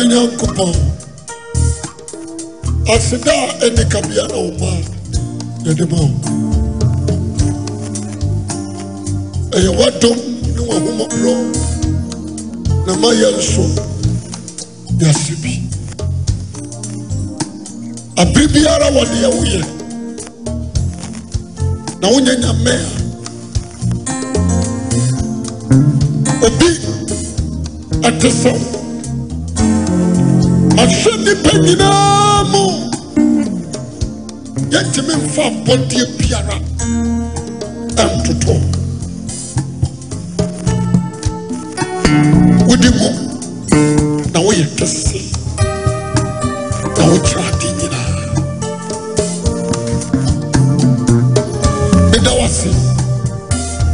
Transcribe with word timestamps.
me 0.00 0.06
nyankopɔn. 0.08 0.72
Aseda 2.94 3.32
a 3.32 3.46
ɛne 3.64 3.82
ɛnika 3.84 3.98
biana 4.08 4.36
wo 4.44 4.50
maa 4.60 4.78
yɛde 5.64 5.84
ma 5.90 5.96
wo. 5.96 6.08
Ɛyɛ 9.56 9.70
w'adom 9.78 10.18
ne 10.54 10.60
w'ahomɔborɔ 10.68 11.34
na 12.86 12.92
ma 12.96 13.08
yɛ 13.20 13.28
nso 13.36 13.64
yɛase 15.00 15.34
bi. 15.42 15.52
Abere 18.16 18.48
biara 18.52 18.88
wɔdeɛ 18.96 19.28
woyɛ 19.36 19.60
na 22.00 22.08
wonyɛ 22.08 22.34
nyame 22.40 22.74
a 26.42 26.46
obi 26.46 26.68
ɛte 28.08 28.28
sɛwo 28.42 28.79
wo 30.76 30.82
ahwɛ 30.82 31.12
nnipa 31.16 31.52
nyinaa 31.64 32.42
mu. 32.52 32.62
Yɛntumi 34.72 35.14
mfa 35.24 35.42
abɔdeɛ 35.50 36.04
biara. 36.18 36.56
Ɛntoto. 38.02 38.54
Wodi 42.68 42.88
mu. 42.98 43.08
Na 44.32 44.38
woyɛ 44.46 44.66
kɛse. 44.78 45.20
Na 46.96 47.02
wokyerɛ 47.10 47.42
ade 47.48 47.68
nyinaa. 47.78 48.12
Meda 52.10 52.32
wase 52.40 52.70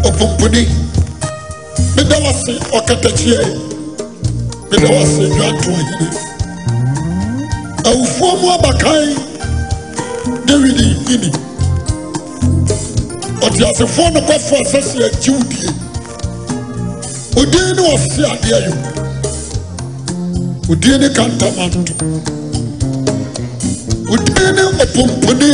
ɔpomponi. 0.08 0.62
Meda 1.96 2.16
wase 2.24 2.52
ɔkatakyeɛ 2.76 3.48
meda 4.70 4.88
wase 4.94 5.22
dwanto 5.34 5.70
ahene 5.70 6.25
awufoɔ 7.88 8.32
mu 8.40 8.48
abakan. 8.56 9.08
David 10.46 10.78
yini 11.08 11.30
ɔte 13.44 13.62
asefoɔ 13.70 14.06
nokɔfoɔ 14.14 14.60
sɛ 14.70 14.80
sɛ 14.90 14.98
agye 15.06 15.30
wo 15.32 15.42
die. 15.50 15.70
Odin 17.36 17.68
ne 17.76 17.82
ɔse 17.94 18.22
adeɛ 18.32 18.58
yɛ 18.66 18.72
odin 20.70 21.00
ne 21.00 21.08
kantamanto. 21.08 21.94
Odin 24.12 24.50
ne 24.56 24.62
ɔpomponi 24.82 25.52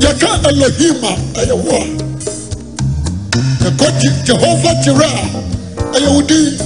yɛka 0.00 0.30
elohim 0.48 1.04
a 1.04 1.12
ɛyɛ 1.40 1.54
wo 1.64 1.76
a. 1.76 1.82
Yɛkɔ 3.64 3.86
Je- 4.00 4.22
jehova 4.26 4.72
gyerɛ 4.84 5.08
a 5.94 5.96
ɛyɛ 5.96 6.08
wo 6.14 6.22
din. 6.22 6.58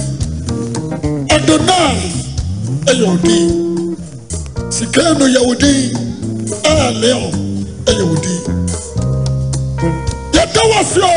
Adonai 1.29 2.12
ɛyɛ 2.93 3.05
wo 3.07 3.17
din 3.17 3.97
sikano 4.69 5.25
yɛ 5.27 5.41
wo 5.47 5.53
din 5.55 5.93
ɛɛleo 6.63 7.21
ɛyɛ 7.89 8.03
wo 8.09 8.15
din 8.23 8.41
yɛda 10.33 10.61
wo 10.69 10.75
ase 10.79 10.99
o 11.01 11.13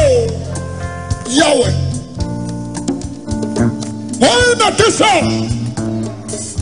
yawe 1.38 1.68
wɔn 4.20 4.58
na 4.58 4.70
te 4.78 4.84
sɛ 4.98 5.12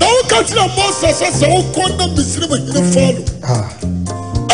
na 0.01 0.07
woka 0.07 0.37
kyerɛ 0.49 0.65
mose 0.77 1.09
sɛ 1.21 1.29
sɛ 1.39 1.47
wokɔ 1.55 1.83
na 1.99 2.07
misiri 2.15 2.47
mu 2.49 2.57
hene 2.57 2.83
falo 2.93 3.23
Ah, 3.47 3.69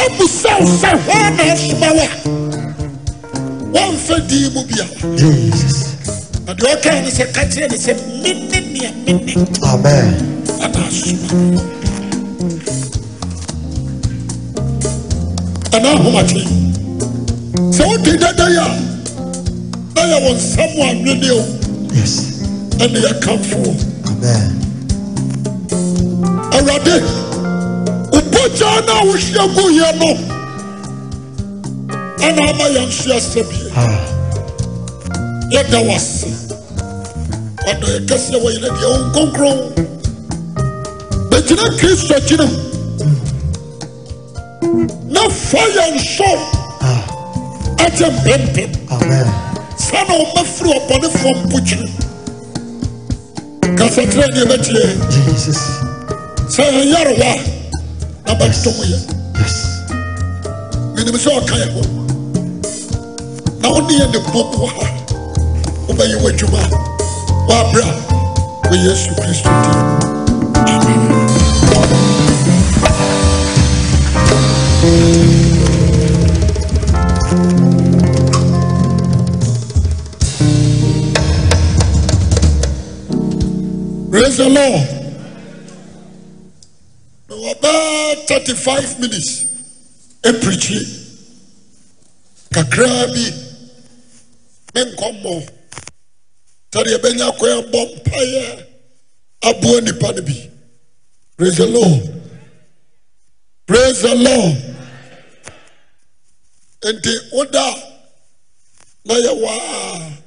abusa 0.05 0.53
wo 0.61 0.67
sɛ 0.67 0.91
hɔ 1.07 1.17
na 1.37 1.43
asoma 1.53 1.89
wo 1.97 2.05
a 2.05 2.09
wɔmfa 3.73 4.17
din 4.29 4.53
mu 4.53 4.63
biara 4.69 4.95
na 6.47 6.53
deɛ 6.55 6.69
ɔkaa 6.77 7.01
ne 7.05 7.11
sɛ 7.11 7.33
ka 7.33 7.43
kyerɛ 7.49 7.71
ne 7.71 7.77
sɛ 7.77 7.93
mene 8.23 8.59
nea 8.73 8.91
mene 9.07 9.33
Amen 9.65 10.40
anaa 15.73 15.93
ahomakye 15.95 16.43
sɛ 17.77 17.83
wodi 17.89 18.13
dadan 18.23 18.57
a 18.59 18.67
na 19.95 20.03
yɛ 20.11 20.17
wɔ 20.25 20.31
nsɛm 20.35 20.73
a 20.83 20.95
nwene 20.95 21.31
o 21.31 21.43
ɛne 22.83 22.99
yɛkamfo 23.07 23.61
awurade 26.57 26.97
wobogyaa 28.13 28.81
no. 28.87 28.93
A 29.01 29.05
wohyia 29.07 29.45
guyɛ 29.55 29.89
no 30.01 30.11
ana 32.27 32.43
ama 32.51 32.65
yɛnso 32.75 33.11
asɛ 33.17 33.43
bie 33.49 33.71
yɛda 35.55 35.79
wo 35.87 35.95
ase 35.95 36.27
wadɔ 37.67 37.87
yɛkɛseɛ 37.95 38.39
wɔyerɛ 38.43 38.69
deɛ 38.79 38.87
wo 38.91 38.99
nkonkron 39.07 39.59
tena 41.51 41.67
kristo 41.79 42.15
akyiri 42.15 42.47
mu 42.47 42.59
na 45.11 45.21
fa 45.29 45.59
yɛ 45.75 45.85
nso. 45.95 46.31
Ah. 46.81 47.03
Akyɛ 47.85 48.07
mpempem 48.17 48.71
saa 49.77 50.05
na 50.09 50.15
wɔmafiri 50.21 50.71
ɔbɔnefoɔ 50.79 51.33
mpokyiri 51.45 51.89
kasakyerɛ 53.79 54.27
ne 54.35 54.41
ɛbɛkyerɛ 54.45 54.83
sɛ 56.55 56.63
ɛyarewa 56.79 57.31
na 58.27 58.33
bɛtom 58.39 58.79
yɛ 58.91 58.99
menim 60.95 61.17
sɛ 61.25 61.31
ɔka 61.39 61.55
yɛ 61.63 61.67
ho 61.75 61.83
na 63.61 63.69
wone 63.75 63.93
yɛ 63.99 64.07
ne 64.13 64.19
bɔboa 64.31 64.87
wobɛyɛ 65.89 66.17
w'adwuma 66.23 66.63
wɔabrɛ 67.49 67.85
wɔ 68.71 68.75
yesu 68.87 69.11
kristo 69.19 69.51
din 69.63 70.00
The 84.51 84.57
Lord. 84.57 84.89
Mewɔ 87.29 87.55
bɛɛ 87.63 88.27
35 88.27 88.99
minutes 88.99 89.45
ɛpirikyi 90.25 90.81
kakraa 92.55 93.07
bi 93.15 93.25
me 94.75 94.81
nkɔmmɔ 94.91 95.35
sɛdeɛ 96.73 96.95
ɛbɛnya 96.99 97.29
kwan 97.39 97.63
bɔ 97.73 97.81
mpaeɛ 97.95 98.67
aboa 99.43 99.81
nnipa 99.81 100.09
no 100.17 100.23
praise 101.37 101.57
the 101.57 101.67
lord. 101.67 102.03
Praise 103.67 104.03
the 104.03 104.15
lord. 104.17 104.57
Nti 106.83 107.13
woda 107.33 107.67
na 109.05 109.15
yɛwɔ 109.15 109.49
a 109.49 110.23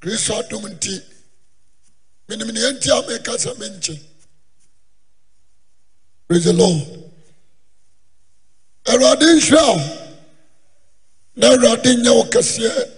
kristo 0.00 0.42
menim 2.30 2.50
ne 2.54 2.60
yɛnti 2.60 2.88
a 2.96 3.02
meka 3.08 3.32
sɛ 3.44 3.50
menkye 3.58 3.98
praise 6.28 6.44
the 6.44 6.52
lord. 6.52 6.80
Awurade 8.86 9.26
nhyira 9.34 9.62
wo 9.66 9.76
na 11.36 11.46
awurade 11.48 11.90
nyɛ 12.02 12.10
wo 12.14 12.24
kɛseɛ 12.24 12.96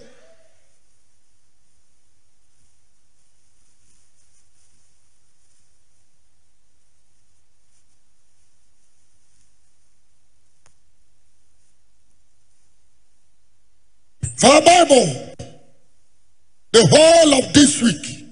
For 14.37 14.61
Bible, 14.61 15.33
the 16.73 16.85
whole 16.91 17.39
of 17.39 17.53
this 17.53 17.81
week, 17.81 18.22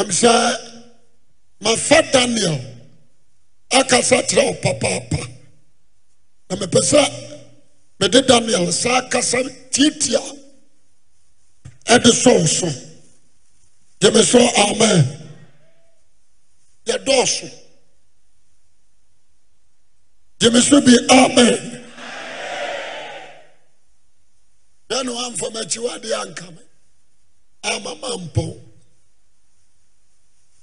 am 0.00 0.08
sɛ 0.20 0.32
mafa 1.60 2.02
daniel 2.12 2.58
akasa 3.70 4.22
kyerɛ 4.28 4.42
wo 4.46 4.54
papaapa 4.64 5.20
na 6.50 6.56
mepɛ 6.56 6.80
sɛ 6.90 7.02
mede 8.00 8.20
daniel 8.26 8.72
saa 8.72 9.08
kasa 9.08 9.38
tiatia 9.72 10.20
ɛde 11.94 12.10
sɔwo 12.22 12.46
so 12.48 12.88
gye 14.00 14.22
so. 14.22 14.38
Amen. 14.38 15.04
Yɛdɔɔso 16.86 17.50
gye 20.40 20.60
so. 20.60 20.80
Bi 20.80 20.94
amen. 21.10 21.84
Yɛ 24.90 25.04
ne 25.04 25.10
woamfa 25.12 25.50
makyi 25.52 25.78
woadeɛ 25.78 26.22
anka 26.22 26.50
me 26.54 26.62
ama 27.64 27.94
mampɔn 27.96 28.60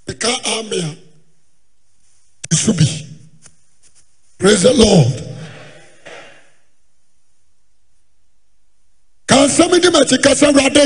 meka 0.07 0.29
ame 0.59 0.97
a 2.51 2.55
so 2.55 2.73
bi 2.73 2.85
praise 4.37 4.61
the 4.63 4.73
lord. 4.73 5.21
Ka 9.27 9.35
nsɛm 9.47 9.81
di 9.81 9.89
m'akyi 9.89 10.21
kasa 10.21 10.47
awurade. 10.47 10.85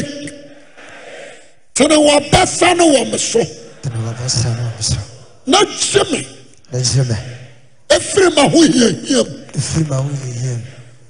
Tene 1.74 1.95
w'abasa 1.95 2.75
no 2.77 2.88
wɔ 2.88 3.12
me 3.12 3.18
so. 3.18 3.39
Tene 3.81 3.98
w'abasa 4.00 4.56
no 4.56 4.63
wɔ 4.63 4.75
me 4.77 4.81
so. 4.81 5.00
Na 5.45 5.63
gye 5.65 6.04
me. 6.12 6.27
Na 6.72 6.80
gye 6.80 7.04
me. 7.04 7.15
Ɛfiri 7.89 8.30
m'ahohiahia 8.36 9.24
mu. 9.27 9.36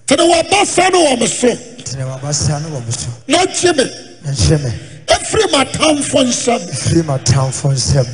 Tene 0.08 0.24
w'abasa 0.26 0.92
no 0.92 1.06
wɔ 1.06 1.20
me 1.20 1.28
so. 1.28 1.56
Tene 1.84 2.04
w'abasa 2.10 2.62
no 2.62 2.70
wɔ 2.70 2.86
me 2.86 2.92
so. 2.92 3.10
Na 3.28 3.46
gye 3.46 3.72
me. 3.74 3.86
Na 4.24 4.32
gye 4.34 4.58
me 4.58 4.89
ɛfiri 5.16 5.46
m'atamfo 5.54 6.20
nsɛm 6.24 6.62
ɛfiri 6.74 7.04
m'atamfo 7.04 7.72
nsam 7.74 8.08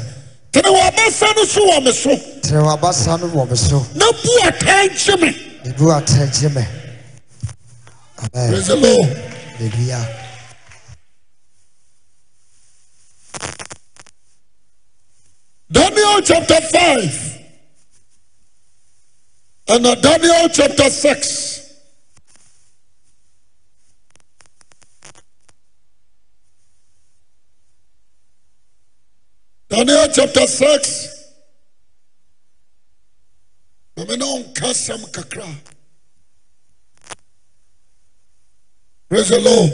tene 0.56 0.70
w'abasa 0.70 1.36
no 1.36 1.44
so 1.44 1.62
wɔ 1.70 1.84
me 1.84 1.92
so. 1.92 2.16
Tene 2.42 2.62
w'abasa 2.64 3.20
no 3.20 3.28
wɔ 3.28 3.50
me 3.50 3.56
so. 3.58 3.86
Na 3.96 4.10
bu 4.12 4.32
atan 4.48 4.88
gye 4.96 5.16
me. 5.18 5.32
Na 5.66 5.72
bu 5.74 5.92
ata 5.92 6.28
gye 6.28 6.48
me. 6.48 6.66
Amen. 8.20 8.50
Praise 8.50 8.68
the 8.68 8.76
lord. 8.78 9.10
Hallelujah. 9.58 10.22
Daniel 15.72 16.22
chapter 16.22 16.62
5 16.62 17.42
and 19.68 19.86
uh, 19.88 19.96
daniel 19.96 20.48
chapter 20.48 20.90
6 20.90 21.65
daniel 29.76 30.08
chapter 30.08 30.48
6 30.48 31.10
na 33.98 34.06
me 34.06 34.16
ne 34.16 34.26
ɔnka 34.26 34.68
asɛm 34.72 35.02
kakra 35.12 35.48
praise 39.10 39.30
the 39.30 39.40
lord. 39.40 39.74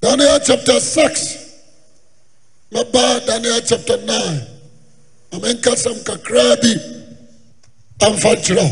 Daniel 0.00 0.40
chapter 0.40 0.80
6 0.80 1.36
mɛba 2.72 3.26
daniel 3.26 3.60
chapter 3.60 3.98
9 3.98 4.46
na 5.32 5.38
menka 5.38 5.72
asɛm 5.76 6.02
kakraa 6.02 6.56
bi. 6.62 6.72
Amfa 8.00 8.30
nkyerɛ 8.36 8.66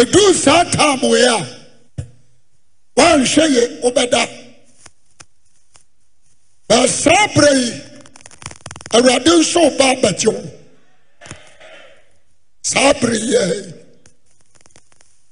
ɛduu 0.00 0.34
saa 0.34 0.64
ye 3.46 3.62
wobɛda 3.82 4.39
na 6.70 6.86
saa 6.86 7.26
berɛ 7.34 7.50
yi 7.62 7.70
awurade 8.94 9.30
nso 9.40 9.60
ba 9.78 9.86
abɛgye 9.94 10.28
wo 10.34 10.42
saa 12.62 12.92
berɛ 13.00 13.16
yi 13.28 13.36
ai 13.36 13.60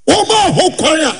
womaa 0.08 0.48
ho 0.56 0.64
kwan 0.80 1.00
a 1.00 1.12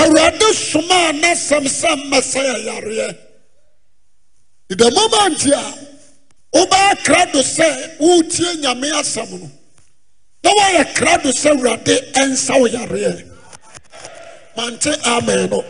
awurade 0.00 0.48
somaa 0.70 1.12
n'asɛm 1.20 1.64
sɛ 1.68 1.90
mmɛsɛ 2.00 2.42
yareɛ. 2.66 3.16
The 4.68 4.90
moment 4.90 5.44
a 5.46 5.62
wobɛyɛ 6.56 6.94
krado 7.04 7.40
sɛ 7.56 7.98
woretie 8.00 8.56
nyame 8.62 8.88
asɛm 9.00 9.30
no. 9.40 9.50
Na 10.42 10.50
woayɛ 10.50 10.94
krado 10.94 11.30
sɛ 11.30 11.50
awurade 11.52 12.12
ɛnsa 12.14 12.58
wo 12.60 12.66
yareɛ. 12.68 13.30
Mante 14.56 14.92
amen 15.04 15.50
no. 15.50 15.64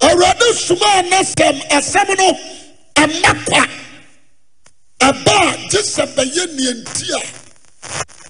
awurade 0.00 0.48
somaa 0.54 1.02
na 1.10 1.20
sɛm 1.22 1.56
asɛm 1.76 2.08
no 2.18 2.28
ɛma 2.96 3.44
kwa. 3.46 3.62
A 5.00 5.12
gye 5.70 5.80
sɛ 5.82 6.04
bɛyɛ 6.14 6.44
nneanti 6.46 7.06
a 7.12 7.20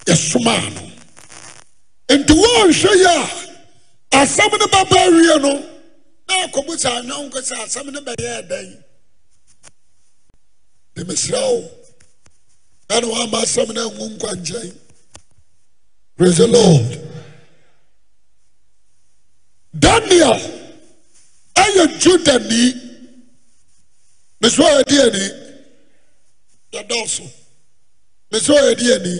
yɛsomaa 0.06 0.74
no. 0.74 0.82
Nti 2.16 2.32
wɔnhwɛ 2.42 2.92
yi 3.02 3.04
a 3.04 4.20
asɛm 4.22 4.52
no 4.58 4.66
bɛba 4.66 5.00
wie 5.12 5.38
no 5.38 5.52
na 6.28 6.46
akɔmu 6.46 6.74
sɛ 6.76 6.90
anwɔnko 7.00 7.38
sɛ 7.48 7.54
asɛm 7.64 7.92
no 7.92 8.00
bɛyɛɛ 8.00 8.48
dɛn? 8.48 8.82
De 10.94 11.04
mesrɛ 11.04 11.40
wo. 11.40 11.70
Na 12.88 13.00
woama 13.00 13.42
asɛm 13.42 13.72
no 13.74 13.90
anwu 13.90 14.18
nkwankyɛn 14.18 14.74
praise 16.16 16.36
the 16.36 16.46
Lord. 16.48 17.00
Daniel 19.78 20.59
ɛyɛ 21.62 21.84
judani 22.00 22.62
mɛsɛ 24.40 24.62
ɔyɛde 24.70 24.96
ani. 25.06 25.24
Yɛdɔɔso. 26.72 27.24
Mɛsɛ 28.30 28.52
ɔyɛde 28.60 28.86
ani. 28.96 29.14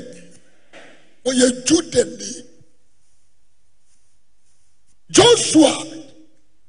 Ɔyɛ 1.29 1.47
judani 1.67 2.31
josua 5.11 5.73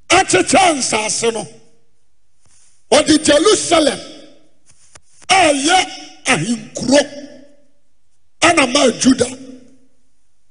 akyekyɛ 0.10 0.74
nsase 0.78 1.32
no. 1.34 1.44
Ɔde 2.92 3.24
jerusalem 3.26 4.00
a 5.30 5.54
yɛ 5.68 5.78
ahenkuro 6.26 7.02
ana 8.42 8.68
maa 8.68 8.90
juda 9.00 9.28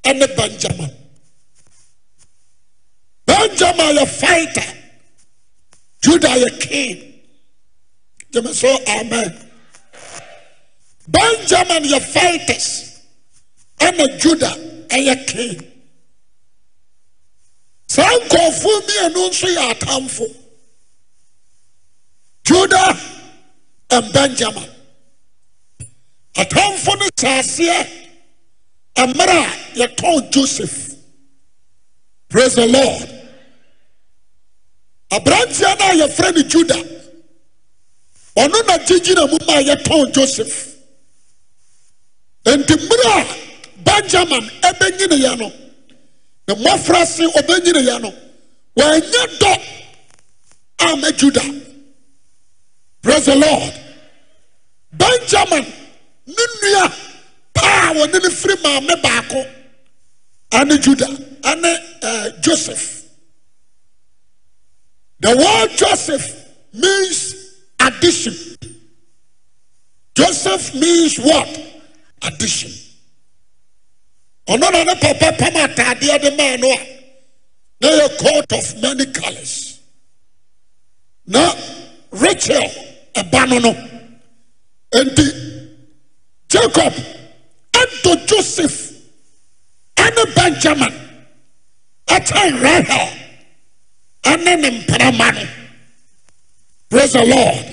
ɛne 0.05 0.27
benjamin. 0.37 0.91
Benjamin 3.27 3.97
yɛ 3.97 4.07
fighter. 4.09 4.80
Juda 6.03 6.29
yɛ 6.29 6.61
king. 6.61 7.15
Gyeme 8.33 8.53
so 8.55 8.69
amen. 8.89 9.49
Benjamin 11.09 11.85
yɛ 11.85 12.01
fighters. 12.01 13.01
Ɛna 13.81 14.19
juda 14.21 14.51
ɛyɛ 14.89 15.27
king. 15.27 15.67
Saa 17.89 18.09
nkɔɔfoɔ 18.19 18.81
mmienu 18.87 19.29
nso 19.31 19.47
yɛ 19.57 19.75
atamfo 19.75 20.27
Judah 22.45 23.01
and 23.91 24.13
benjamin. 24.13 24.71
Atamfo 26.37 26.99
no 26.99 27.09
saaseɛ 27.17 27.89
mmerɛ 28.97 29.39
a 29.39 29.79
yɛtɔn 29.79 30.31
joseph. 30.31 30.95
Praise 32.29 32.55
the 32.55 32.67
lord 32.67 33.20
aberanteɛ 35.11 35.79
no 35.79 35.85
a 35.87 35.95
yɛfrɛ 36.07 36.35
no 36.35 36.43
juda 36.43 36.77
ɔno 38.37 38.67
na 38.67 38.79
gyegyina 38.79 39.27
mu 39.31 39.39
ma 39.47 39.61
yɛtɔn 39.63 40.13
joseph 40.15 40.77
enti 42.45 42.75
mmerɛ 42.77 43.09
a 43.21 43.51
benjamin 43.85 44.51
ɛbɛnyineeɛ 44.63 45.39
no. 45.39 45.53
Ne 46.49 46.55
mmɔfra 46.55 47.07
se 47.07 47.25
ɔbɛnyineeɛ 47.27 48.01
no. 48.03 48.13
Wɔanyɛ 48.77 49.39
dɔ 49.39 49.63
ama 50.81 51.11
juda 51.13 51.43
praise 53.03 53.27
the 53.27 53.37
lord. 53.37 53.75
Benjamin 54.93 55.67
ne 56.27 56.35
nnua 56.55 56.93
paa 57.55 57.93
wɔne 57.95 58.23
no 58.23 58.29
firi 58.31 58.57
maame 58.63 59.03
baako. 59.03 59.47
Ane 60.53 60.79
juda 60.79 61.07
ane 61.45 61.79
uh, 62.03 62.31
joseph 62.41 63.00
the 65.21 65.37
word 65.37 65.77
joseph 65.77 66.47
means 66.73 67.35
addition. 67.81 68.35
Joseph 70.15 70.75
means 70.75 71.19
what? 71.19 71.49
Addition. 72.23 72.71
Ɔno 74.49 74.71
na 74.73 74.83
ne 74.85 74.95
papa 75.01 75.33
pam 75.39 75.55
ataadeɛ 75.55 76.21
de 76.23 76.31
maa 76.37 76.57
no 76.57 76.71
a 76.73 76.81
na 77.81 78.09
coat 78.19 78.53
of 78.53 78.83
many 78.83 79.07
colors. 79.07 79.81
Na 81.27 81.55
rachel 82.11 82.69
ɛba 83.15 83.49
no 83.49 83.59
no 83.59 83.91
jacob 86.49 86.93
ɛdɔ 87.73 88.27
joseph 88.27 88.93
ɛne 89.97 90.35
benjamin 90.35 90.95
ɛkyɛn 92.09 92.61
rahel 92.63 93.20
ɛne 94.25 94.61
ne 94.61 94.71
mprama 94.71 95.33
no. 95.35 95.49
Praise 96.89 97.13
the 97.13 97.25
lord. 97.25 97.67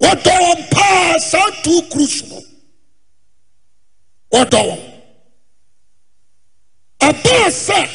Wɔdɔ 0.00 0.34
wɔn 0.44 0.70
paa 0.70 1.18
saa 1.18 1.50
two 1.62 1.82
cruise 1.90 2.22
no. 2.28 2.40
Wɔdɔ 4.32 4.60
wɔn. 4.68 4.92
Ɛbaa 7.00 7.46
sɛ 7.50 7.88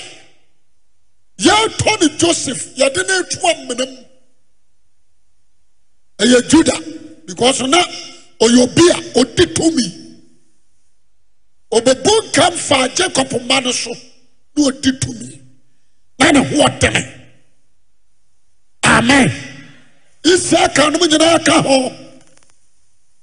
yɛretɔ 1.40 1.92
ne 2.02 2.18
joseph 2.18 2.76
yɛde 2.78 3.08
no 3.08 3.20
atu 3.20 3.40
amena 3.52 3.86
mu 3.86 4.04
ɛyɛ 6.20 6.50
juda 6.50 6.74
because 7.26 7.62
na 7.62 7.78
ɔyɛ 8.42 8.64
obi 8.64 8.90
a 8.92 8.96
ɔdi 9.20 9.46
tumi 9.54 9.86
ɔbɛbu 11.72 12.12
nkam 12.28 12.96
jacob 12.96 13.30
mma 13.42 13.60
no 13.64 13.72
so 13.72 13.92
na 14.56 14.64
ɔdi 14.70 15.00
tumi 15.00 15.42
na 16.20 16.32
ne 16.32 16.40
ho 16.40 16.64
ɔtene 16.68 17.14
amen. 18.84 19.30
Isiaka 20.24 20.90
nom 20.92 21.02
nyinaa 21.10 21.40
ka 21.46 21.62
ho 21.62 21.92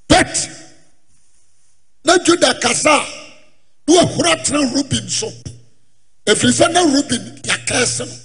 but 0.08 0.48
na 2.04 2.16
juda 2.18 2.54
kasa 2.60 2.90
a 2.90 3.06
na 3.86 3.94
wahura 3.94 4.34
tena 4.44 4.60
ruben 4.74 5.08
so 5.08 5.28
ɛfiri 6.26 6.52
sɛ 6.58 6.72
na 6.72 6.80
ruben 6.82 7.40
yɛakɛɛse 7.44 8.06
no 8.06 8.16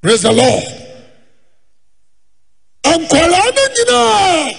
praise 0.00 0.22
the 0.22 0.32
lord. 0.32 0.64
Nkɔlaa 2.84 3.48
no 3.56 3.62
nyinaa 3.74 4.54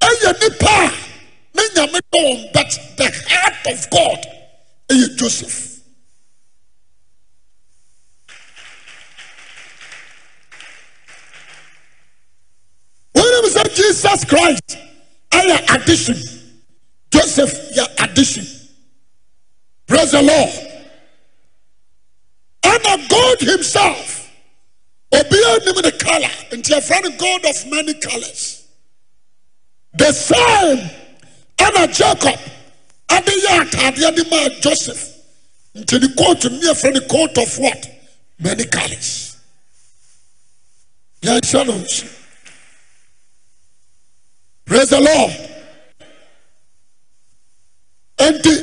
ɛyɛ 0.00 0.32
nnipa 0.32 0.76
a 0.84 0.92
na 1.54 1.62
nyame 1.74 2.00
dɔ 2.12 2.18
wɔn 2.24 2.52
but 2.52 2.70
the 2.96 3.06
heart 3.28 3.66
of 3.72 3.90
god 3.90 4.20
ɛyɛ 4.90 5.16
joseph 5.16 5.73
jesus 13.74 14.24
christ 14.24 14.78
ayɛ 15.34 15.74
addition. 15.74 16.16
Joseph 17.10 17.54
yɛ 17.76 17.84
addition. 18.04 18.46
Praise 19.86 20.12
the 20.12 20.22
lord. 20.22 20.50
Ɛna 22.62 23.08
god 23.08 23.40
himself. 23.40 24.30
Obiara 25.12 25.64
nim 25.64 25.76
ne 25.84 25.90
color. 25.92 26.34
Nti 26.52 26.70
yɛfrɛ 26.72 27.02
no 27.02 27.10
god 27.16 27.44
of 27.46 27.66
many 27.66 27.94
colors. 27.94 28.64
The 29.94 30.12
same. 30.12 30.90
Ɛna 31.58 31.94
jacob. 31.94 32.40
Ade 33.10 33.32
yɛ 33.44 33.70
ataadeɛ 33.70 34.16
de 34.16 34.24
maa 34.30 34.48
joseph. 34.60 35.10
Nti 35.76 36.00
ne 36.00 36.14
coat 36.14 36.44
ne 36.44 36.58
yɛfrɛ 36.58 36.94
no 36.94 37.00
coat 37.06 37.38
of 37.38 37.58
what? 37.58 37.90
Many 38.38 38.64
colors. 38.64 39.36
Yɛnhyɛ 41.22 41.66
no 41.66 41.72
nso 41.74 42.23
prais 44.64 44.90
he 44.90 44.96
lord. 45.00 45.32
Enti 48.18 48.54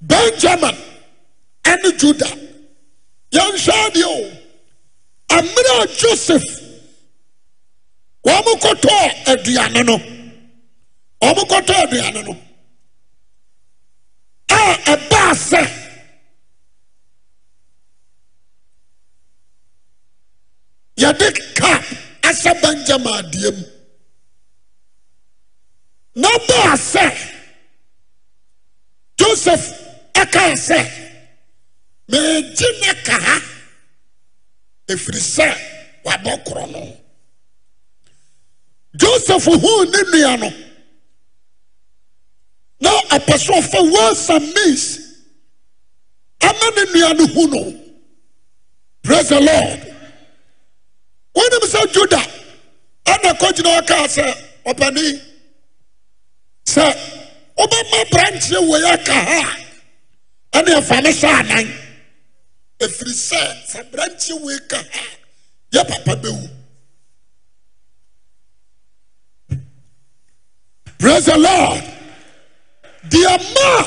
benjamin 0.00 0.76
ane 1.64 1.90
juda 1.98 2.28
yɛnhwɛa 3.32 3.90
deɛ 3.94 4.04
o. 4.04 4.30
Ammerɛ 5.36 5.72
a 5.82 5.86
josef 5.98 6.42
wɔmokɔtɔɔ 8.24 9.02
aduane 9.32 9.82
no. 9.86 9.96
Ɔmokɔtɔɔ 11.22 11.78
aduane 11.84 12.24
no. 12.26 12.36
A 14.50 14.74
ɛbaa 14.92 15.32
sɛ 15.48 15.62
yɛde 20.96 21.28
ka 21.56 21.72
asɛ 22.22 22.52
benjamin 22.62 23.12
adeɛ 23.18 23.50
m 23.52 23.63
ɛfiri 34.94 35.20
sɛ 35.20 35.48
wabɔ 36.04 36.32
korɔ 36.46 36.70
no. 36.72 36.96
Joseph 38.96 39.44
huu 39.44 39.84
ne 39.84 39.98
nua 40.12 40.36
no. 40.40 40.50
Na 42.80 42.90
ɔpɛ 43.16 43.34
sɛ 43.44 43.52
ɔfa 43.60 43.92
wasa 43.92 44.38
mis 44.40 44.98
ama 46.42 46.70
ne 46.76 46.84
nua 46.92 47.14
no 47.18 47.26
hu 47.26 47.46
no. 47.48 47.80
Praise 49.02 49.28
the 49.28 49.40
lord. 49.40 49.80
Wonim 51.36 51.64
sɛ 51.72 51.92
juda 51.92 52.22
ɛna 53.06 53.32
kɔgyina 53.40 53.80
ɔkaa 53.80 54.06
sɛ 54.16 54.26
ɔpani 54.66 55.20
sɛ 56.66 56.84
wobɛma 57.58 58.10
branteɛ 58.10 58.68
wei 58.68 58.84
aka 58.92 59.12
ha 59.12 59.58
a 60.52 60.58
ɛne 60.58 60.70
ɛfa 60.80 61.02
ne 61.02 61.10
sɛ 61.10 61.28
anan 61.40 61.83
ɛfiri 62.84 63.14
sɛ 63.28 63.40
sɛ 63.70 63.80
ka 64.68 64.76
ha 64.92 65.04
yɛ 65.72 65.82
papa 65.88 66.14
bɛwu 66.22 66.48
praise 70.98 71.26
the 71.26 71.36
lord. 71.36 71.82
Deɛ 73.10 73.36
ma 73.54 73.86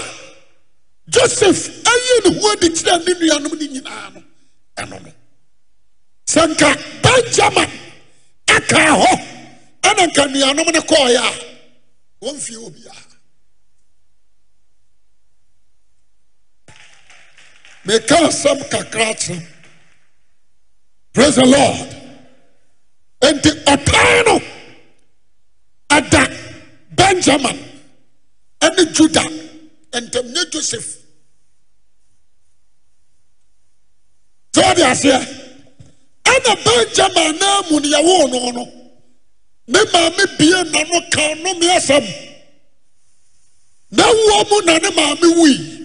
joseph 1.10 1.62
ayi 1.92 2.14
ne 2.26 2.40
ho 2.42 2.52
adi 2.52 2.70
kyerɛ 2.70 2.98
ne 3.06 3.14
nuanom 3.20 3.52
no 3.52 3.66
nyinaa 3.74 4.14
no 4.14 4.22
ɛno 4.82 4.98
no 5.06 5.12
sɛ 6.34 6.42
nka 6.52 6.70
benjamin 7.04 7.72
akaa 8.56 8.92
hɔ 9.02 9.12
ɛna 9.88 10.04
nka 10.10 10.24
nuanom 10.34 10.68
no 10.74 10.82
kɔɔeɛ 10.82 11.18
a 11.18 11.32
wɔmfie 12.26 12.58
wɔ 12.64 12.70
biara 12.76 13.17
mekaa 17.88 18.30
sɛm 18.42 18.60
kakra 18.72 19.08
kyerɛ 19.22 19.48
prais 21.14 21.36
he 21.36 21.46
lord. 21.54 21.90
Enti 23.28 23.50
ɔtaa 23.74 24.26
no 24.28 24.36
ada 25.90 26.24
benjamin 26.98 27.58
ɛne 28.66 28.84
juda 28.96 29.24
ntam 30.02 30.26
nyɛ 30.34 30.44
josef 30.52 30.86
sɛ 34.54 34.62
wode 34.68 34.84
aseɛ 34.92 35.20
ɛna 36.34 36.54
benjamin 36.66 37.40
na 37.40 37.48
amu 37.60 37.80
no 37.80 37.88
yɛwoo 37.94 38.30
no 38.32 38.52
no 38.58 38.64
ne 39.68 39.80
maame 39.94 40.24
bie 40.38 40.64
na 40.72 40.84
no 40.92 41.00
ka 41.14 41.24
nomeasɛm 41.44 42.06
na 43.92 44.04
wua 44.04 44.44
mu 44.50 44.62
na 44.66 44.78
ne 44.78 44.90
maame 44.92 45.28
wui. 45.38 45.77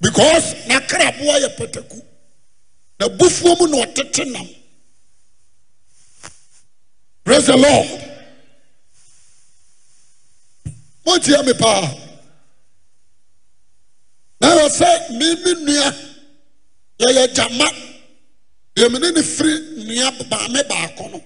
Because 0.00 0.54
n'akraboa 0.66 1.40
yɛ 1.42 1.56
pataku. 1.56 2.02
Na 3.00 3.08
bufuo 3.08 3.56
mu 3.60 3.66
na 3.68 3.84
praise 7.24 7.46
the 7.46 7.56
lord. 7.56 8.04
Motia 11.06 11.42
me 11.44 11.52
paa. 11.54 11.94
Na 14.40 14.48
yɛ 14.56 14.68
sɛ 14.68 15.10
me 15.10 15.34
me 15.34 15.54
nua 15.64 15.94
yɛyɛ 16.98 17.34
gyama. 17.34 17.68
Deɛ 18.74 18.90
mene 18.92 19.10
ne 19.12 19.22
firi 19.22 19.84
nua 19.84 20.10
maame 20.30 20.62
baako 20.68 21.10
no. 21.12 21.22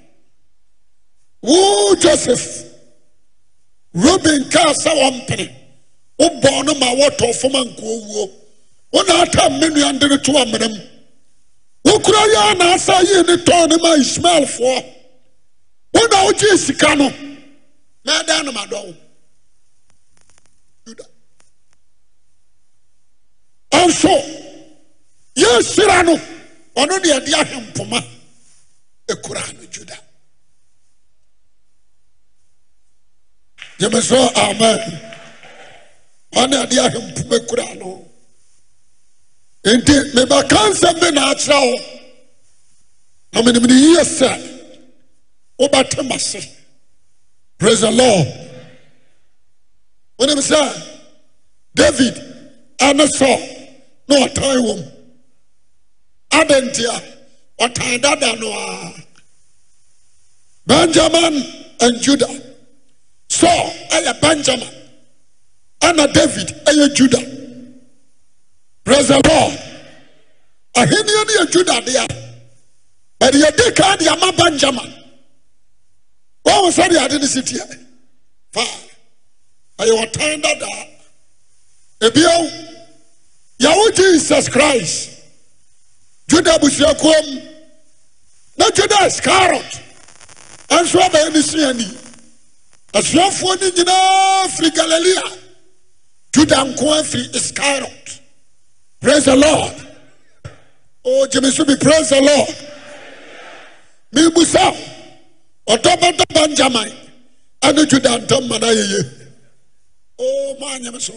Joseph 2.01 2.65
ruben 3.93 4.49
kaa 4.51 4.73
sɛ 4.73 4.91
wɔmpene. 4.95 5.55
Wobɔɔ 6.19 6.65
no 6.65 6.75
ma 6.75 6.87
wɔtɔ 6.95 7.35
fam 7.35 7.53
atam 9.01 9.59
me 9.61 9.69
nua 9.69 9.93
nde 9.93 10.09
no 10.09 10.17
to 10.19 10.33
amena 10.43 10.69
mu 10.69 10.81
wokura 11.85 12.23
yɛ 12.33 12.41
anaasa 12.51 12.95
yii 13.09 13.23
ne 13.29 13.35
tɔɔ 13.47 13.65
ne 13.69 13.77
ma 13.83 13.91
ismaelfoɔ 14.03 14.77
wona 15.95 16.17
wogyee 16.27 16.57
sika 16.65 16.95
no 16.97 17.09
na 18.05 18.13
ɛda 18.23 18.35
nomadɔwo 18.45 18.95
juda 20.87 21.05
ɔnso 23.81 24.15
yɛhyira 25.37 26.05
no 26.07 26.15
ɔno 26.81 26.95
ne 27.03 27.09
ɛde 27.19 27.33
ahempoma 27.41 27.99
ɛkuraa 29.13 29.53
no 29.59 29.67
juda 29.75 29.97
gyeme 33.79 34.01
so 34.03 34.17
amen. 34.37 35.11
Ɔne 36.41 36.57
ɛde 36.65 36.77
ahempoma 36.81 37.39
kuraa 37.49 37.75
no 37.79 37.92
enti 39.71 39.95
mebɛka 40.15 40.59
nsɛm 40.71 41.01
bi 41.01 41.11
na 41.11 41.23
akyerɛ 41.33 41.59
wo. 41.67 41.77
Na 43.33 43.41
menim 43.43 43.65
ne 43.67 43.75
yie 43.75 44.03
sɛ 44.05 44.31
wobɛte 45.59 46.03
m'ase 46.09 46.41
praise 47.59 47.81
the 47.81 47.91
lord. 47.91 48.27
Wonim 50.19 50.39
sɛ 50.51 50.61
david 51.75 52.15
ane 52.81 53.05
sɔ 53.19 53.31
na 54.09 54.15
ɔtan 54.27 54.59
wɔ 54.67 54.75
m 54.79 54.83
adɛnti 56.31 56.85
a 56.95 56.97
ɔtan 57.65 58.01
dada 58.03 58.31
benjamin 60.67 61.35
and 61.81 62.01
juda 62.01 62.27
saul 63.29 63.71
ɛyɛ 63.91 64.21
benjamin 64.21 64.69
ɛna 65.81 66.13
david 66.13 66.49
ɛyɛ 66.67 66.95
juda 66.95 67.19
praise 68.85 69.09
the 69.09 69.15
lord. 69.29 69.59
Ahenniɛ 70.77 71.27
no 71.27 71.33
yɛ 71.39 71.51
juda 71.53 71.81
deɛ 71.87 72.07
bɛde 73.21 73.39
yɛdi 73.43 73.75
kaa 73.77 73.97
de 73.97 74.09
ama 74.09 74.33
benjamin 74.33 74.95
wɔn 76.45 76.73
sɛdeɛ 76.73 77.05
ade 77.05 77.19
no 77.21 77.27
si 77.27 77.41
teɛ 77.41 77.79
faa 78.53 78.67
ɛyɛ 79.79 80.07
ɔtan 80.07 80.43
dadaa 80.43 80.87
ebio. 82.01 82.69
Yàwó 83.63 83.95
jesus 83.95 84.49
christ. 84.49 85.11
Juda 86.29 86.55
abusuakuo 86.59 87.15
mu 87.33 87.41
na 88.59 88.71
juda 88.71 89.07
iscariot 89.07 89.81
nso 90.71 90.99
abɛyɛ 90.99 91.33
ne 91.33 91.43
suani 91.43 91.89
asuafoɔ 92.95 93.61
no 93.61 93.69
nyinaa 93.71 94.49
firi 94.49 94.71
galilea 94.71 95.23
juda 96.33 96.57
nko 96.65 96.95
afiri 97.01 97.37
iscariot 97.37 98.21
praise 99.03 99.25
the 99.27 99.37
lord. 99.37 99.75
Oh, 101.05 101.27
gyeme 101.31 101.51
so 101.51 101.65
bi 101.65 101.75
praise 101.77 102.09
the 102.11 102.21
lord. 102.23 102.49
Me, 104.13 104.23
mebusa 104.29 104.65
ɔdɔbɛdɔ 105.69 106.25
benjamin 106.35 106.93
ɛne 107.63 107.83
juda 107.91 108.19
ntam 108.19 108.49
ma 108.49 108.59
no 108.59 108.67
ayɛye 108.67 109.01
o 110.19 110.57
maanyem 110.61 111.01
so 111.01 111.15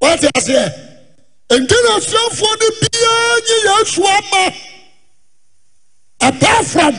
woate 0.00 0.28
aseɛ 0.36 0.64
nti 1.50 1.76
na 1.84 1.90
asuafoɔ 1.98 2.52
no 2.60 2.66
biara 2.80 3.36
nye 3.46 3.56
yesu 3.68 4.02
ama 4.16 4.54
apart 6.20 6.66
from 6.66 6.94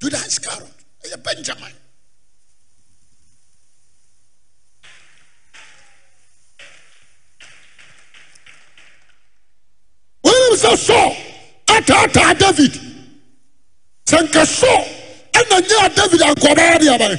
juda 0.00 0.18
iscariot 0.26 1.22
benjamin 1.24 1.72
wonim 10.24 10.49
sɛ 10.60 10.76
saul 10.76 11.12
ataataa 11.66 12.34
david. 12.38 12.72
Sɛ 14.08 14.18
nka 14.24 14.42
saul 14.46 14.84
ɛna 15.38 15.56
nyaa 15.68 15.88
david 15.96 16.20
ankɔbaa 16.28 16.78
de 16.80 16.86
abae 16.94 17.16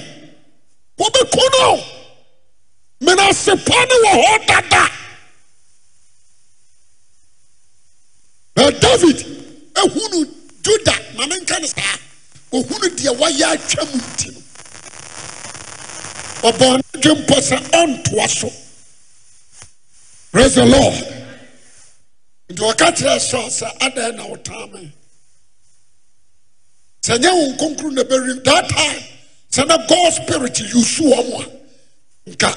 wɔbɛku 0.99 1.43
no. 1.53 1.83
Menasepa 3.05 3.77
ne 3.89 3.95
wɔ 4.03 4.11
hɔ 4.23 4.47
dada. 4.47 4.83
Na 8.57 8.69
david 8.69 9.17
ahunu 9.81 10.19
juda 10.61 10.95
ma 11.17 11.25
menka 11.25 11.59
ne 11.61 11.67
saa 11.67 11.97
ɔhunu 12.53 12.87
deɛ 12.97 13.11
wayɛ 13.19 13.45
atwa 13.55 13.85
mu 13.91 13.97
nti 13.97 14.27
no. 14.33 14.39
Ɔbɔ 16.49 16.67
ne 16.77 17.01
dwe 17.01 17.37
sɛ 17.49 17.57
ɔntoa 17.81 18.27
so. 18.29 18.49
Praise 20.31 20.55
the 20.55 20.65
lord 20.65 21.20
nti 22.51 22.61
wɔka 22.61 22.87
kyerɛ 22.97 23.19
saul 23.19 23.49
sɛ 23.49 23.67
adɛn 23.79 24.15
na 24.15 24.23
wotaa 24.25 24.71
me? 24.73 24.91
Sɛ 27.01 27.17
nyɛ 27.17 27.31
wo 27.31 27.53
nkonkro 27.53 27.91
na 27.93 28.03
bɛwim 28.03 28.43
that 28.43 28.69
time 28.69 29.03
sɛ 29.51 29.67
na 29.67 29.77
god 29.87 30.13
spirit 30.13 30.55
yusu 30.55 31.03
wɔ 31.03 31.29
mo 31.29 31.39
a 31.39 32.29
nka 32.29 32.49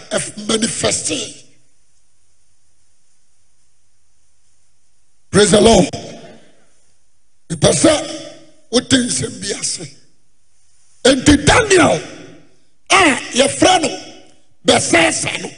manifeste 0.46 1.44
praise 5.30 5.50
the 5.52 5.60
lord. 5.60 5.88
Mepɛ 7.48 7.70
sɛ 7.72 7.92
wote 8.70 8.90
nsɛm 8.90 9.40
bi 9.40 9.58
ase. 9.58 9.94
Enti 11.04 11.36
daniel 11.46 12.02
a 12.90 13.16
yɛfrɛ 13.32 13.82
no 13.82 13.88
bɛsɛɛsɛ 14.66 15.42
no 15.42 15.50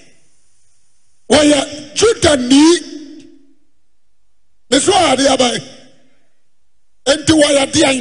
wɔyɛ 1.30 1.94
judanii 1.94 2.95
me 4.70 4.78
so 4.78 4.92
aade 4.92 5.24
abae. 5.34 5.58
Enti 7.06 7.32
wɔyɛ 7.40 7.64
deɛn? 7.74 7.98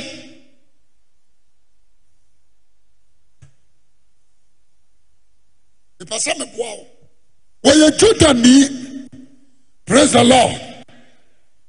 Mepɛ 6.00 6.16
sɛ 6.24 6.32
meboa 6.40 6.72
wo. 6.78 6.88
Wɔyɛ 7.64 7.98
judani 8.00 8.56
prais 9.86 10.14
he 10.14 10.24
lord. 10.24 10.54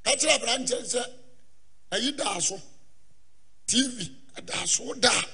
Ka 0.04 0.10
kyerɛ 0.16 0.34
aberankyɛn 0.38 0.84
sɛ 0.92 1.02
ayi 1.92 2.16
daa 2.16 2.38
so. 2.40 2.60
Tv 3.66 4.10
adaa 4.36 4.66
so 4.66 4.84
wodaa. 4.84 5.24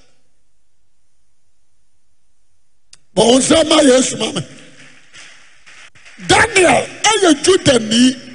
Bɔ 3.15 3.23
wo 3.31 3.39
nsɛ 3.39 3.69
ma 3.69 3.77
yɛ 3.81 3.99
asuma 4.01 4.33
me. 4.35 4.43
Daniel 6.27 6.83
ɛyɛ 7.11 7.31
judani 7.45 8.32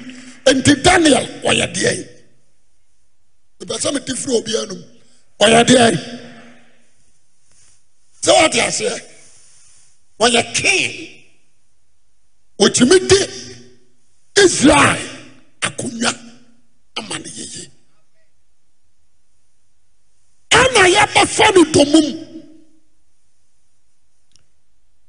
enti 0.48 0.72
daniel 0.84 1.26
ɔyɛ 1.48 1.66
deɛ 1.74 1.92
mepɛ 3.58 3.74
sɛ 3.82 3.88
mete 3.94 4.12
firi 4.20 4.34
obiara 4.38 4.66
nom 4.68 4.82
ɔyɛ 5.44 5.60
deɛ 5.68 5.86
sɛ 8.22 8.30
woate 8.38 8.58
aseɛ 8.68 8.94
ɔyɛ 10.24 10.42
king 10.54 10.92
ɔtumi 12.60 12.98
de 13.10 13.20
israel 14.44 15.00
akonnwa 15.66 16.10
ama 16.98 17.18
no 17.18 17.28
yeye 17.38 17.64
ɛna 20.50 20.82
yɛbɛfa 20.94 21.46
no 21.54 21.64
domum. 21.72 22.28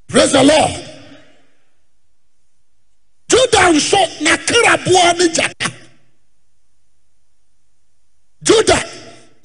Praise 0.09 0.31
the 0.31 0.43
lord 0.43 0.88
juda 3.29 3.63
nso 3.71 3.97
n'akraboa 4.23 5.13
ne 5.17 5.27
gyata 5.35 5.67
juda 8.47 8.77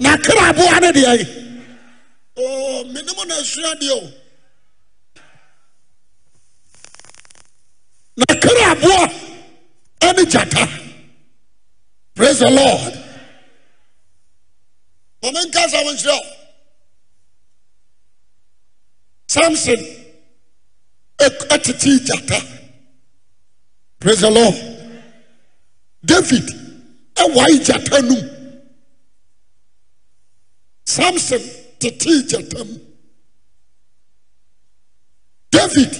n'akraboa 0.03 0.77
ne 0.81 0.91
deɛ 0.97 1.15
oo 2.37 2.85
menim 2.93 3.19
na 3.29 3.35
asua 3.43 3.73
deɛ 3.81 3.93
o. 3.93 4.01
N'akraboa 8.19 9.05
ne 10.17 10.25
gyata 10.33 10.65
praise 12.15 12.39
the 12.39 12.51
lord. 12.51 12.95
Mame 15.23 15.41
nka 15.49 15.69
sa 15.71 15.79
wo 15.85 15.93
nhyerɛ 15.93 16.15
wo 16.21 16.27
samson 19.27 19.81
ɛtetee 21.55 21.99
gyata 22.07 22.39
praise 24.05 24.21
the 24.21 24.31
lord. 24.31 24.55
David 26.05 26.45
ɛwae 27.17 27.57
gyata 27.67 27.99
num 28.03 28.21
samson 30.85 31.41
tetee 31.81 32.21
gyata 32.29 32.61
mu 32.69 32.77
david 35.51 35.93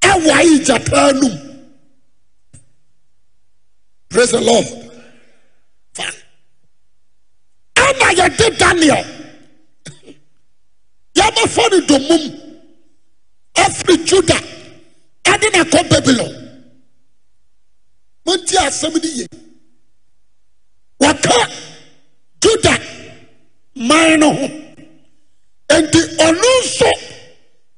ɛwae 0.00 0.64
gyata 0.66 1.12
num 1.20 1.34
praise 4.08 4.30
the 4.30 4.40
lord. 4.40 4.66
Fine. 5.92 6.16
Ɛna 7.76 8.08
yɛde 8.18 8.56
daniel? 8.58 9.04
Yɛbɛfa 11.14 11.64
no 11.72 11.78
domum 11.90 12.24
afiri 13.54 13.96
juda 14.08 14.38
ɛde 15.24 15.52
na 15.52 15.64
kɔ 15.64 15.88
babylon 15.90 16.41
monti 18.26 18.56
asɛm 18.66 18.94
no 19.02 19.08
ye. 19.18 19.26
Wɔka 21.00 21.36
juda 22.42 22.74
man 23.76 24.20
no 24.20 24.32
ho. 24.38 24.46
Enti 25.68 26.00
ɔno 26.26 26.50
nso 26.62 26.90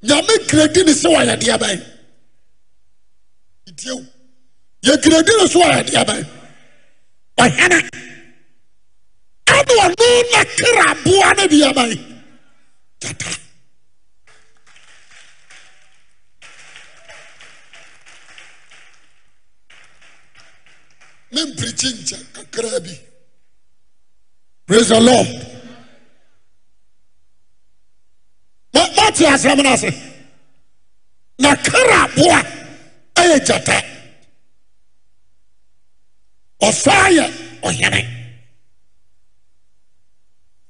nyame 0.02 0.35
giredi 0.48 0.80
ne 0.85 0.92
sɛ 0.92 1.09
wɔyɛ 1.14 1.35
wɔyɛdeaban 1.37 1.78
itio 3.68 3.96
yɛgiredi 4.87 5.33
ne 5.40 5.46
so 5.52 5.59
wɔyɛ 5.61 5.72
wɔyɛdeaban 5.85 6.22
ɔhana 7.38 7.78
ane 9.54 9.72
ɔno 9.85 10.09
na 10.33 10.40
kraboa 10.57 11.28
no 11.37 11.44
diaban 11.52 11.90
gyata 13.00 13.30
mempirikyi 21.35 21.88
nkyɛ 21.92 22.18
kakraa 22.35 22.81
bi 22.85 22.94
praise 24.66 24.88
the 24.88 25.01
lord. 25.01 25.29
Ma- 28.75 28.90
mate 28.97 29.25
asɛm 29.35 29.62
no 29.62 29.70
ase 29.73 29.90
na 31.38 31.55
kraboa 31.57 32.38
ɛyɛ 33.14 33.38
gyata 33.47 33.79
ɔsaa 36.62 37.09
yɛ 37.16 37.27
ɔhene 37.62 38.03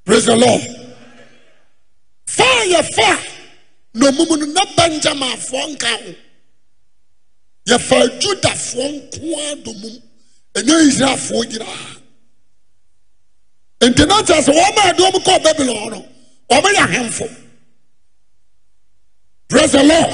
praise 0.05 0.27
the 0.27 0.37
lord. 0.37 0.63
Faa 2.27 2.65
yɛfa 2.73 3.11
na 3.95 4.11
ɔmum 4.11 4.39
no 4.41 4.47
na 4.47 4.63
benjaminfoɔ 4.77 5.65
nka 5.73 5.91
ho. 6.03 6.15
Yɛfa 7.69 7.99
judafoɔ 8.21 8.87
nko 8.91 9.53
a 9.53 9.57
domum 9.65 10.03
ɛnyɛ 10.59 10.75
israelfoɔ 10.89 11.41
nyinaa 11.51 11.91
nti 13.89 14.05
na 14.07 14.23
kyɛ 14.27 14.39
sɛ 14.47 14.53
wɔma 14.59 14.83
adeɛ 14.91 15.05
ɔm 15.11 15.17
kɔɔ 15.27 15.43
babylon 15.45 15.91
no 15.91 16.09
ɔmɛyɛ 16.51 16.81
ahemfo. 16.87 17.27
Praise 19.49 19.73
the 19.73 19.83
lord. 19.83 20.13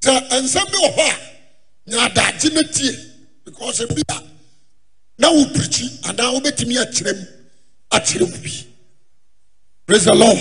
Sɛ 0.00 0.12
nsɛm 0.42 0.66
bi 0.72 0.78
wɔ 0.84 0.90
hɔ 0.96 1.10
a 1.10 1.90
nya 1.90 2.08
adagye 2.08 2.52
no 2.54 2.62
tie 2.62 2.96
because 3.44 3.84
bi 3.86 4.02
a 4.08 4.22
na 5.18 5.28
wopirikyi 5.30 6.00
anaa 6.08 6.32
wobɛtumi 6.34 6.76
akyerɛ 6.82 7.12
mu 7.18 7.26
akyerɛ 7.92 8.30
mu 8.30 8.38
bi. 8.42 8.66
Praise 9.86 10.04
the 10.04 10.14
lord. 10.14 10.38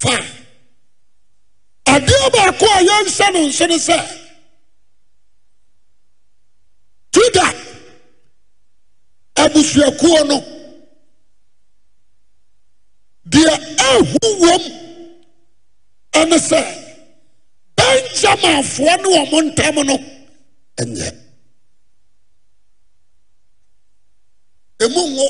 Fine 0.00 0.26
adeɛ 1.86 2.30
baako 2.32 2.66
a 2.66 2.80
yɛnhyɛ 2.84 3.32
no 3.32 3.40
nso 3.48 3.66
ne 3.68 3.76
sɛ 3.76 4.25
juda 7.16 7.46
abusuakuo 9.42 10.18
no 10.28 10.38
deɛ 13.32 13.52
ahu 13.90 14.18
wom 14.42 14.62
ɛne 16.20 16.36
sɛ 16.48 16.60
benjaminfoɔ 17.76 18.92
ne 19.02 19.08
wɔ 19.14 19.22
mo 19.30 19.38
ntam 19.48 19.76
no 19.88 19.96
ɛnyɛ. 20.82 21.08
Ɛmu 24.84 25.02
ngo 25.12 25.26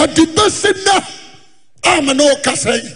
ade 0.00 0.22
bɛsi 0.36 0.70
nna 0.78 0.96
a 1.90 2.02
me 2.02 2.12
ne 2.14 2.24
wokasa 2.30 2.72
yi. 2.82 2.90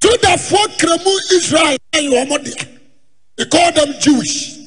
Judafoɔ 0.00 0.62
kramu 0.78 1.12
israel 1.36 1.78
ayɛ 1.92 2.24
wɔ 2.30 2.44
dea 2.44 2.75
they 3.36 3.44
call 3.46 3.72
them 3.72 3.94
jewish. 4.00 4.66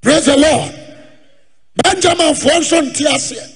Praise 0.00 0.26
the 0.26 0.36
lord. 0.36 0.72
Benjaminfoɔ 1.82 2.58
nso 2.60 2.80
nte 2.82 3.04
aseɛ 3.06 3.46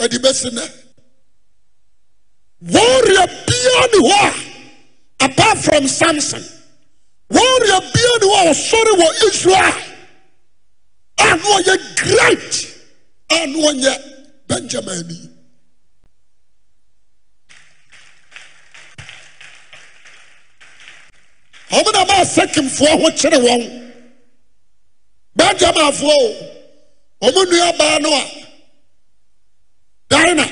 ade 0.00 0.18
bɛsi 0.22 0.50
nna 0.50 0.66
warrior 2.60 3.26
hɔ 4.00 4.34
a 5.20 5.24
apart 5.24 5.58
from 5.58 5.86
samson. 5.88 6.44
Warrior 7.30 7.80
biara 7.92 8.18
ne 8.20 8.26
hɔ 8.26 8.46
a 8.46 8.50
ɔsɔre 8.50 8.92
wɔ 9.00 9.28
israel. 9.28 9.82
A 11.18 11.36
na 11.36 11.42
ɔyɛ 11.42 11.96
great. 11.96 12.74
A 13.30 13.46
na 13.46 13.58
ɔnyɛ 13.58 14.46
benjamin 14.48 15.33
ɔmo 21.76 21.90
na 21.92 22.04
maa 22.04 22.24
sekimfoɔ 22.24 22.90
ho 23.00 23.08
kyerɛ 23.18 23.38
wɔn. 23.46 23.62
Benjaminfoɔ 25.36 26.14
o. 26.24 26.28
Ɔmo 27.26 27.44
nua 27.50 27.78
baa 27.78 27.98
no 27.98 28.10
a 28.12 28.24
dina 30.08 30.44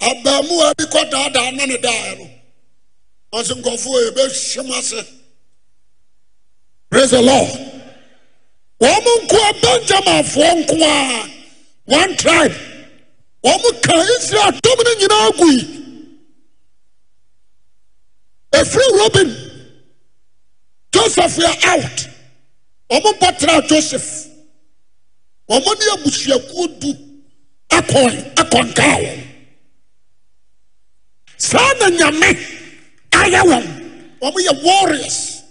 abaamuwa 0.00 0.74
bi 0.76 0.84
kɔ 0.84 1.10
daadaa 1.10 1.50
na 1.56 1.64
ne 1.66 1.76
daeɛ 1.76 2.18
no. 2.18 2.30
Ɔnso 3.38 3.54
nkɔfoɔ 3.60 3.96
yɛbɛhyɛm 4.06 4.70
ase. 4.78 5.04
Praise 6.90 7.10
the 7.10 7.22
lord. 7.22 7.48
Wɔn 8.80 9.04
nko 9.24 9.36
a 9.36 9.52
nko 10.54 10.76
a 10.82 11.30
one 11.84 12.16
tribe. 12.16 12.52
Wɔn 13.44 13.82
ka 13.82 13.94
israel 14.18 14.52
dɔm 14.52 14.84
no 14.84 14.94
nyinaa 14.94 15.36
gu 15.38 15.46
yi 15.52 15.76
efiri 18.52 18.98
robin. 18.98 19.49
Joseph 20.92 21.36
yɛ 21.36 21.50
out. 21.66 22.08
Wɔn 22.90 23.02
mo 23.04 23.12
bɔtara 23.20 23.66
joseph. 23.68 24.26
Wɔn 25.48 25.64
mo 25.64 25.72
ne 25.72 25.84
abusuakuo 25.94 26.80
du 26.80 26.92
akɔn 27.70 28.34
akɔnkaa 28.34 28.96
wɔn 29.04 29.26
saa 31.36 31.72
na 31.80 31.86
nyame 31.88 32.30
ayɛ 33.12 33.40
wɔn. 33.50 33.66
Wɔn 34.20 34.34
yɛ 34.46 34.64
warriors. 34.64 35.42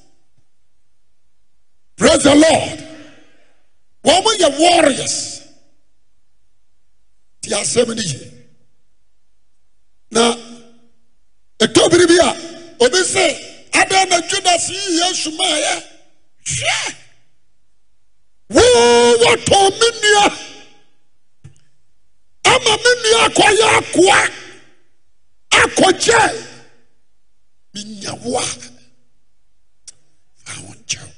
Praise 1.97 2.23
the 2.23 2.35
lord. 2.35 2.79
Wɔn 4.03 4.37
yɛ 4.39 4.59
warriors. 4.59 5.41
Ti 7.41 7.49
asɛm 7.51 7.87
no 7.95 8.01
yie 8.01 8.31
na 10.11 10.35
ɛtɔ 11.59 11.89
biri 11.91 12.05
bi 12.07 12.17
a 12.27 12.29
obi 12.83 12.97
bɛɛ 13.89 14.09
na 14.09 14.17
judas 14.29 14.69
yi 14.69 14.81
yesu 14.99 15.29
maaeɛ 15.31 15.73
hwɛ! 16.45 16.95
Woo 18.49 19.17
wɔtɔn 19.23 19.79
me 19.79 19.87
nnua 19.97 20.25
ama 22.51 22.71
me 22.83 22.91
nua 23.03 23.21
akɔyɛ 23.27 23.67
akoa. 23.79 24.19
Akɔgyae. 25.61 26.45
Menya 27.73 28.13
wo 28.23 28.39
fa 30.45 30.53
wo 30.65 30.73
nkyɛw 30.73 31.09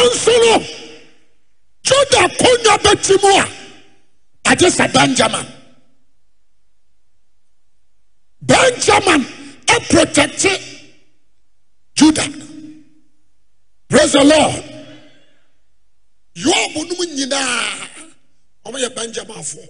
ɔnso 0.00 0.32
no 0.44 0.54
juda 1.86 2.22
konya 2.40 2.74
bɛti 2.84 3.14
mu 3.22 3.30
a 3.42 3.44
agye 4.50 4.68
sɛ 4.70 4.92
benjamin. 4.92 5.61
benjamin 8.42 9.22
aprotɛkte 9.66 10.52
juda 11.96 12.24
prais 13.88 14.12
he 14.12 14.24
lord. 14.24 14.64
Yob 16.34 16.74
nom 16.74 17.00
nyinaa 17.16 17.88
ɔmayɛ 18.66 18.88
benjaminfoɔ 18.96 19.68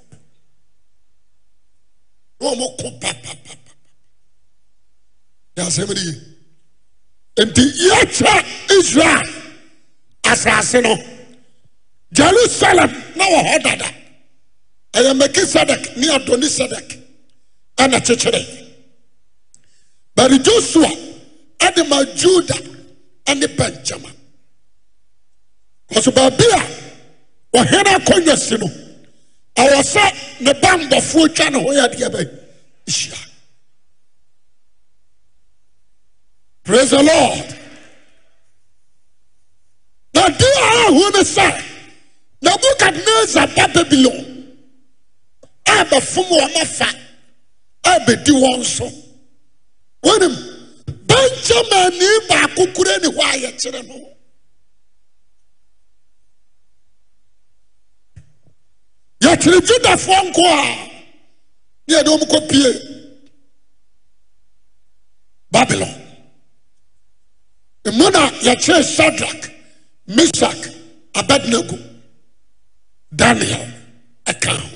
ne 2.40 2.46
ɔmoko 2.48 3.00
papapa 3.00 3.52
yɛ 5.56 5.62
asɛm 5.66 5.90
ne 5.94 6.00
yi 6.00 6.14
nti 7.44 7.62
yɛkyɛ 7.88 8.34
israel 8.78 9.22
asase 10.24 10.80
no. 10.82 10.96
Jerusalem 12.12 12.90
na 13.16 13.24
wɔ 13.24 13.40
hɔ 13.48 13.62
dada. 13.64 13.88
Ɛyɛ 14.92 15.12
melkisedek 15.18 15.96
ne 15.96 16.06
adoni 16.16 16.48
sedek 16.48 16.98
ɛna 17.78 17.98
kyekyeree 18.06 18.61
but 20.14 20.30
josua 20.42 20.90
ɛde 21.58 21.88
ma 21.88 22.04
juda 22.14 22.54
ɛne 23.26 23.56
benjamin. 23.56 24.12
Ɔso 25.90 26.10
baabi 26.12 26.44
a 26.52 26.60
ɔhene 27.58 27.90
akɔnya 27.96 28.36
si 28.36 28.56
no. 28.56 28.66
Ɛwɔ 29.56 29.82
sɛ 29.82 30.40
ne 30.40 30.52
bambɔfoɔ 30.54 31.34
twa 31.34 31.50
ne 31.50 31.58
ho 31.62 31.68
yɛ 31.70 31.88
adeɛ 31.88 32.08
bɛ 32.10 32.20
hyia 32.86 33.18
praise 36.64 36.90
the 36.90 37.02
lord. 37.02 37.58
Na 40.14 40.28
di 40.28 40.44
a 40.44 40.68
ahu 40.86 41.10
ne 41.10 41.22
sɛ 41.22 41.62
nebukadnezar 42.42 43.54
ba 43.56 43.68
babylon. 43.74 44.28
A 45.66 45.84
bɛfom 45.84 46.28
wɔn 46.28 46.56
afa 46.62 46.88
a 47.84 48.00
bɛdi 48.00 48.32
wɔn 48.32 48.64
so 48.64 49.01
wɔnim 50.04 50.34
benjamin 51.08 51.90
ni 51.98 52.08
baako 52.28 52.62
kura 52.74 52.94
ne 53.02 53.08
hɔ 53.16 53.22
a 53.32 53.36
yɛkyerɛ 53.44 53.80
no 53.88 53.96
yɛkyerɛ 59.24 59.58
judafoɔ 59.68 60.18
nko 60.28 60.42
a 60.58 60.62
ne 61.86 61.94
yɛde 61.94 62.08
wɔn 62.10 62.24
kɔ 62.30 62.48
pie 62.48 62.72
babylon. 65.52 65.94
Emu 67.84 68.10
na 68.10 68.30
yɛkyerɛ 68.46 68.82
shadrach 68.96 69.50
meshach 70.06 70.62
abednego 71.14 71.76
daniel 73.14 73.66
ɛka 74.26 74.50
ho 74.58 74.68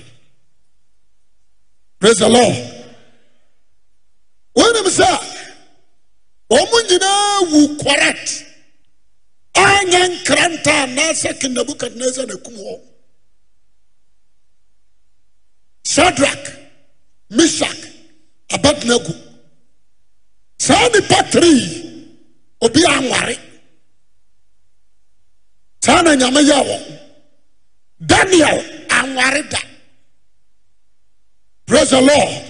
praise 1.99 2.19
the 2.19 2.29
lord. 2.29 2.76
wonim 4.57 4.89
sɛ 4.99 5.09
ɔmo 6.59 6.77
nyinaa 6.89 7.41
wu 7.51 7.61
kɔrat 7.83 8.25
anyɛ 9.55 10.01
nkranta 10.13 10.73
anaasɛ 10.85 11.31
ke 11.41 11.47
nabukadnasar 11.49 12.27
nakum 12.31 12.55
hɔ 12.65 12.75
sadrak 15.95 16.43
misak 17.37 17.79
abadnago 18.55 19.15
saa 20.67 20.89
nnipa 20.89 21.19
tirii 21.31 21.87
obi 22.61 22.81
anware. 22.87 23.37
Saa 25.85 26.03
na 26.03 26.15
nyame 26.17 26.41
yɛ 26.51 26.59
wɔn. 26.69 26.83
Daniel 28.01 28.59
anware 28.99 29.43
da. 29.51 29.59
Pres 31.67 31.93
e 31.93 32.01
lord. 32.01 32.46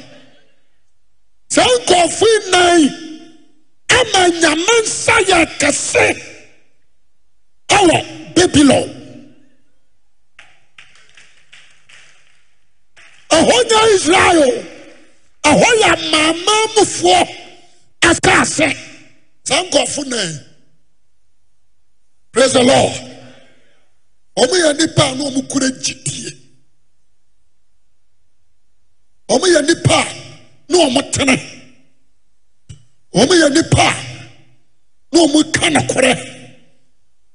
saa 1.56 1.72
nkɔɔfoi 1.80 2.34
nan 2.52 2.80
ama 3.98 4.20
nyame 4.40 4.74
nsa 4.84 5.14
yɛ 5.28 5.38
kɛse 5.60 6.04
ɛwɔ 7.76 7.96
babylon. 8.34 8.88
Ɛhɔ 13.36 13.56
nya 13.68 13.80
israel 13.96 14.40
ɛhɔ 15.50 15.68
yɛ 15.82 15.88
amaamaamufoɔ 15.96 17.20
akaa 18.10 18.44
saa 18.44 19.62
nkɔɔfo 19.64 20.02
nan 20.12 20.32
prais 22.32 22.52
he 22.52 22.62
lord. 22.62 22.94
Ɔmoyɛ 24.36 24.68
nnipa 24.74 25.02
a 25.10 25.14
na 25.14 25.24
ɔmokora 25.30 25.68
gyidie. 25.82 26.30
Ɔmoyɛ 29.30 29.60
nnipa 29.64 29.98
a 30.04 30.25
na 30.76 30.84
ɔmo 30.86 31.00
tene 31.12 31.36
ɔmoyɛ 33.14 33.48
nnipa 33.50 33.86
a 33.88 33.94
na 35.12 35.20
ɔmo 35.24 35.40
ka 35.54 35.66
nokorɛ. 35.70 36.12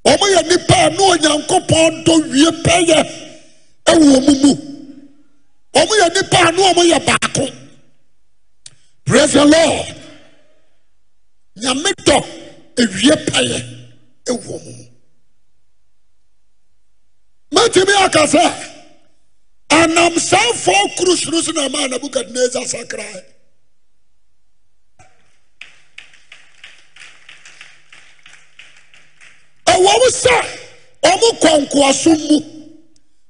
Ɔmoyɛ 0.06 0.40
nnipa 0.46 0.76
a 0.86 0.90
na 0.90 1.04
onyankopɔn 1.12 2.04
dɔ 2.06 2.14
wie 2.32 2.52
pɛyɛ 2.66 3.00
ɛwɔ 3.86 4.06
ɔmo 4.18 4.32
mu. 4.42 4.52
Ɔmoyɛ 5.74 6.08
nnipa 6.10 6.38
a 6.48 6.52
na 6.52 6.62
ɔmoyɛ 6.74 7.06
baako. 7.06 7.46
Praise 9.06 9.34
the 9.34 9.46
lord. 9.46 9.96
Nyame 11.58 11.92
dɔ 12.06 12.18
ewie 12.78 13.16
pɛyɛ 13.26 13.60
ɛwɔ 14.26 14.54
ɔmo 14.56 14.78
mu. 14.78 14.86
Mɛtumi 17.54 18.06
aka 18.06 18.24
sɛ 18.28 18.44
anam 19.72 20.14
saa 20.20 20.52
fɔɔ 20.54 20.96
kuru 20.98 21.16
soro 21.18 21.42
so 21.42 21.52
na 21.54 21.68
maa 21.70 21.88
nabukadnezar 21.88 22.66
ɛwɔ 29.74 29.94
m 30.02 30.04
sɛ 30.24 30.38
ɔmo 31.12 31.30
kɔ 31.42 31.50
nkoasom 31.66 32.20
mu. 32.30 32.38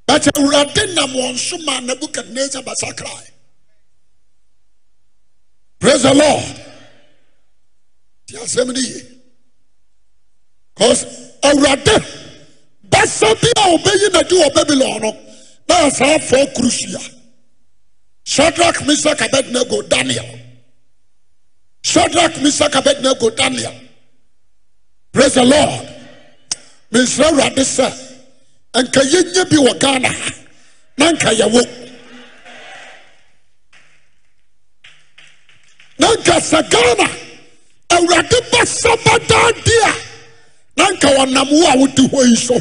Bɛkyɛ 0.08 0.32
awurade 0.38 0.94
nam 0.96 1.14
wɔn 1.14 1.38
so 1.38 1.58
maa 1.60 1.80
nabukadnezar 1.82 2.64
bɛsakrae 2.64 3.28
praise 5.80 6.04
the 6.04 6.14
lord. 6.14 6.44
Ti 8.28 8.36
asɛm 8.36 8.68
no 8.74 8.80
ye. 8.80 9.02
Cause 10.76 11.06
awurade 11.44 11.96
basa 12.90 13.34
bi 13.42 13.50
a 13.58 13.78
ɔbɛyi 13.78 14.08
n'adi 14.12 14.36
wɔ 14.42 14.54
babylon 14.54 15.02
no 15.02 15.12
na 15.68 15.76
asaafoɔ 15.90 16.54
kurusua 16.56 17.02
shadrach 18.24 18.76
misak 18.86 19.22
abednego 19.22 19.82
daniel. 19.88 20.40
Shadrach 21.84 22.34
misak 22.44 22.72
abednego 22.76 23.30
daniel. 23.36 23.74
Praise 25.12 25.34
the 25.34 25.44
lord 25.44 25.91
mesrɛ 26.92 27.26
awurade 27.30 27.64
sɛ 27.76 27.88
nka 28.84 29.02
yɛnya 29.12 29.44
bi 29.50 29.58
wɔ 29.58 29.80
ghana 29.80 30.10
ha 30.10 30.32
na 30.98 31.12
nka 31.12 31.30
yɛwo 31.40 31.62
na 36.00 36.08
nka 36.16 36.36
sɛ 36.50 36.60
ghana 36.70 37.08
awurade 37.96 38.38
di 39.66 39.76
a 39.84 39.94
na 40.78 40.86
nka 40.92 41.08
wɔnam 41.18 41.50
wo 41.52 41.68
a 41.72 41.76
wodi 41.78 42.08
hɔ 42.10 42.28
yi 42.30 42.36
so. 42.36 42.56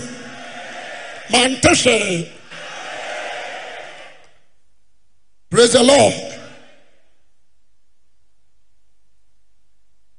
Mante 1.30 1.68
hwee. 1.68 2.28
Praise 5.48 5.72
the 5.72 5.82
lord. 5.82 6.14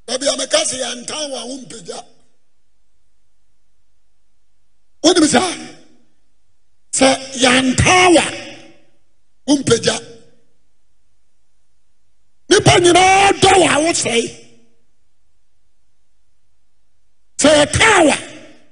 Baabi 0.08 0.28
a 0.28 0.38
meka 0.38 0.60
sɛ 0.70 0.78
yɛntan 0.84 1.32
wɔ 1.32 1.38
a 1.42 1.46
wompagya 1.50 2.00
wonim 5.04 5.28
saa 5.28 5.54
sɛ 6.94 7.08
yɛntaa 7.42 8.18
a 8.18 8.26
wompagya. 9.48 9.96
Nnipa 12.50 12.74
nyinaa 12.84 13.32
dɔ 13.42 13.52
w 13.60 13.64
a 13.64 13.76
wosɛe. 13.84 14.22
Sɛ 17.42 17.50
yɛtaa 17.60 18.00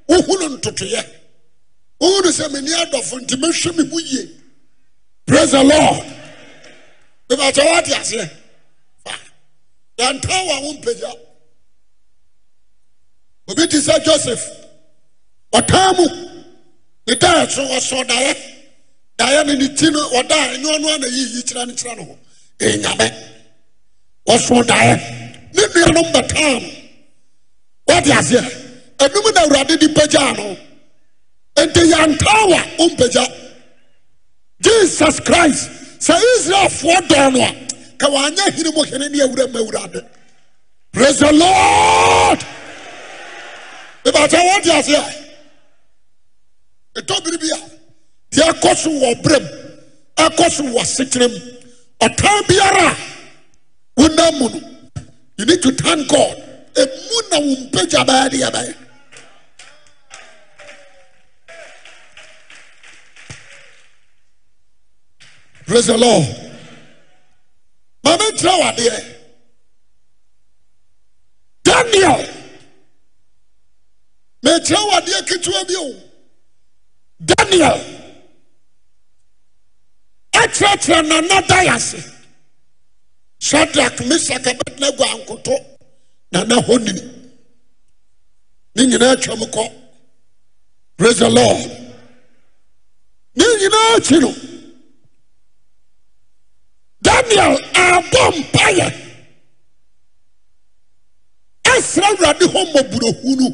wohu 0.07 0.21
wohunu 0.21 0.57
ntotoeɛ. 0.57 1.03
Wohu 2.01 2.21
wohunu 2.21 2.29
sɛ 2.37 2.45
menni 2.53 2.71
adɔfo 2.83 3.15
nti 3.21 3.35
mɛhwɛ 3.35 3.77
me 3.77 3.89
ho 3.89 3.99
ye 3.99 4.21
prais 5.25 5.51
he 5.51 5.63
lord. 5.63 6.05
Bɛbɛkyɛ 7.29 7.65
woate 7.65 7.93
aseɛ. 7.99 8.29
Yɛntaa 9.97 10.47
wa 10.47 10.61
wompagya. 10.61 11.11
Obɛti 13.47 13.79
sɛ 13.79 14.03
joseph. 14.03 14.58
ɔtaa 15.53 15.97
mu. 15.97 16.05
Ne 17.07 17.15
daa 17.15 17.47
so 17.47 17.61
ɔsɔ 17.63 18.07
daeɛ. 18.07 18.35
Daeɛ 19.17 19.45
no 19.47 19.53
ne 19.53 19.67
ti 19.75 19.89
no 19.89 19.99
ɔdaa 20.09 20.45
ɛnyɛ 20.53 20.69
ɔno 20.75 20.87
ana 20.95 21.07
yiyi 21.07 21.43
kyerɛ 21.43 21.67
no 21.67 21.73
kyerɛ 21.73 21.97
no 21.97 22.03
ho. 22.05 22.17
Ɛnyame 22.59 23.13
ɔsɔ 24.27 24.63
daeɛ. 24.63 24.95
Ne 25.53 25.63
nuanom 25.73 26.11
bɛtaa 26.13 26.61
no 26.61 26.69
wode 27.87 28.05
aseɛ. 28.05 28.43
Ɛnom 28.99 29.33
na 29.33 29.41
awurade 29.41 29.79
de 29.79 29.87
pagyaa 29.89 30.37
no. 30.37 30.57
Ɛnti 31.55 31.81
yɛntaa 31.91 32.49
wa 32.49 32.61
ɔmpagya 32.85 33.25
jesus 34.61 35.19
christ 35.21 35.69
sɛ 35.99 36.15
israelfoɔ 36.37 37.07
dɔɔ 37.07 37.33
no 37.33 37.41
a 37.43 37.51
ka 37.97 38.07
wɔanyɛ 38.07 38.51
hene 38.55 38.71
mu 38.75 38.83
hene 38.83 39.09
ne 39.09 39.19
awura 39.19 39.47
ma 39.51 39.59
awurade. 39.59 40.05
Praise 40.91 41.19
the 41.19 41.31
lord! 41.33 42.39
Mebakyɛ 44.05 44.39
wɔde 44.49 44.71
aseɛ. 44.79 45.25
Ètò 46.99 47.15
biribi 47.23 47.49
a 47.51 47.59
deɛ 48.31 48.43
ɛkɔ 48.51 48.69
wɔ 49.01 50.45
so 50.49 50.63
wɔ 50.63 51.29
ɔtan 52.01 52.47
biara 52.47 52.87
a 52.91 52.95
wonam 53.97 54.39
mu 54.39 54.49
no 54.49 54.59
you 55.37 55.45
need 55.45 55.61
to 55.61 55.71
thank 55.71 56.07
god. 56.09 56.35
Emu 56.75 57.17
na 57.31 57.39
wo 57.39 57.55
mpagya 57.55 58.03
bɛyɛ 58.05 58.29
deɛ 58.51 58.75
praise 65.65 65.85
the 65.87 65.97
lord. 65.97 66.25
Maame 68.03 68.25
n 68.31 68.37
tẹ 68.37 68.51
wà 68.61 68.75
deɛ 68.75 69.15
daniel. 71.63 72.39
mekyerɛ 74.43 74.81
wo 74.85 74.91
adeɛ 74.97 75.21
ketewa 75.27 75.63
bi 75.67 75.75
o 75.75 76.08
daniel. 77.19 77.79
Ɛkyerɛkyerɛ 80.33 81.07
nana 81.07 81.41
da 81.47 81.57
yɛ 81.67 81.75
ase. 81.75 81.99
Shadrach 83.39 83.97
mesak 84.07 84.45
abednego 84.47 85.03
ankoto 85.03 85.55
nana 86.31 86.55
hɔnini 86.67 87.03
ne 88.75 88.83
nyinaa 88.85 89.15
atwam 89.15 89.39
kɔ. 89.53 89.63
Praise 90.97 91.19
the 91.19 91.29
lord. 91.29 91.71
Ne 93.35 93.45
nyinaa 93.45 93.95
akyi 93.97 94.19
no 94.21 94.31
daniel 97.01 97.55
abɔ 97.73 98.21
mpayɛ 98.37 98.87
ɛsrɛ 101.63 102.05
awurade 102.09 102.45
hɔ 102.53 102.59
mmɔborɔhunu 102.67 103.47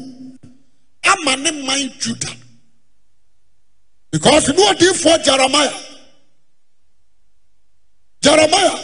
ama 1.12 1.36
ne 1.36 1.50
man 1.66 1.90
juda. 2.00 2.28
Because 4.16 4.48
ne 4.48 4.54
odiifoɔ 4.72 5.22
jeremiah? 5.22 5.74
Jeremiah 8.22 8.78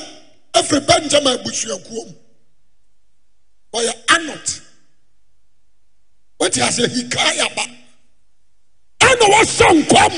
afiri 0.52 0.80
benjamin 0.86 1.32
abusuakuo 1.38 2.04
mu 2.06 2.14
wɔyɛ 3.72 3.92
anot 4.14 4.60
wote 6.38 6.60
asɛ 6.60 6.84
hikaia 6.94 7.48
ba 7.56 7.64
ɛna 9.00 9.26
wɔhyɛ 9.32 9.68
nkɔm 9.80 10.14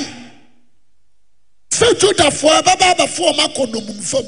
sɛ 1.71 1.87
judafoɔ 1.99 2.51
ɛbɛba 2.61 2.85
abɛfoɔ 2.93 3.27
ɔma 3.31 3.43
akɔ 3.47 3.63
nomumfam 3.71 4.27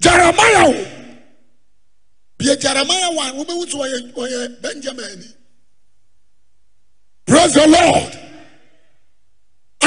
jeremiah 0.00 0.66
oh. 0.68 0.70
o 0.70 0.86
bie 2.38 2.56
jeremiah 2.56 3.10
wa 3.10 3.32
wobɛwu 3.32 3.66
sɛ 3.66 4.12
wɔyɛ 4.14 4.60
benjamin 4.62 5.04
ani 5.04 5.28
praise 7.26 7.54
the 7.54 7.66
lord 7.66 8.27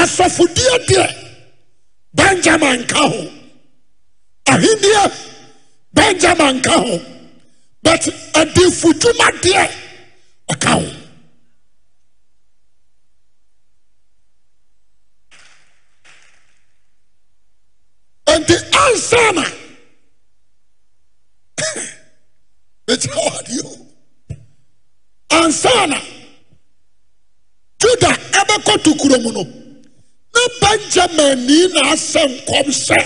asɔfodeɛ 0.02 0.74
deɛ 0.88 1.04
benjamin 2.16 2.80
ka 2.90 3.02
ho. 3.10 3.20
Ahenneɛ 4.52 5.04
benjamin 5.94 6.60
ka 6.66 6.74
ho. 6.84 6.94
But 7.82 8.02
adifodwuma 8.40 9.28
deɛ 9.42 9.64
ɔka 10.52 10.72
ho. 10.80 10.88
Nti 18.38 18.56
ansa 18.82 19.22
na 19.36 19.44
mɛkyerɛ 22.86 23.18
wadeɛ 23.26 23.60
o 23.64 23.72
ansa 25.38 25.86
na 25.86 25.98
juda 27.80 28.10
ɛbɛkɔ 28.40 28.72
kurom 29.00 29.26
no 29.34 29.42
benjamin 31.06 31.46
nii 31.46 31.66
na 31.74 31.80
asɛ 31.92 32.22
nkɔm 32.34 32.68
sɛ 32.86 32.98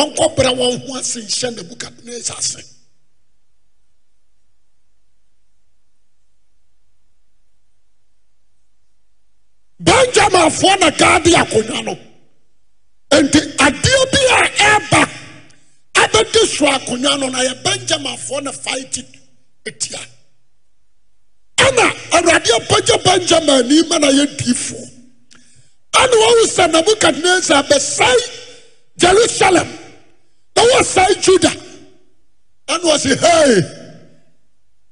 ɔnkɔbrɛ 0.00 0.50
wɔn 0.58 0.74
ho 0.86 0.94
ase 0.98 1.20
nhyɛ 1.20 1.48
nebukadnezar 1.56 2.38
ase. 2.38 2.62
Benjaminfoɔ 9.82 10.80
na 10.80 10.90
gaade 10.90 11.30
akonnwa 11.42 11.84
no. 11.84 11.94
Enti 13.10 13.40
adeɛ 13.66 14.10
bi 14.12 14.20
a 14.36 14.40
ɛreba 14.68 15.02
abɛdi 15.94 16.46
so 16.46 16.66
akonnwa 16.66 17.18
no 17.20 17.28
na 17.28 17.38
yɛ 17.42 17.62
benjaminfoɔ 17.62 18.42
na 18.42 18.52
fight 18.52 18.98
atia 19.66 20.00
ɛna 21.56 21.86
awurade 22.12 22.50
apagya 22.58 23.04
benjamin 23.04 23.50
ani 23.50 23.82
ma 23.88 23.98
na 23.98 24.08
yɛ 24.08 24.36
diifoɔ. 24.38 24.95
Ɛna 26.02 26.16
wɔn 26.22 26.38
sɛ 26.54 26.64
nebukadnezar 26.72 27.62
bɛsɛe 27.68 28.14
jerusalem. 28.98 29.68
Na 30.56 30.62
wɔsɛe 30.62 31.22
juda. 31.22 31.52
Ɛna 32.68 32.84
wɔsi 32.90 33.12
hey 33.24 33.62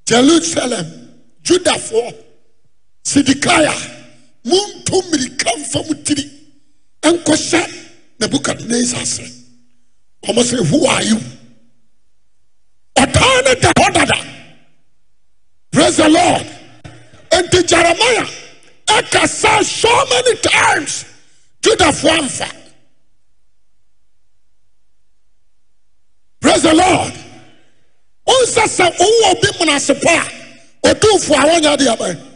jerusalem 0.07 0.87
judafoɔ 1.43 2.14
sidikaya 3.05 3.73
monto 4.45 5.03
mmirika 5.03 5.51
mfa 5.61 5.83
mu 5.88 5.95
tiri 6.05 6.25
nkɔhyɛ 7.03 7.62
nebukadnezar 8.21 9.01
ase 9.03 9.25
ɔmo 10.29 10.43
sɛ 10.43 10.67
who 10.69 10.87
are 10.87 11.03
you? 11.03 11.19
Ɔtaa 12.97 13.45
ne 13.45 13.55
dada 13.61 14.19
praise 15.73 15.97
the 15.97 16.09
lord. 16.09 16.47
Nti 17.33 17.67
jeremiah 17.67 18.27
ɛkasa 18.87 19.64
so 19.64 20.05
many 20.11 20.37
times. 20.37 21.05
Judafoɔ 21.62 22.18
amfa 22.18 22.51
praise 26.40 26.62
the 26.62 26.75
lord. 26.75 27.12
Ɔnsa 28.29 28.64
sɛ 28.64 28.97
wowɔ 28.99 29.31
obi 29.33 29.49
menasepɔ 29.59 30.16
a 30.18 30.44
ɔtumfoɔ 30.88 31.37
a 31.38 31.49
wɔnyɛ 31.49 31.77
de 31.79 31.85
abɛn 31.94 32.31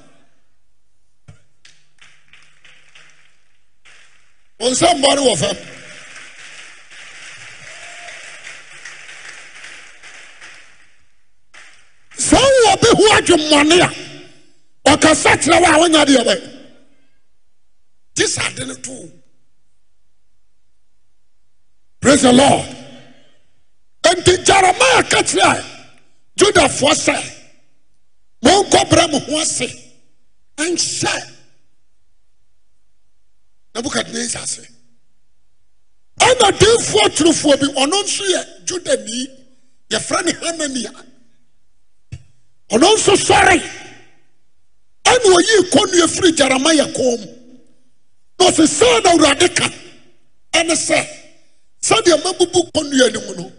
ɔnsɛ 4.60 4.88
mbɔre 4.98 5.20
wɔ 5.26 5.34
fam 5.38 5.56
sɛ 12.18 12.36
wowɔ 12.36 12.80
bi 12.80 12.88
ho 12.98 13.04
adwemmɔne 13.16 13.80
a 13.86 14.07
ɔkasa 14.94 15.36
kyerɛ 15.42 15.60
wo 15.60 15.66
a 15.66 15.78
wɔnyɛ 15.80 16.06
de 16.06 16.14
abɛn 16.20 16.40
gye 18.16 18.64
no 18.66 18.74
too 18.74 19.12
praise 22.00 22.22
the 22.22 22.32
lord. 22.32 22.66
Enti 24.02 24.36
jeremia 24.44 25.02
ka 25.10 25.22
kyerɛ 25.22 25.64
judafoɔ 26.36 26.92
sɛ 26.94 27.16
monkɔbrɛ 28.42 29.10
mo 29.12 29.18
ho 29.18 29.40
ase 29.40 29.68
nhyɛ 30.58 31.34
nebukadnezar 33.74 34.42
ase. 34.42 34.66
Ɛna 36.20 36.48
diifoɔ 36.58 37.04
torofoɔ 37.16 37.60
bi 37.60 37.66
ɔno 37.82 38.02
nso 38.04 38.24
yɛ 38.24 38.64
judani 38.64 39.26
yɛfrɛ 39.90 40.24
ne 40.24 40.32
hanania. 40.32 40.92
Ɔno 42.70 42.94
nso 42.94 43.14
sɔre 43.14 43.60
ɛne 45.12 45.28
ɔyii 45.36 45.62
kɔnnua 45.72 46.06
firi 46.14 46.30
gyarama 46.38 46.70
yɛ 46.78 46.86
m 46.94 47.20
na 48.38 48.44
ɔsɛ 48.50 48.64
sɛ 48.78 49.02
na 49.04 49.10
awurade 49.10 49.48
ka. 49.58 49.66
Ɛne 50.54 50.74
sɛ 50.86 50.98
sɛdeɛ 51.82 52.16
mabubu 52.24 52.60
kɔnnua 52.74 53.12
no 53.12 53.20
mu 53.26 53.34
no 53.42 53.52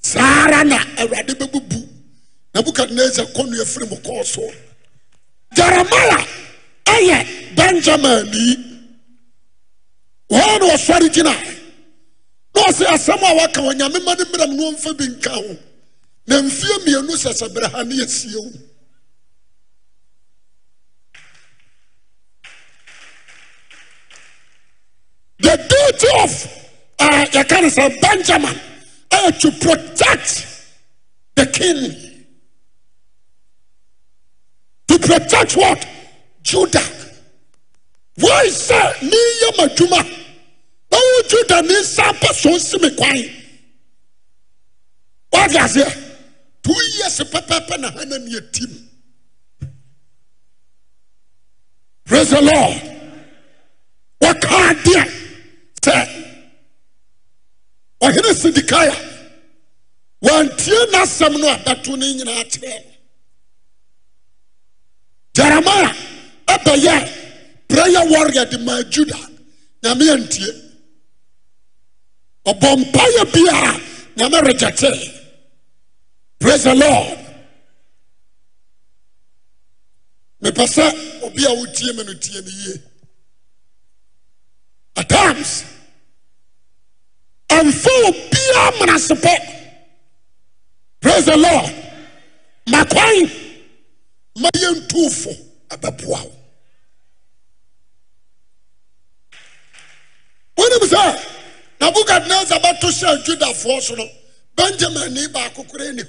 saa 0.00 0.44
ara 0.46 0.64
na 0.64 0.78
awurade 0.98 1.34
bɛbubu 1.40 1.78
nabukadnasar 2.54 3.26
kɔnnua 3.34 3.64
firi 3.72 3.86
mu 3.90 3.96
kɔɔ 3.96 4.22
soɔ 4.34 4.52
gyaramaya 5.56 6.18
ɛyɛ 6.86 7.18
benjamin 7.56 8.30
nii 8.32 8.56
wɔa 10.30 10.60
ne 10.60 10.66
ɔsɔre 10.74 11.08
gyina. 11.12 11.34
Na 12.54 12.62
ɔsɛ 12.62 12.84
asɛm 12.94 13.22
a 13.22 13.34
wɔaka 13.38 13.60
wɔ 13.66 13.72
nyame 13.78 14.04
ma 14.04 14.14
no 14.14 14.24
mmram 14.24 14.56
no 14.56 14.70
ɔmfa 14.72 14.96
bi 14.96 15.04
nka 15.06 15.30
ho. 15.30 15.56
Na 16.26 16.36
mfeɛ 16.42 16.78
mmienu 16.84 17.14
sɛ 17.16 17.30
sɛ 17.32 17.48
brɛha 17.54 17.86
ne 17.86 17.94
yɛsie 17.96 18.34
wo 18.36 18.50
duty 25.92 26.06
of 26.22 26.66
uh, 26.98 27.24
yɛka 27.32 27.60
ne 27.62 27.68
sɛ 27.68 28.00
benjamin 28.00 28.60
to 29.40 29.50
protect 29.52 30.46
the 31.34 31.46
king. 31.46 32.26
To 34.88 34.98
protect 34.98 35.56
what? 35.56 35.86
Judah. 36.42 36.86
Wọ́n 38.18 38.50
sẹ́ 38.50 39.00
ní 39.02 39.20
yẹ 39.40 39.50
ma 39.58 39.66
dwuma 39.76 40.00
báwo 40.90 41.22
juda 41.30 41.62
ní 41.62 41.74
nsa 41.80 42.02
apá 42.12 42.34
so 42.34 42.50
nsi 42.50 42.76
mi 42.82 42.90
kwan 42.96 43.16
wọ́n 45.32 45.48
di 45.50 45.56
aseɛ 45.58 45.88
two 46.62 46.74
years 46.98 47.20
pɛpɛpɛ 47.32 47.78
na 47.80 47.90
hana 47.90 48.18
ni 48.18 48.34
yɛ 48.34 48.52
tim 48.52 48.72
praise 52.04 52.30
the 52.30 52.40
lord. 52.42 52.82
What 54.18 54.40
sɛ 54.40 55.19
ɔhene 58.02 58.32
sidikaya 58.34 58.96
wɔn 60.22 60.56
tie 60.56 60.86
n'asɛm 60.92 61.38
no 61.40 61.48
a 61.48 61.56
bɛto 61.58 61.96
ne 61.98 62.06
nyinaa 62.14 62.44
kyerɛ 62.44 62.84
jeremiah 65.34 65.94
ɛbɛyɛ. 66.46 67.20
prayer 67.70 68.04
warrior 68.10 68.44
de 68.46 68.58
maa 68.58 68.82
juda. 68.90 69.16
Nyame 69.82 70.10
antie. 70.12 70.52
Ɔbɔ 72.46 72.68
mpayɛ 72.80 73.22
biara 73.32 73.72
nyame 74.16 74.38
regyɛte 74.46 74.90
praise 76.38 76.64
the 76.64 76.74
lord. 76.74 77.18
Mepɛ 80.42 80.64
sɛ 80.74 81.22
obi 81.24 81.44
a 81.44 81.48
wotie 81.50 81.94
me 81.96 82.02
no 82.04 82.14
tie 82.14 82.40
no 82.40 82.48
yie. 82.50 82.82
At 84.96 85.08
times 85.08 85.64
ɛmfa 87.58 87.90
obiara 88.08 88.70
mmanasepɔ 88.76 89.34
praise 91.00 91.24
the 91.24 91.36
lord. 91.36 91.74
Ma 92.68 92.84
kwan 92.84 93.30
ma 94.38 94.48
yɛntuufo 94.62 95.32
ɛbɛboa 95.70 96.20
wo. 96.24 96.32
Wonim 100.56 100.84
sɛ 100.92 101.02
nabukadnezar 101.80 102.60
bɛto 102.62 102.88
hyɛ 102.90 103.24
judafoɔ 103.24 103.80
so 103.82 103.94
no 103.94 104.06
benjamin 104.54 105.14
ni 105.14 105.26
baako 105.28 105.64
koraa 105.64 105.92
ni 105.94 106.02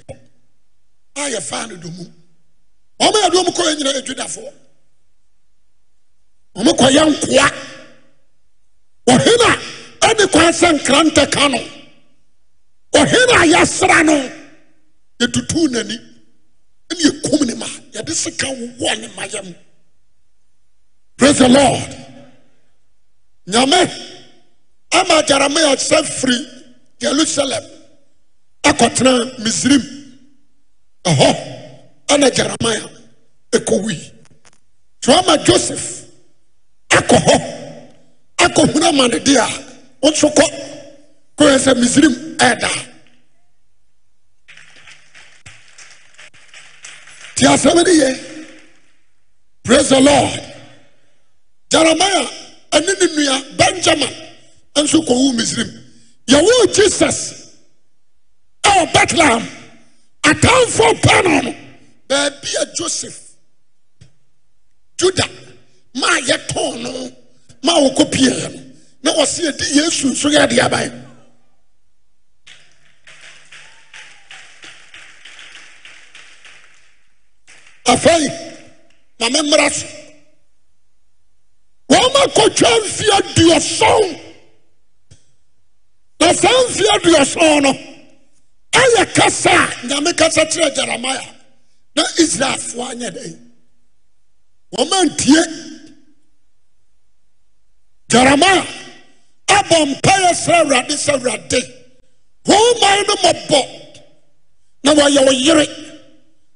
a 1.16 1.20
yɛfaa 1.30 1.68
no 1.68 1.76
domu. 1.76 2.12
Ɔma 3.00 3.18
yɛde 3.24 3.36
ɔm 3.44 3.48
kɔɛ 3.56 3.76
nyina 3.76 4.00
judafoɔ. 4.06 4.52
Ɔmo 6.56 6.70
kɔyɛ 6.78 7.02
nkoa. 7.10 7.48
Ɔhene 9.08 9.71
a 10.12 10.14
ɛne 10.14 10.30
kwan 10.32 10.52
sɛ 10.52 10.68
nkrantɛ 10.78 11.30
ka 11.32 11.48
no 11.48 11.58
ɔhene 12.94 13.32
a 13.40 13.46
yɛsra 13.52 14.04
no 14.04 14.16
yɛtutuu 15.20 15.68
n'ani 15.70 15.96
ɛne 16.90 17.00
yɛkum 17.04 17.46
ne 17.46 17.54
ma. 17.54 17.66
Yɛde 17.92 18.12
sika 18.14 18.46
wowɔ 18.46 19.00
ne 19.00 19.08
ma 19.16 19.24
yam 19.26 19.54
praise 21.16 21.38
the 21.38 21.48
lord. 21.48 21.96
Nyame 23.48 23.90
ama 24.92 25.22
jeremia 25.22 25.76
sɛ 25.76 26.04
firi 26.04 26.46
jerusalem 27.00 27.64
akɔtena 28.64 29.38
misrim. 29.38 29.82
Ɛhɔ 31.04 32.06
ɛna 32.08 32.30
jeremia 32.30 32.90
ɛkɔwui. 33.52 34.12
So 35.02 35.12
ama 35.12 35.38
joseph 35.44 36.04
akɔ 36.90 37.16
hɔ 37.16 37.36
akɔhunu 38.38 38.88
amanede 38.88 39.36
a 39.36 39.71
wonso 40.02 40.28
kɔ 40.38 40.44
kɔyɛ 41.38 41.56
sɛ 41.64 41.72
misirim 41.80 42.14
ɛɛdaa 42.46 42.78
nti 47.34 47.44
asɛm 47.54 47.76
ne 47.86 47.92
yɛ 48.02 48.10
praise 49.64 49.88
the 49.90 50.00
lord. 50.00 50.40
Jeremia 51.70 52.22
ɛne 52.72 52.92
ne 53.00 53.06
nua 53.16 53.56
benjamin 53.56 54.14
nso 54.76 54.98
kɔwu 55.08 55.32
misrim. 55.38 55.70
Yɛwoo 56.28 56.74
jesus 56.74 57.18
ɛwɔ 58.64 58.92
bethlehem. 58.92 59.42
Atamfoɔ 60.24 60.92
pɛno 61.02 61.42
no 61.44 61.54
baabi 62.08 62.50
a 62.60 62.66
joseph 62.76 63.18
juda 64.98 65.24
maa 65.94 66.18
yɛtɔn 66.28 66.82
no 66.82 67.12
ma 67.64 67.72
wɔkɔpieeɛ 67.80 68.54
no. 68.54 68.61
na 69.02 69.10
ɔse 69.22 69.42
yɛdi 69.46 69.64
yesu 69.76 70.06
nso 70.08 70.28
yɛ 70.30 70.40
ade 70.44 70.56
afei 77.92 78.28
ma 79.20 79.26
memmra 79.28 79.70
so 79.70 79.86
wɔma 81.90 82.20
wɔmakɔtwa 82.26 82.70
mfe 82.84 83.06
aduɔson 83.18 84.20
na 86.20 86.32
saa 86.32 86.62
mfe 86.68 86.84
aduɔson 86.96 87.62
no 87.62 87.72
ɛyɛ 88.72 89.14
kasa 89.14 89.50
a 89.50 89.86
nyame 89.86 90.16
kasa 90.16 90.42
kyerɛ 90.46 90.74
jeremia 90.76 91.22
na 91.96 92.02
israelfoɔ 92.18 92.84
anyɛ 92.92 93.10
dɛn? 93.16 93.38
Wɔmantie. 94.76 95.44
Jeremia 98.08 98.81
yɛbɔ 99.62 99.86
mpayɛ 99.86 100.34
srɛ 100.34 100.54
awurade 100.60 100.94
sɛ 100.96 101.12
awurade 101.14 101.60
homan 102.46 103.04
no 103.06 103.14
mɔbɔ 103.22 103.60
na 104.84 104.94
wɔyɛ 104.94 105.26
wo 105.26 105.32
yere. 105.32 105.66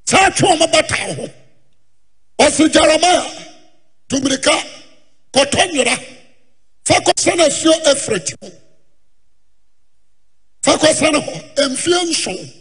Saa 0.05 0.29
atwe 0.31 0.49
ɔmabata 0.49 1.17
ho. 1.17 1.29
Ɔse 2.39 2.69
jeremia 2.73 3.23
tumirika 4.09 4.55
kɔtɔ 5.33 5.73
nwera. 5.73 5.97
Fa 6.85 6.95
kɔsɛne 7.01 7.47
asuo 7.47 7.75
afrati 7.85 8.35
ho. 8.43 8.51
Fa 10.63 10.77
kɔsɛne 10.77 11.19
hɔ 11.23 11.69
mfeɛ 11.71 12.03
nson 12.11 12.53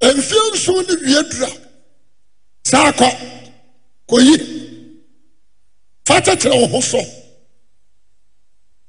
mfie 0.00 0.52
nson 0.52 0.86
ne 0.86 0.94
wiadura 1.06 1.50
saa 2.64 2.92
kɔ 2.92 3.08
kɔyi. 4.08 4.36
Fa 6.06 6.20
kyekyerɛ 6.20 6.60
wo 6.60 6.66
ho 6.66 6.80
so. 6.80 7.27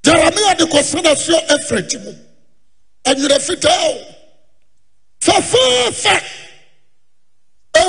jeremia 0.09 0.55
de 0.57 0.65
kɔsa 0.65 1.01
nasuo 1.03 1.37
afrati 1.55 1.97
mu. 2.03 2.11
Anwerɛ 3.05 3.39
fitaa 3.39 3.81
o. 3.89 3.97
Fɛfɛɛfɛ 5.21 6.15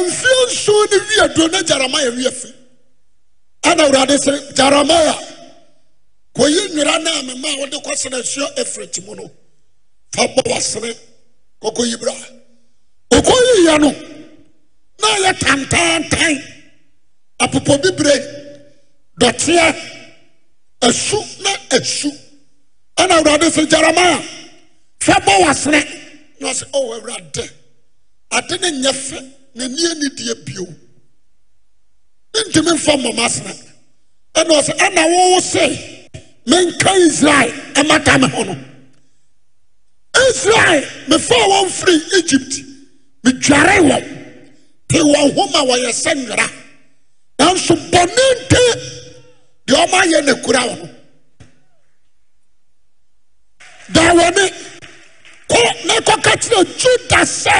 mfeɛ 0.06 0.46
nsuo 0.50 0.90
ne 0.90 0.96
wiaduro 1.08 1.48
ne 1.52 1.58
jeremia 1.62 2.10
wiafi 2.16 2.54
ana 3.64 3.82
awurade 3.84 4.16
sɛ 4.24 4.32
jeremia 4.54 5.14
kɔyi 6.36 6.68
nnwera 6.68 7.02
no 7.02 7.10
a 7.18 7.22
me 7.22 7.34
maa 7.40 7.56
wode 7.58 7.72
kɔsa 7.84 8.10
nasuo 8.10 8.46
afrati 8.56 9.00
mu 9.06 9.14
no. 9.14 9.30
Fa 10.14 10.26
bɔ 10.26 10.50
wasene 10.50 10.94
kɔkɔyi 11.62 12.00
bra. 12.00 12.14
Ɔkɔyiiɛ 13.12 13.80
no 13.80 13.90
na 15.00 15.08
yɛ 15.24 15.32
tantaantan 15.38 16.42
apopɔ 17.40 17.82
bibire 17.82 18.16
dɔteɛ 19.18 19.99
asu 20.80 21.18
na 21.42 21.50
asu 21.76 22.10
ɛna 22.96 23.14
awurade 23.18 23.46
sɛ 23.50 23.62
jeremia 23.70 24.22
fa 25.00 25.14
bɔ 25.26 25.32
wasene 25.44 25.80
na 26.40 26.48
ɔsɛ 26.50 26.64
ɔwɔ 26.72 26.94
awurade. 26.98 27.50
Ade 28.32 28.60
ne 28.60 28.70
nyɛ 28.70 28.92
fɛ. 28.92 29.18
N'ani 29.56 29.86
anidie 29.90 30.34
bio. 30.44 30.66
Ntumi 32.34 32.72
mfa 32.74 32.92
mmɔma 32.96 33.24
asena 33.26 33.52
ɛna 34.34 34.52
ɔsɛ 34.60 34.72
ɛna 34.86 35.02
wowo 35.12 35.40
se 35.40 35.64
menka 36.46 36.92
israel 37.06 37.50
ɛmata 37.74 38.20
me 38.20 38.28
ho 38.28 38.42
no. 38.44 38.56
Israel 40.28 40.82
mefaa 41.08 41.44
wɔn 41.50 41.68
firi 41.78 41.96
egypt. 42.18 42.52
Medware 43.24 43.80
wɔn. 43.88 44.04
Te 44.88 44.98
wɔn 44.98 45.34
ho 45.34 45.46
ma 45.48 45.64
wɔyɛ 45.64 45.90
sɛ 45.92 46.14
nwera. 46.14 46.46
Nanso 47.38 47.74
bɔne 47.90 48.24
nte 48.36 48.62
deɛ 49.70 49.78
ɔma 49.84 49.98
ayɛ 50.04 50.20
na 50.26 50.34
kura 50.44 50.60
wɔn 50.68 50.90
da 53.94 54.02
wɔne 54.18 54.44
kɔ 55.50 55.60
na 55.86 55.94
kɔka 56.06 56.32
kyerɛ 56.42 56.64
juda 56.80 57.20
sɛ 57.42 57.58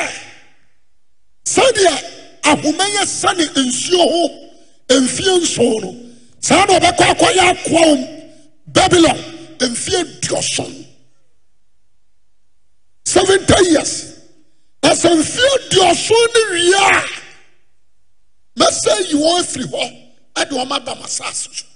sɛdeɛ 1.55 1.95
ahoma 2.51 2.85
yɛ 2.97 3.07
sane 3.07 3.45
nsuo 3.67 4.05
ho 4.13 4.23
mfie 5.01 5.39
nson 5.43 5.81
no. 5.83 5.91
Saa 6.41 6.65
na 6.67 6.79
ɔbɛkɔ 6.79 7.05
akɔyɛ 7.13 7.43
akoa 7.53 7.83
wɔm 7.87 7.99
um, 7.99 8.33
babylon 8.67 9.19
mfie 9.61 10.03
duɔson 10.23 10.87
seventy 13.05 13.71
years. 13.71 13.93
Na 14.83 14.91
sɛ 14.91 15.11
mfie 15.15 15.53
duɔson 15.71 16.27
no 16.35 16.43
wie 16.53 16.75
a 16.75 16.91
mɛsɛ 18.59 19.11
yi 19.11 19.15
wɔn 19.15 19.41
afiri 19.43 19.65
hɔ 19.71 19.85
ɛde 20.35 20.51
wɔn 20.59 20.73
aba 20.77 20.93
wɔn 20.95 21.05
asase 21.05 21.49
so 21.55 21.70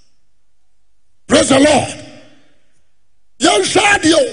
praise 1.26 1.48
the 1.48 1.58
lord. 1.58 1.88
Yɛnhwɛ 3.40 3.82
adeɛ 3.94 4.14
o 4.14 4.24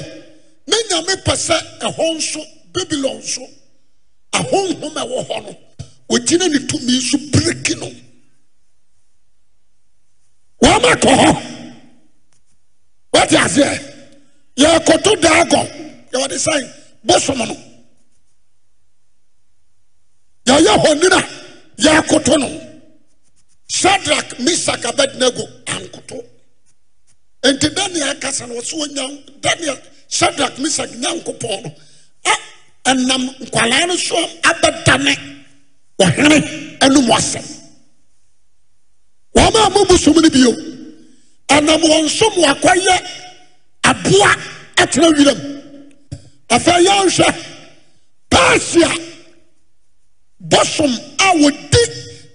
ne 0.67 0.77
nyame 0.89 1.15
pɛ 1.25 1.33
sɛ 1.35 1.57
ɛhɔ 1.81 2.15
nso 2.15 2.41
babylon 2.73 3.17
nso 3.17 3.41
ahonhom 4.33 4.93
ɛwɔ 5.03 5.27
hɔ 5.27 5.43
no 5.43 5.57
ogyina 6.09 6.47
ne 6.49 6.59
tumi 6.67 6.97
nso 6.99 7.17
biriki 7.31 7.75
no. 7.79 7.87
Wɔma 10.61 10.91
kɔ 11.03 11.11
hɔ. 11.21 11.31
Wɔte 13.13 13.35
aseɛ. 13.45 13.71
Yɛkɔto 14.57 15.11
daagɔ 15.21 15.61
yɛwɔde 16.13 16.37
sɛn 16.45 16.63
bosom 17.03 17.37
no. 17.39 17.55
Yɛyɛ 20.45 20.73
hɔnina. 20.83 21.21
Yɛakoto 21.77 22.37
no. 22.39 22.49
Shadrach 23.67 24.37
misak 24.39 24.83
abednego 24.85 25.43
ankoto 25.65 26.30
enti 27.43 27.69
daniel 27.75 28.15
kasa 28.19 28.45
no 28.47 28.55
wɔsɛ 28.55 28.73
wɔnya 28.79 29.05
daniel 29.41 29.77
shadrach 30.09 30.55
misak 30.57 30.89
nyankopɔn 31.01 31.63
no 31.63 31.73
a 32.25 32.33
ɛnam 32.89 33.23
nkwalaa 33.41 33.87
no 33.87 33.95
so 33.95 34.15
abɛdane 34.43 35.15
ɔhene 35.99 36.37
anom 36.81 37.09
asɛm. 37.17 37.45
Wɔma 39.35 39.67
a 39.67 39.69
mobu 39.69 39.97
som 39.97 40.13
no 40.15 40.29
bio. 40.29 40.51
Ɛnam 41.49 41.81
wɔn 41.81 42.09
som 42.09 42.33
wakɔyɛ 42.43 42.95
aboa 43.83 44.35
atena 44.77 45.09
wiram. 45.17 45.39
Afei 46.49 46.85
yɛnhwɛ 46.85 47.35
persia 48.29 48.89
bosom 50.39 50.91
a 51.19 51.27
wɔdi 51.41 51.83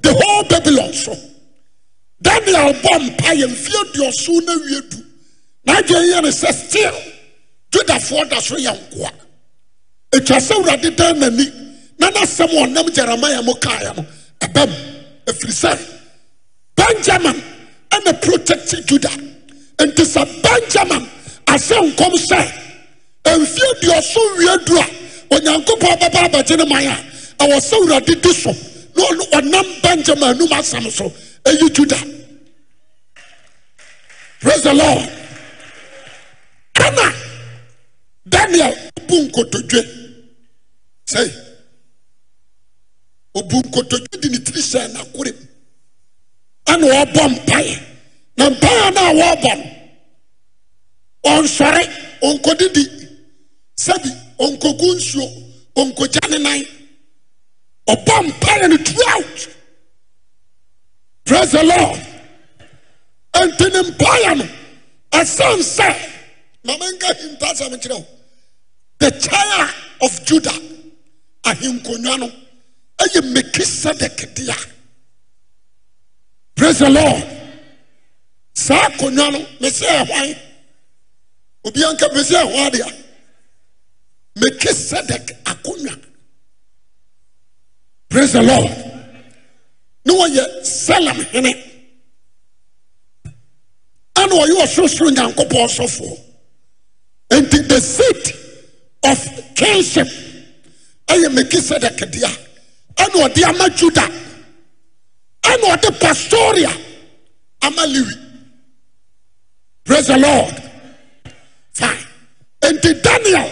the 0.03 0.13
whole 0.15 0.45
babylon 0.45 0.93
so 0.93 1.13
daniel 2.21 2.73
bɔ 2.83 2.93
mpa 3.07 3.31
yɛ 3.35 3.47
mfeɛ 3.47 3.81
duɔso 3.95 4.33
no 4.47 4.53
awie 4.53 4.81
du. 4.91 4.97
N'adwene 5.67 6.07
yɛ 6.13 6.23
ne 6.23 6.29
sɛ 6.31 6.53
still 6.55 6.95
judafoɔ 7.73 8.29
da 8.31 8.41
so 8.41 8.57
yɛ 8.57 8.73
nkoa. 8.73 9.11
Ɛtwa 10.15 10.39
sɛ 10.41 10.55
wurade 10.63 10.97
dan 10.97 11.19
n'ani 11.21 11.53
na 11.99 12.11
n'asɛm 12.11 12.51
ɔnam 12.63 12.89
jeremia 12.95 13.43
mu 13.45 13.55
kaeɛ 13.55 13.97
no 13.97 14.07
ɛbɛm 14.41 14.71
ɛfiri 15.27 15.53
sɛ 15.63 15.79
benjamin 16.77 17.43
ɛna 17.91 18.23
protect 18.23 18.87
juda. 18.87 19.11
Nti 19.79 20.05
sɛ 20.05 20.23
benjamin 20.43 21.09
asɛ 21.47 21.77
nkɔm 21.93 22.15
sɛ 22.31 22.41
mfeɛ 23.27 23.81
duɔso 23.83 24.21
wie 24.39 24.65
du 24.65 24.79
a 24.79 24.87
onyankopɔn 25.35 25.99
bɛba 26.01 26.21
abɛgye 26.29 26.57
ne 26.59 26.65
man 26.65 26.87
a 26.87 27.45
ɛwɔ 27.45 27.57
sɛ 27.61 27.77
wurade 27.83 28.23
di 28.23 28.33
so 28.33 28.51
na 28.97 29.05
ɔnam 29.39 29.83
benjamin 29.83 30.25
anum 30.33 30.49
asɛm 30.49 30.91
so 30.91 31.13
ɛyi 31.49 31.67
juda 31.75 31.99
pras 34.41 34.63
he 34.65 34.73
lord. 34.73 35.09
Kana. 36.75 37.07
Daniel 38.29 38.75
ɔbu 38.99 39.15
nkotodwe 39.25 39.81
sɛi 41.13 41.29
ɔbu 43.39 43.57
nkotodwe 43.67 44.15
de 44.23 44.29
ne 44.29 44.39
tiri 44.45 44.61
hyɛɛ 44.71 44.89
n'akorem 44.95 45.39
ɛne 46.73 46.87
ɔbɔ 47.03 47.23
mpaeɛ 47.35 47.75
na 48.37 48.45
mpaeɛ 48.51 48.95
no 48.95 49.01
a 49.11 49.13
wɔbɔ 49.21 49.53
no. 49.59 49.65
Ɔnsɔre 51.33 51.83
ɔnkɔdidi 52.29 52.85
sɛbi 53.85 54.11
ɔnkɔgu 54.45 54.87
nsuo 54.99 55.27
ɔnkɔgya 55.81 56.31
ne 56.31 56.39
nan. 56.39 56.65
Ɔbɔ 57.93 58.15
mpaeɛ 58.29 58.69
no 58.71 58.77
throughout. 58.85 59.56
Praise 61.27 61.53
the 61.53 61.63
lord. 61.65 62.01
Ɛnti 63.35 63.67
ne 63.73 63.83
mpaeɛ 63.91 64.39
no. 64.39 64.49
Ɛsan 65.13 65.59
sɛ 65.61 65.89
mamenka 66.65 67.13
hinta 67.15 67.91
wo 67.91 68.07
the 68.99 69.11
child 69.11 69.71
of 70.03 70.25
judah 70.25 70.59
ahenkonwa 71.45 72.19
no. 72.21 72.33
Ɛyɛ 72.99 73.21
mekisedek 73.35 74.35
dea 74.35 74.55
praise 76.55 76.79
the 76.79 76.89
lord. 76.89 77.23
Saa 78.55 78.89
akonnwa 78.89 79.33
no 79.33 79.39
mesɛ 79.61 79.87
ɛhwan 80.07 80.39
obiara 81.67 81.93
nka 81.95 82.09
mesɛ 82.15 82.37
ɛhwan 82.47 82.73
dea 82.73 82.91
mekisedek 84.37 85.37
akonnwa 85.45 86.01
praise 88.09 88.33
the 88.33 88.43
lord 88.43 88.86
ne 90.07 90.13
wɔyɛ 90.13 90.65
salem 90.65 91.21
hene. 91.33 91.53
Ɛna 94.15 94.35
ɔyɛ 94.43 94.55
ɔsorosoro 94.65 95.11
nyankopɔn 95.11 95.69
sɔfoɔ 95.77 96.19
nti 97.33 97.59
the 97.69 97.81
seat 97.81 98.33
of 99.03 99.19
kingship 99.57 100.09
ɛyɛ 101.09 101.29
mekisedek 101.35 102.11
dea. 102.13 102.31
Ɛna 102.97 103.29
ɔde 103.29 103.45
ama 103.45 103.69
juda. 103.71 104.07
Ɛna 105.43 105.77
ɔde 105.77 105.99
pastoria 106.01 106.73
ama 107.63 107.83
lewi. 107.83 108.15
Praise 109.85 110.07
the 110.07 110.19
lord. 110.19 110.55
Fine. 111.73 112.07
Enti 112.63 113.03
daniel 113.03 113.51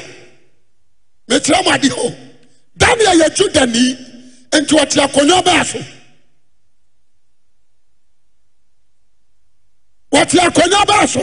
mekyerɛ 1.29 1.65
mo 1.65 1.71
ade 1.73 1.91
o. 1.93 2.15
Daniel 2.77 3.19
yɛ 3.23 3.29
judani 3.35 3.99
enti 4.53 4.79
ɔte 4.79 5.01
akonnwa 5.03 5.43
bɛɛ 5.43 5.67
so 5.67 5.79
wɔte 10.15 10.39
akonnwa 10.47 10.85
bɛɛ 10.87 11.09
so 11.09 11.23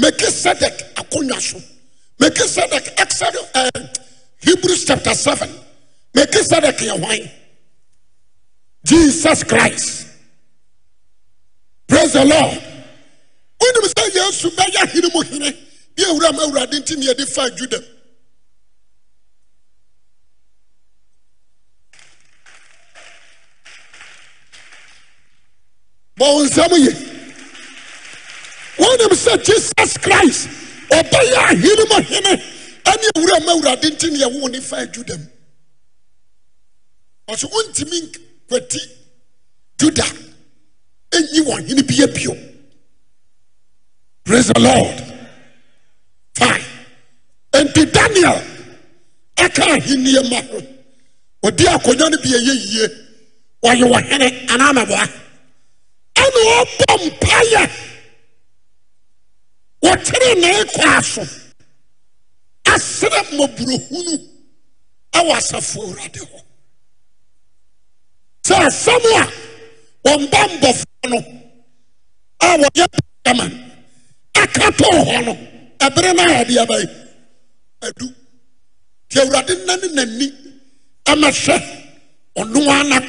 melkisedek 0.00 0.76
akonnwa 1.00 1.40
so 1.40 1.58
melkisedek 2.20 2.86
exodus 3.00 3.46
uh, 3.54 3.70
hebrews 4.40 4.84
chapter 4.84 5.14
7 5.14 5.48
melkisedek 6.14 6.78
yɛ 6.78 6.98
hwan 7.00 7.30
jesus 8.84 9.42
christ. 9.44 10.06
Praise 11.88 12.12
the 12.12 12.24
lord. 12.24 12.60
Wonim 13.60 13.86
sɛ 13.94 14.04
yesu 14.14 14.50
bɛyɛ 14.50 14.88
hene 14.92 15.08
mu 15.14 15.22
hene 15.22 15.50
bi 15.96 16.02
awura 16.04 16.32
ma 16.32 16.42
awurade 16.42 16.78
nti 16.80 16.96
ne 16.96 17.06
yɛde 17.06 17.26
faa 17.34 17.48
juda 17.50 17.78
bɔ 26.16 26.26
wo 26.34 26.44
nsɛm 26.44 26.72
ye 26.78 27.13
wonim 28.78 29.12
sɛ 29.24 29.32
jesus 29.44 29.98
christ 29.98 30.48
ɔbɛyɛ 30.90 31.36
ahene 31.50 31.84
mu 31.90 31.98
hene 32.02 32.32
ɛne 32.84 33.06
awura 33.16 33.40
ma 33.46 33.52
awurade 33.52 33.88
nti 33.90 34.10
ne 34.10 34.18
yɛwo 34.18 34.50
ne 34.50 34.60
faa 34.60 34.86
juda 34.86 35.16
mu 35.18 35.26
ɔso 37.28 37.48
wontumi 37.50 37.98
kwati 38.48 38.80
juda. 39.78 40.04
Ɛnyi 41.16 41.40
wɔn 41.46 41.68
hene 41.68 41.82
bi 41.82 41.94
abio 42.04 42.32
praise 44.24 44.48
the 44.48 44.60
lord. 44.60 44.98
Fine. 46.34 46.64
Enti 47.52 47.84
daniel 47.92 48.42
aka 49.38 49.62
ahenniɛ 49.62 50.30
ma 50.30 50.40
ho. 50.42 50.58
Ɔdi 51.44 51.64
akonnwa 51.74 52.10
no 52.10 52.16
bi 52.22 52.28
ɛyɛ 52.30 52.54
yie 52.72 52.88
ɔyɛ 53.64 53.84
wɔ 53.92 53.98
hene 54.08 54.28
anaa 54.52 54.72
mɛboa 54.72 55.04
ɛna 56.14 56.40
ɔbɔ 56.60 56.92
mpayɛ 57.06 57.62
wɔtere 59.84 60.30
ne 60.42 60.50
kɔ 60.74 60.82
aso. 60.98 61.22
Asrɛ 62.72 63.20
mmɔborɔhunu 63.30 64.14
ɛwɔ 65.18 65.32
asafo 65.38 65.78
awurade 65.84 66.20
hɔ. 66.30 66.38
Sɛ 68.46 68.54
asɛm 68.68 69.04
a 69.20 69.22
wɔmba 70.04 70.40
mbɔfoɔ 70.54 71.06
no 71.10 71.18
a 72.40 72.46
wɔyɛ 72.62 72.86
parliament 73.24 73.54
aka 74.34 74.66
hɔ 74.70 75.24
no 75.26 75.32
ɛbere 75.86 76.10
no 76.16 76.22
a 76.22 76.32
yɛde 76.38 76.54
abayi 76.64 76.86
adu. 77.86 78.06
Nti 79.08 79.16
awurade 79.20 79.52
nna 79.62 79.76
ne 79.76 79.88
n'ani 79.96 80.26
amɛhwɛ 81.12 81.56
ɔno 82.36 82.58
ara 82.70 83.00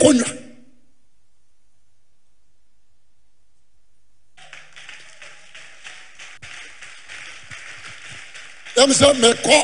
yam 8.75 8.89
sɛ 8.93 9.07
mekɔ 9.21 9.57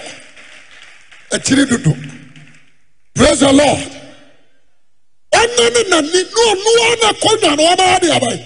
akyiri 1.32 1.66
dodo 1.70 1.92
prais 3.14 3.40
he 3.40 3.52
lord. 3.52 3.92
Ɔna 5.34 5.70
ne 5.74 5.82
nani 5.90 6.12
ne 6.12 6.22
ɔnoa 6.24 7.02
na 7.02 7.10
kɔnya 7.22 7.58
no 7.58 7.64
ɔbɛa 7.76 8.00
de 8.02 8.08
abae 8.16 8.40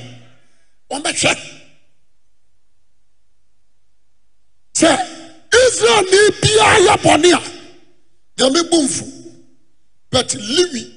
ɔmbɛhwɛ 0.92 1.34
sɛ 4.76 4.92
israel 5.66 6.04
ne 6.04 6.30
biaa 6.42 6.78
yɛ 6.88 6.96
bɔne 7.04 7.34
a 7.34 7.42
nyame 8.38 8.70
bo 8.70 8.82
mfu 8.82 9.06
but 10.10 10.30
lewi 10.30 10.92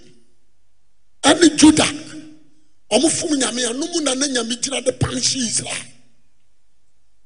ɛne 1.22 1.56
juda 1.58 1.84
ɔmofom 2.90 3.32
nyame 3.38 3.70
a 3.70 3.72
no 3.74 3.86
mu 3.86 4.00
na 4.00 4.14
ne 4.14 4.26
nyame 4.28 4.56
gyina 4.60 4.80
de 4.84 4.92
panhye 4.92 5.36
israel. 5.36 5.84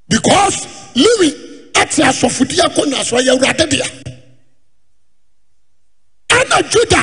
Because 0.09 0.67
lewi 0.95 1.52
ɛte 1.75 2.03
asɔfodi 2.05 2.57
akonnwa 2.61 3.05
so 3.05 3.17
ɛyɛ 3.17 3.31
awurade 3.33 3.67
dea 3.71 3.87
ɛna 6.29 6.59
juda 6.71 7.03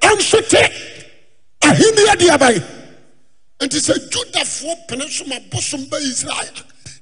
ɛnso 0.00 0.38
te 0.48 0.62
ahenni 1.62 2.16
de 2.18 2.26
abae 2.30 2.58
nti 3.60 3.78
sɛ 3.80 3.94
judafoɔ 4.10 4.86
pene 4.88 5.08
so 5.10 5.24
ma 5.26 5.38
bosom 5.50 5.84
ba 5.88 5.96
israel 5.98 6.54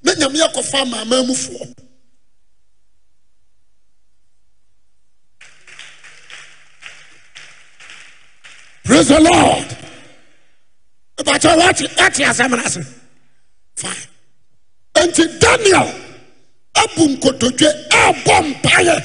na 0.02 0.12
nyame 0.14 0.38
akɔfa 0.48 0.82
amaamaa 0.82 1.22
mufoɔ 1.26 1.74
praise 8.84 9.08
the 9.08 9.20
lord. 9.20 9.76
Ìbàtà 11.18 11.56
wàtí 11.56 11.84
wàtí 11.96 12.22
asɛm 12.24 12.50
n'ase 12.56 12.80
fine. 13.76 14.06
Nti 15.06 15.22
daniel 15.40 15.88
abu 16.75 17.03
nkotodwe 17.09 17.68
ɛbɔ 18.05 18.35
mpaeɛ 18.49 18.97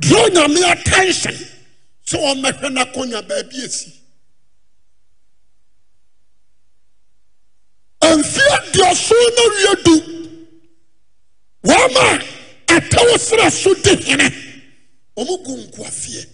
duro 0.00 0.28
nyame 0.34 0.60
attention. 0.72 1.34
Sɛ 2.06 2.16
wɔmmɛhwɛ 2.24 2.68
n'akonnwa 2.74 3.20
baabi 3.28 3.56
esi. 3.66 3.90
Mfeɛ 8.02 8.56
duɔso 8.72 9.16
na 9.36 9.42
wie 9.54 9.74
du. 9.84 9.94
Wɔma 11.64 12.04
ɛtɛwo 12.66 13.14
serɛ 13.18 13.50
so 13.50 13.74
di 13.74 13.94
hene. 13.96 14.28
Ɔmo 15.16 15.44
gu 15.44 15.56
nkoafie 15.66 16.26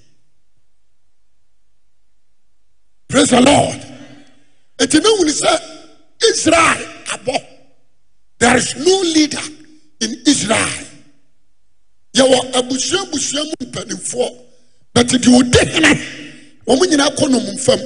praise 3.09 3.31
the 3.31 3.41
lord. 3.41 3.81
Na 4.79 5.11
wuni 5.19 5.33
sɛ 5.33 5.53
israel 6.31 6.83
abɔ 7.15 7.37
there 8.39 8.57
is 8.57 8.75
no 8.77 9.01
leader 9.15 9.43
in 10.01 10.22
israel. 10.26 10.86
Yɛwɔ 12.14 12.53
abusua 12.55 13.01
abusua 13.03 13.45
mu 13.45 13.66
mpanimfoɔ. 13.66 14.40
But 14.95 15.07
deɛ 15.09 15.18
ɔdi 15.18 15.72
hene 15.72 15.92
wɔn 16.66 16.78
nyinaa 16.88 17.16
kɔ 17.16 17.30
nom 17.30 17.57
fam. 17.59 17.78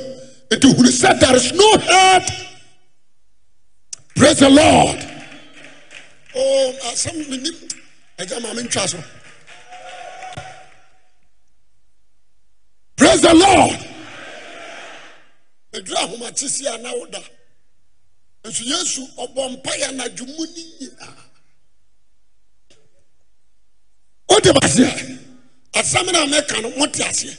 Enti 0.51 0.75
huni 0.75 0.89
sɛ 0.91 1.19
there 1.21 1.37
is 1.37 1.53
no 1.53 1.79
head 1.79 2.25
praise 4.15 4.39
the 4.39 4.49
lord. 4.49 4.99
Oh 6.35 6.73
asɛm 6.85 7.27
menim 7.29 7.73
agya 8.19 8.41
ma 8.41 8.49
mentwa 8.55 8.89
so. 8.89 9.03
Praise 12.97 13.21
the 13.21 13.35
lord. 13.35 13.79
Ɛduru 15.73 15.95
ahomate 15.95 16.49
si 16.49 16.67
a 16.67 16.79
na 16.79 16.93
woda. 16.93 17.23
Nso 18.45 18.65
yesu 18.65 19.07
ɔbɔ 19.17 19.63
mpaeɛ 19.63 19.89
anadwo 19.89 20.27
mu 20.27 20.47
wode 24.29 24.51
maseɛ 24.61 24.91
asɛm 25.79 26.07
no 26.13 26.23
a 26.23 26.27
mɛka 26.27 26.63
no 26.63 26.71
mote 26.79 27.01
aseɛ. 27.11 27.35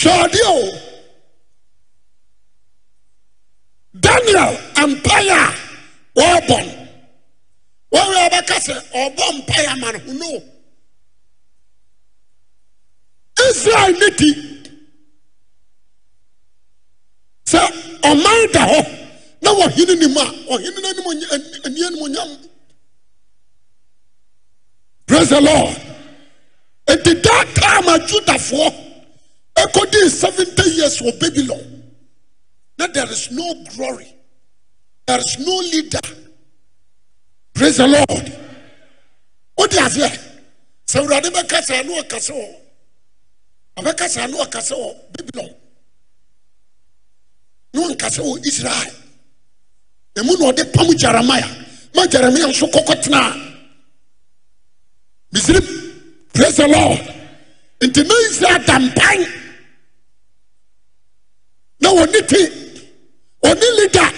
Hwɛadeɛ 0.00 0.46
o. 0.46 0.58
Daniel 3.94 4.54
mpaeɛ 4.90 5.36
a 5.40 5.54
wɔrebɔ 6.16 6.58
no. 6.66 6.72
Wɔwerɛ 7.92 8.20
ɔbɛka 8.28 8.56
sɛ 8.66 8.74
ɔbɔ 9.02 9.24
mpaeɛ 9.38 9.66
ama 9.72 9.92
no. 9.92 9.98
Ho 9.98 10.12
no 10.12 10.42
israel 13.48 13.92
ne 14.00 14.08
di. 14.18 14.30
Sɛ 17.46 17.60
ɔman 18.02 18.52
da 18.52 18.62
hɔ 18.66 18.80
na 19.42 19.50
wɔhene 19.54 19.98
nim 19.98 20.16
a 20.16 20.24
ɔhene 20.52 20.82
no 20.82 20.88
anim 20.88 21.06
anianimonyam 21.64 22.30
praise 25.06 25.30
the 25.30 25.40
lord. 25.40 25.76
Nti 26.88 27.22
that 27.22 27.46
time 27.54 27.88
a 27.88 27.98
judafoɔ 27.98 28.68
ɛkɔdii 29.56 30.10
70 30.10 30.70
years 30.70 30.98
wɔ 31.00 31.18
babylon. 31.20 31.82
Na 32.78 32.86
there 32.88 33.10
is 33.10 33.30
no 33.30 33.54
glory. 33.74 34.12
There 35.06 35.18
is 35.18 35.38
no 35.38 35.56
leader. 35.56 36.00
Praise 37.54 37.78
the 37.78 37.88
lord. 37.88 38.32
Wode 39.58 39.70
aseɛ 39.72 40.10
sɛ 40.86 41.00
awurade 41.00 41.30
bɛka 41.32 41.62
saa 41.64 41.82
ne 41.82 42.02
ɔkasɛ 42.02 42.32
wɔ 42.32 42.54
ɔbɛka 43.78 44.08
saa 44.08 44.26
ne 44.26 44.36
ɔkasɛ 44.36 44.74
wɔ 44.76 44.94
babylon. 45.16 45.54
Ne 47.74 47.80
ɔnkasɛ 47.94 48.20
wɔ 48.20 48.46
israel. 48.46 48.94
Ɛmu 50.16 50.38
na 50.38 50.52
ɔde 50.52 50.72
pam 50.72 50.86
jeremia 50.96 51.48
ma 51.94 52.06
jeremia 52.06 52.46
nso 52.46 52.66
kɔkɔ 52.70 53.02
tenaa 53.02 53.45
misiri 55.36 55.60
praise 56.32 56.56
the 56.56 56.66
lord. 56.68 57.00
Nti 57.80 58.02
na 58.08 58.14
israel 58.30 58.58
da 58.66 58.78
mpan 58.80 59.20
na 61.80 61.88
wɔne 61.96 62.20
te 62.30 62.40
ɔne 63.48 63.66
leader 63.78 64.10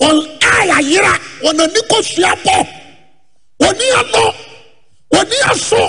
wɔn 0.00 0.16
a 0.42 0.50
yɛayera 0.70 1.14
wɔn 1.44 1.60
ani 1.64 1.80
kɔsua 1.90 2.32
bɔ 2.44 2.56
wɔni 3.60 3.86
ano 4.00 4.24
wɔni 5.14 5.36
aso 5.52 5.82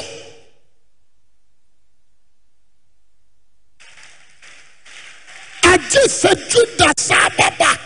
agye 5.71 6.01
sɛ 6.19 6.31
juda 6.51 6.93
saa 6.97 7.29
ba 7.37 7.49
back. 7.57 7.81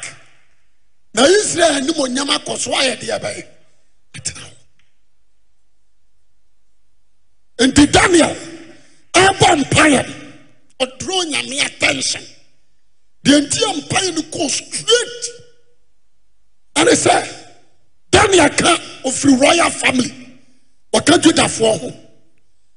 Na 1.14 1.24
israel 1.24 1.76
anim 1.78 1.96
onyam 2.04 2.30
akɔ 2.36 2.58
so 2.58 2.72
ayɛ 2.72 3.00
deɛ 3.00 3.20
bɛyɛ 3.24 3.44
atena 4.18 4.42
hɔ 4.44 4.52
nti 7.60 7.86
daniel 7.92 8.36
ɛbɔ 9.14 9.50
mpaeɛ. 9.62 10.04
Ɔdoro 10.80 11.24
nyame 11.32 11.66
attention. 11.66 12.24
Deɛ 13.24 13.42
nti 13.42 13.64
a 13.64 13.74
mpaeɛ 13.82 14.16
no 14.16 14.22
kɔ 14.22 14.50
straight. 14.50 15.24
Ɛne 16.76 16.94
sɛ 16.96 17.28
daniel 18.12 18.50
ka 18.50 18.78
ofiri 19.06 19.40
royal 19.42 19.72
family 19.72 20.12
ɔka 20.94 21.18
judafoɔ 21.22 21.80
ho. 21.80 21.94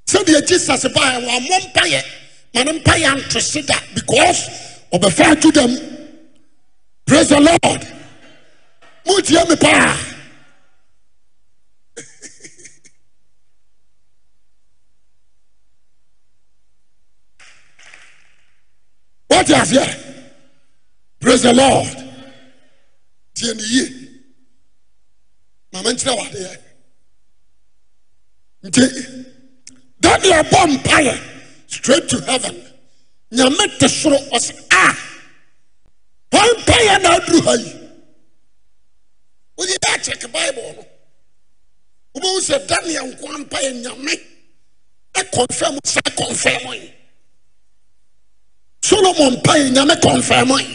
Sɛdeɛ 0.09 0.47
jesus 0.47 0.85
baɛ 0.85 1.25
wɔammɔ 1.27 1.73
mpaeɛ 1.73 2.03
ma 2.55 2.63
ne 2.65 2.73
mpaeɛ 2.81 3.05
anto 3.13 3.39
se 3.41 3.63
da 3.63 3.75
because 3.95 4.49
ɔbɛfaa 4.93 5.41
juda 5.41 5.67
mu. 5.69 5.79
Praise 7.07 7.29
the 7.29 7.41
lord. 7.41 7.87
Motie 9.07 9.49
me 9.49 9.57
paa 9.57 9.97
wote 19.31 19.55
aseɛ 19.55 19.87
praise 21.21 21.43
the 21.43 21.53
lord. 21.53 21.87
Tie 23.35 23.53
ne 23.55 23.63
yie 23.63 23.87
ma 25.73 25.83
menkyerɛ 25.83 26.17
wadeɛ 26.19 26.57
nti 28.65 28.83
daniel 30.01 30.43
bɔ 30.53 30.61
mpaeɛ 30.77 31.15
straight 31.67 32.09
to 32.09 32.21
heaven. 32.23 32.57
Nyame 33.33 33.79
te 33.79 33.87
soro 33.87 34.19
ɔsɛ 34.33 34.55
a 34.73 34.97
wɔn 36.33 36.51
mpaeɛ 36.59 37.03
na 37.03 37.09
aduru 37.19 37.41
ha 37.45 37.53
yi. 37.55 37.73
Woyɛ 39.57 39.77
bɛ 39.79 39.89
akyɛke 39.95 40.33
bible 40.33 40.75
no. 40.77 40.87
Wobɛhu 42.15 42.41
sɛ 42.49 42.67
daniel 42.67 43.07
nkoa 43.13 43.37
mpaeɛ 43.45 43.83
nyame 43.83 44.15
ɛkɔnfɛm 45.15 45.79
saa 45.85 46.01
kɔnfɛm 46.19 46.75
yi 46.75 46.95
solomon 48.91 49.33
mpaeɛ 49.37 49.65
nyame 49.75 49.95
kɔnfɛm 50.05 50.51
yi 50.59 50.67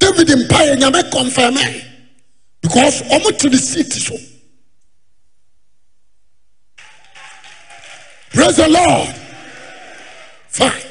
david 0.00 0.28
mpaeɛ 0.42 0.72
nyame 0.80 1.00
kɔnfɛm 1.14 1.56
yi 1.62 1.82
because 2.62 3.02
ɔmo 3.02 3.38
te 3.38 3.48
ne 3.48 3.56
seat 3.56 3.92
so. 3.92 4.16
Praise 8.32 8.56
the 8.56 8.68
lord. 8.68 9.14
Fine. 10.48 10.82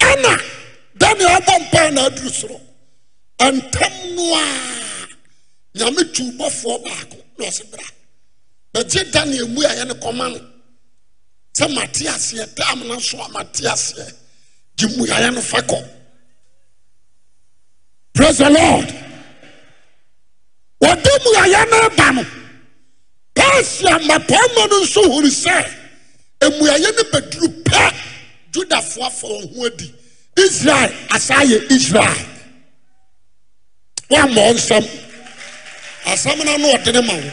Ɛna 0.00 0.32
daniel 0.98 1.28
abɔ 1.38 1.54
mpaeɛ 1.64 1.92
na 1.94 2.08
aduru 2.08 2.30
soro 2.40 2.58
ntam 3.38 3.94
no 4.16 4.24
a 4.34 4.44
nyame 5.78 6.02
tu 6.14 6.24
bɔfoɔ 6.38 6.82
baako 6.84 7.16
na 7.38 7.44
ɔse 7.46 7.70
bra 7.70 7.84
bɛgye 8.74 9.12
daniel 9.12 9.48
mu 9.48 9.60
a 9.62 9.68
yɛne 9.68 9.94
kɔma 10.00 10.32
no 10.32 10.40
sɛ 11.54 11.74
mate 11.74 12.06
aseɛ 12.08 12.54
tam 12.54 12.88
no 12.88 12.98
so 12.98 13.20
a 13.20 13.28
mate 13.28 13.60
aseɛ 13.74 14.21
gye 14.76 14.86
mmuaeɛ 14.88 15.34
no 15.34 15.40
fa 15.40 15.60
kɔ. 15.62 15.78
Prais 18.14 18.38
the 18.38 18.50
lord. 18.50 18.88
Wɔde 20.82 21.10
mmuaeɛ 21.24 21.70
no 21.70 21.88
ba 21.96 22.12
no 22.12 22.26
persia 23.34 23.98
mmapaama 23.98 24.68
no 24.70 24.80
nso 24.82 25.02
hunu 25.02 25.30
sɛ 25.30 25.56
mmuaeɛ 26.42 26.96
no 26.96 27.02
bɛduru 27.12 27.62
pɛ 27.64 27.94
judafoɔ 28.52 29.06
afa 29.06 29.26
wɔn 29.26 29.54
ho 29.56 29.66
adi. 29.66 29.94
Israel 30.38 30.90
asaa 31.10 31.42
yɛ 31.44 31.70
israel. 31.70 32.26
Woammɔɔ 34.10 34.52
nsɛm. 34.54 34.84
Asɛm 36.04 36.44
no 36.44 36.56
no 36.56 36.72
ɔde 36.76 36.92
ne 36.92 37.00
ma 37.02 37.14
wo. 37.14 37.30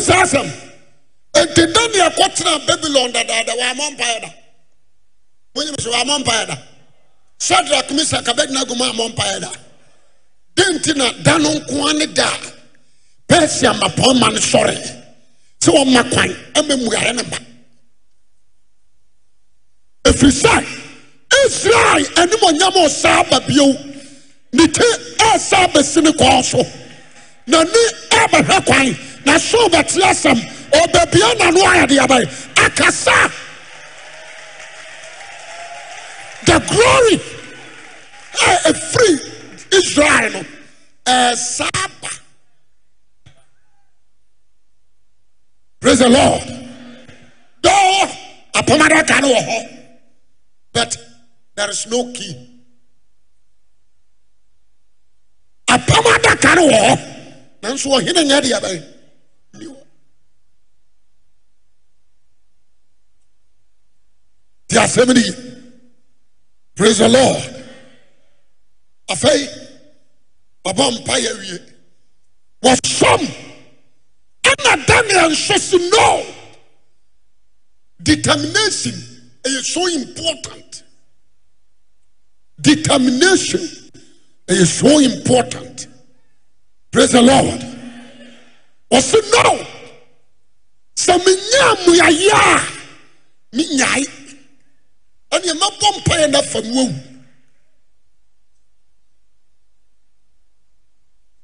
Yɛmu 0.00 0.06
saa 0.06 0.22
asɛm 0.24 0.48
enti 1.40 1.62
daniel 1.74 2.10
kɔtena 2.18 2.66
babylon 2.66 3.12
dadaada 3.12 3.52
wɔamɔ 3.60 3.86
mpaeɛ 3.96 4.20
da 4.22 4.28
monyim 5.54 5.74
sɛ 5.76 5.90
wɔamɔ 5.92 6.24
mpaeɛ 6.24 6.46
da 6.46 6.56
sadrak 7.38 7.88
misak 7.90 8.28
abednego 8.28 8.74
ma 8.76 8.90
amɔ 8.92 9.14
mpaeɛ 9.14 9.40
da 9.40 9.50
den 10.56 10.78
nti 10.78 10.96
na 10.96 11.12
da 11.22 11.36
no 11.38 11.54
nkoa 11.54 11.98
ne 11.98 12.06
da 12.06 12.28
a 12.28 12.38
persia 13.28 13.72
mmapɔma 13.72 14.32
no 14.32 14.38
sɔre. 14.38 14.96
Sɛ 15.60 15.70
wɔma 15.72 16.10
kwan 16.12 16.36
ama 16.56 16.74
mmuaeɛ 16.76 17.14
no 17.16 17.22
ma 17.24 17.38
ɛfiri 20.04 20.32
sɛ 20.32 20.66
israel 21.46 22.06
anim 22.16 22.40
ɔnyam 22.40 22.72
ɔsaa 22.86 23.30
ba 23.30 23.40
bio 23.46 23.66
ne 24.52 24.66
ti 24.66 24.84
ɛsa 25.18 25.70
bɛsi 25.72 26.02
ne 26.02 26.10
kɔɔ 26.10 26.44
so 26.44 26.62
n'ani 27.46 27.82
ɛbɛhwɛ 28.10 28.66
kwan. 28.66 29.09
Na 29.24 29.38
so 29.38 29.68
bɛte 29.68 30.00
asɛm. 30.02 30.38
Ɔbɛbia 30.72 31.28
n'ano 31.38 31.60
ayɛ 31.72 31.86
de 31.88 31.96
abae 31.98 32.24
akasa! 32.64 33.30
The 36.46 36.58
glory 36.70 37.16
a 38.42 38.72
ɛfiri 38.72 39.12
israel 39.78 40.32
no 40.32 40.44
ɛsaa 41.06 41.90
ba. 42.00 42.08
Praise 45.80 45.98
the 45.98 46.08
lord. 46.08 46.42
Dɔɔ 47.62 48.16
apɔmadaka 48.54 49.20
no 49.22 49.28
wɔ 49.34 49.40
hɔ. 49.48 49.86
But 50.72 50.96
there 51.56 51.70
is 51.70 51.86
no 51.88 52.12
key. 52.12 52.34
Apɔmadaka 55.68 56.54
no 56.56 56.68
wɔ 56.68 56.80
hɔ. 56.88 57.60
Nanso 57.62 57.90
ɔhene 57.98 58.24
nyɛ 58.24 58.42
ni 58.42 59.66
hɔ 59.66 59.76
te 64.70 64.78
asɛm 64.78 65.10
praise 66.76 66.98
the 66.98 67.08
lord. 67.08 67.42
Afei 69.10 69.46
ɔbɔ 70.64 70.84
mpa 70.94 71.14
yɛ 71.18 71.32
wie. 71.40 71.58
Wɔsɔm 72.62 73.22
ɛna 74.44 74.86
daniel 74.86 75.30
nso 75.30 75.58
si 75.58 75.78
no. 75.90 76.26
Determination. 78.02 79.06
Is 79.44 79.66
so 79.72 79.86
important. 79.88 80.82
Determination. 82.60 83.60
Is 84.48 84.72
so 84.72 84.98
important. 85.00 85.86
Praise 86.92 87.12
the 87.12 87.22
lord. 87.22 87.60
Ɔsi 88.92 89.20
no. 89.32 89.66
Sɛ 90.96 91.18
menya 91.18 91.74
mmuayɛ 91.76 92.32
a 92.32 93.56
menyae 93.56 94.19
ɛneɛ 95.34 95.52
mɛbɔ 95.60 95.86
mpaeɛ 95.96 96.26
na 96.30 96.38
afam 96.38 96.66
wawu 96.74 96.94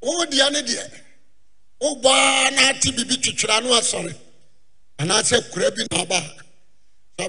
wowo 0.03 0.24
dea 0.30 0.51
ne 0.51 0.61
deɛ 0.62 0.84
wobɔa 1.80 2.51
naate 2.57 2.91
bibi 2.97 3.16
twitwira 3.22 3.61
no 3.62 3.74
asɔre. 3.80 4.14
Anaasɛ 5.01 5.37
kora 5.53 5.70
bi 5.70 5.82
naabaa 5.91 6.22
sɛ 7.18 7.24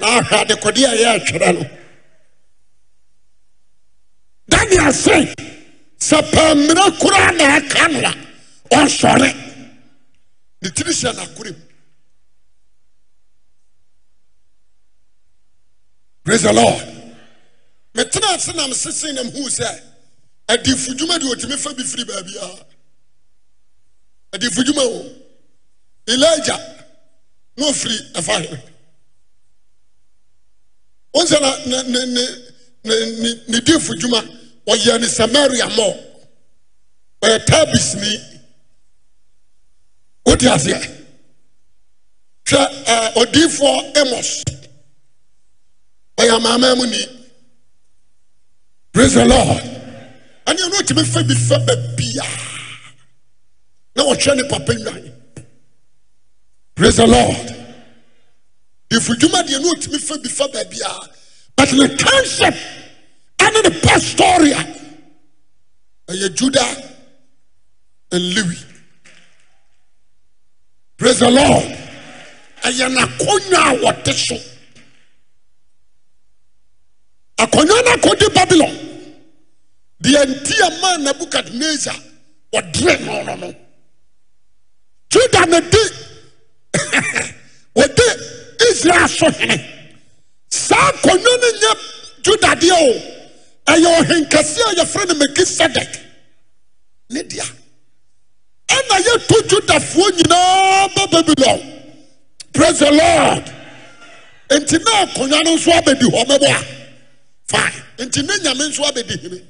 na 0.00 0.06
ahwɛ 0.18 0.36
adekɔde 0.42 0.82
a 0.84 0.92
yɛ 1.02 1.08
atwerɛ 1.16 1.48
no 1.56 1.62
dane 4.48 4.76
asɛ 4.88 5.16
sɛ 6.08 6.16
paa 6.32 6.54
mmira 6.54 6.84
koraa 7.00 7.30
na 7.38 7.44
aka 7.56 7.88
no 7.88 7.98
a 8.08 8.12
ɔnsɔre 8.76 9.28
ne 10.64 10.70
tiri 10.70 10.92
hyɛ 10.92 11.12
n'akorem 11.12 11.56
praise 16.24 16.42
the 16.42 16.52
lord. 16.54 16.80
Metena 17.94 18.28
ase 18.34 18.52
nam 18.56 18.72
sesen 18.72 19.14
nam 19.14 19.30
huu 19.30 19.48
sɛ 19.48 19.68
adifo 20.48 20.94
dwuma 20.96 21.18
deɛ 21.18 21.34
ɔtumi 21.34 21.58
fa 21.58 21.74
bi 21.74 21.82
firi 21.84 22.04
baabi 22.04 22.36
a 22.38 22.66
adifo 24.38 24.62
dwuma 24.64 24.82
o 24.82 25.04
elija 26.06 26.56
na 27.56 27.66
ɔfiri 27.66 28.12
ɛfa 28.14 28.40
hene 28.40 28.62
wɔn 31.14 31.26
sɛ 31.26 31.40
na 31.40 31.82
ne 31.84 32.04
ne 32.06 32.24
ne 33.48 33.60
dwuma 33.60 34.20
ɔyɛ 34.66 35.00
ne 35.00 35.06
samaria 35.08 35.66
mɔ 35.68 35.86
ɔyɛ 37.22 37.44
taabisni 37.44 38.33
wote 40.26 40.46
aseɛ 40.46 40.80
sɛ 42.46 42.58
ɛ 42.86 43.14
odiifoɔ 43.16 43.96
amos. 43.96 44.44
Ɔyɛ 46.18 46.36
amaama 46.36 46.76
mu 46.76 46.86
ni. 46.86 47.06
Praise 48.92 49.14
the 49.14 49.24
lord. 49.24 49.62
Ɛne 50.46 50.60
ɛno 50.60 50.80
otumi 50.80 51.04
fa 51.04 51.22
bi 51.24 51.34
fa 51.34 51.58
baabia. 51.58 52.24
Na 53.96 54.04
wɔhwɛ 54.04 54.36
ne 54.36 54.48
papa 54.48 54.72
nwan 54.74 55.12
praise 56.74 56.96
the 56.96 57.06
lord. 57.06 57.56
Difudwuma 58.90 59.42
deɛ 59.42 59.60
ne 59.60 59.70
otumi 59.70 59.98
fa 60.00 60.18
bi 60.18 60.28
fa 60.28 60.48
baabia. 60.48 61.08
But 61.56 61.72
ne 61.72 61.88
concept 61.96 62.58
ɛne 63.38 63.62
ne 63.64 63.80
pastoria 63.80 64.60
ɛyɛ 66.08 66.34
juda 66.36 66.90
and 68.12 68.22
lewi 68.34 68.73
praise 70.98 71.18
the 71.20 71.30
lord. 71.30 71.64
Ɛyɛ 72.62 72.88
n'akonnwa 72.88 73.58
a 73.70 73.74
wɔte 73.82 74.12
so. 74.14 74.36
Akonnwa 77.38 77.84
no 77.84 77.90
akɔdi 77.96 78.34
babylon. 78.34 78.74
Deɛ 80.02 80.24
nti 80.26 80.54
a 80.66 80.70
maa 80.80 80.96
nebukadnezar 80.98 82.00
wɔdere 82.52 83.00
no 83.06 83.22
no 83.24 83.34
no. 83.36 83.54
Juda 85.10 85.46
ne 85.46 85.60
di. 85.70 85.82
Wɔde 87.76 88.06
israel 88.70 89.08
so 89.08 89.30
hene. 89.30 89.58
Saa 90.50 90.90
akonnwa 90.92 91.40
no 91.40 91.48
nyɛ 91.60 91.72
juda 92.22 92.54
deɛ 92.60 92.72
o. 92.72 92.92
Ɛyɛ 93.66 94.00
ɔhenkɛse 94.00 94.60
a 94.70 94.74
yɛfrɛ 94.80 95.08
no 95.08 95.14
melkisedek 95.14 96.00
ne 97.10 97.22
dea 97.22 97.44
ɛna 98.68 98.96
yɛto 99.06 99.36
dwudafoɔ 99.48 100.06
nyinaa 100.16 100.94
ba 100.94 101.06
babylon. 101.06 101.60
Prais 102.52 102.78
the 102.78 102.90
lord. 102.90 103.44
Nti 104.50 104.78
na 104.84 104.92
akɔnnwa 105.06 105.44
no 105.44 105.54
nso 105.56 105.70
abɛdi 105.72 106.06
hɔ 106.10 106.24
mɛbɔ 106.28 106.48
a 106.50 106.64
fa 107.46 107.72
nti 107.98 108.22
ne 108.22 108.34
nyame 108.42 108.68
nso 108.68 108.82
abɛdi 108.84 109.20
hene. 109.22 109.40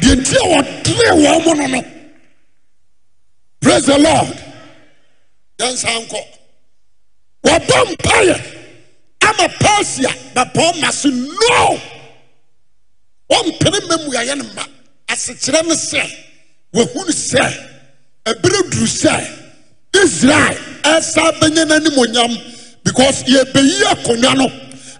Deɛ 0.00 0.14
nti 0.20 0.36
a 0.36 0.44
wɔderee 0.52 1.14
wɔn 1.24 1.44
mo 1.44 1.52
no 1.54 1.66
no 1.66 1.82
prais 3.60 3.86
he 3.86 3.98
lord. 3.98 4.38
Yɛnsa 5.58 6.06
nkɔ. 6.06 6.20
Wɔbɔ 7.44 7.96
mpaeɛ 7.96 8.36
ama 9.22 9.48
persia 9.58 10.10
bɛpɔɔ 10.34 10.80
ma 10.80 10.90
se 10.90 11.08
no. 11.10 11.80
Wɔmpene 13.30 13.78
mmamuayɛ 13.86 14.36
no 14.38 14.44
ma 14.54 14.64
asekyerɛ 15.08 15.62
no 15.66 15.74
sɛ 15.74 16.02
wahunu 16.74 17.12
sɛ 17.12 17.42
ɛberɛ 18.26 18.70
duru 18.70 18.86
sɛ 18.86 19.14
israel 20.04 20.56
ɛsa 20.82 21.32
bɛnya 21.40 21.64
n'animonyam 21.66 22.32
because 22.84 23.22
yɛbɛyi 23.24 23.82
akonnwa 23.92 24.34
no 24.36 24.46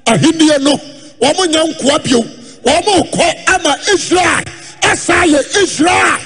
ahenniɛ 0.07 0.61
no 0.62 0.77
wɔn 1.20 1.47
nyɛ 1.53 1.62
nkoa 1.74 1.99
bio 2.05 2.22
wɔn 2.64 3.11
kɔ 3.12 3.55
ama 3.55 3.77
israel 3.95 4.45
ɛsa 4.83 5.24
yɛ 5.27 5.62
israel. 5.62 6.20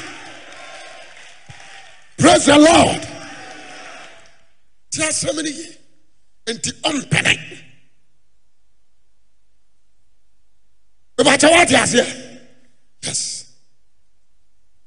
Praise 2.21 2.45
the 2.45 2.59
lord. 2.59 3.01
Ti 4.93 5.01
asɛm 5.03 5.37
no 5.37 5.43
yie 5.43 5.77
nti 6.49 6.71
mɛbɛkyɛ 11.25 11.51
woate 11.53 11.75
aseɛ. 11.77 12.07
Yes. 13.03 13.45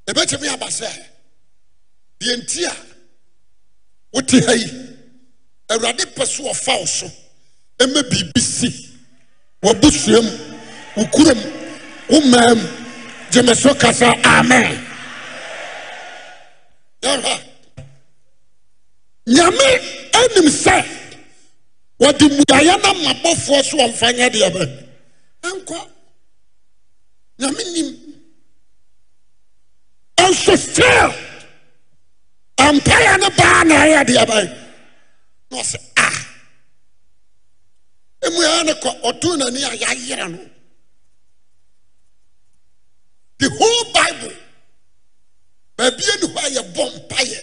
Yɛbɛkyɛmi 0.07 0.47
aba 0.53 0.67
sɛ 0.67 0.87
deɛ 2.19 2.35
nti 2.37 2.65
a 2.65 2.75
wote 4.13 4.31
ha 4.45 4.51
yi 4.53 4.67
awurade 5.69 6.05
pɛ 6.15 6.25
so 6.27 6.43
ɔfa 6.43 6.79
wo 6.79 6.85
so 6.85 7.07
ma 7.79 8.01
biribi 8.01 8.39
si 8.41 8.89
w'abosuam 9.61 10.25
wo 10.95 11.05
kurom 11.05 11.39
wo 12.09 12.19
maam 12.21 12.59
gyeme 13.31 13.55
so 13.55 13.73
kasa. 13.75 14.13
Amen. 14.25 14.85
Yɛhwɛ 17.01 17.39
nyame 19.27 19.67
anim 20.13 20.49
sɛ 20.51 20.85
wɔde 21.99 22.29
mmuaeɛ 22.29 22.81
no 22.83 22.93
mmabɔfoɔ 22.93 23.63
so 23.63 23.77
wɔmfa 23.77 24.13
nyɛ 24.15 24.29
deɛ 24.31 24.49
bɛ 24.51 24.63
ɛnkɔ 25.43 25.92
nyame 27.43 27.63
nim 27.73 27.89
nso 30.29 30.55
still 30.57 31.11
mpaeɛ 32.75 33.13
no 33.21 33.29
baa 33.37 33.63
na 33.67 33.75
ɛyɛ 33.85 34.01
deɛ 34.09 34.23
bɛn 34.29 34.47
na 35.51 35.57
ɔsɛ 35.61 35.77
a 36.05 36.07
emu 38.25 38.39
yɛ 38.47 38.63
ne 38.65 38.73
kɔ 38.83 38.89
ɔtoo 39.09 39.35
n'ani 39.37 39.59
a 39.69 39.71
yɛayerɛ 39.81 40.27
no. 40.31 40.39
The 43.39 43.49
whole 43.57 43.83
bible 43.97 44.35
baabi 45.77 46.03
ani 46.13 46.27
hɔ 46.33 46.39
a 46.47 46.49
yɛbɔ 46.57 46.83
mpaeɛ 46.95 47.39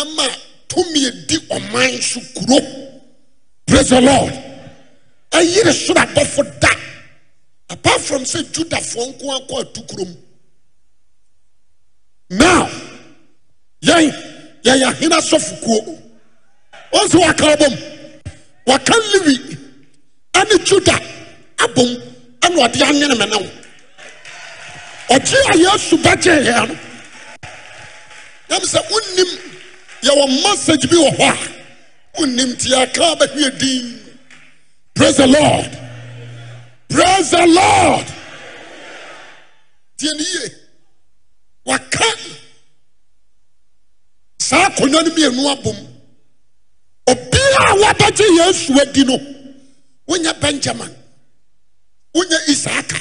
ɛma 0.00 0.26
tumi 0.68 1.00
edi 1.08 1.36
ɔman 1.56 2.02
so 2.02 2.20
kuro. 2.34 2.58
Praise 3.66 3.90
the 3.90 4.00
lord. 4.00 4.32
Ɛyere 5.30 5.72
soro 5.84 6.00
abɔfo 6.00 6.42
da 6.60 6.81
apart 7.72 8.00
from 8.00 8.22
sɛ 8.22 8.42
judafoɔ 8.52 9.04
nko 9.08 9.24
akɔ 9.38 9.60
atu 9.62 9.80
kurom 9.88 10.16
now 12.30 12.68
yɛn 13.82 14.12
yɛyɛ 14.64 14.84
ahena 14.92 15.18
sɔfokuo 15.20 15.98
wɔn 16.92 17.08
sɛ 17.08 17.18
waka 17.20 17.46
abom. 17.56 17.92
Waka 18.66 18.92
lewi 19.12 19.34
ɛne 20.34 20.56
juda 20.64 20.96
abom 21.64 21.90
ɛna 22.40 22.58
ɔde 22.66 22.82
anyene 22.88 23.14
mɛ 23.20 23.26
no 23.30 23.38
ɔgye 25.14 25.38
a 25.50 25.54
yɛasu 25.64 25.96
bɛgye 26.04 26.34
yɛn 26.46 26.68
no 26.68 26.76
yam 28.50 28.62
sɛ 28.62 28.80
wonnim 28.90 29.30
yɛwɔ 30.02 30.42
message 30.44 30.88
bi 30.90 30.96
wɔ 30.96 31.10
hɔ 31.18 31.28
a 31.32 32.20
wonnim 32.20 32.52
nti 32.54 32.68
yɛaka 32.70 33.18
bɛhwɛ 33.18 33.58
din. 33.58 33.98
Praise 34.94 35.16
the 35.16 35.26
lord. 35.26 35.70
Praise 36.92 37.30
the 37.30 37.46
lord. 37.46 38.06
Tie 39.96 40.10
ne 40.18 40.24
yie 40.24 40.50
waka. 41.64 42.04
Saa 44.38 44.66
akonnwa 44.66 45.02
no 45.02 45.10
mmienu 45.10 45.48
abom. 45.50 45.76
Obiara 47.06 47.68
a 47.68 47.74
wabɛgye 47.82 48.26
yesu 48.38 48.80
adi 48.80 49.04
no 49.04 49.18
wonya 50.08 50.32
benjamin 50.40 50.94
wonya 52.14 52.38
isaaka 52.48 53.00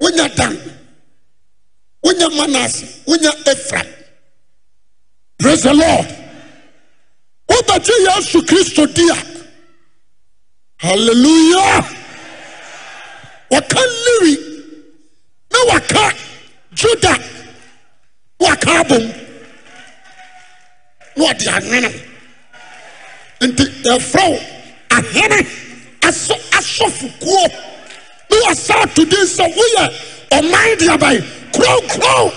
wonya 0.00 0.28
dan 0.36 0.56
wonya 2.04 2.28
manase 2.36 2.86
wonya 3.06 3.32
efraim 3.52 3.88
praise 5.38 5.62
the 5.62 5.74
lord. 5.74 6.08
Wobɛgye 7.48 7.94
yesu 8.06 8.42
kristo 8.42 8.86
di 8.94 9.08
a. 9.10 9.16
Hallelujah 10.76 12.01
waka 13.52 13.80
lewi 14.04 14.38
na 15.50 15.58
waka 15.72 16.14
juda 16.72 17.18
waka 18.40 18.70
abom. 18.80 19.12
Na 21.16 21.24
ɔde 21.30 21.46
anwene 21.56 21.90
nti 23.46 23.62
eh, 23.62 23.72
yɛfrɛ 23.84 24.24
wo 24.30 24.38
ahene 24.96 25.38
aso 26.08 26.34
asɔfokuo 26.58 27.42
na 28.30 28.36
wɔsa 28.44 28.94
to 28.94 29.04
din 29.04 29.26
sɛ 29.36 29.44
woyɛ 29.56 29.84
ɔman 30.38 30.78
de 30.78 30.86
abae. 30.94 31.20
Kronkron 31.52 32.32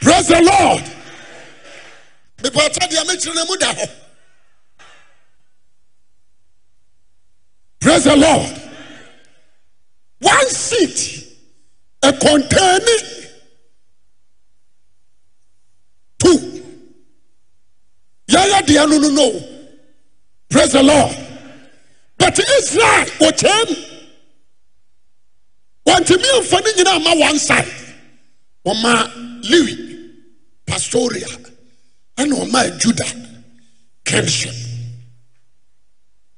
praise 0.00 0.28
the 0.28 0.40
lord. 0.40 0.82
Mepɛɔtɔ 2.42 2.88
deɛ 2.90 3.04
mekyerɛ 3.08 3.34
no 3.34 3.44
mu 3.44 3.56
da 3.58 3.72
hɔ 3.74 4.05
praise 7.96 8.04
the 8.04 8.16
lord. 8.16 8.62
One 10.20 10.48
seat 10.48 11.38
a 12.02 12.12
container. 12.12 13.02
Two. 16.18 16.62
Yɛyɛ 18.28 18.62
deɛ 18.66 18.88
no 18.90 18.98
no 18.98 19.08
no. 19.08 19.48
Praise 20.50 20.72
the 20.72 20.82
lord. 20.82 21.16
But 22.18 22.38
israel 22.38 23.06
wɔkyɛm 23.20 23.86
wɔntumi 25.86 26.28
amfa 26.36 26.60
no 26.64 26.72
nyinaa 26.72 27.02
ma 27.04 27.14
one 27.14 27.38
side. 27.38 27.72
Wɔma 28.66 29.42
lewi 29.44 30.12
pastoria 30.66 31.28
ɛna 32.18 32.44
ɔma 32.44 32.78
Judah, 32.80 33.12
kingship 34.04 34.54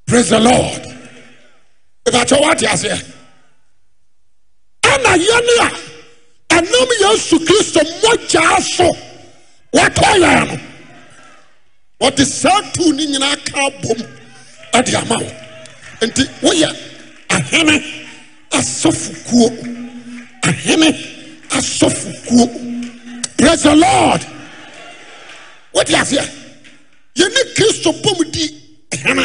praise 0.07 0.31
the 0.31 0.41
lord 0.41 0.98
ɛbɛkyɛ 2.09 2.41
woate 2.41 2.67
aseɛ 2.67 2.99
ana 4.93 5.11
yɛne 5.17 5.55
a 5.67 5.69
ɛnam 6.57 6.91
yesu 7.01 7.39
kristo 7.47 7.81
mmɔgyaa 7.81 8.61
so 8.63 8.89
wɔatɔ 9.75 10.09
yɛn 10.23 10.47
no 10.49 10.59
wɔde 12.01 12.25
saa 12.25 12.61
tuu 12.73 12.93
ne 12.93 13.07
nyinaa 13.07 13.37
ka 13.53 13.71
bom. 13.83 13.99
Ɛde 14.73 14.95
ama 15.03 15.17
wo 15.19 15.31
nti 16.07 16.23
woyɛ 16.43 16.69
ahene 17.31 17.77
asɔfokuo 18.51 19.47
ahene 20.45 20.89
asɔfokuo 21.51 22.45
praise 23.37 23.63
the 23.63 23.75
lord. 23.77 24.25
Wote 25.75 25.89
aseɛ 25.95 26.25
yɛne 27.17 27.55
kristo 27.57 27.93
bom 28.03 28.31
di 28.31 28.47
hene 28.93 29.25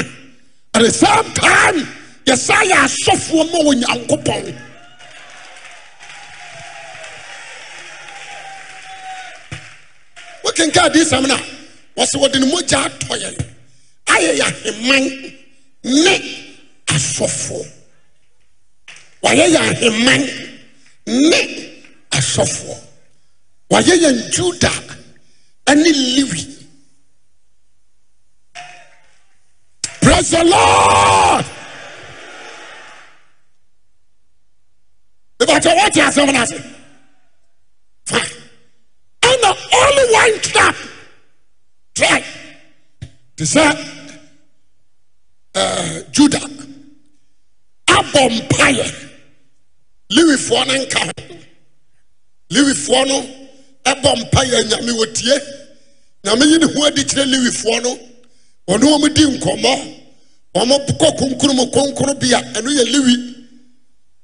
at 0.76 0.82
the 0.82 0.92
same 0.92 1.32
time 1.34 1.88
yɛsa 2.26 2.56
yɛ 2.70 2.76
asɔfoɔ 2.86 3.52
ma 3.52 3.58
wɔ 3.66 3.74
nyankopɔn 3.82 4.46
wokenka 10.44 10.82
adiyisɛm 10.88 11.28
no 11.28 11.36
a 11.36 11.42
wɔsɛ 12.00 12.16
wɔde 12.22 12.40
ne 12.40 12.46
mogya 12.52 12.80
atɔ 12.86 13.16
yɛn. 13.22 13.36
Ayɛ 14.08 14.32
yɛ 14.40 14.46
aheman 14.50 15.06
ne 15.84 16.14
asɔfoɔ. 16.88 17.66
Wɔayɛ 19.24 19.46
yɛ 19.56 19.60
aheman 19.72 20.22
ne 21.08 21.40
asɔfoɔ. 22.12 22.78
Wɔayɛ 23.72 23.94
yɛn 24.04 24.32
juda 24.32 24.72
ne 25.76 25.92
lewi. 25.92 26.50
Praise 30.02 30.30
the 30.32 30.44
lord 30.44 31.46
ìbàjẹ́ 35.44 35.74
wọ́n 35.78 35.92
ti 35.94 36.00
àṣẹ 36.08 36.22
wọn 36.28 36.38
àṣẹ 36.44 36.60
fa 38.10 38.20
ẹnna 39.30 39.50
only 39.82 40.04
one 40.22 40.40
trap. 40.48 40.76
Try. 41.96 42.24
Ti 43.36 43.46
sẹ 43.46 43.64
uh, 45.56 46.02
juda 46.16 46.40
abọ 47.98 48.22
mpaeɛ 48.38 48.86
liwifoɔ 50.16 50.62
no 50.68 50.74
nka 50.84 51.02
lewifoɔ 52.54 53.02
no 53.10 53.18
ɛbɔ 53.92 54.10
mpaeɛ 54.22 54.58
nyame 54.70 54.92
wɔtie 55.00 55.36
nyame 56.26 56.44
yi 56.52 56.58
ne 56.58 56.66
ho 56.74 56.86
adi 56.88 57.04
kyerɛ 57.04 57.26
lewifoɔ 57.34 57.84
no 57.84 57.92
ɔne 58.68 58.84
wɔn 58.92 59.14
di 59.14 59.24
nkɔmmɔ. 59.38 59.74
Wɔn 60.56 60.70
kɔ 61.00 61.08
konkrom 61.18 61.58
konkro 61.72 62.14
bia. 62.20 62.40
Ɛno 62.54 62.70
yɛ 62.70 62.84
lewi 62.94 63.33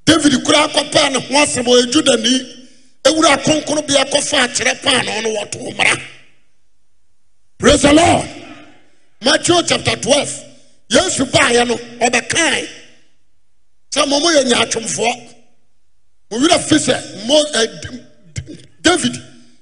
david 0.10 0.44
kura 0.44 0.60
akɔpaa 0.68 1.10
ne 1.12 1.20
ho 1.20 1.34
asɛm 1.44 1.66
ɔyɛ 1.66 1.92
judani. 1.92 2.56
Ewura 3.08 3.38
konkono 3.46 3.82
bi 3.88 3.94
akɔfa 3.94 4.38
akyerɛ 4.46 4.82
paano 4.82 5.22
no 5.24 5.30
wɔto 5.38 5.60
mmara. 5.72 6.02
Praise 7.58 7.82
the 7.84 7.94
lord. 7.94 8.28
Matthew 9.22 9.62
chapter 9.68 9.96
twelve. 9.98 10.34
Yesu 10.90 11.26
baayɛ 11.26 11.68
no 11.68 11.76
ɔbɛkae. 12.06 12.68
Sɛ 13.94 14.08
mo 14.08 14.20
mo 14.20 14.30
yɛ 14.32 14.44
nyaatwomfoɔ. 14.46 15.14
Mo 16.32 16.38
werɛ 16.40 16.60
fi 16.68 16.76
sɛ 16.76 17.26
mo 17.28 17.44
david 18.82 19.14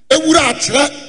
ewura 0.10 0.54
akyerɛ. 0.54 1.04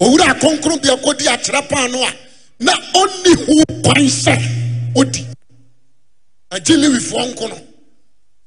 Owura 0.00 0.34
konkono 0.40 0.76
bi 0.82 0.88
akɔdi 0.88 1.26
akyerɛ 1.28 1.68
paano 1.68 2.02
a 2.02 2.12
na 2.60 2.72
ɔnni 2.72 3.32
ho 3.46 3.82
kwan 3.82 4.04
sɛ 4.06 4.36
ɔdi 4.94 5.26
agye 6.50 6.76
lewifoɔ 6.76 7.32
nko 7.32 7.48
no 7.48 7.71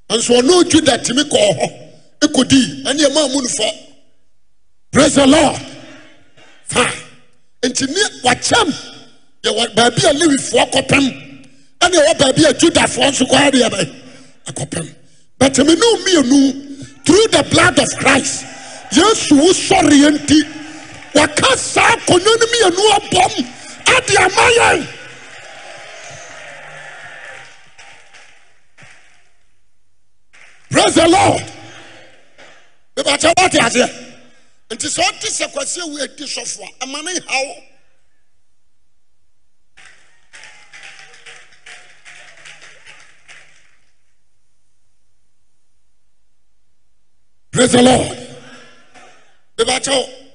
nso 0.09 0.33
ɔno 0.39 0.63
juda 0.69 0.97
tumi 1.03 1.23
kɔɔ 1.23 1.49
hɔ 1.59 1.67
ekɔdii 2.25 2.83
ɛne 2.85 3.01
ɛma 3.09 3.31
mu 3.31 3.41
nofɔ 3.41 3.69
praise 4.91 5.15
the 5.15 5.27
lord. 5.27 5.59
Fine. 6.67 6.93
Nti 7.63 7.85
ne 7.87 8.01
wakyɛm 8.23 8.69
yɛwɔ 9.43 9.75
baabi 9.75 10.01
a 10.09 10.13
lewifoɔ 10.13 10.71
kɔpem 10.73 11.05
ɛne 11.81 11.95
ɛwɔ 12.01 12.17
baabi 12.19 12.45
a 12.49 12.53
judafoɔ 12.53 13.09
nso 13.11 13.25
kɔ 13.25 13.37
adeɛ 13.49 13.69
bɛ 13.69 13.81
akɔpem 14.49 14.87
but 15.37 15.57
me 15.59 15.75
no 15.75 15.95
mmienu 15.97 17.05
through 17.05 17.27
the 17.31 17.43
blood 17.51 17.77
of 17.79 17.89
christ 17.97 18.45
yesu 18.91 19.35
wo 19.35 19.51
sɔreɛ 19.51 20.09
nti 20.17 20.39
waka 21.15 21.57
saa 21.57 21.95
akonnwa 21.95 22.33
no 22.39 22.45
mmienu 22.45 22.83
abɔm 22.97 23.33
ade 23.97 24.17
ama 24.17 24.45
yɛn 24.59 24.87
praise 30.75 30.95
the 30.95 31.07
lord. 31.07 31.43
Wọ́n 32.97 33.49
ti 33.51 33.59
àṣẹ 33.67 33.85
nti 34.73 34.87
ọ́n 35.05 35.13
ti 35.21 35.27
sẹ 35.37 35.45
kwasi 35.53 35.79
ewu 35.83 35.95
edi 36.03 36.23
sọfọ 36.35 36.63
a 36.63 36.85
ẹ̀ma 36.85 36.99
ne 37.05 37.11
ha 37.27 37.37
wọ́ 37.47 37.59
praise 47.51 47.71
the 47.71 47.81
lord. 47.81 48.17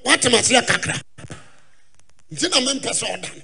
Wọ́n 0.05 0.19
ti 0.21 0.29
ma 0.29 0.41
se 0.43 0.53
yẹ 0.55 0.61
kakra. 0.69 0.95
Nti 2.31 2.45
na 2.49 2.59
mi 2.65 2.73
mpẹ 2.79 2.91
sẹ 2.99 3.05
ọ̀dà 3.15 3.29
no. 3.35 3.41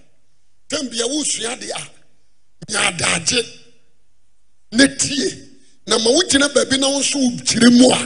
Tẹ̀mbi 0.69 0.97
ẹ̀wọ́ 1.05 1.25
sua 1.31 1.55
de 1.61 1.67
a 1.73 1.81
nya 2.69 2.79
adagye 2.89 3.41
ne 4.71 4.85
tie 5.01 5.46
na 5.87 5.97
ma 5.97 6.09
wogyina 6.09 6.49
baabi 6.49 6.77
na 6.77 6.87
wo 6.87 6.99
nso 6.99 7.17
wo 7.19 7.29
gyire 7.47 7.69
mu 7.69 7.91
a 7.93 7.99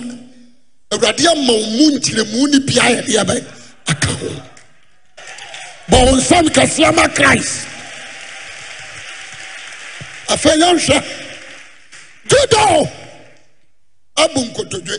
awurade 0.92 1.28
ama 1.28 1.54
wo 1.54 1.66
mu 1.66 1.86
nkyerɛmu 1.98 2.48
ne 2.52 2.60
bia 2.60 2.84
yɛdeɛ 2.96 3.24
bɛ 3.30 3.36
aka 3.88 4.08
ho. 4.20 4.30
Bɔ 5.90 5.98
wo 6.06 6.16
nsam 6.18 6.46
kɛseɛ 6.50 6.96
ma 6.96 7.08
christ. 7.08 7.66
Afei 10.30 10.58
yɛnhwɛ 10.62 10.98
juda 12.30 12.62
o 12.80 12.90
abu 14.18 14.40
nkotodwe. 14.46 14.98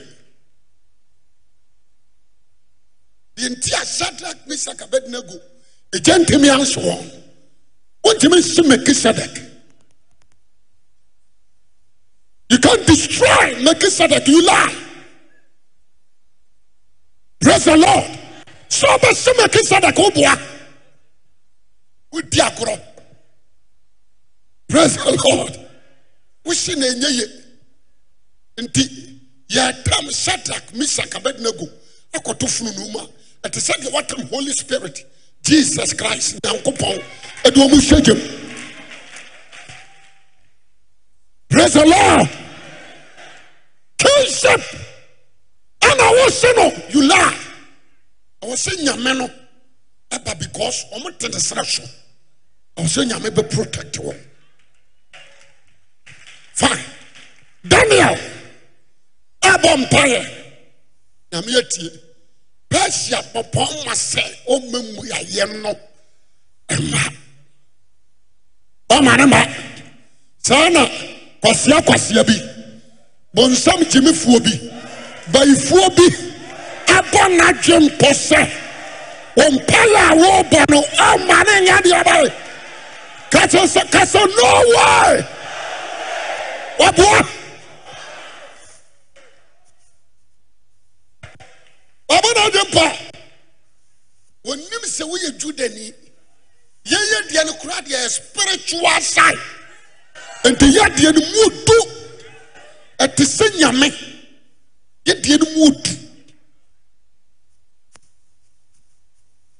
Deɛ 3.36 3.48
nti 3.48 3.72
a 3.74 3.84
sadrak 3.86 4.38
mesak 4.48 4.82
abɛdina 4.82 5.20
gu 5.28 5.38
ɛgya 5.92 6.18
ntimi 6.18 6.50
anso 6.50 6.80
wɔn. 6.80 7.10
Wontimi 8.04 8.36
nhyeme 8.42 8.68
melkisedek 8.76 9.51
You 12.52 12.58
can't 12.58 12.86
destroy 12.86 13.62
Melchizedek. 13.62 14.28
You 14.28 14.44
lie. 14.44 14.76
Praise 17.40 17.64
the 17.64 17.78
Lord. 17.78 18.18
So 18.68 18.88
much 18.88 19.14
so 19.14 19.32
Melchizedek 19.38 19.94
oh 19.96 20.10
obua. 20.10 20.38
With 22.12 22.28
diagro. 22.28 22.78
Praise 24.68 24.96
the 24.96 25.18
Lord. 25.24 25.56
We 26.44 26.54
see 26.54 26.74
na 26.74 26.88
enye 26.88 27.10
ye. 27.16 27.26
Nti 28.58 29.18
ya 29.48 29.72
tam 29.84 30.10
Shadrach, 30.10 30.74
Meshach, 30.74 31.14
Abednego. 31.14 31.66
Akoto 32.12 32.46
funu 32.46 32.70
numa. 32.76 33.08
It 33.44 33.56
is 33.56 33.64
said 33.64 33.82
what 33.94 34.06
tam 34.10 34.26
Holy 34.26 34.52
Spirit. 34.52 35.06
Jesus 35.42 35.94
Christ. 35.94 36.38
Nyankopɔn. 36.42 37.02
Edu 37.44 37.62
omu 37.62 37.80
hwedwam. 37.80 38.20
Praise 41.48 41.72
the 41.72 41.86
Lord. 41.86 42.41
Kingship. 44.02 44.62
ɛna 45.88 46.04
wɔhyɛ 46.16 46.50
no 46.56 46.64
you 46.90 47.02
ɔwɔ 48.42 48.54
sɛ 48.56 48.72
nyame 48.84 49.18
no. 49.18 49.30
Ɛba 50.10 50.38
because 50.38 50.84
ɔmo 50.94 51.18
te 51.18 51.28
ne 51.28 51.38
serɛ 51.38 51.64
so 51.64 51.82
ɔwɔ 52.76 52.86
sɛ 52.86 53.04
nyame 53.08 53.30
bɛ 53.30 53.50
protect 53.50 53.98
wɔn 53.98 54.18
fine. 56.54 56.84
Daniel. 57.66 58.16
Ɛbɔ 59.42 59.70
mpaeɛ 59.86 60.22
nyame 61.32 61.56
atie 61.58 61.90
persia 62.68 63.22
pɔpɔn 63.32 63.84
ma 63.86 63.92
sɛ 63.92 64.22
ɔma 64.48 64.78
mmuayɛ 64.82 65.62
no. 65.62 65.78
Ɛma 66.68 67.16
ɔma 68.90 69.16
ne 69.18 69.26
ma. 69.26 69.44
Saa 70.38 70.68
na 70.70 70.86
kwasea 71.40 71.80
kwasea 71.86 72.24
bi 72.26 72.34
bonsam 73.34 73.80
gyimifoɔ 73.90 74.38
bi. 74.44 74.52
Bayifoɔ 75.32 75.86
bi. 75.96 76.06
Abɔ 76.96 77.22
n'adwe 77.36 77.76
mpɔ 77.88 78.10
sɛ 78.28 78.40
wɔmpayɛ 79.36 80.00
a 80.10 80.14
wɔrebɔ 80.20 80.70
no 80.70 80.80
ɔma 81.08 81.38
ne 81.46 81.54
nyɛ 81.66 81.78
deɛ 81.84 82.02
ɔbae 82.02 82.32
kasɛ 83.30 83.60
sɛ 83.74 83.82
kasɛ 83.90 84.20
no 84.36 84.44
way! 84.74 85.26
Wɔboa 86.78 87.18
ɔbɔ 92.10 92.28
n'adwe 92.36 92.62
mpa 92.68 92.86
wɔnim 94.46 94.84
sɛ 94.96 95.02
woyɛ 95.10 95.30
judani. 95.40 95.94
Yɛyɛ 96.84 97.18
deɛ 97.30 97.46
no 97.46 97.52
kora 97.54 97.80
deɛ 97.82 98.08
spiritual 98.10 99.00
side. 99.00 99.38
Nti 100.44 100.66
yɛ 100.76 100.84
deɛ 100.96 101.14
no 101.14 101.20
mu 101.20 101.64
du. 101.64 102.01
ɛte 103.04 103.24
sɛ 103.36 103.46
nyame. 103.58 103.88
Yɛdeɛ 105.06 105.36
no 105.38 105.46
mu 105.54 105.66
ɔdu. 105.70 105.90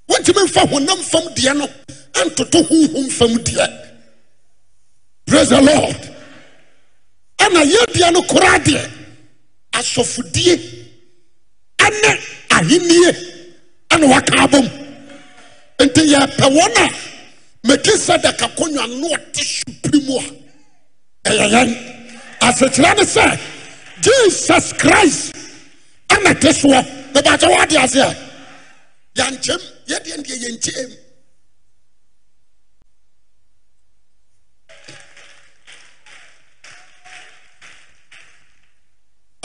Wontimi 0.09 0.43
mfa 0.45 0.61
honam 0.71 0.99
fam 1.11 1.25
deɛ 1.35 1.57
no 1.57 1.67
antoto 2.21 2.59
honhom 2.69 3.11
fam 3.11 3.35
deɛ. 3.47 3.67
Prais 5.27 5.51
he 5.51 5.61
lord. 5.61 6.01
Ɛna 7.39 7.61
yɛdeɛ 7.75 8.13
no 8.13 8.23
koraa 8.23 8.59
deɛ 8.65 8.91
asɔfodie 9.73 10.55
ɛne 11.79 12.11
ahennie 12.51 13.11
ɛne 13.91 14.05
waka 14.09 14.33
abɔm 14.45 14.67
nti 15.81 16.01
yɛpɛ 16.13 16.47
wɔn 16.57 16.77
a 16.85 16.87
melkisedek 17.67 18.39
akɔnnwan 18.47 18.91
ne 19.01 19.09
ɔte 19.17 19.43
supiri 19.43 19.99
mu 20.07 20.19
a 20.19 20.25
ɛyɛ 21.31 21.47
yɛn. 21.55 22.02
asekyerɛ 22.47 22.93
ne 22.97 23.05
sɛ 23.15 23.25
jesus 24.05 24.73
christ 24.81 25.35
ɛna 26.09 26.33
te 26.41 26.51
soɔ. 26.53 26.81
Bɛbɛakyɛ 27.13 27.49
woade 27.51 27.77
aseɛ 27.85 28.03
a 28.11 28.15
yɛnkyɛm 29.19 29.63
yɛdeɛ 29.91 30.17
deɛ 30.27 30.37
yɛnkyɛm. 30.43 30.91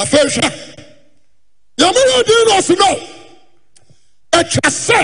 Afei 0.01 0.25
hwɛ 0.33 0.47
yɛmerɛ 1.77 2.25
din 2.27 2.41
no 2.47 2.51
ɔso 2.59 2.75
no. 2.77 2.89
Atwa 4.37 4.69
sɛ 4.69 4.99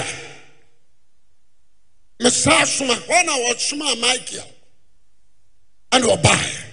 mesaa 2.22 2.66
soma 2.66 2.94
hɔ 2.96 3.26
na 3.26 3.34
wɔsomaa 3.46 4.00
michael 4.00 4.48
ɛne 5.92 6.06
ɔbaeɛ. 6.16 6.73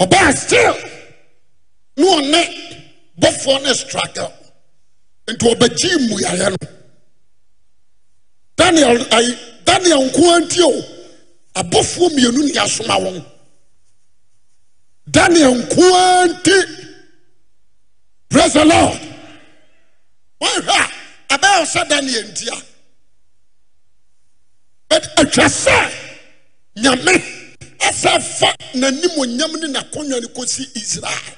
Ɔbaa 0.00 0.32
still. 0.36 0.76
Ne 1.96 2.06
ɔne 2.16 2.40
bɔfoɔ 3.20 3.62
no 3.62 3.72
struggle 3.72 4.32
nti 5.28 5.44
ɔbɛgyee 5.54 5.96
mmuaeɛ 5.98 6.50
no 6.50 6.56
daniel 8.56 8.98
ayi 9.16 9.38
daniel 9.64 10.02
nko 10.08 10.22
anti 10.36 10.62
o. 10.62 10.72
Abɔfoɔ 11.54 12.08
mmienu 12.10 12.42
ne 12.44 12.52
yɛasoma 12.52 12.96
wɔn 13.04 13.24
daniel 15.10 15.54
nko 15.54 15.82
anti 16.22 16.58
praise 18.28 18.52
the 18.54 18.64
lord. 18.64 19.00
Wɔnhwɛ 20.40 20.76
a 21.28 21.34
ɛbɛyɛ 21.36 21.66
sɛ 21.66 21.88
daniel 21.88 22.22
ntia 22.24 22.62
but 24.88 25.02
atwa 25.16 25.44
sɛ 25.46 25.92
nyame 26.76 27.39
ɛsɛ 27.88 28.20
fa 28.38 28.50
n'anim 28.74 29.14
onyam 29.18 29.52
ne 29.60 29.66
n'akonnwa 29.68 30.20
no 30.20 30.28
kɔsi 30.28 30.64
israel. 30.76 31.36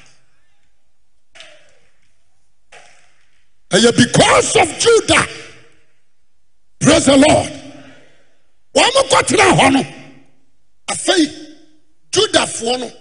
Ɛyɛ 3.70 3.96
because 3.96 4.56
of 4.56 4.78
judah. 4.78 5.26
Praise 6.80 7.06
the 7.06 7.16
lord. 7.16 7.52
Wɔn 8.74 9.08
kɔtena 9.10 9.56
hɔ 9.58 9.72
no. 9.72 9.82
Afei 10.88 11.26
judafoɔ 12.10 12.80
no 12.80 12.92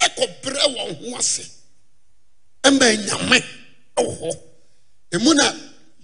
ɛkɔbrɛ 0.00 0.62
wɔn 0.76 1.10
ho 1.10 1.16
ase. 1.18 1.50
Ɛma 2.62 2.96
nyame 3.06 3.44
ɛwɔ 3.96 4.20
hɔ. 4.20 4.38
Emu 5.14 5.34
na 5.34 5.52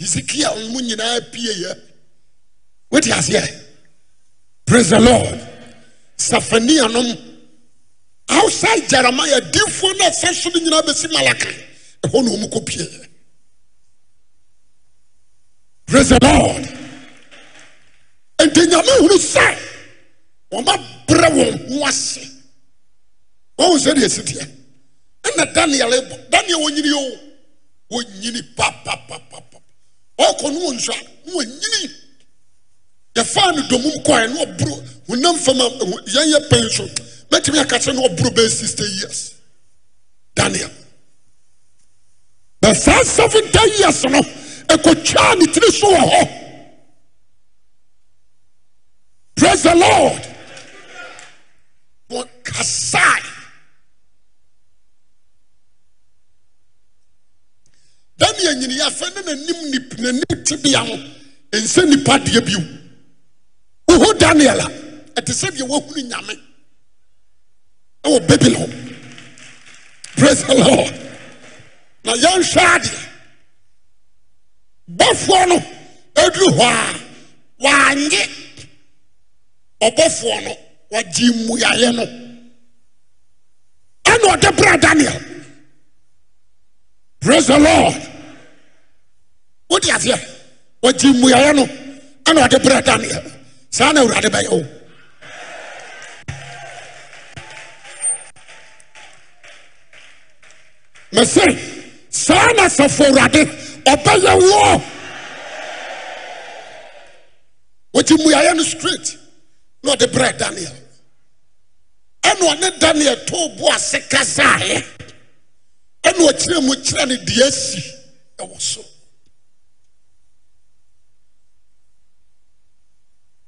hezekiel 0.01 0.69
mu 0.73 0.81
nyinaa 0.81 1.21
pie 1.33 1.53
yɛ. 1.63 1.81
Wote 2.91 3.05
aseɛ? 3.11 3.63
Praise 4.65 4.91
the 4.91 4.99
lord 4.99 5.56
safania 6.17 6.89
nom. 6.93 7.17
Outside 8.29 8.89
jeremiah 8.89 9.41
difoɔ 9.41 9.99
no 9.99 10.05
ɛsɛ 10.11 10.35
so 10.35 10.51
no 10.51 10.61
nyinaa 10.61 10.83
bɛsi 10.83 11.07
praise 15.87 16.09
the 16.09 16.19
lord. 16.23 16.65
Nti 18.41 18.61
nyame 18.67 18.93
hunu 19.01 19.19
sɛ 19.19 19.57
wɔmabrɛ 20.53 21.29
wɔn 21.37 21.69
ho 21.79 21.87
ase. 21.87 22.21
Wɔhu 23.59 23.79
sɛ 23.79 23.95
deɛ 23.95 24.05
ɛsiteɛ 24.07 24.47
ɛna 25.23 25.55
daniel 25.55 25.91
bɔ 25.91 26.31
daniel 26.31 26.61
wɔnyini 26.61 26.93
o 26.93 27.19
wɔnyini 27.97 28.43
papapapapa 28.57 29.59
ɔkɔ 30.19 30.53
no 30.53 30.59
wɔ 30.61 30.73
nsua. 30.75 30.97
Na 31.27 31.33
wɔnyini 31.33 32.06
yɛfaa 33.17 33.57
no 33.57 33.63
domum 33.69 33.97
kɔɛ 34.05 34.29
na 34.35 34.41
ɔboro 34.45 34.75
honam 35.09 35.37
fam 35.39 35.57
yɛnyɛ 35.57 36.49
pɛn 36.51 36.71
so. 36.71 36.85
Mɛtumi 37.31 37.61
aka 37.61 37.79
kyerɛ 37.79 37.95
na 37.95 38.03
ɔboro 38.09 38.31
bɛyɛ 38.35 38.51
sixty 38.51 38.85
years. 38.85 39.35
Daniel. 40.35 40.71
Bɛ 42.63 42.75
saa 42.77 43.01
years 43.79 44.05
no 44.05 44.21
ɛkɔtwaa 44.69 45.39
ne 45.39 45.47
tiri 45.47 45.71
so 45.73 45.87
wɔ 45.89 46.11
hɔ. 46.11 46.43
Praise 49.37 49.63
the 49.63 49.75
lord. 49.75 50.23
Wɔkasae. 52.11 53.23
Daniel 58.19 58.55
nyini 58.57 58.77
yɛafɛ 58.77 59.15
ne 59.15 59.23
n'anim 59.23 59.61
n'anim 59.99 60.45
tibea 60.45 60.85
no 60.85 60.97
nsɛ 61.59 61.89
nipa 61.89 62.19
deɛ 62.19 62.45
bio 62.45 62.76
wohu 63.99 64.19
daniel 64.19 64.61
a 64.61 64.67
ɛte 65.19 65.33
sɛ 65.33 65.49
deɛ 65.57 65.65
woahunu 65.69 66.03
nyame. 66.11 66.35
Ɛwɔ 68.05 68.29
babylon. 68.29 68.71
Praise 70.17 70.45
the 70.45 70.55
lord. 70.55 70.95
Na 72.05 72.13
yɛnhwɛ 72.15 72.63
adeɛ. 72.75 73.09
Bɔfoɔ 74.99 75.49
no 75.49 75.57
aduru 76.15 76.49
hɔ 76.59 76.67
a 76.67 77.65
wɔanye 77.65 78.23
ɔbɔfoɔ 79.83 80.45
no 80.45 80.57
wɔgye 80.93 81.31
mmuaeɛ 81.33 81.95
no. 81.97 82.05
Ɛna 84.05 84.27
ɔde 84.37 84.51
brɛ 84.57 84.81
daniel. 84.81 85.21
Praise 87.21 87.47
the 87.49 87.59
lord. 87.59 87.95
Wode 89.71 89.83
aseɛ. 89.83 90.19
Wɔgye 90.83 91.13
mmuaeɛ 91.13 91.55
no 91.57 91.65
ɛna 92.25 92.47
ɔde 92.49 92.59
brɛ 92.63 92.85
daniel 92.85 93.36
saa 93.77 93.93
na 93.93 94.01
awurade 94.01 94.29
bɛyɛ 94.35 94.49
o 94.57 94.61
mese 101.13 101.45
saa 102.11 102.47
na 102.57 102.65
sɛfo 102.77 103.05
awurade 103.09 103.43
ɔbɛyɛ 103.93 104.33
woɔ 104.49 104.73
wɔgye 107.95 108.15
mmuaeɛ 108.17 108.57
no 108.57 108.63
straight 108.63 109.09
na 109.85 109.95
daniel. 109.97 110.73
Ɛna 112.25 112.45
ɔne 112.53 112.79
daniel 112.81 113.17
too 113.27 113.49
bo 113.59 113.69
ase 113.75 113.99
kasaeɛ 114.11 114.85
ɛna 116.03 116.23
ɔkyerɛ 116.31 116.63
mu 116.67 116.75
kyerɛ 116.87 117.09
no 117.09 117.17
deɛ 117.29 117.43
asi 117.49 117.83
ɛwɔ 118.39 118.59
so 118.61 118.83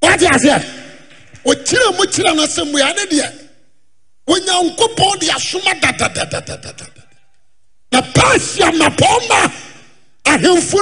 wate 0.08 0.26
aseɛ. 0.34 0.58
Ɔkyerɛ 1.44 1.88
mu 1.96 2.04
kyerɛ 2.06 2.36
no 2.36 2.46
sɛ 2.46 2.62
mmua 2.64 2.94
ne 2.96 3.04
deɛ 3.06 3.28
onyankopɔn 4.28 5.18
de 5.20 5.26
asoma 5.30 5.72
dadadadadadada 5.80 6.86
na 7.92 8.00
persia 8.02 8.70
mmapɔn 8.70 9.28
ma 9.28 9.40
ahemfo 10.32 10.78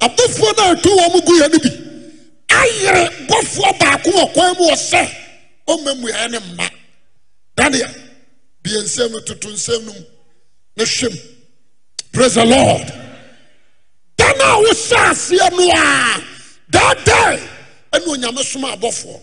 abɔfoɔ 0.00 0.56
no 0.56 0.62
atu 0.72 0.88
wɔ 0.88 1.12
mu 1.14 1.20
guiɛ 1.20 1.52
no 1.52 1.58
bi 1.58 1.70
ayere 2.60 3.10
bɔfoɔ 3.28 3.78
baako 3.78 4.10
wɔ 4.10 4.32
kwan 4.32 4.54
mu 4.58 4.64
wɔ 4.70 4.76
sɛ 4.90 5.02
ɔmma 5.68 5.94
mmuaeɛ 6.00 6.30
ne 6.30 6.38
mma. 6.38 6.70
Daniel 7.56 7.90
bie 8.62 8.78
nsɛm 8.82 9.12
toto 9.26 9.48
nsɛm 9.48 9.84
no 9.84 9.92
mu 9.92 10.04
ne 10.76 10.84
hwɛm 10.84 11.20
praise 12.12 12.34
the 12.34 12.44
lord. 12.44 12.86
Da 14.16 14.32
no 14.38 14.44
a 14.44 14.62
wohyɛ 14.62 15.10
aseɛ 15.10 15.50
daadaa 16.70 17.38
ɛne 17.92 18.06
onyame 18.12 18.42
soma 18.44 18.68
abɔfoɔ 18.76 19.20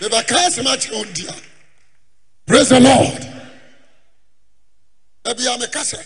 mebɛka 0.00 0.34
asɛm 0.46 0.66
akyerɛ 0.66 0.96
wo 0.98 1.04
ndia 1.04 1.34
praise 2.46 2.68
the 2.70 2.80
lord. 2.80 3.22
Ebia 5.24 5.56
meka 5.58 5.80
sɛ 5.90 6.00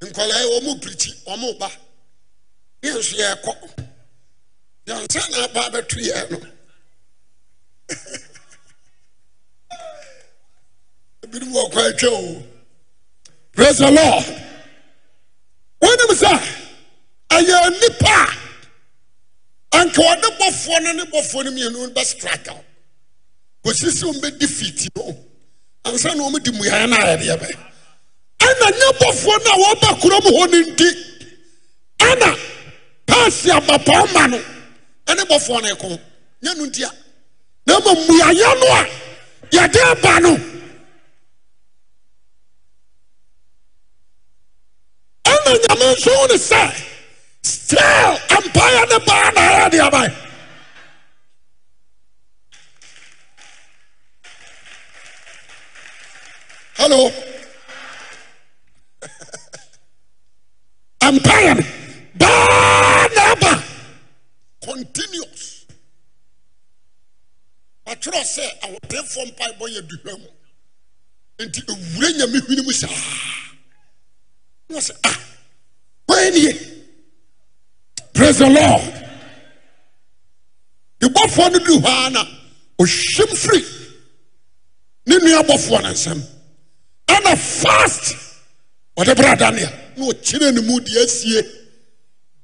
nkɔlaa 0.00 0.44
wɔ 0.50 0.62
mu 0.64 0.72
pirikyi 0.80 1.12
ɔmo 1.32 1.58
ba 1.58 1.68
ne 2.82 2.88
nso 2.90 3.14
yɛkɔ 3.16 3.52
yɛnsa 4.86 5.30
na 5.30 5.44
aba 5.44 5.62
bɛto 5.72 5.98
yɛ 6.00 6.30
no 6.30 6.38
ebinom 11.22 11.52
wɔ 11.52 11.70
kɔ 11.72 11.80
atwa 11.90 12.10
o. 12.10 12.51
praise 13.54 13.78
the 13.78 13.90
lord. 13.90 14.24
Wonim 15.82 16.14
sɛ 16.14 16.32
ɛyɛ 17.30 17.70
nipa 17.80 18.14
a 19.72 19.78
anka 19.78 20.00
ɔde 20.02 20.28
bɔfoɔ 20.38 20.82
no 20.82 20.92
ne 20.92 21.02
bɔfoɔ 21.04 21.44
no 21.44 21.50
mmienu 21.50 21.92
bɛ 21.94 22.04
struggle 22.04 22.64
kòsi 23.64 23.88
sɛ 23.90 24.04
wɔn 24.10 24.20
bɛ 24.20 24.38
defeat 24.38 24.88
no 24.96 25.16
ansa 25.84 26.14
na 26.14 26.22
wɔn 26.28 26.42
di 26.42 26.50
mmuaeɛ 26.52 26.88
no 26.88 26.96
ayɛ 26.96 27.16
deɛ 27.18 27.36
bɛ 27.40 27.50
ɛna 28.38 28.66
nyɛ 28.78 28.90
bɔfoɔ 29.00 29.44
no 29.44 29.50
a 29.50 29.56
wɔba 29.64 30.00
kurom 30.00 30.20
hɔ 30.20 30.50
no 30.52 30.58
nti 30.70 30.88
ɛna 31.98 32.38
paasi 33.06 33.50
abapaa 33.50 34.12
ma 34.14 34.26
no 34.26 34.38
ɛne 35.06 35.22
bɔfoɔ 35.26 35.62
no 35.62 35.74
ɛko 35.74 35.98
nyɛ 36.42 36.56
no 36.58 36.66
ntia 36.66 36.90
na 37.66 37.78
ma 37.80 37.92
mmuaeɛ 37.94 38.60
no 38.60 38.66
a 38.66 38.86
yɛde 39.50 39.80
aba 39.90 40.20
no 40.20 40.51
na 45.52 45.58
nyame 45.74 45.94
nso 45.94 46.10
wo 46.18 46.26
ne 46.26 46.34
sɛ 46.38 46.74
still 47.42 48.18
empire 48.36 48.86
ne 48.90 48.98
baa 49.06 49.30
na 49.34 49.40
ayɛ 49.40 49.70
de 49.70 49.78
aban 49.80 50.10
hello? 56.78 57.10
Empire 61.02 61.54
ne 61.54 61.64
baa 62.14 63.08
na 63.14 63.22
aba 63.32 63.52
continuous. 64.64 65.66
Wɔtwerɛ 67.86 68.22
sɛ 68.34 68.44
ahoteefoɔ 68.64 69.24
mpaebɔ 69.28 69.64
yɛ 69.74 69.80
duhwa 69.88 70.12
mu 70.18 70.28
nti 71.44 71.60
ɛwura 71.72 72.08
nyame 72.18 72.38
hwene 72.40 72.62
mu 72.64 72.72
saa. 72.72 72.96
Na 74.70 74.78
sɛ 74.78 74.94
ah 75.04 75.31
praise 78.14 78.38
the 78.38 78.48
lord. 78.48 78.82
Ne 81.00 81.08
bɔfoɔ 81.08 81.52
no 81.52 81.58
duru 81.58 81.80
hɔ 81.80 81.88
ara 81.88 82.10
na 82.10 82.24
ɔhyɛm 82.78 83.30
firi. 83.36 83.64
Ne 85.06 85.16
nua 85.18 85.42
bɔfoɔ 85.42 85.82
no 85.82 85.88
nsɛm 85.90 86.22
ɛna 87.08 87.36
fast 87.38 88.14
ɔde 88.96 89.16
bra 89.16 89.34
daniel 89.34 89.72
na 89.96 90.04
ɔkyerɛ 90.06 90.54
ne 90.54 90.60
mu 90.60 90.80
deɛ 90.80 91.04
asie 91.04 91.42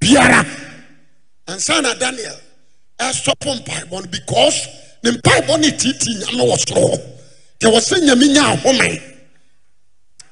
biara. 0.00 0.44
Ansa 1.46 1.80
na 1.82 1.94
daniel 1.94 2.36
ɛsɔpo 2.98 3.62
mpaebɔ 3.62 3.90
no 4.02 4.06
because 4.08 4.66
ne 5.04 5.10
mpaebɔ 5.12 5.60
no 5.60 5.68
tiitii 5.68 6.18
nyame 6.24 6.42
wɔ 6.50 6.56
soro 6.66 6.88
hɔ. 6.90 7.00
Deɛ 7.60 7.70
wɔ 7.72 7.78
sɛ 7.80 8.00
nyame 8.02 8.32
nya 8.34 8.56
ahome. 8.56 9.02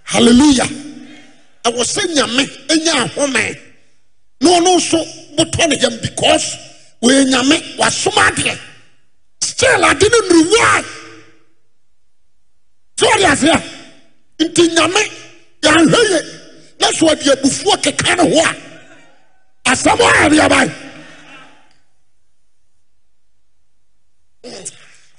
Hallelujah 0.03 0.86
ɛwɔ 1.67 1.83
sɛ 1.85 2.03
nyame 2.15 2.43
nya 2.85 2.95
ahome. 3.05 3.59
Na 4.41 4.51
ɔno 4.59 4.77
nso 4.77 4.99
botɔ 5.37 5.69
ne 5.69 5.77
yam 5.77 5.99
because 6.03 6.57
wɔyɛ 7.03 7.25
nyame 7.33 7.57
wasom 7.79 8.13
adeɛ. 8.27 8.59
Still 9.43 9.85
ade 9.85 10.03
no 10.13 10.19
nuruwaa 10.29 10.85
sɛ 12.97 13.07
ɔde 13.13 13.25
aseɛ 13.33 13.63
nti 14.41 14.63
nyame 14.77 15.03
yɛanhwɛ 15.63 16.01
ye 16.11 16.21
na 16.81 16.91
so 16.93 17.07
ɔde 17.09 17.33
abufuo 17.35 17.77
keka 17.83 18.17
ne 18.17 18.23
ho 18.35 18.39
a 18.45 18.55
asɛm 19.71 20.01
a 20.01 20.29
adeɛbae 20.29 20.73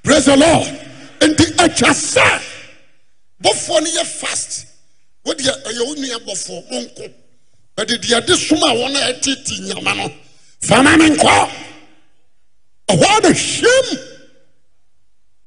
praise 0.03 0.25
the 0.25 0.37
lord. 0.37 0.67
Nti 1.19 1.45
atwa 1.57 1.89
sɛ 1.91 2.41
bɔfoɔ 3.43 3.81
no 3.83 3.89
yɛ 3.89 4.05
fast 4.05 4.65
wodeɛ 5.27 5.53
ɛyɛ 5.67 5.81
wo 5.87 5.93
nua 5.95 6.17
bɔfoɔ 6.25 6.59
monko 6.71 7.03
ɛde 7.77 7.95
deɛ 8.01 8.25
de 8.25 8.35
som 8.37 8.57
a 8.63 8.71
wɔn 8.73 8.95
a 8.95 9.13
ɛtete 9.13 9.59
nyama 9.67 9.93
no 9.95 10.11
fama 10.61 10.97
me 10.97 11.09
nkɔ. 11.09 11.65
Ɛhɔ 12.89 13.21
na 13.23 13.29
hwɛm 13.29 13.87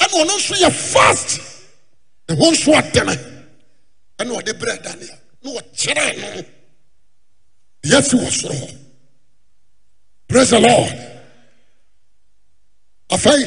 ɛna 0.00 0.14
ɔno 0.20 0.36
nso 0.36 0.54
yɛ 0.54 0.70
fast. 0.72 1.40
Ne 2.28 2.36
ho 2.36 2.50
nso 2.50 2.72
adene 2.74 3.14
ɛna 4.18 4.30
ɔde 4.38 4.52
brɛ 4.60 4.82
daniel 4.82 5.18
na 5.42 5.50
ɔkyerɛ 5.50 6.16
no. 6.20 6.44
Deɛ 7.82 7.96
asi 7.98 8.16
wɔ 8.16 8.30
soro 8.30 8.54
hɔ. 8.54 8.76
Praise 10.28 10.50
the 10.50 10.60
lord. 10.60 10.92
Afei 13.10 13.44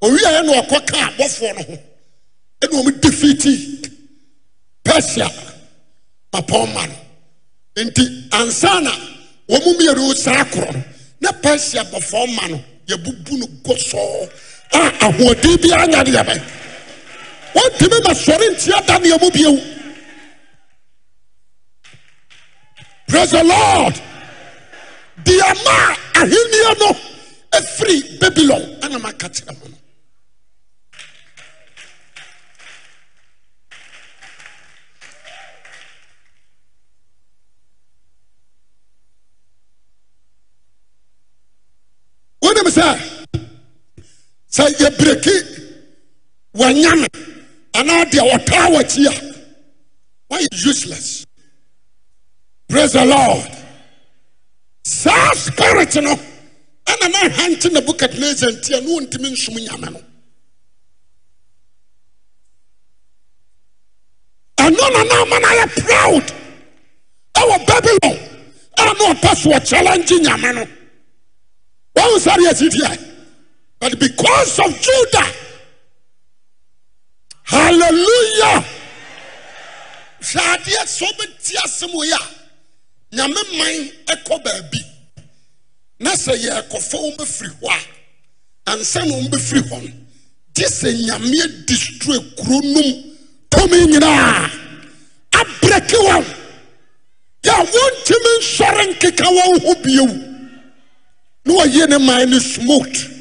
owia 0.00 0.42
na 0.46 0.62
ɔkɔ 0.62 0.86
ka 0.86 1.10
abɔfoɔ 1.10 1.54
no 1.56 1.62
ho. 1.64 1.78
Ɛna 2.60 2.82
wɔn 2.84 3.00
defeati 3.00 3.91
persia. 4.84 5.28
Mapɔnma 6.32 6.86
no 6.86 6.96
nti 7.84 8.28
ansa 8.32 8.80
na 8.82 8.90
wɔn 9.48 9.60
mu 9.64 9.72
mmienu 9.74 10.14
saa 10.14 10.44
korɔ 10.44 10.72
no. 10.74 10.84
Na 11.20 11.32
persia 11.32 11.84
bɔfoɔ 11.84 12.34
ma 12.34 12.46
no 12.48 12.64
yɛbubu 12.88 13.38
no 13.38 13.46
gosɔɔ 13.64 14.30
a 14.72 14.78
ahoɔden 15.06 15.60
bi 15.62 15.68
anya 15.72 16.02
deɛ 16.04 16.22
bɛ 16.24 16.34
wɔntumi 17.54 18.04
ma 18.04 18.12
sɔre 18.14 18.46
ntia 18.54 18.86
da 18.86 18.98
nea 18.98 19.18
mu 19.20 19.30
bio. 19.30 19.52
Praise 23.06 23.30
the 23.30 23.44
lord. 23.44 23.94
Deɛ 25.24 25.64
ma 25.64 25.94
ahenniɛ 26.14 26.78
no 26.80 26.96
afiri 27.52 28.18
babylon. 28.20 28.62
Ɛna 28.80 29.12
kyerɛ 29.18 29.52
mo 29.60 29.66
no 29.68 29.76
wonim 42.42 42.68
sɛ 42.70 42.86
sɛ 44.56 44.64
yɛbreki 44.80 45.36
wɔnyame 46.58 47.06
anaa 47.78 48.04
deɛ 48.12 48.22
wɔtaa 48.30 48.66
wɔakyi 48.74 49.06
a 49.08 49.14
wɔyɛ 50.34 50.46
useless. 50.66 51.24
Praise 52.68 52.92
the 52.92 53.04
lord. 53.04 53.50
Saa 54.84 55.32
spirit 55.34 55.94
no 56.02 56.14
ɛna 56.86 57.10
na 57.12 57.28
hante 57.36 57.68
nebukadnezar 57.70 58.50
nti 58.52 58.76
a 58.76 58.80
ne 58.80 58.88
wɔntumi 58.98 59.30
nsom 59.32 59.54
nyame 59.56 59.90
no. 59.92 60.00
Ɛno 64.58 64.92
na 64.92 65.02
na 65.02 65.22
ama 65.22 65.38
no 65.40 65.48
ayɛ 65.48 65.66
proud. 65.86 66.26
Ɛwɔ 67.34 67.66
babylon 67.66 68.18
a 68.78 68.84
na 68.84 69.14
ɔpɛ 69.14 69.36
so 69.36 69.50
ɔchallenge 69.50 70.18
nyame 70.24 70.54
no. 70.56 70.64
Wɔn 71.96 72.20
sáré 72.20 72.44
ɛsi 72.52 72.68
tiɛ 72.68 73.11
But 73.82 73.98
because 73.98 74.60
of 74.60 74.80
Judah, 74.80 75.26
hallelujah. 77.42 78.64
Hwadeɛ 80.22 80.82
sɛ 80.86 81.02
wobɛti 81.10 81.56
asɛm 81.64 81.92
wei 81.92 82.12
a 82.12 82.20
nyame 83.16 83.42
man 83.58 83.90
kɔ 84.24 84.38
baabi. 84.44 84.80
Na 85.98 86.12
sɛ 86.12 86.32
yɛrekɔfa 86.44 86.94
wo 86.94 87.10
mbɛfiri 87.10 87.50
hɔ 87.60 87.70
a 88.66 88.70
ansa 88.70 89.04
na 89.04 89.14
wombɛfiri 89.16 89.62
hɔ 89.68 89.82
no 89.82 89.90
gye 90.54 90.66
sɛ 90.66 90.94
nyame 91.04 91.66
destroy 91.66 92.20
kuro 92.38 92.60
nom 92.60 93.16
tɔmi 93.50 93.86
nyinaa. 93.90 94.50
Abrɛke 95.32 95.98
wɔn. 96.06 96.24
Yɛ 97.42 97.66
wɔntumi 97.66 98.32
nsɔre 98.38 98.94
nkeka 98.94 99.26
wɔn 99.26 99.60
ho 99.64 99.74
bio. 99.82 100.06
Na 101.44 101.52
wɔyɛ 101.52 101.88
ne 101.88 101.98
man 101.98 102.30
no 102.30 102.38
smooth. 102.38 103.11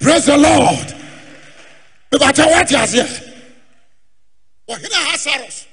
Praise 0.00 0.26
the 0.26 0.36
lord. 0.36 0.94
Bibata 2.10 2.44
wɔte 2.46 2.74
aseɛ 2.76 3.06
ɔhene 4.68 4.94
ahasaros 4.94 5.66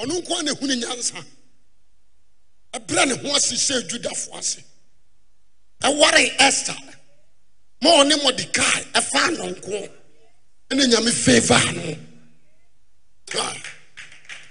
ɔno 0.00 0.20
nko 0.20 0.38
a 0.38 0.42
na 0.42 0.52
ehunu 0.52 0.74
nyansa. 0.82 1.24
Ɛbrɛ 2.74 3.06
ne 3.08 3.14
ho 3.16 3.34
ase 3.36 3.52
hyɛ 3.54 3.88
judafoɔ 3.88 4.38
ase 4.38 4.62
ɛware 5.82 6.40
esther 6.40 6.76
ma 7.82 7.90
ɔne 8.02 8.14
mɔdekae 8.22 8.92
ɛfa 8.92 9.18
anɔnko 9.28 9.90
ɛna 10.70 10.86
nyame 10.86 11.10
feva 11.12 11.72
no. 11.76 11.96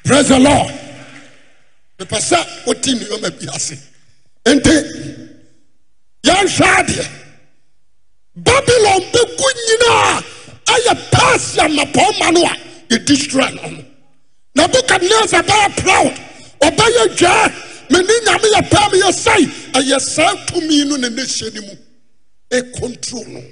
Praise 0.04 0.28
the 0.30 0.40
lord. 0.40 0.72
Mepɛ 2.00 2.18
sɛ 2.20 2.66
wote 2.68 2.82
nneɔma 2.84 3.30
bi 3.40 3.48
ase 3.54 3.76
nti 4.46 4.74
yɛnhwɛ 6.24 6.68
adeɛ 6.80 7.25
babylon 8.36 9.02
bɛgu 9.14 9.48
nyinaa 9.66 10.22
ayɛ 10.74 10.94
persia 11.12 11.64
mmapɔma 11.70 12.32
no 12.34 12.42
a 12.44 12.54
yɛdestroy 12.90 13.52
no 13.56 13.70
no 13.70 13.84
nebukadnezar 14.56 15.44
bɛyɛ 15.50 15.76
proud. 15.82 16.14
Ɔbɛyɛ 16.62 17.04
dwaa 17.18 17.48
mene 17.90 18.14
nyame 18.26 18.48
yɛ 18.56 18.62
pɛɛ 18.72 18.92
meyɛ 18.92 19.12
sɛe 19.24 19.46
ɛyɛ 19.74 20.00
saa 20.02 20.36
tumi 20.48 20.86
no 20.86 20.96
ne 20.98 21.10
ne 21.10 21.22
hyɛ 21.24 21.54
no 21.54 21.62
mu 21.62 21.76
ɛkontrol 22.52 23.28
no. 23.28 23.44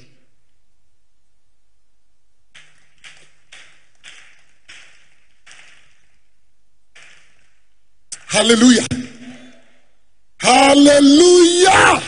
Hallelujah. 8.28 8.88
Hallelujah 10.40 12.02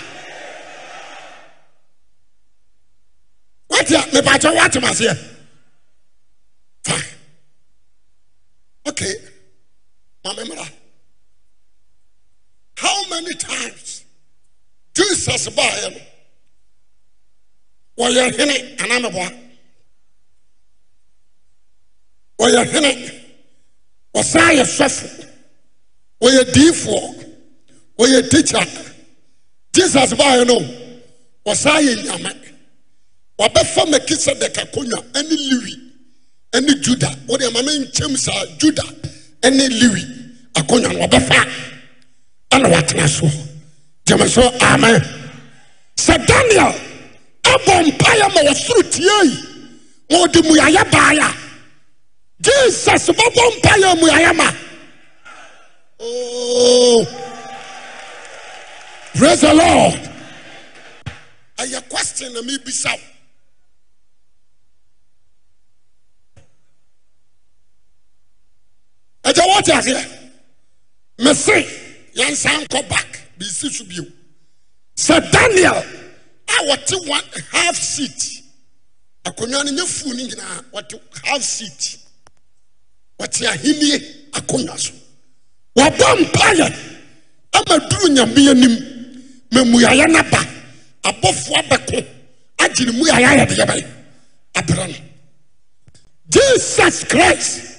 wote 3.76 3.92
a 3.92 4.02
mepakyɛ 4.14 4.50
woatem 4.56 4.84
aseɛ 4.84 5.14
fine. 6.86 7.04
Okay 8.88 9.14
ma 10.24 10.34
me 10.34 10.56
how 12.78 13.10
many 13.10 13.34
times 13.36 14.04
jesus 14.94 15.50
baeɛ 15.50 15.92
no? 15.92 16.00
Wɔyɛ 17.98 18.36
hene 18.38 18.76
anaa 18.78 19.00
meboa 19.00 19.30
wɔyɛ 22.40 22.66
hene. 22.72 23.22
Wɔsan 24.16 24.56
yɛ 24.58 24.64
sɔfo. 24.78 25.08
Wɔyɛ 26.22 26.44
diifoɔ 26.54 27.36
wɔyɛ 27.98 28.30
tikya 28.30 28.62
jesus 29.74 30.14
baeɛ 30.14 30.46
no 30.48 30.58
wɔsan 31.46 31.84
yɛ 31.84 31.96
nyame 32.04 32.55
wɔbɛfa 33.40 33.86
melkisedek 33.92 34.58
akonnwa 34.58 35.04
ne 35.14 35.36
lewi 35.36 35.76
ne 36.62 36.74
juda. 36.82 37.10
Wode 37.28 37.52
ma 37.54 37.62
menkyɛm 37.62 38.18
saa 38.18 38.46
juda 38.58 38.84
ne 39.44 39.68
lewi 39.70 40.04
akonnwa 40.56 40.94
no 40.94 41.00
wɔbɛfa 41.08 41.38
ɛna 42.52 42.68
wɔatena 42.72 43.08
soɔ 43.08 43.32
gyeme 44.06 44.28
so 44.30 44.42
amen. 44.62 45.02
Sɛ 45.98 46.26
daniel 46.26 46.74
abɔ 47.44 47.74
mpaeɛ 47.92 48.34
ma 48.36 48.42
wɔsoro 48.50 48.92
tie 48.92 49.24
yi 49.24 49.38
ma 50.12 50.18
ɔde 50.26 50.42
mmuayɛ 50.42 50.84
baeɛ 50.92 51.20
a 51.20 51.34
jesus 52.42 53.08
bɛbɔ 53.10 53.60
mpaeɛ 53.60 53.96
mmuayɛ 54.00 54.36
ma. 54.36 54.52
Oh, 56.00 57.06
praise 59.16 59.42
the 59.42 59.54
lord. 59.54 60.00
Ɛyɛ 61.58 61.90
question 61.90 62.34
na 62.34 62.42
mebisa 62.42 62.92
wo 62.92 63.15
agya 69.26 69.44
wɔte 69.44 69.72
aseɛ. 69.74 70.02
Mese 71.20 71.56
yɛnsa 72.16 72.50
nkɔ 72.64 72.90
back. 72.90 73.20
Birisi 73.38 73.70
so 73.72 73.84
bio. 73.86 74.06
Sɛ 74.96 75.32
daniel 75.32 75.84
a 76.48 76.54
wɔte 76.68 77.08
one 77.08 77.24
half 77.52 77.76
seat 77.76 78.42
akonnwa 79.26 79.66
no 79.66 79.72
nyɛ 79.72 79.86
fuu 79.88 80.14
no 80.14 80.24
nyinaa 80.24 80.64
wɔte 80.74 81.00
half 81.24 81.42
seat. 81.44 81.98
Wɔte 83.20 83.46
ahennie 83.48 84.32
akonnwa 84.32 84.78
so. 84.80 84.94
Wɔbɔ 85.76 86.26
mpayɛ 86.26 86.76
ama 87.54 87.80
duru 87.90 88.08
nyame 88.10 88.50
anim. 88.52 88.92
Ma 89.52 89.62
mmuayɛ 89.64 90.08
no 90.12 90.22
ba 90.30 90.40
abɔfoɔ 91.04 91.58
abɛko 91.64 92.08
agye 92.60 92.86
ne 92.86 92.92
mmuayɛ 92.92 93.26
ayɛdeɛ 93.26 93.66
bɛyɛ. 93.66 93.88
Abrɛ 94.56 94.88
no. 94.88 94.96
Jesus 96.30 97.04
christ. 97.06 97.75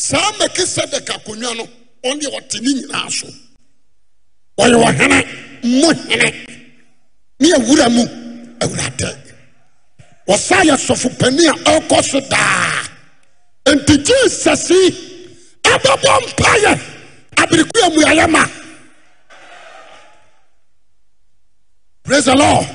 saa 0.00 0.32
melkisedek 0.38 1.08
akonnwa 1.14 1.52
no 1.58 1.64
ɔndeɛ 2.08 2.28
ɔte 2.38 2.56
ne 2.64 2.70
nyinaa 2.76 3.08
so. 3.18 3.26
Ɔyɛ 4.62 4.76
ɔhene 4.88 5.18
mo 5.80 5.88
hene 6.08 6.28
ne 7.40 7.48
awura 7.56 7.86
mu 7.94 8.02
awuradɛ 8.64 9.08
wɔsa 10.28 10.56
yɛ 10.68 10.74
sɔfo 10.86 11.08
pani 11.18 11.44
a 11.46 11.52
ɔrekɔ 11.70 11.98
so 12.10 12.20
daa. 12.20 12.82
Nti 13.74 13.94
gyesɛsei 14.06 14.88
abɛbɔ 15.72 16.12
mpayɛ 16.28 16.72
abiriko 17.42 17.78
a 17.86 17.90
mmuayɛ 17.90 18.26
ma. 18.30 18.44
Prais 22.04 22.26
e 22.26 22.34
lord. 22.34 22.66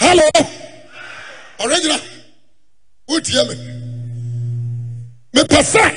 Hallo 0.00 0.59
ɔregyina 1.60 2.00
wotie 3.08 3.44
me 3.48 3.54
mepɛ 5.34 5.62
sɛ 5.62 5.96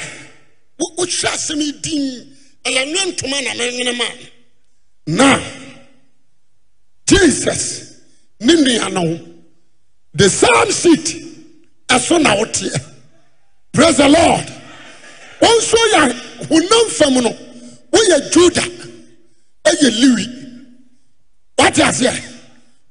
wo- 0.79 0.93
wohwɛ 0.97 1.27
asɛm 1.33 1.61
yi 1.61 1.71
din 1.81 2.35
ɛyɛ 2.65 2.85
nwe 2.91 3.11
ntoma 3.11 3.41
na 3.43 3.53
menwene 3.53 3.97
ma 3.97 4.05
na 5.07 5.39
jesus 7.05 7.93
ne 8.39 8.53
nua 8.55 8.89
no 8.91 9.19
the 10.13 10.29
same 10.29 10.71
seat 10.71 11.15
ɛso 11.89 12.21
na 12.21 12.35
woteɛ 12.35 12.89
praise 13.73 13.97
the 13.97 14.07
lord. 14.07 14.45
Wɔn 15.41 15.57
nso 15.59 15.77
yɛ 15.93 16.47
honam 16.47 16.89
fam 16.91 17.13
no 17.23 17.29
woyɛ 17.91 18.31
juda 18.31 18.61
ɛyɛ 19.65 19.89
liwi 20.01 20.25
wate 21.57 21.75
aseɛ 21.81 22.13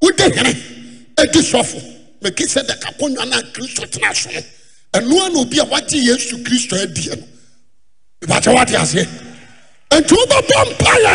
wode 0.00 0.20
hene 0.20 0.56
adi 1.18 1.38
sɔfo 1.38 1.80
meki 2.22 2.44
sɛ 2.44 2.62
dɛ 2.68 2.74
kakonnwa 2.82 3.24
no 3.28 3.36
a 3.38 3.42
kristo 3.52 3.84
tena 3.86 4.14
so. 4.14 4.30
No 4.30 4.40
ɛnoa 4.98 5.32
na 5.32 5.40
obi 5.40 5.58
a 5.58 5.64
wagye 5.64 5.98
yesu 6.08 6.36
kristo 6.44 6.76
adiɛ 6.76 7.16
no. 7.18 7.26
Ìbàtɛ 8.22 8.54
wate 8.54 8.74
aseɛ 8.82 9.04
nti 9.98 10.12
wobɛbɔ 10.18 10.56
mpayɛ 10.70 11.14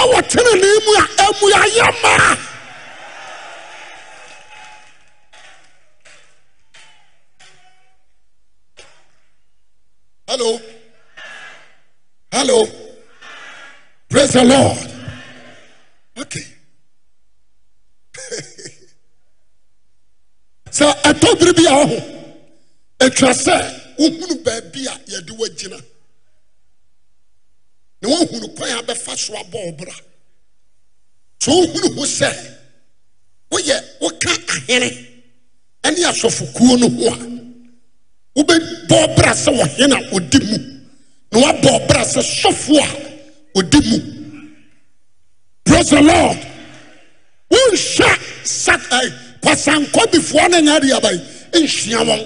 ɛwɔ 0.00 0.18
tenene 0.30 0.68
mu 0.84 0.92
a 1.02 1.04
amuyayɛ 1.24 1.86
maa 2.02 2.36
hello? 10.28 10.60
Hello? 12.32 12.66
Praise 14.08 14.32
the 14.32 14.44
lord. 14.44 14.78
Okay 16.18 16.46
sɛ 20.76 20.86
ɛtɔ 21.08 21.28
bere 21.38 21.52
bi 21.58 21.64
a 21.66 21.74
ɔho 21.82 21.98
atwa 23.04 23.30
sɛ 23.44 23.54
wohunu 23.98 24.34
baabi 24.44 24.86
a 24.86 24.94
yɛde 25.12 25.30
woagyina 25.38 25.78
ne 28.02 28.06
wohunu 28.08 28.48
kwan 28.56 28.70
a 28.78 28.82
bɛfa 28.82 29.16
so 29.16 29.32
abɔɔ 29.34 29.76
bra 29.78 29.94
sɛ 31.40 31.50
wohunu 31.52 31.94
ho 31.96 32.04
sɛ 32.06 32.30
woyɛ 33.50 33.76
woka 34.00 34.30
ahene 34.54 34.90
ne 35.84 36.00
asɔfokuo 36.10 36.76
no 36.80 36.88
ho 36.88 37.06
a 37.12 37.16
wobɛbɔɔ 38.42 39.16
bra 39.16 39.32
sɛ 39.32 39.50
wɔhene 39.58 39.94
a 39.94 40.10
ɔdi 40.14 40.38
mu 40.50 40.58
na 41.32 41.38
woabɔɔ 41.40 41.86
bra 41.88 42.02
sɛ 42.04 42.20
sɔfoɔ 42.22 42.80
a 42.82 43.58
ɔdi 43.58 43.80
mu 43.90 44.14
pras 45.64 45.90
the 45.90 46.00
lord. 46.00 46.38
Wonhyɛ 47.50 48.18
sat 48.46 48.80
kwasankɔbifoɔ 49.44 50.44
no 50.50 50.58
nyɛ 50.60 50.72
adeɛ 50.78 50.92
abayi 50.98 51.18
nhyia 51.52 52.00
wɔn. 52.08 52.22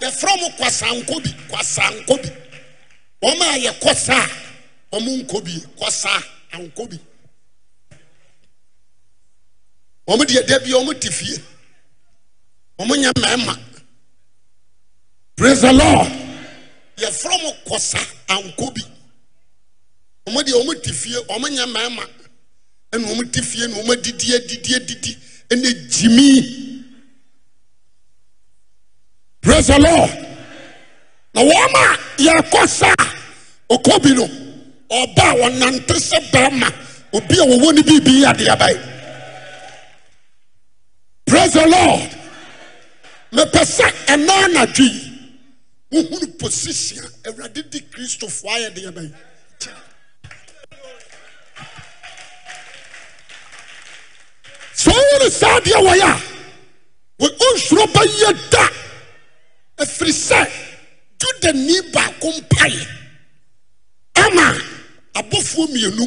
Yɛfrɛ 0.00 0.32
mo 0.40 0.48
kwasankɔbi 0.58 1.30
kwasankɔbi 1.50 2.28
wɔn 3.22 3.40
a 3.40 3.58
yɛ 3.64 3.72
kɔsa 3.80 4.14
a 4.92 4.96
wɔn 4.96 5.24
nkɔbi 5.24 5.54
kɔsa 5.78 6.12
ankɔbi 6.52 6.98
wɔn 10.06 10.20
deɛ 10.26 10.46
dabi 10.46 10.70
wɔn 10.72 11.00
te 11.00 11.10
fie. 11.10 11.36
Wɔn 12.78 12.98
nyɛ 13.02 13.12
mmarima. 13.16 13.58
Praise 15.36 15.60
the 15.62 15.72
lord. 15.72 16.06
Yɛfrɛ 16.98 17.42
mo 17.42 17.52
kɔsa 17.66 17.98
ankɔbi 18.28 18.82
wɔn 20.26 20.44
deɛ 20.44 20.64
wɔn 20.66 20.82
te 20.82 20.92
fie. 20.92 21.14
Wɔn 21.28 21.50
nyɛ 21.50 21.66
mmarima 21.66 22.06
ɛnoɔm 22.92 23.30
te 23.32 23.42
fie 23.42 23.66
noɔm 23.66 23.90
adidi 23.90 24.34
adidi 24.34 24.74
adidi. 24.74 25.16
Ɛnɛ 25.50 25.70
gyimi. 25.90 26.84
Pras 29.40 29.68
he 29.68 29.78
lord. 29.78 30.10
Na 31.34 31.42
wɔma 31.42 31.98
yɛkɔ 32.18 32.68
sa. 32.68 32.92
A 32.98 33.74
ɔkɔ 33.74 34.02
bi 34.02 34.12
no 34.14 34.24
ɔba 34.90 35.24
a 35.30 35.34
wɔnante 35.40 35.94
sɛ 35.96 36.30
barima. 36.32 36.68
Obi 37.12 37.34
a 37.38 37.44
wɔwɔ 37.46 37.74
ne 37.74 37.82
biribi 37.82 38.24
adeabae 38.24 38.94
pras 41.26 41.52
he 41.54 41.64
lord. 41.70 42.10
Mepɛ 43.32 43.60
sɛ 43.64 43.92
ɛnaa 44.06 44.52
nadwoi 44.54 45.08
wohunu 45.92 46.38
position 46.38 47.04
a 47.24 47.28
awurade 47.30 47.70
di 47.70 47.80
kristofoɔ 47.80 48.50
ayɛ 48.56 48.74
deabae 48.74 49.12
sɛ 54.82 54.90
wowo 54.94 55.18
no 55.22 55.28
saa 55.28 55.60
deɛ 55.60 55.78
wɔyɛ 55.86 56.08
a 57.20 57.26
ɔnsuro 57.46 57.84
bɛyɛ 57.94 58.50
da. 58.50 58.64
Ɛfiri 59.82 60.12
sɛ 60.12 60.40
judani 61.18 61.76
baako 61.92 62.28
mpae 62.38 62.86
ama 64.24 64.46
abɔfoɔ 65.14 65.66
mmienu 65.68 66.06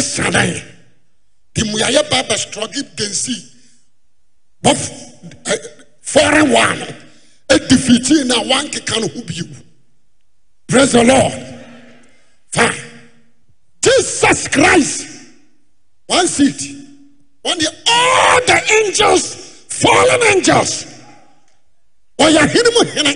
sradan 0.00 0.62
de 1.54 1.62
mmuayɛ 1.64 2.08
baa 2.10 2.22
bɛstrɔge 2.28 2.82
densi 2.96 3.36
fɔre 6.02 6.42
waa 6.52 6.74
no. 6.74 6.86
Ɛdifitii 7.48 8.26
no 8.26 8.34
a 8.42 8.44
wankeka 8.44 9.00
no 9.00 9.08
ho 9.08 9.22
bio 9.22 9.44
prais 10.68 10.92
he 10.92 11.04
lord. 11.04 11.32
Fa 12.50 12.70
jesus 13.82 14.48
christ. 14.48 15.06
One 16.06 16.26
seat 16.26 16.60
deɛ 17.54 17.70
all 17.86 18.40
the 18.46 18.58
angels 18.78 19.24
fallen 19.68 20.22
angels 20.34 20.84
ɔyɛ 22.20 22.48
hene 22.52 22.70
mu 22.74 22.84
hene 22.94 23.12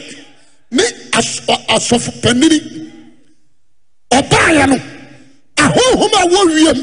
ne 0.71 0.85
as- 1.15 1.41
ɔ- 1.49 1.67
asɔfo 1.75 2.11
panini 2.23 2.59
ɔbaeɛ 4.13 4.69
no 4.69 4.77
ahonhom 5.57 6.13
a 6.21 6.23
wɔwiem 6.35 6.79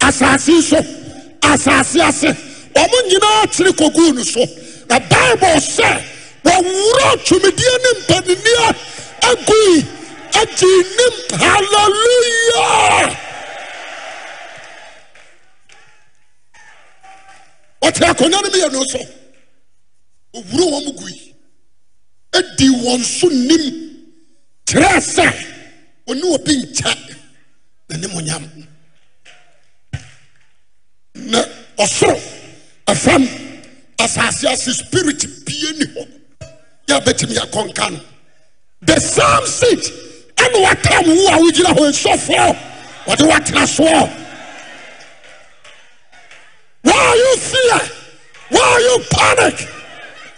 asase 0.00 0.62
so 0.62 0.76
asase 1.42 2.00
ase 2.08 2.30
ɔmo 2.74 2.96
nyinaa 3.08 3.46
kyere 3.52 3.70
kɔguu 3.72 4.14
no 4.14 4.22
so 4.22 4.40
na 4.88 4.98
bible 4.98 5.60
sɛ 5.60 6.02
wɔworɔ 6.44 7.10
twomediɛ 7.26 7.74
ne 7.84 7.90
mpaniniɛ 8.00 8.68
agui 9.30 9.84
agye 10.40 10.72
nim 10.96 11.14
halleluya 11.40 13.16
ɔte 17.86 18.02
akɔnnwa 18.10 18.42
no 18.42 18.50
meyɛ 18.50 18.72
no 18.72 18.82
so. 18.84 18.98
Ɔwuro 20.34 20.64
wɔ 20.72 20.78
m 20.86 20.96
gui. 20.96 21.34
Ɛdi 22.32 22.68
wɔn 22.82 23.02
so 23.04 23.28
nim. 23.28 24.06
Kyerɛɛ 24.66 24.98
sɛ 25.00 25.26
ɔne 26.08 26.22
ɔbi 26.36 26.52
nkyɛ. 26.62 27.16
Nanimonyam 27.88 28.66
na 31.14 31.42
ɔsoro 31.78 32.20
ɛfam 32.88 33.22
asase 33.98 34.44
ase 34.52 34.72
spirit 34.74 35.24
bie 35.44 35.72
ni 35.78 35.84
hɔ. 35.86 36.08
Yɛbɛtumi 36.88 37.36
yɛkɔnka 37.38 37.92
no. 37.92 38.00
The 38.82 39.00
sam 39.00 39.46
seat 39.46 39.92
ɛne 40.36 40.62
watam 40.64 41.06
wo 41.06 41.28
a 41.28 41.38
wogyina 41.38 41.72
hɔ 41.76 41.90
nsɔfoɔ. 41.92 42.58
Wɔde 43.06 43.28
woatena 43.28 43.64
soɔ. 43.66 44.25
Why 46.86 46.98
are 47.10 47.16
you 47.16 47.36
fear? 47.36 47.80
Why 48.50 48.60
are 48.74 48.80
you 48.80 48.96
panic? 49.10 49.56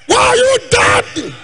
Why 0.07 0.17
are 0.29 0.37
you 0.37 0.59
doubting? 0.71 1.35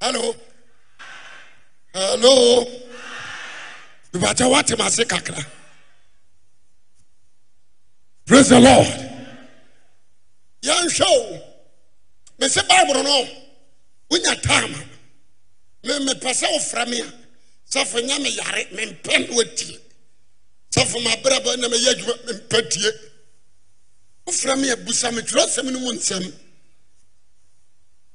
Hello? 0.00 0.34
Hello? 1.94 2.64
Ìbàjẹ́ 4.12 4.46
wa 4.52 4.60
tẹ̀ 4.62 4.76
máa 4.80 4.88
ṣe 4.96 5.04
kakra 5.12 5.42
praise 8.26 8.48
the 8.48 8.60
lord. 8.60 8.86
Yẹn 10.66 10.86
hwẹ́ 10.96 11.08
o. 11.16 11.38
Mẹsẹ̀ 12.40 12.62
báyìí 12.68 13.02
no 13.04 13.16
wọnyà 14.10 14.34
táàmù. 14.44 14.78
Mẹmẹpẹ 15.86 16.30
sẹ 16.34 16.46
wọfra 16.54 16.82
mi 16.90 17.00
a 17.00 17.25
sẹfọ 17.70 18.00
nya 18.06 18.18
mi 18.18 18.30
yare 18.36 18.66
sẹfọ 20.76 20.98
mà 21.04 21.10
abẹrẹ 21.10 21.40
bẹ 21.44 21.50
ẹnna 21.54 21.68
mi 21.68 21.76
yẹ 21.78 21.90
adwuma 21.92 22.14
mẹmpẹ 22.26 22.60
tie. 22.70 22.90
Wọfra 24.26 24.56
mi 24.60 24.68
a 24.70 24.76
busa 24.76 25.10
mi 25.10 25.22
sɛm 25.22 25.70
no 25.72 25.78
mu 25.78 25.92
nsɛm. 25.92 26.32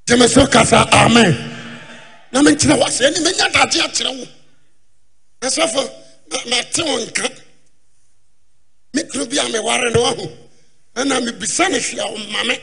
Gyeme 0.07 0.27
so 0.27 0.45
kasa 0.47 0.85
amen. 0.91 1.33
Na 2.31 2.41
menkyerɛ 2.41 2.77
wo 2.79 2.85
asɛ 2.85 3.05
ɛne 3.09 3.19
mɛnya 3.25 3.51
dade 3.53 3.79
akyerɛ 3.81 4.17
wo. 4.19 4.25
Na 5.41 5.47
sɛfo 5.49 5.81
ma- 6.31 6.45
mate 6.49 6.81
wo 6.83 6.97
nka. 7.05 7.29
Me 8.93 9.03
kuro 9.03 9.25
bi 9.25 9.37
a 9.37 9.43
meware 9.49 9.91
no 9.93 10.05
aho 10.05 10.37
ɛna 10.95 11.19
mebisa 11.25 11.69
no 11.69 11.77
hwee 11.77 11.99
a 11.99 12.03
ɔma 12.17 12.47
me. 12.47 12.59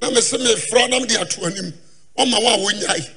Na 0.00 0.10
mese 0.10 0.32
mefrɛ 0.36 0.90
na 0.90 0.98
mede 0.98 1.16
ato 1.16 1.44
anim. 1.46 1.72
Ɔma 2.18 2.42
wo 2.42 2.48
a 2.54 2.58
wonyae 2.58 3.10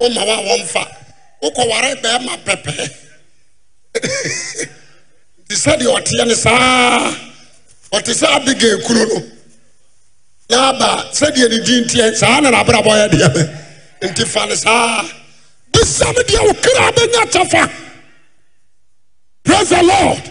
ɔma 0.00 0.26
wo 0.26 0.32
a 0.32 0.42
wɔmfa 0.58 1.04
wokɔware 1.42 1.94
bɛɛma 2.02 2.34
pɛpɛɛ 2.44 2.86
nti 5.42 5.54
sɛdeɛ 5.56 5.88
ɔteɛ 5.96 6.26
ne 6.26 6.34
saa 6.34 7.14
ɔte 7.92 8.12
sɛ 8.14 8.26
abigail 8.36 8.80
kuro 8.82 9.04
no. 9.06 9.18
Na 10.50 10.68
aba 10.70 11.10
sɛdeɛ 11.12 11.48
ne 11.50 11.58
din 11.64 11.84
teɛ 11.84 12.14
saa 12.16 12.40
na 12.40 12.50
nabrabɔ 12.50 12.90
yɛ 13.00 13.08
deɛ 13.12 13.28
bɛ 13.34 13.42
nti 14.08 14.24
fa 14.26 14.46
ne 14.46 14.54
saa 14.56 15.02
bisa 15.72 16.06
me 16.14 16.22
deɛ 16.24 16.40
wo 16.46 16.52
kra 16.54 16.92
bɛnya 16.92 17.24
kyɛfa 17.32 17.72
praise 19.44 19.68
the 19.70 19.82
lord. 19.82 20.22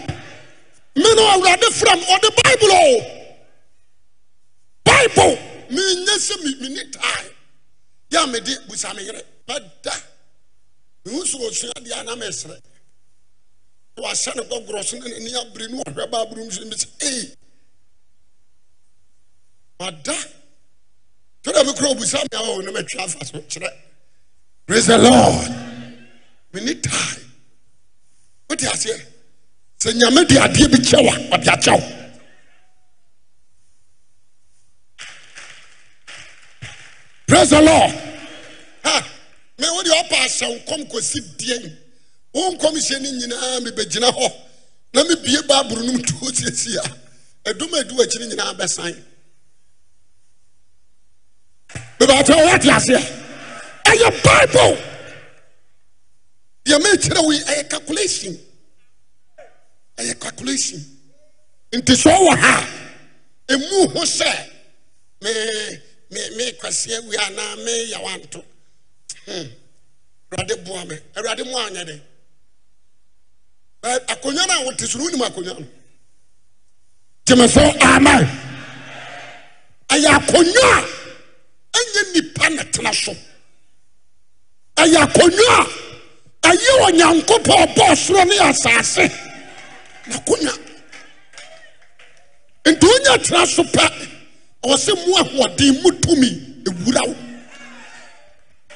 Me 0.96 1.14
no 1.14 1.22
awurade 1.32 1.68
fram 1.72 2.00
ɔde 2.00 2.28
bible 2.42 2.72
o 2.72 3.00
bible. 4.84 5.38
Menyɛ 5.70 6.14
sɛ 6.18 6.44
me- 6.44 6.58
menni 6.62 6.92
tae. 6.92 7.26
Yɛ 8.10 8.24
a 8.24 8.26
mede 8.26 8.58
busa 8.68 8.94
me 8.94 9.02
yere 11.08 11.16
bɛda 11.16 11.16
mehu 11.16 11.26
so 11.26 11.38
ɔsua 11.38 11.72
deɛ 11.84 12.00
a 12.00 12.04
na 12.04 12.14
mesrɛ 12.16 12.60
na 13.96 14.02
wahyɛ 14.02 14.36
ne 14.36 14.42
gɔgorɔ 14.42 14.84
so 14.84 14.96
kyerẹ́ 23.40 23.72
praise 24.66 24.86
the 24.86 24.98
lord. 24.98 25.48
Mi 26.52 26.60
ní 26.60 26.74
tae 26.82 27.22
o 28.50 28.54
ti 28.54 28.66
aseɛ 28.66 29.00
sɛ 29.80 29.92
nyame 29.94 30.26
de 30.28 30.34
adeɛ 30.36 30.68
bi 30.70 30.78
kyɛ 30.78 31.04
wa 31.04 31.38
praise 37.26 37.50
the 37.50 37.60
lord 37.62 38.07
ha 39.58 39.64
mɛ 39.64 39.78
o 39.78 39.82
de 39.82 39.90
ɔpa 39.90 40.16
ahyɛ 40.24 40.64
nkɔm 40.64 40.88
kɔsi 40.90 41.20
deɛn 41.38 41.76
o 42.34 42.50
nkɔm 42.52 42.74
hyɛ 42.74 43.00
ne 43.00 43.10
nyinaa 43.12 43.60
mi 43.62 43.70
bɛ 43.70 43.84
gyina 43.90 44.10
hɔ. 44.10 44.32
Na 44.94 45.04
mi 45.04 45.14
bie 45.16 45.42
baaburo 45.42 45.82
no 45.84 45.92
mu 45.92 46.02
to 46.02 46.14
o 46.22 46.28
siesie 46.32 46.76
a 46.78 47.50
ɛdum 47.50 47.72
a 47.74 47.78
edu 47.84 47.94
akyiri 48.02 48.26
nyinaa 48.28 48.54
bɛsan. 48.58 48.94
bɛbɛtɛ 51.98 52.34
wɔte 52.46 52.68
aseɛ. 52.76 53.00
Ɛyɛ 53.84 54.08
bible. 54.24 54.76
Deɛ 56.64 56.78
mekyerɛ 56.82 57.22
wo 57.24 57.30
yi 57.32 57.40
ɛyɛ 57.40 57.68
calculation. 57.70 58.38
Ɛyɛ 59.98 60.20
calculation. 60.20 60.80
Nti 61.72 61.92
sɛ 61.94 62.10
ɔwɔ 62.10 62.36
ha 62.38 62.68
ɛmu 63.48 63.92
ho 63.92 64.02
sɛ 64.04 64.50
me 65.20 65.30
me 66.10 66.36
me 66.36 66.52
kwasi 66.52 66.94
awi 66.96 67.16
anaa 67.16 67.56
me 67.64 67.90
yawanto 67.92 68.42
awurade 69.28 70.64
boa 70.64 70.84
me. 70.84 70.96
Awurade 71.16 71.44
mu 71.44 71.56
anyɛ 71.56 71.84
de. 71.86 72.00
Ɛ, 73.82 73.98
akonnwa 74.06 74.46
no 74.46 74.54
a 74.54 74.64
wote 74.64 74.80
so 74.80 74.98
no 74.98 75.04
wonim 75.04 75.44
no. 75.44 75.66
Gyeme 77.26 77.48
so 77.48 77.60
amen. 77.60 78.28
Ɛyɛ 79.88 80.08
akonnwa 80.18 80.68
a 81.74 81.78
ɛnyɛ 81.78 82.14
nipa 82.14 82.48
na 82.50 82.62
tena 82.64 82.92
so. 82.94 83.12
Ɛyɛ 84.76 84.96
akonnwa 85.06 85.66
a 86.44 86.48
ɛyɛ 86.48 86.72
onyankopɔn 86.86 87.56
ɔbɔɔ 87.66 87.96
soro 87.96 88.24
ne 88.24 88.36
asase 88.38 89.10
nakonnwa 90.08 90.52
nti 92.66 92.86
wonya 92.86 93.18
tena 93.24 93.46
so 93.46 93.62
pɛ 93.62 93.84
sɛ 94.64 94.92
mu 95.06 95.14
ahoɔden 95.16 95.82
mu 95.82 95.90
tumi 96.02 96.30
ɛwura 96.64 97.27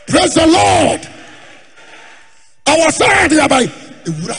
praise 0.06 0.34
the 0.34 0.46
lord. 0.46 1.00
Ɔwɔ 2.66 2.88
sɛ 2.98 3.06
ɛde 3.22 3.36
abae 3.44 3.66
ɛwura 4.04 4.38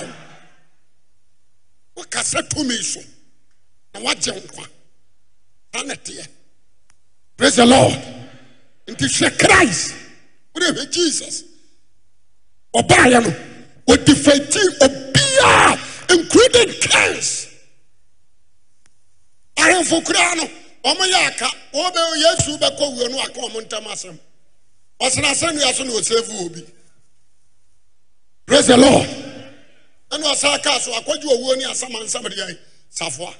wo 1.95 2.03
wokasa 2.03 2.41
tumi 2.49 2.75
so 2.83 2.99
na 3.93 3.99
woagye 4.01 4.31
nkwa 4.33 4.65
saa 5.73 5.83
na 5.83 5.93
teɛ 5.95 6.27
praise 7.37 7.55
the 7.55 7.65
lord. 7.65 7.99
Nti 8.87 9.05
hwɛ 9.05 9.39
christ. 9.39 9.93
Wode 10.53 10.75
hwɛ 10.75 10.91
jesus. 10.91 11.43
Ɔbaeɛ 12.75 13.23
no 13.23 13.31
ɔdifati 13.87 14.61
obiaa 14.85 15.77
including 16.15 16.71
kings 16.81 17.47
ahemfo 19.57 20.01
koraa 20.05 20.35
no 20.35 20.43
ɔmoyɛ 20.89 21.27
aka 21.27 21.47
wɔbɛ 21.73 22.01
yesu 22.23 22.57
bɛkɔ 22.57 22.85
wuo 22.95 23.07
no 23.11 23.19
aka 23.19 23.39
ɔmo 23.41 23.61
ntam 23.61 23.85
asɛm 23.87 24.17
ɔsena 25.03 25.31
asɛnnua 25.31 25.73
so 25.73 25.83
na 25.83 25.91
ɔsɛfu 25.91 26.45
obi 26.45 26.65
praise 28.45 28.67
the 28.67 28.77
lord. 28.77 29.07
Ɛne 30.11 30.23
ɔsa 30.23 30.63
kaa 30.63 30.79
so 30.79 30.91
akɔgye 30.93 31.25
owuo 31.25 31.57
ne 31.57 31.63
asamansam 31.65 32.23
de 32.29 32.35
yɛn 32.35 32.57
safoa. 32.89 33.33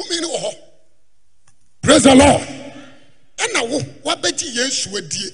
Womii 0.00 0.20
ne 0.20 0.26
wɔ 0.28 0.38
hɔ. 0.42 0.54
Praise 1.82 2.02
the 2.04 2.14
lord. 2.14 2.40
Ɛna 3.36 3.68
wo 3.68 3.80
woabɛgye 4.04 4.54
yesu 4.54 4.96
adie. 4.96 5.30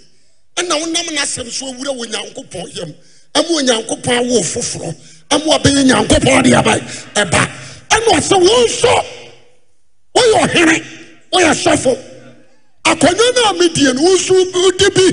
Ɛna 0.57 0.81
wonam 0.81 1.07
n'asɛm 1.15 1.51
so 1.51 1.67
awura 1.73 1.93
wɔ 1.97 2.07
nyankopɔn 2.11 2.77
yam. 2.77 2.95
Ɛma 3.35 3.51
onyankopɔn 3.61 4.19
awo 4.19 4.41
foforɔ. 4.43 4.97
Ɛma 5.31 5.45
wabɛyɛ 5.47 5.85
nyankopɔn 5.85 6.43
de 6.45 6.55
aba 6.55 6.79
ɛba. 7.15 7.51
Ɛna 7.91 8.09
ɔsɛ 8.19 8.41
wo 8.41 8.65
nso 8.65 9.05
woyɛ 10.17 10.49
ɔhene 10.49 10.87
woyɛ 11.33 11.53
sɔfo 11.55 12.14
akonnwa 12.85 13.33
no 13.35 13.45
a 13.49 13.53
medie 13.55 13.93
no 13.93 14.03
wo 14.03 14.15
nso 14.17 14.35
wode 14.35 14.91
bi. 14.95 15.07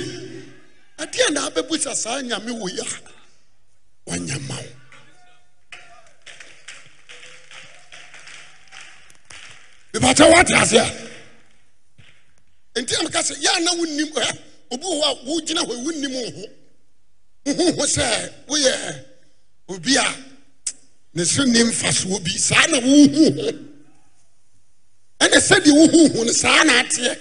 Ɛdeɛ 0.98 1.32
na 1.34 1.50
abɛbusa 1.50 1.96
saa 1.96 2.22
nyame 2.22 2.52
wɔ 2.52 2.70
yi 2.70 2.80
a 2.80 2.86
wanya 4.10 4.40
ma 4.48 4.56
wo. 4.56 4.70
Mepakyɛ 9.94 10.32
woate 10.32 10.54
nti 10.54 10.78
a. 12.96 13.04
Meka 13.04 13.20
sɛ 13.22 13.36
yɛ 13.42 13.64
na 13.64 13.72
wonnim 13.74 14.12
ɛ 14.14 14.38
obi 14.72 14.84
wɔ 14.86 15.02
hɔ 15.02 15.04
a 15.04 15.16
wogyina 15.26 15.62
hɔ 15.66 15.74
wonnim 15.86 16.14
wo 16.14 16.32
ho. 16.32 16.46
Wohoho 17.46 17.86
sɛ 17.88 18.34
woyɛ 18.48 19.06
obi 19.70 19.96
a 19.96 20.16
ne 21.14 21.24
so 21.26 21.44
nni 21.44 21.64
mfasoɔ 21.64 22.24
bi. 22.24 22.32
Saa 22.38 22.66
na 22.68 22.80
wohu 22.80 23.34
ho. 23.36 23.52
Ɛne 25.20 25.38
sɛdeɛ 25.40 25.72
wohu 25.72 26.16
ho 26.16 26.24
no 26.24 26.32
saa 26.32 26.64
na 26.64 26.84
ateɛ. 26.84 27.18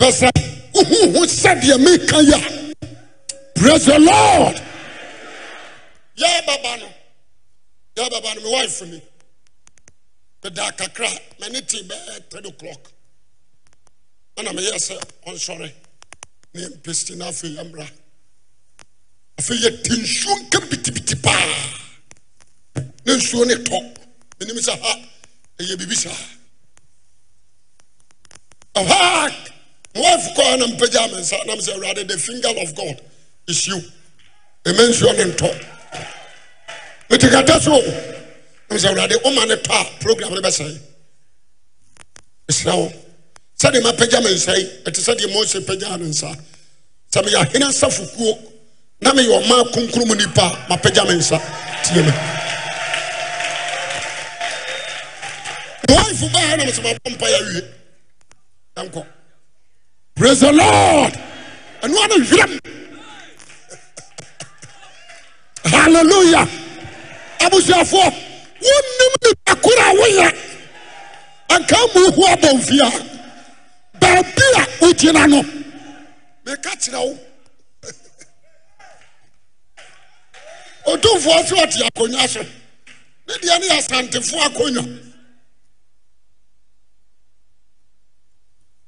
pɛ 0.00 0.08
sɛ 0.18 0.28
wohuhu 0.74 1.20
sɛdeɛ 1.40 1.76
meka 1.84 2.18
yi 2.28 2.34
a 2.34 2.40
pras 3.54 3.84
he 3.86 3.98
lord. 3.98 4.56
Yɛ 6.16 6.46
baba 6.46 6.76
no. 6.80 6.88
Yɛ 7.96 8.10
baba 8.10 8.34
no 8.34 8.40
me 8.40 8.50
mewifo 8.50 8.86
ni. 8.90 9.02
Medaa 10.42 10.72
kakra 10.76 11.08
m'ane 11.38 11.60
tee 11.68 11.82
bɛɛ 11.82 12.30
3 12.30 12.48
o'clock. 12.48 12.92
Ɛna 14.36 14.50
meyɛɛ 14.56 14.78
sɛ 14.88 14.94
ɔnsɔre 15.26 15.70
ne 16.54 16.60
yɛmpɛsti 16.62 17.16
no 17.16 17.26
afei 17.28 17.54
yɛmmra 17.56 17.86
afei 19.38 19.58
yɛte 19.64 19.92
nsuo 20.00 20.34
nka 20.40 20.58
bitibiti 20.70 21.14
paa 21.22 21.46
ne 23.04 23.12
nsuo 23.16 23.44
ne 23.46 23.54
tɔ 23.54 23.78
menim 24.40 24.56
sɛ 24.58 24.80
ha. 24.80 24.92
E 25.58 25.62
Ɛyɛ 25.62 25.76
biribi 25.76 25.94
saa 25.94 26.16
ɛhaa 28.80 29.59
My 30.00 30.16
wife 30.16 30.34
called 30.34 30.62
and 30.62 30.72
I'm 30.72 30.78
pajamas 30.78 31.32
and 31.32 31.50
I'm 31.50 31.60
saying, 31.60 31.78
rather, 31.78 32.04
the 32.04 32.16
finger 32.16 32.48
of 32.48 32.74
God 32.74 33.02
is 33.46 33.66
you. 33.66 33.80
Amen. 34.66 34.92
You 34.96 35.08
are 35.08 35.36
top. 35.36 35.54
But 37.10 37.22
you 37.22 37.28
can 37.28 37.44
tell 37.44 37.60
so. 37.60 37.74
I'm 38.70 38.78
saying, 38.78 38.96
rather, 38.96 39.16
oh, 39.26 39.34
man, 39.34 39.50
a 39.50 39.56
program, 40.00 40.32
I'm 40.32 40.50
saying. 40.50 40.78
It's 42.48 42.64
now. 42.64 42.88
Sadi 43.56 43.82
ma 43.82 43.92
pajamas 43.92 44.44
say, 44.44 44.62
it 44.86 44.96
is 44.96 45.04
Sadi 45.04 45.26
Mose 45.34 45.60
pajamas. 45.60 46.24
Sami 47.12 47.32
ya 47.32 47.44
hina 47.44 47.66
safuku. 47.66 48.52
Nami 49.02 49.24
yo 49.24 49.40
ma 49.48 49.64
kunkurumu 49.64 50.16
nipa 50.16 50.66
ma 50.70 50.76
pajamas. 50.76 51.30
Tiyeme. 51.84 52.12
My 55.88 55.94
wife, 55.94 56.22
I'm 56.22 56.30
saying, 56.30 56.60
I'm 56.60 57.18
saying, 57.18 57.72
I'm 58.76 58.92
saying, 58.92 59.19
praise 60.20 60.40
the 60.40 60.52
lord. 60.52 61.12
Ɛno 61.82 61.96
ana 62.04 62.16
werɛm 62.28 62.52
hallelujah. 65.64 66.46
Abusuafoɔ 67.40 68.06
wonnim 68.66 69.14
nipa 69.24 69.54
koro 69.64 69.80
a 69.80 69.94
woyɛ 70.00 70.28
anka 71.48 71.76
mu 71.94 72.10
hu 72.12 72.22
abɔmfie 72.34 72.82
a 72.84 72.90
baabi 73.98 74.44
a 74.60 74.62
wogyina 74.84 75.26
no 75.30 75.40
meka 76.44 76.70
kyerɛ 76.82 77.00
wo 77.00 77.18
ɔtomfoɔ 80.92 81.38
sɛ 81.48 81.54
ɔte 81.64 82.46
ne 83.26 83.58
ne 83.58 83.66
akonnwa 84.44 85.09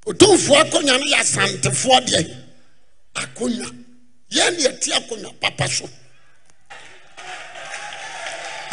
ɔtomfoɔ 0.07 0.57
akonnwa 0.63 0.99
no 0.99 1.05
yɛ 1.07 1.19
asantefoɔ 1.21 1.97
deɛ. 2.07 2.37
Akonnwa 3.15 3.69
yɛn 4.31 4.57
ne 4.57 4.63
yɛte 4.65 4.89
akonnwa 4.99 5.41
papa 5.41 5.69
so. 5.69 5.89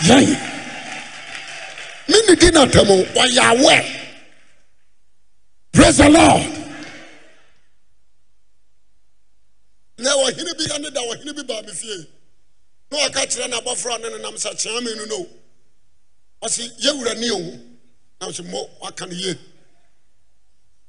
Yɛn. 0.07 0.27
Me 2.07 2.15
ne 2.27 2.35
di 2.35 2.49
na 2.51 2.65
tam 2.65 2.88
wɔyɛ 2.88 3.41
awɛ 3.53 3.76
praise 5.72 5.97
the 5.97 6.10
lord. 6.10 6.56
Na 9.99 10.15
wɔhene 10.15 10.57
bi 10.57 10.64
ɛne 10.65 10.93
da 10.93 11.01
wɔhene 11.01 11.35
bi 11.35 11.43
baa 11.43 11.61
me 11.61 11.72
fie. 11.73 12.07
Na 12.91 12.97
wɔka 12.97 13.26
kyerɛ 13.27 13.49
no 13.49 13.60
abɔfra 13.61 14.01
ne 14.01 14.10
ne 14.10 14.18
nam 14.23 14.34
sɛ 14.34 14.51
kyea 14.60 14.81
me 14.84 14.95
no 14.95 15.06
no. 15.06 15.27
Ɔse 16.41 16.80
yɛwura 16.80 17.15
ne 17.19 17.30
o. 17.31 17.60
Na 18.22 18.27
sɛ 18.30 18.41
mmɔ 18.49 18.80
waka 18.81 19.06
no 19.06 19.14
yie 19.14 19.38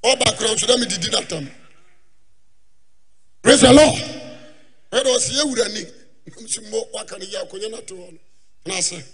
ɔba 0.05 0.37
kora 0.37 0.55
nso 0.55 0.67
na 0.67 0.77
medidi 0.77 1.09
natam 1.11 1.51
praise 3.43 3.61
the 3.61 3.73
lord. 3.73 3.99
Ɛna 4.93 5.09
ɔsɛ 5.17 5.33
yɛwura 5.39 5.73
ni 5.75 5.83
nam 6.41 6.49
so 6.49 6.61
mmɔ 6.63 6.93
waka 6.93 7.19
no 7.19 7.25
yɛ 7.27 7.43
akɔnya 7.47 7.71
nato 7.71 7.95
hɔ 7.97 8.13
no 8.13 8.19
anaasɛ 8.67 9.05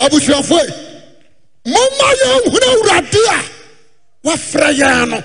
abusuafoe 0.00 0.68
momma 1.66 2.08
yɛnhunu 2.22 2.66
awurade 2.72 3.20
a 3.34 3.38
wafrɛ 4.28 4.68
yɛn 4.78 5.08
no 5.10 5.20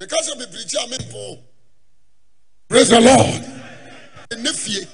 meka 0.00 0.16
sɛ 0.22 0.34
bebirikyi 0.38 0.76
a 0.84 0.86
mempo 0.88 1.42
praise 2.68 2.88
the 2.90 3.00
lord. 3.00 3.44
Ɛnɛ 4.30 4.52
fie 4.54 4.86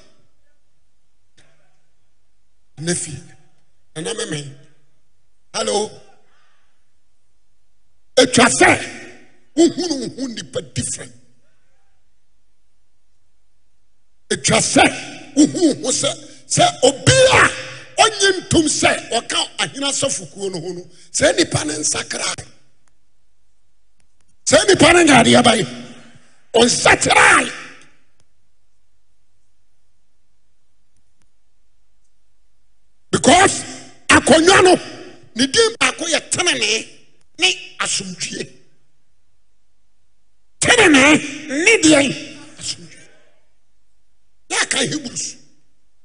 ɛnɛ 2.78 2.94
fie 2.96 3.18
ɛna 3.96 4.14
memee 4.14 4.63
hallo 5.54 5.90
atwa 8.16 8.46
sɛ 8.58 8.70
wohunu 9.56 9.94
wo 10.00 10.06
ho 10.16 10.28
nnipa 10.28 10.60
different. 10.74 11.12
Atwa 14.32 14.58
sɛ 14.72 14.82
wohuu 15.36 15.82
ho 15.82 15.90
sɛ 15.92 16.10
sɛ 16.54 16.64
obi 16.88 17.16
a 17.38 17.42
ɔnye 18.02 18.28
ntom 18.40 18.66
sɛ 18.80 18.90
ɔka 19.18 19.38
ahena 19.62 19.88
sɔfokuo 20.00 20.50
no 20.52 20.60
ho 20.60 20.72
no 20.72 20.82
saa 21.12 21.30
nnipa 21.32 21.64
ne 21.66 21.74
nsakrae 21.78 22.44
saa 24.44 24.64
nnipa 24.64 24.92
ne 24.92 25.04
nyaadeɛ 25.04 25.42
bae. 25.44 25.62
Ɔnsakrae 26.54 27.52
because 33.12 33.62
akɔnnwa 34.08 34.62
no 34.64 34.93
ne 35.36 35.46
din 35.46 35.70
baako 35.80 36.04
yɛ 36.08 36.20
tenenee 36.30 36.86
ne 37.38 37.48
asomdwie 37.78 38.42
tenenee 40.60 41.14
ne 41.64 41.72
deɛn 41.82 42.10
asomdwie 42.58 43.08
yɛ 44.50 44.56
aka 44.62 44.78
hebrews 44.78 45.36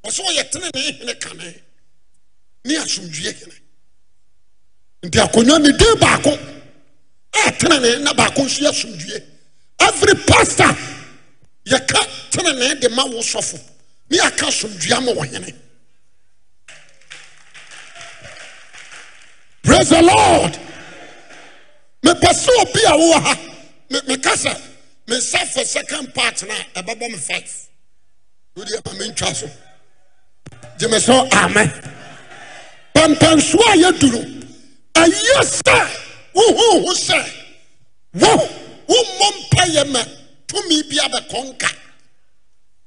ɔsɛ 0.07 0.22
ɔyɛ 0.30 0.43
tenenee 0.51 0.91
hene 0.99 1.14
kane 1.19 1.53
ne 2.65 2.73
asomdwie 2.77 3.31
hene. 3.39 3.56
Nti 5.03 5.19
akonnwa 5.19 5.60
ne 5.60 5.72
din 5.77 5.95
baako 5.99 6.31
ɛyɛ 7.34 7.57
tenenee 7.60 7.97
na 8.03 8.14
baako 8.14 8.41
nso 8.43 8.61
yɛ 8.64 8.69
asomdwie 8.69 9.23
every 9.80 10.15
pastor 10.26 10.76
yɛka 11.65 11.99
tenenee 12.31 12.80
de 12.81 12.89
ma 12.89 13.06
wo 13.06 13.22
sɔfo 13.22 13.60
ne 14.10 14.18
yɛaka 14.18 14.47
asomdwie 14.47 14.93
ama 14.93 15.11
wɔ 15.11 15.26
hene 15.34 15.53
praise 19.69 19.89
the 19.89 20.01
lord. 20.01 20.53
Mepɛ 22.03 22.29
sɛ 22.33 22.51
obi 22.61 22.81
a 22.85 22.93
wowɔ 22.97 23.21
ha. 23.23 23.33
Meka 23.91 24.33
sɛ 24.43 24.53
me 25.07 25.15
nsa 25.17 25.45
for 25.53 25.63
second 25.63 26.13
part 26.13 26.41
no 26.43 26.53
a 26.55 26.81
ɛbɛbɔ 26.81 27.11
me 27.11 27.17
five. 27.17 27.69
Wode 28.55 28.69
ama 28.83 28.95
mentwa 28.99 29.35
so. 29.35 29.47
Gye 30.79 30.87
me 30.87 30.97
sɛ 30.97 31.31
amen. 31.33 31.69
Pampansoɔ 32.95 33.65
a 33.73 33.75
yɛduru 33.83 34.21
ɛyɛ 34.95 35.61
sɛ 35.61 35.89
wohuhu 36.33 36.91
sɛ 37.07 37.19
wo 38.13 38.49
wommɔ 38.87 39.27
mpa 39.37 39.63
yɛ 39.75 39.91
ma 39.91 40.03
tumi 40.47 40.81
bi 40.89 40.97
abɛkɔnka 40.97 41.69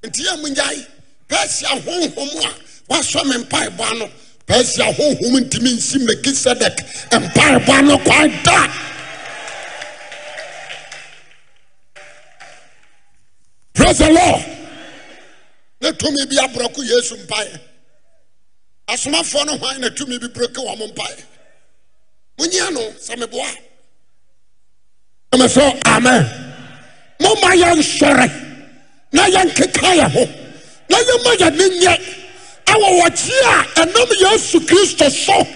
nti 0.02 0.22
yɛ 0.24 0.40
mu 0.42 0.48
nyae 0.48 0.86
pɛsia 1.28 1.80
honhom 1.84 2.44
a 2.44 2.50
woasɔ 2.88 3.24
me 3.26 3.44
mpaebɔ 3.44 3.90
ano 3.92 4.10
persia 4.52 4.84
honhom 4.84 5.34
ntimi 5.40 5.70
nsi 5.72 5.98
melkisedek 6.06 6.76
mpaebɔ 7.22 7.76
no 7.88 7.96
kwan 7.98 8.30
da. 8.44 8.58
Praise 13.72 13.98
the 13.98 14.10
lord. 14.12 14.44
Ne 15.80 15.92
tumi 15.92 16.26
bi 16.28 16.36
aborɔko 16.36 16.80
yesu 16.84 17.16
mpaeɛ. 17.16 17.60
Asomafoɔ 18.88 19.46
no 19.46 19.56
hwan 19.56 19.80
na 19.80 19.88
tumi 19.88 20.18
bi 20.20 20.26
borɔke 20.28 20.60
wɔ 20.66 20.78
mo 20.78 20.86
mpaeɛ? 20.88 21.24
Monyia 22.38 22.70
no 22.72 22.80
sɛ 23.00 23.16
meboa. 23.16 23.48
Ɛmɛ 25.32 25.46
sɛ 25.48 25.80
amen. 25.86 26.24
Momma 27.20 27.56
yɛnsɔre 27.56 28.28
na 29.12 29.22
yɛnkeka 29.28 29.90
yɛ 29.96 30.10
ho 30.12 30.24
na 30.90 30.98
yɛma 30.98 31.36
yɛne 31.40 31.80
nyɛ. 31.80 32.21
Ɛwɔ 32.66 32.88
wɔkye 33.00 33.38
a 33.44 33.84
ɛnam 33.84 34.10
yesu 34.20 34.60
kristo 34.60 35.10
so. 35.10 35.46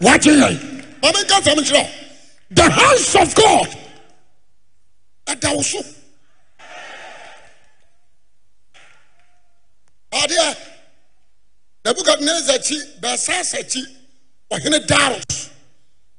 Wagye 0.00 0.32
yɛn. 0.32 0.56
Ma 1.02 1.12
menka 1.12 1.40
sɛm 1.40 1.58
nkyerɛ. 1.58 1.88
The 2.50 2.70
hands 2.70 3.14
of 3.16 3.34
god. 3.34 3.68
Ɛda 5.26 5.54
wo 5.56 5.62
so. 5.62 5.78
Adeɛ 10.12 10.56
nebukadnezar 11.84 12.58
akyi 12.58 12.78
bɛsasa 13.00 13.58
akyi 13.60 13.82
ɔhene 14.52 14.86
daros 14.86 15.48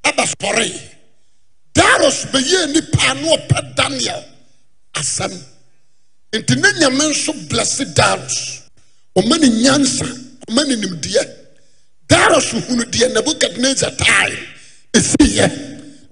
aba 0.03 0.23
sɔree 0.23 0.81
daros 1.73 2.25
bɛyɛɛ 2.31 2.67
nnipa 2.67 3.11
a 3.11 3.13
na 3.13 3.27
ɔpɛ 3.37 3.75
daniel 3.75 4.23
asɛm. 4.95 5.33
Nti 6.33 6.55
ne 6.55 6.69
nyame 6.79 7.09
nso 7.11 7.33
blɛse 7.47 7.93
daros 7.93 8.61
ɔma 9.15 9.39
ne 9.39 9.47
nyansa 9.49 10.22
ɔma 10.49 10.63
ne 10.67 10.75
nimdeɛ 10.75 11.23
daros 12.09 12.51
hunu 12.51 12.83
deɛ 12.85 13.07
nebukadnezar 13.13 13.91
tae 13.97 14.33
ɛsiiɛ 14.97 15.45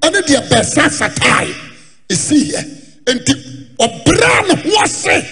ɛne 0.06 0.20
deɛ 0.28 0.42
bɛsasa 0.50 1.08
tae 1.16 1.54
ɛsiiɛ 2.10 2.62
nti 3.16 3.34
ɔbraa 3.80 4.40
ne 4.48 4.54
ho 4.62 4.82
ase 4.84 5.26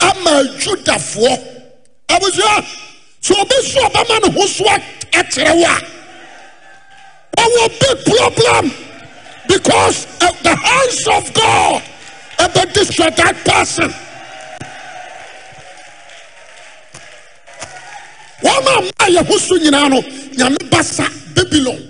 ama 0.00 0.42
judafoɔ 0.60 1.32
abusua 2.08 2.64
sɛ 3.22 3.32
ɔbɛsu 3.42 3.78
ɔbɛma 3.88 4.16
ne 4.22 4.32
ho 4.32 4.46
so 4.46 4.64
akyerɛ 5.12 5.54
wo 5.56 5.66
a 5.66 6.02
ɔwɔ 7.42 7.68
big 7.80 8.04
problem. 8.14 8.72
Because 9.48 10.06
of 10.22 10.42
the 10.42 10.54
hands 10.54 11.06
of 11.08 11.34
God. 11.34 11.82
Destroy 12.72 13.10
that 13.10 13.36
person. 13.44 13.92
Wɔn 18.42 18.66
a 18.66 18.80
mmaa 18.82 19.08
yɛ 19.14 19.20
ho 19.26 19.56
nyinaa 19.58 19.88
no 19.88 20.00
nyame 20.36 20.58
babylon. 21.34 21.80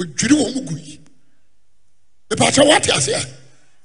Odwiri 0.00 0.34
wɔn 0.40 0.54
mu 0.54 0.60
gu 0.68 0.76
yi 0.78 1.00
ìpàtɛ 2.30 2.62
wɔte 2.68 2.90
aseɛ. 2.96 3.20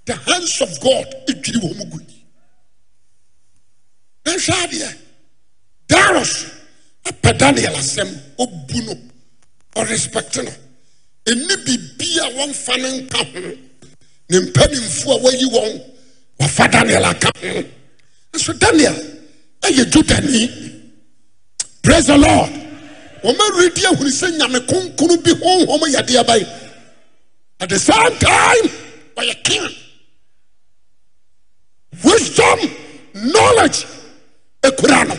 The 0.05 0.15
hands 0.15 0.61
of 0.61 0.79
God 0.79 1.07
edwiri 1.27 1.59
wɔn 1.63 1.77
mu 1.77 1.85
gu 1.85 1.99
yi 2.07 2.25
n'ahwɛ 4.25 4.53
adeɛ. 4.63 4.97
Daros 5.87 6.45
apɛ 7.05 7.37
daniel 7.37 7.75
asɛm. 7.75 8.09
Obu 8.39 8.81
no. 8.85 8.93
Ɔrespect 9.75 10.43
no. 10.43 10.51
Ɛni 11.25 11.55
biribi 11.65 12.17
a 12.19 12.29
wɔmfa 12.37 12.77
ne 12.81 12.89
nka 13.01 13.17
ho. 13.17 13.57
Ne 14.29 14.37
mpanimfoɔ 14.39 15.15
a 15.15 15.19
wɔayi 15.19 15.45
wɔn 15.51 15.83
wɔfa 16.39 16.71
daniel 16.71 17.05
aka 17.05 17.31
ho. 17.41 17.63
Nso 18.33 18.53
daniel 18.59 18.95
ɛyɛ 19.61 19.85
judani 19.91 20.72
praise 21.83 22.07
the 22.07 22.17
lord. 22.17 22.49
Wɔma 23.23 23.45
redi 23.59 23.81
ahunu 23.85 24.09
sɛ 24.09 24.37
nyame 24.37 24.59
kronkron 24.67 25.23
bi 25.23 25.31
honhom 25.31 25.81
yɛdeɛ 25.93 26.23
bɛn 26.25 26.71
at 27.59 27.69
the 27.69 27.79
same 27.79 28.17
time 28.17 28.65
ɔyɛ 29.15 29.43
king. 29.43 29.69
Wisdom 32.03 32.59
knowledge 33.13 33.85
ekura 34.63 35.07
no 35.07 35.15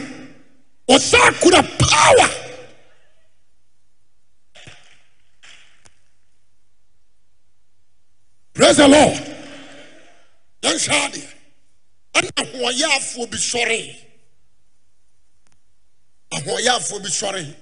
ɔsa 0.94 1.40
kura 1.40 1.62
power. 1.78 2.28
Praise 8.54 8.76
the 8.76 8.88
lord. 8.88 9.16
Yɛnhwɛ 10.62 10.96
adeɛ 11.06 11.28
ɛna 12.14 12.30
ahoɔyɛafoɔ 12.42 13.30
bi 13.30 13.36
sɔree 13.36 13.96
ahoɔyɛafoɔ 16.36 17.02
bi 17.02 17.08
sɔre. 17.10 17.54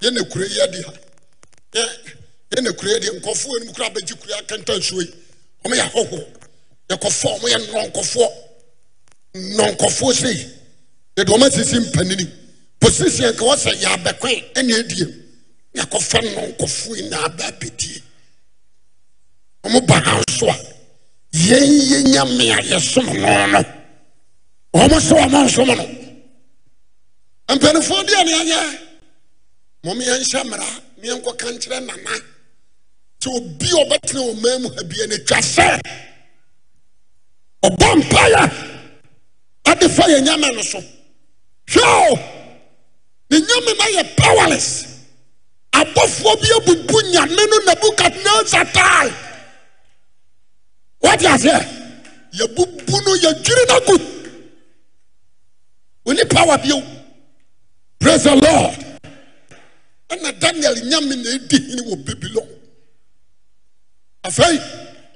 Yɛnɛ 0.00 0.30
kura 0.30 0.46
yi 0.46 0.60
adi 0.60 0.78
a 1.74 1.86
yɛnɛ 2.56 2.76
kura 2.76 2.90
yi 2.90 2.96
adi 2.96 3.08
nkɔfoɔ 3.20 3.56
anim 3.60 3.72
kura 3.74 3.86
abɛgye 3.90 4.20
kura 4.20 4.36
akanta 4.38 4.72
nsuo 4.78 5.00
yi. 5.02 5.12
Wɔn 5.64 5.74
yɛ 5.76 5.82
ahɔhoɔ 5.92 6.26
yɛkɔfoɔ 6.88 7.40
wɔn 7.40 7.50
yɛ 7.52 7.58
nnɔnkɔfoɔ. 7.66 8.28
Nnɔnkɔfoɔ 9.34 10.12
sei. 10.14 10.46
Yɛde 11.16 11.30
wɔn 11.30 11.42
asisi 11.46 11.76
mpanini 11.80 12.30
position 12.80 13.32
ka 13.36 13.44
wɔsɛ 13.44 13.72
yɛ 13.82 13.88
abɛkwan 13.96 14.52
ɛna 14.54 14.78
edie 14.78 15.06
yɛkɔfa 15.76 16.18
nnɔnkɔfoɔ 16.22 16.96
yi 16.96 17.08
na 17.08 17.24
aba 17.24 17.44
abɛdie. 17.44 18.02
Wɔn 19.64 19.86
ba 19.86 19.94
ha 20.00 20.22
nso 20.28 20.46
a 20.48 20.56
yɛn 21.32 22.06
yɛ 22.08 22.58
a 22.58 22.62
yɛsom 22.62 23.06
no 23.20 23.46
no. 23.46 23.64
Wɔn 24.74 25.00
so 25.00 25.14
wɔn 25.16 25.44
nsom 25.44 25.66
no. 25.76 25.99
mpanifoɔ 27.56 28.00
deɛ 28.08 28.24
neɛyɛ 28.24 28.60
momyɛnhyɛ 29.84 30.44
mmara 30.44 30.68
ne 30.98 31.08
yɛnkɔka 31.08 31.46
nkyerɛ 31.54 31.80
nana 31.86 32.14
sɛ 33.20 33.28
obi 33.36 33.66
ɔbɛtena 33.82 34.20
ɔmaa 34.30 34.60
mu 34.62 34.68
ha 34.76 34.82
bia 34.84 35.06
no 35.06 35.14
atwa 35.16 35.38
sɛ 35.54 35.80
ɔbɔ 37.64 37.86
mpayɛ 38.00 38.42
ade 39.70 39.88
fa 39.88 40.02
yɛ 40.08 40.20
nyame 40.22 40.54
no 40.54 40.62
so. 40.62 40.80
Hwɛo! 41.68 42.18
Ne 43.30 43.38
nyame 43.38 43.72
no 43.78 43.84
yɛ 43.96 44.16
powerless. 44.16 44.86
Abɔfoɔ 45.72 46.40
bi 46.40 46.48
abubu 46.56 46.96
nyame 47.12 47.42
no 47.50 47.56
nabukadnasar 47.66 48.72
tae 48.72 49.10
woate 51.02 51.26
aseɛ 51.34 51.60
yɛbubu 52.34 53.04
no 53.04 53.14
yɛdwiri 53.16 53.68
no 53.68 53.74
agu. 53.76 53.96
Onni 56.06 56.24
power 56.30 56.58
bio. 56.58 56.99
pras 58.00 58.26
e 58.26 58.30
lord. 58.30 58.78
Ɛna 60.10 60.32
daniel 60.40 60.74
nyame 60.90 61.14
na 61.22 61.30
ɛdi 61.36 61.56
hene 61.68 61.82
wɔ 61.88 62.04
babylon. 62.04 62.48
Afei 64.24 64.58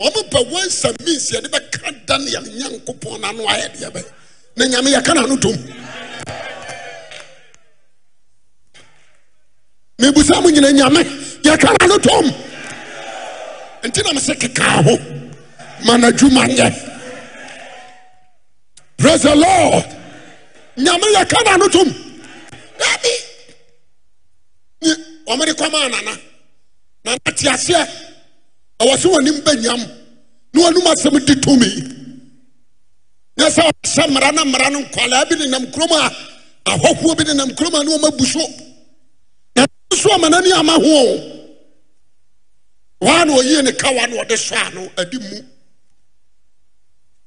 ɔmopɛ 0.01 0.51
wansa 0.53 0.93
means 1.05 1.31
yɛde 1.33 1.49
bɛka 1.49 2.07
daniel 2.07 2.45
nyankopɔn 2.59 3.21
n'ano 3.21 3.43
ayɛdeɛ 3.49 3.91
bɛ 3.91 4.03
na 4.57 4.65
nyame 4.67 4.91
yɛka 4.95 5.13
n'ano 5.15 5.37
tom 5.41 5.57
mebusa 9.99 10.41
mo 10.43 10.49
nyina 10.51 10.71
nyame 10.73 11.03
yɛka 11.43 11.75
n'ano 11.79 11.99
tom 12.03 12.27
nti 13.83 14.03
na 14.05 14.11
mesɛ 14.13 14.35
kekaa 14.39 14.83
ho. 14.85 14.97
Ma 15.85 15.97
n'adwuma 15.99 16.47
nyɛ. 16.49 16.73
Pras 18.97 19.25
e 19.25 19.35
lord. 19.35 19.85
Nyame 20.79 21.07
yɛka 21.15 21.39
n'ano 21.45 21.69
tom 21.71 22.04
daabi 22.79 23.15
ni 24.83 24.91
ɔmode 25.31 25.53
kɔmaa 25.61 25.89
nana 25.91 26.13
nana 27.05 27.31
teaseɛ 27.39 27.83
ɛwɔ 28.81 28.95
sɛ 29.03 29.07
w'anim 29.13 29.39
banyam 29.47 29.81
ne 30.53 30.59
w'anom 30.63 30.87
asɛm 30.93 31.17
di 31.27 31.35
tomi 31.45 31.71
nɛ 33.39 33.47
sɛ 33.57 33.63
ɔsɛ 33.71 34.03
mmara 34.09 34.33
na 34.33 34.45
mmara 34.45 34.71
no 34.71 34.81
nkwalaa 34.81 35.29
bi 35.29 35.35
ne 35.37 35.47
nam 35.49 35.67
kurom 35.73 35.93
a 35.93 36.11
ahɔhoɔ 36.71 37.17
bi 37.19 37.25
ne 37.25 37.35
nam 37.35 37.51
kurom 37.57 37.75
a 37.81 37.85
ne 37.85 37.91
ɔmabu 37.99 38.25
so 38.27 38.45
na 39.57 39.67
so 39.95 40.13
ama 40.13 40.27
amanani 40.29 40.53
ama 40.53 40.73
ho 40.73 41.31
waa 43.01 43.25
na 43.25 43.33
ɔyie 43.35 43.63
ne 43.65 43.73
kawa 43.73 44.07
na 44.09 44.23
ɔde 44.23 44.37
sɔ 44.37 44.57
a 44.67 44.75
no 44.75 44.91
adi 44.99 45.19
mu. 45.19 45.37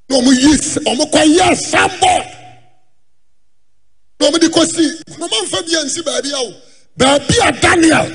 Na 0.08 0.16
ɔmoyi 0.16 0.52
ɔmokɔyɛɛ 0.90 1.54
sambɔ 1.70 2.37
na 4.20 4.26
ɔmo 4.26 4.38
de 4.40 4.48
kɔsi 4.48 5.02
ɔmo 5.18 5.36
nfa 5.44 5.62
bi 5.66 5.72
ansi 5.76 6.02
baabi 6.02 6.30
a 6.32 6.60
baabi 6.96 7.34
a 7.48 7.52
daniel. 7.60 8.08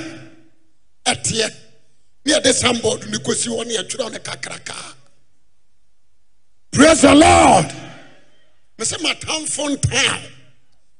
Ɛteɛ 1.06 1.54
ne 2.24 2.32
yɛde 2.32 2.52
sambɔd 2.52 3.08
ne 3.10 3.18
kɔsi 3.18 3.48
hɔ 3.48 3.66
ne 3.66 3.74
yɛtwerɛ 3.76 4.12
ne 4.12 4.18
kakraka. 4.18 4.94
Praise 6.72 7.02
the 7.02 7.14
lord. 7.14 7.66
Mesɛ 8.78 8.98
matamfo 9.02 9.68
ntaa 9.76 10.30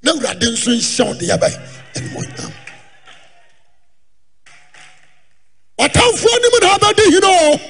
na 0.04 0.12
awurade 0.12 0.46
nso 0.52 0.70
nhyɛ 0.70 1.06
wo 1.06 1.14
de 1.14 1.26
yɛbɛ 1.26 1.48
animonyam 1.96 2.52
ɔtamfoɔ 5.80 6.34
anim 6.36 6.54
na 6.60 6.68
abɛdi 6.76 7.04
hene 7.14 7.30
o 7.30 7.60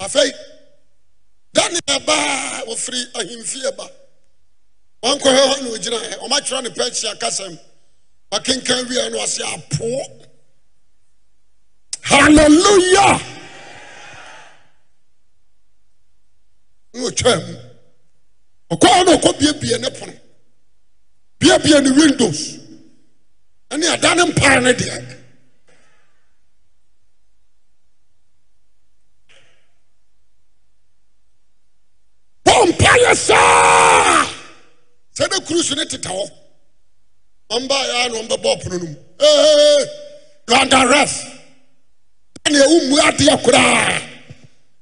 afei 0.00 0.32
daniel 1.58 2.00
baa 2.06 2.62
wɔfiri 2.68 3.00
ahemfie 3.18 3.70
ba 3.76 3.86
wankɔhɛ 5.02 5.42
hɔ 5.50 5.56
na 5.62 5.68
ogyina 5.74 5.96
ɛ 5.96 6.14
ɔmatwerɛ 6.24 6.62
ne 6.62 6.70
persia 6.70 7.14
kasɛm 7.22 7.58
wakenkan 8.32 8.88
wie 8.88 9.08
no 9.10 9.18
ɔse 9.24 9.40
apoɔ 9.54 10.02
halleluya 12.02 13.08
na 16.94 17.00
ɔtwaa 17.08 17.36
mu. 17.46 17.54
Ɔkɔɔ 18.72 19.04
na 19.04 19.12
ɔkɔ 19.16 19.38
biebie 19.38 19.78
ne 19.80 19.90
pono. 19.90 20.12
Biebie 21.40 21.80
ne 21.82 21.90
windows. 21.90 22.58
Ɛne 23.70 23.86
ada 23.92 24.14
ne 24.14 24.22
mpae 24.32 24.62
no 24.62 24.72
deɛ 24.72 25.17
bɔ 32.68 32.74
mpaeɛ 32.76 33.14
saa 33.16 34.26
sɛ 35.16 35.28
ne 35.30 35.44
kuru 35.46 35.62
so 35.62 35.74
ne 35.74 35.84
teta 35.84 36.08
hɔ 36.08 36.30
ɔmbaeɛ 37.50 38.06
a 38.06 38.08
na 38.08 38.18
ɔmbɛbɔ 38.18 38.48
ɔpono 38.56 38.78
no 38.78 38.86
mu 38.86 38.96
you 40.48 40.54
are 40.54 40.60
under 40.62 40.76
arrest. 40.76 41.26
Ɛne 42.44 42.56
ɛwu 42.62 42.80
mmu 42.88 42.96
adeɛ 43.08 43.42
koraa 43.44 44.02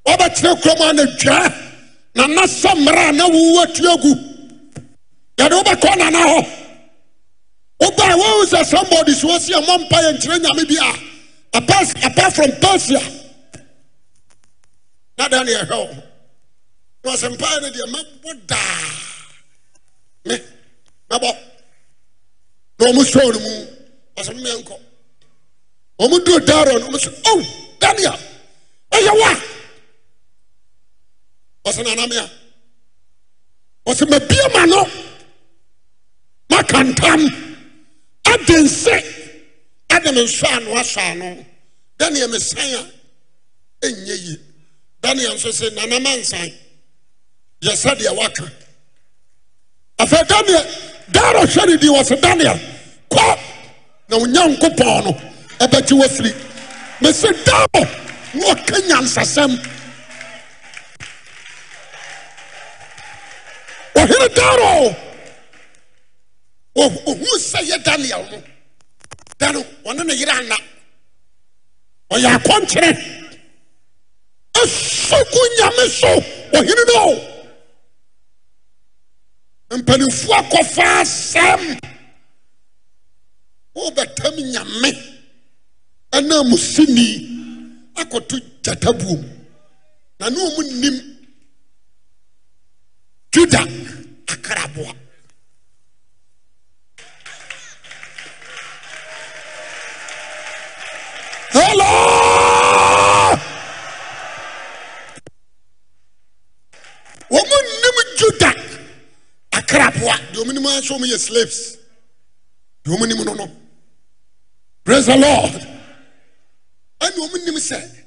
wɔbɛkyerɛ 0.06 0.62
kurom 0.62 0.80
a 0.90 0.92
na 0.92 1.04
dwa 1.04 1.54
na 2.14 2.26
na 2.26 2.42
sɛ 2.42 2.70
mmerɛ 2.74 3.08
a 3.08 3.12
na 3.12 3.28
wowu 3.28 3.62
atua 3.62 3.96
gu. 4.02 4.14
Yɛde 5.38 5.62
wobɛkɔ 5.62 5.96
nana 5.98 6.18
hɔ 6.18 6.46
wobaa 7.80 8.16
wohu 8.16 8.44
sɛ 8.46 8.64
somebody 8.64 9.12
so 9.14 9.28
wɔsi 9.28 9.56
a 9.56 9.60
mɔ 9.60 9.78
mpa 9.88 9.96
yɛ 10.02 10.18
nkyerɛ 10.18 10.38
nyame 10.38 10.68
bi 10.68 10.76
apart, 11.54 12.34
from 12.34 12.50
persia. 12.60 13.00
Na 15.18 15.28
da 15.28 15.42
ne 15.42 15.52
ɛhwɛ 15.52 15.70
wo 15.70 15.86
ho. 15.94 16.02
na 17.06 17.12
ɔsɛ 17.14 17.28
mpaeɛ 17.34 17.60
no 17.62 17.68
deɛ 17.70 17.86
mɛbɔ 17.94 18.30
daa. 18.46 18.90
Me 20.26 20.34
mɛbɔ 21.10 21.30
na 22.78 22.86
ɔmo 22.90 23.02
sɔɔ 23.12 23.32
no 23.32 23.38
mu 23.46 23.52
ɔsɛ 24.18 24.32
mmɛnkɔ 24.34 24.76
ɔmo 26.02 26.24
duro 26.24 26.40
daarɔ 26.46 26.80
no 26.80 26.86
ɔmo 26.88 26.98
sɛ 26.98 27.10
oh 27.30 27.42
Daniel 27.78 28.18
ɔyɛ 28.90 29.12
wa 29.20 29.30
ɔsɛ 31.70 31.80
nanamea 31.86 32.26
ɔsɛ 33.86 34.04
mabie 34.10 34.48
ma 34.54 34.64
no. 34.66 34.82
Maka 36.50 36.78
ntam. 36.82 37.20
Ade 38.26 38.56
nse. 38.64 38.96
Ade 39.90 40.10
me 40.14 40.24
nsɔ 40.24 40.46
ano 40.56 40.70
asɔ 40.74 41.00
ano. 41.12 41.46
Daniel 41.98 42.28
mesan 42.28 42.74
a 42.74 43.86
ɛnyɛ 43.86 44.16
yie. 44.26 44.36
Daniel 45.00 45.34
nso 45.34 45.50
sɛ 45.50 45.70
nanama 45.76 46.16
nsan. 46.18 46.65
Yɛ 47.62 47.72
sɛdeɛ 47.76 48.16
waka 48.16 48.44
afei 49.98 50.24
daniel 50.28 50.66
daaro 51.12 51.40
hwɛ 51.46 51.66
ne 51.66 51.76
di 51.76 51.88
wɔ 51.88 52.02
sɛ 52.04 52.20
daniel 52.20 52.58
kɔ 53.10 53.38
na 54.08 54.16
wo 54.18 54.26
nyankopɔn 54.26 55.04
no 55.04 55.12
ɛbɛgye 55.60 55.94
wafiri 56.00 56.32
mese 57.00 57.28
daaro 57.44 57.82
na 58.34 58.46
ɔka 58.52 58.76
nyansasɛm. 58.88 59.52
Ɔhene 63.96 64.28
daaro 64.34 64.96
ohuu 66.76 67.38
sɛ 67.38 67.60
yɛ 67.70 67.82
daniel 67.84 68.22
no. 68.30 68.42
Da 69.38 69.50
no 69.52 69.62
ɔne 69.84 70.04
ne 70.06 70.14
yere 70.14 70.30
ana? 70.32 70.56
Ɔyɛ 72.12 72.28
akɔnkyerɛ 72.36 72.90
ɛsɔgu 74.60 75.42
nyame 75.58 75.88
so 75.88 76.08
ɔhene 76.52 76.84
no 76.94 77.35
mpanimfoɔ 79.70 80.34
akɔfa 80.40 80.84
asɛm. 81.02 81.62
Wobɛtam 83.74 84.34
nyame. 84.52 84.90
Ɛna 86.16 86.36
musini 86.51 87.06
akɔto 88.01 88.36
gyata 88.62 88.90
buom 88.98 89.22
na 90.18 90.28
ne 90.30 90.36
ɔmu 90.47 90.62
nim 90.80 90.97
juda 93.32 93.60
akraboa. 94.32 94.93
Hello 101.52 101.90
wɔn 107.30 107.64
nim 107.82 107.98
juda 108.18 108.51
akraboa 110.06 110.32
deɛ 110.32 110.40
wɔn 110.44 110.54
nim 110.54 110.66
ahyɛ 110.66 110.90
wɔn 110.98 111.08
yɛ 111.10 111.18
slaves. 111.18 111.76
Deɛ 112.84 112.96
wɔn 112.98 113.08
nim 113.08 113.24
no 113.24 113.34
no 113.34 113.50
praise 114.84 115.06
the 115.06 115.16
lord. 115.16 115.52
Ɛna 117.00 117.16
wɔn 117.16 117.44
nim 117.44 117.54
sɛ 117.56 118.04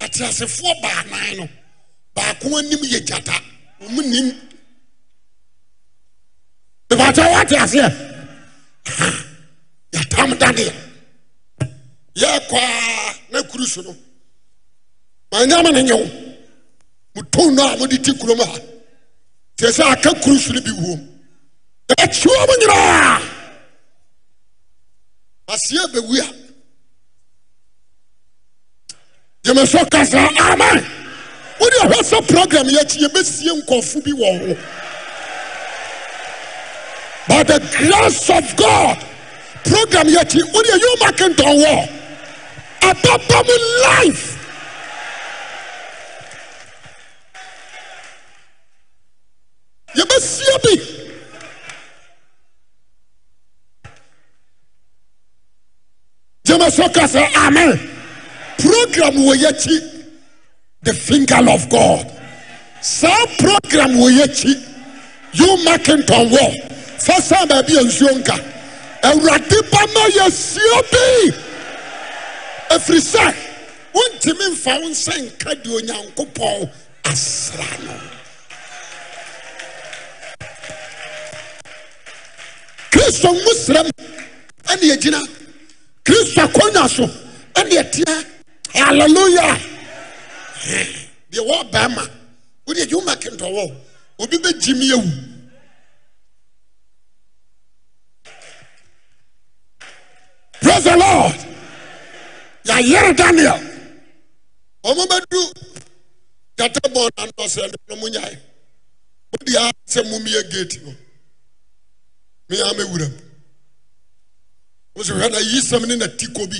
ateasefoɔ 0.00 0.80
baanan 0.82 1.36
no 1.38 1.48
baako 2.14 2.58
anim 2.58 2.78
yɛ 2.80 3.00
gyata 3.06 3.42
wɔn 3.80 4.04
nim 4.10 4.40
ìbàjẹ́ 6.90 7.32
wa 7.32 7.44
ti 7.44 7.54
aseɛ 7.56 7.88
yàtàm 9.92 10.38
daniel 10.38 10.74
yɛ 12.16 12.48
kɔa 12.48 13.14
na 13.32 13.42
kuru 13.42 13.64
so 13.66 13.80
no 13.82 13.96
maa 15.32 15.44
nyama 15.46 15.70
ne 15.72 15.82
nyew 15.82 16.04
mo 17.14 17.22
tɔn 17.22 17.54
no. 17.54 17.62
A 17.74 17.76
mo 17.76 17.86
de 17.86 17.98
ti 17.98 18.12
kurom 18.12 18.38
ha 18.40 18.58
te 19.56 19.66
sɛ 19.66 19.82
aka 19.92 20.14
kuru 20.20 20.38
so 20.38 20.52
no 20.52 20.60
bi 20.60 20.70
wom 20.72 21.09
ɛkyiwa 21.98 22.46
mo 22.46 22.54
nyinaa 22.60 23.20
aseɛ 25.52 25.84
bɛwu 25.92 26.14
a 26.20 26.26
gyeme 29.44 29.66
so 29.66 29.84
kasa 29.86 30.18
amen 30.50 30.78
wode 31.60 31.76
ɛhwɛ 31.82 31.98
sɛ 32.10 32.28
program 32.28 32.66
yɛakyi 32.68 33.02
yɛbɛsie 33.04 33.52
nkɔfo 33.62 34.04
bi 34.04 34.12
wɔ 34.12 34.30
ho. 34.38 34.56
By 37.28 37.42
the 37.44 37.58
grace 37.78 38.30
of 38.30 38.56
God 38.56 38.98
program 39.64 40.06
yɛakyi 40.08 40.42
wode 40.54 40.66
ɛyɛ 40.66 40.90
makentɔn 41.02 41.56
wɔ 41.64 41.88
ababa 42.82 43.38
mu 43.46 43.56
life. 43.82 44.36
Yɛbɛsie 49.96 50.62
bi 50.62 50.99
gyeme 56.50 56.70
so 56.70 56.88
ka 56.90 57.06
amen. 57.46 57.78
Program 58.58 59.14
wɔ 59.14 59.34
yɛakyi 59.36 59.76
the 60.82 60.92
finger 60.92 61.48
of 61.48 61.68
god? 61.68 62.06
Saa 62.80 63.26
program 63.38 63.94
wɔ 63.94 64.08
yɛakyi 64.18 64.54
you 65.32 65.46
makenton 65.64 66.28
wɔ 66.30 66.72
fa 67.00 67.20
san 67.22 67.46
baabi 67.48 67.76
a 67.78 67.82
nsuo 67.84 68.10
nka 68.18 68.34
awurade 69.02 69.70
ba 69.70 69.80
ma 69.94 70.04
yɛsie 70.18 70.82
bi 70.90 71.32
ɛfiri 72.74 73.00
sɛ 73.00 73.34
wontumi 73.94 74.50
mfa 74.52 74.80
wo 74.82 74.88
nsa 74.88 75.12
nka 75.22 75.54
deɛ 75.62 75.76
onyankopɔn 75.78 76.68
asra 77.04 77.66
no. 77.84 77.94
Kristo 82.90 83.28
ngu 83.32 83.52
srɛm 83.54 83.88
ɛne 84.66 84.82
yɛgyina 84.90 85.39
kristo 86.04 86.40
akɔnya 86.42 86.88
so 86.88 87.04
ɛne 87.54 87.70
yɛteɛ 87.78 88.24
halleluya 88.74 89.58
deɛ 91.30 91.40
wɔ 91.48 91.70
bɛrima 91.72 92.04
wode 92.66 92.78
agye 92.82 92.94
woma 92.96 93.16
kentɔwɔ 93.16 93.74
obi 94.18 94.36
bɛgyim 94.38 94.80
yɛwu 94.90 95.30
praise 100.60 100.84
the 100.84 100.96
lord. 100.96 101.34
Yɛayere 102.64 103.16
daniel. 103.16 103.58
Ɔmo 104.84 105.04
bɛdu 105.10 105.40
gyata 106.56 106.80
bɔn 106.94 107.10
nantɔsɛ 107.16 107.72
no 107.88 107.96
mo 107.96 108.06
nyae. 108.08 108.38
Wode 109.32 109.54
a 109.56 109.72
sɛ 109.88 110.02
mommyɛ 110.10 110.50
gate 110.50 110.82
no 110.84 110.94
mea 112.48 112.72
mɛwuram 112.74 113.12
wo 113.12 113.29
wosɛhwɛ 114.96 115.30
na 115.30 115.38
yisɛm 115.40 115.86
ne 115.86 115.96
natiko 115.96 116.46
bi. 116.50 116.58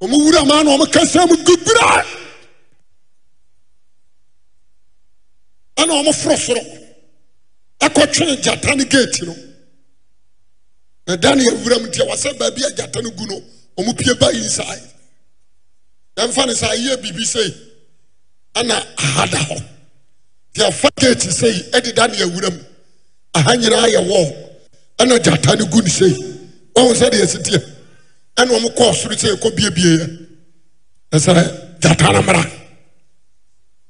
Ɔmowuramaa 0.00 0.64
na 0.64 0.76
ɔmka 0.76 1.00
sɛm 1.04 1.28
gubira 1.44 2.04
ana 5.76 5.92
ɔmoforosoro 5.92 6.62
ɛkɔtwee 7.80 8.36
gyata 8.42 8.74
ne 8.76 8.84
geti 8.84 9.26
no. 9.26 9.34
Na 11.06 11.16
daniel 11.16 11.56
wuram 11.62 11.86
ntia 11.86 12.04
wɔsɛ 12.08 12.38
baabi 12.38 12.62
a 12.64 12.70
gyata 12.72 13.02
no 13.02 13.10
gu 13.10 13.26
no 13.26 13.42
ɔmopie 13.78 14.18
ba 14.18 14.30
inside 14.32 14.82
ɛmfa 16.16 16.46
ne 16.46 16.52
sɛ 16.52 16.66
ayɛ 16.70 16.96
biribi 17.02 17.24
sei. 17.24 17.54
Ana 18.54 18.74
ahada 18.96 19.38
hɔ. 19.38 19.56
Nti 20.54 20.60
ɛfa 20.62 20.88
geti 20.96 21.30
sei 21.30 21.52
ɛde 21.72 21.94
daniel 21.94 22.30
wuram 22.30 22.64
aha 23.34 23.52
nyinaa 23.56 23.86
yɛ 23.88 24.00
wɔɔ 24.08 24.47
ɛna 25.00 25.18
gyata 25.24 25.54
no 25.58 25.66
gu 25.66 25.80
ne 25.82 25.88
sei. 25.90 26.14
Wɔn 26.76 26.94
sɛ 26.94 27.10
deɛ 27.10 27.22
ɛsi 27.24 27.38
teɛ 27.46 27.58
ɛna 28.38 28.50
wɔn 28.52 28.74
kɔɔ 28.76 28.92
soro 28.94 29.14
sɛ 29.14 29.28
ɛkɔ 29.36 29.48
biebie 29.56 29.92
yɛ 29.98 30.06
ɛsɛ 31.12 31.32
gyata 31.80 32.12
no 32.12 32.22
mmara 32.22 32.44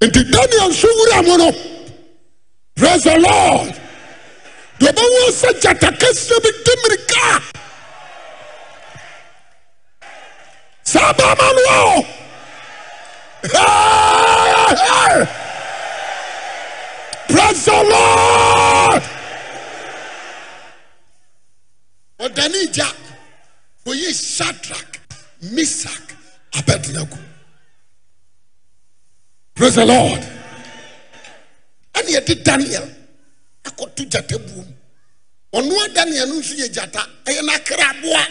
nti 0.00 0.20
daniel 0.30 0.68
nso 0.70 0.86
wura 0.98 1.22
mu 1.26 1.36
no 1.38 1.50
praise 2.76 3.02
the 3.04 3.18
lord. 3.18 3.74
Deɛ 4.80 4.90
ɔbɛwɔ 4.92 5.30
sɛ 5.40 5.48
gyata 5.62 5.88
kɛseɛ 6.00 6.36
bi 6.42 6.50
di 6.64 6.72
mirika 6.82 7.42
saa 10.84 11.12
baama 11.12 11.48
no 11.56 12.04
wɔ 13.42 13.58
praise 17.28 17.64
the 17.64 17.78
lord 17.92 19.02
aduane 22.18 22.66
gya 22.74 22.88
oyi 23.86 24.12
shadrach 24.14 24.92
misak 25.54 26.06
abednego. 26.58 27.18
Praise 29.54 29.74
the 29.76 29.86
lord. 29.86 30.22
Ɛne 31.94 32.10
yɛde 32.14 32.34
daniel 32.44 32.88
akɔto 33.64 34.02
gyata 34.10 34.38
buom. 34.38 34.68
Ɔnoa 35.52 35.94
daniel 35.94 36.26
no 36.28 36.34
nso 36.40 36.54
yɛ 36.54 36.68
gyata 36.74 37.00
ɛyɛ 37.26 37.42
n'akraboa 37.48 38.22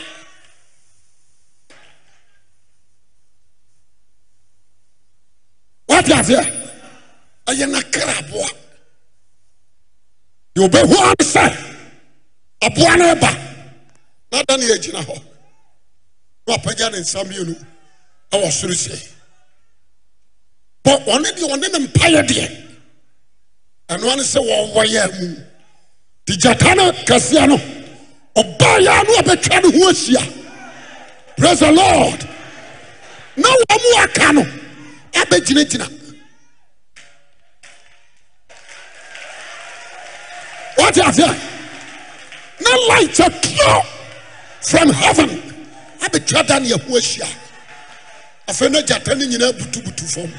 wate 5.90 6.12
aseɛ 6.20 6.44
ɛyɛ 7.50 7.66
n'akraboa 7.74 8.50
deɛ 10.56 10.64
ɔbɛhu 10.68 10.96
ane 11.10 11.24
sɛ 11.34 11.44
aboa 12.66 12.96
no 12.98 13.06
ɛba 13.16 13.32
na 14.32 14.44
daniel 14.48 14.74
agyina 14.74 15.02
hɔ. 15.02 15.16
Na 16.48 16.54
wapagya 16.54 16.92
ne 16.92 17.00
nsa 17.00 17.24
mmienu 17.24 17.56
ɛwɔ 18.32 18.52
soro 18.52 18.74
sɛ 18.74 18.96
bɔ 20.84 20.92
ɔne 21.14 21.30
deɛ 21.36 21.46
ɔne 21.54 21.68
ne 21.72 21.80
mpayɛ 21.88 22.22
deɛ 22.28 22.46
ɛnoa 23.90 24.16
ne 24.18 24.24
sɛ 24.24 24.40
wɔwɔ 24.40 25.20
mu. 25.20 25.44
Nti 26.28 26.38
gyata 26.42 26.76
no 26.76 26.92
kɛseɛ 26.92 27.48
no 27.48 27.58
ɔbaa 28.36 28.78
yɛ 28.86 29.08
no 29.08 29.14
ɔbɛtwa 29.22 29.62
ne 29.64 29.80
ho 29.80 29.90
ahyia. 29.92 30.34
Praise 31.38 31.60
the 31.60 31.72
lord. 31.72 32.28
Na 33.38 33.48
wɔn 33.48 33.80
mu 33.84 34.04
aka 34.04 34.32
no 34.34 34.44
abɛgyinagyina. 35.14 35.88
Wɔte 40.78 41.02
aseɛ. 41.02 41.40
Na 42.60 42.76
light 42.90 43.20
appear 43.20 43.97
from 44.62 44.90
heaven. 44.90 45.30
Abɛtwa 46.02 46.46
daniel 46.48 46.80
ho 46.80 46.96
ahyia. 46.98 47.28
Afei 48.48 48.70
na 48.72 48.82
gyata 48.82 49.16
no 49.16 49.26
nyinaa 49.26 49.52
butubutu 49.58 50.06
fam. 50.14 50.32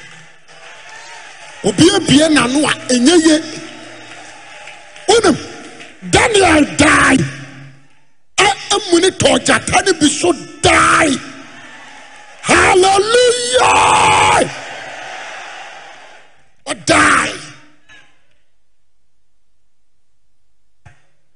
Obi 1.65 1.85
abie 1.97 2.29
n'ano 2.29 2.65
a 2.67 2.73
ɛnyɛ 2.95 3.15
ye. 3.27 3.37
Wonim 5.09 5.37
daniel 6.11 6.65
die. 6.77 7.25
A 8.39 8.49
amuni 8.75 9.11
tɔ 9.21 9.39
gyata 9.47 9.85
no 9.87 9.93
bi 10.01 10.07
so 10.09 10.33
die. 10.63 11.17
Hallelujah! 12.43 13.69
Ɔdie 16.67 17.33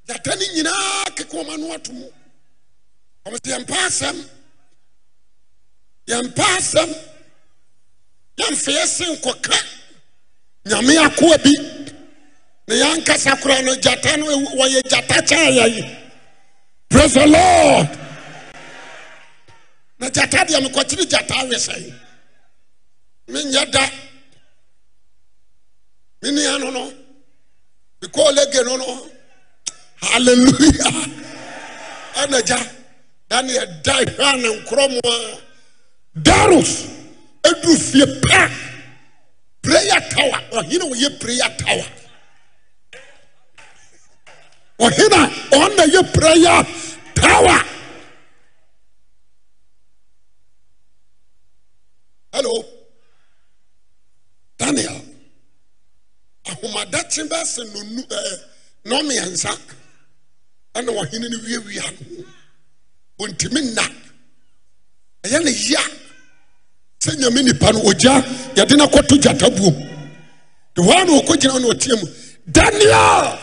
gyata 0.06 0.30
no 0.38 0.44
nyinaa 0.54 1.04
keka 1.16 1.36
ɔma 1.40 1.54
no 1.59 1.72
ato 1.74 1.92
mu 1.92 2.06
sɛ 3.31 3.39
yɛmpa 3.51 3.77
asɛm. 3.86 4.16
Yɛmpa 6.09 6.44
asɛm. 6.59 6.90
Yɛmfa 8.39 8.70
yɛ 8.77 8.86
se 8.86 9.05
nkɔka 9.16 9.57
nyame 10.66 10.97
akoa 11.07 11.36
bi. 11.43 11.53
Na 12.69 12.74
yɛankasa 12.74 13.40
koraa 13.40 13.62
no 13.65 13.74
gyata 13.77 14.16
no 14.19 14.27
wɔyɛ 14.27 14.81
gyata 14.90 15.23
kyɛɛ 15.28 15.51
yɛyi 15.59 15.99
praise 16.89 17.15
the 17.15 17.27
lord. 17.27 17.89
Na 19.99 20.09
gyata 20.09 20.44
deɛ 20.47 20.61
mekɔkyere 20.66 21.05
gyata 21.11 21.35
awesɛe 21.43 21.94
menyɛ 23.28 23.70
da. 23.70 23.90
Me 26.23 26.31
nua 26.31 26.59
no 26.61 26.70
no 26.70 26.93
mekɔɔ 28.01 28.35
lege 28.36 28.65
no 28.65 28.77
no 28.77 29.11
hallelujah. 29.97 31.09
Ɛna 32.15 32.40
gya 32.47 32.81
ɛne 33.36 33.50
yɛda 33.59 33.94
hwɛ 34.14 34.24
a 34.30 34.36
ne 34.36 34.48
a 35.14 35.40
daros 36.26 36.72
aduru 37.48 37.76
fie 37.88 38.04
pɛ 38.22 38.40
prayer 39.62 40.00
tower. 40.10 40.40
Ɔhene 40.59 40.84
wɔyɛ 40.90 41.09
prayer 41.20 41.50
tower. 41.62 41.88
Ɔhene 44.84 45.16
a 45.20 45.24
ɔna 45.56 45.84
yɛ 45.94 46.02
prayer 46.12 46.62
tower. 47.14 47.59
Hello? 52.32 52.64
Daniel 54.59 55.00
ahomadakye 56.50 57.22
bɛsɛ 57.30 57.62
nonu 57.72 58.02
ɛɛ 58.18 58.32
nɔmiɛnsa 58.84 59.52
ɛna 60.74 60.90
ɔhene 61.00 61.26
no 61.30 61.38
wiewia 61.46 61.84
no 61.90 62.16
ho. 62.16 62.41
Ɔntumi 63.23 63.61
nna. 63.62 63.82
Ɛyɛ 65.24 65.44
ne 65.44 65.51
ya 65.51 65.81
sɛ 67.03 67.16
nyame 67.19 67.43
nipa 67.44 67.73
no 67.73 67.81
ogya 67.81 68.15
yɛde 68.57 68.77
no 68.77 68.86
kɔto 68.89 69.16
gyata 69.23 69.49
buom 69.57 69.74
de 70.74 70.82
hɔ 70.82 70.90
a 71.01 71.05
na 71.05 71.12
ɔkɔgyina 71.20 71.61
na 71.61 71.69
ɔteɛ 71.69 72.01
mu. 72.01 72.09
Daniel! 72.51 73.39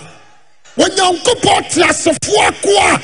Onyankopɔn 0.77 1.69
te 1.72 1.81
asefoɔ 1.81 2.47
akoa. 2.49 3.01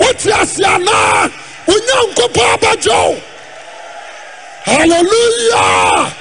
Wote 0.00 0.26
ase 0.40 0.60
anaa 0.60 1.30
onyankopɔn 1.66 2.48
abɛgye 2.54 3.22
hallelujah! 4.64 6.14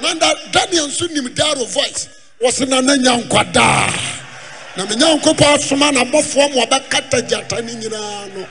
Na 0.00 0.14
da 0.14 0.34
daniel 0.52 0.86
nso 0.88 1.06
nim 1.12 1.28
daro 1.34 1.64
voice. 1.66 2.08
Wɔse 2.42 2.68
na 2.68 2.80
na 2.80 2.94
nya 2.96 3.16
nkwa 3.22 3.52
daa 3.52 3.90
na 4.80 4.86
me 4.86 4.96
nyankopɔn 4.96 5.54
asoma 5.54 5.92
n'abɔfoɔ 5.92 6.44
ma 6.54 6.62
ɔbɛkata 6.64 7.18
gyata 7.28 7.60
no 7.60 7.72
nyinaa 7.72 8.26
no. 8.34 8.46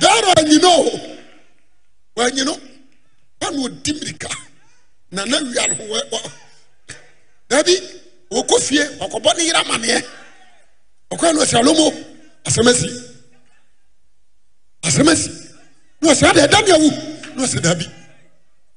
Daro 0.00 0.32
anyina 0.38 0.68
o 0.68 1.00
wanyino 2.16 2.54
ɔna 3.42 3.58
ɔdi 3.64 3.92
mirika. 4.00 4.28
Na 5.12 5.24
na 5.26 5.36
wia 5.42 5.66
no 5.68 5.74
wɔ 5.92 5.98
wɔ. 6.10 6.30
Dabi 7.50 7.74
wɔkɔ 8.30 8.60
fie 8.62 8.84
ɔkɔbɔ 9.04 9.36
ne 9.36 9.44
yere 9.44 9.58
amaneɛ. 9.60 10.04
Ɔkɔ 11.12 11.34
no 11.34 11.40
ɔsɛ 11.44 11.58
alomo 11.60 11.86
asɛm 12.46 12.68
asi. 12.68 12.88
Asɛm 14.84 15.08
asi. 15.12 15.30
Na 16.00 16.12
ɔsɛ 16.12 16.30
adeɛ 16.32 16.50
daniel 16.50 16.80
wu 16.80 16.90
na 17.36 17.42
ɔsɛ 17.44 17.60
dabi. 17.60 17.86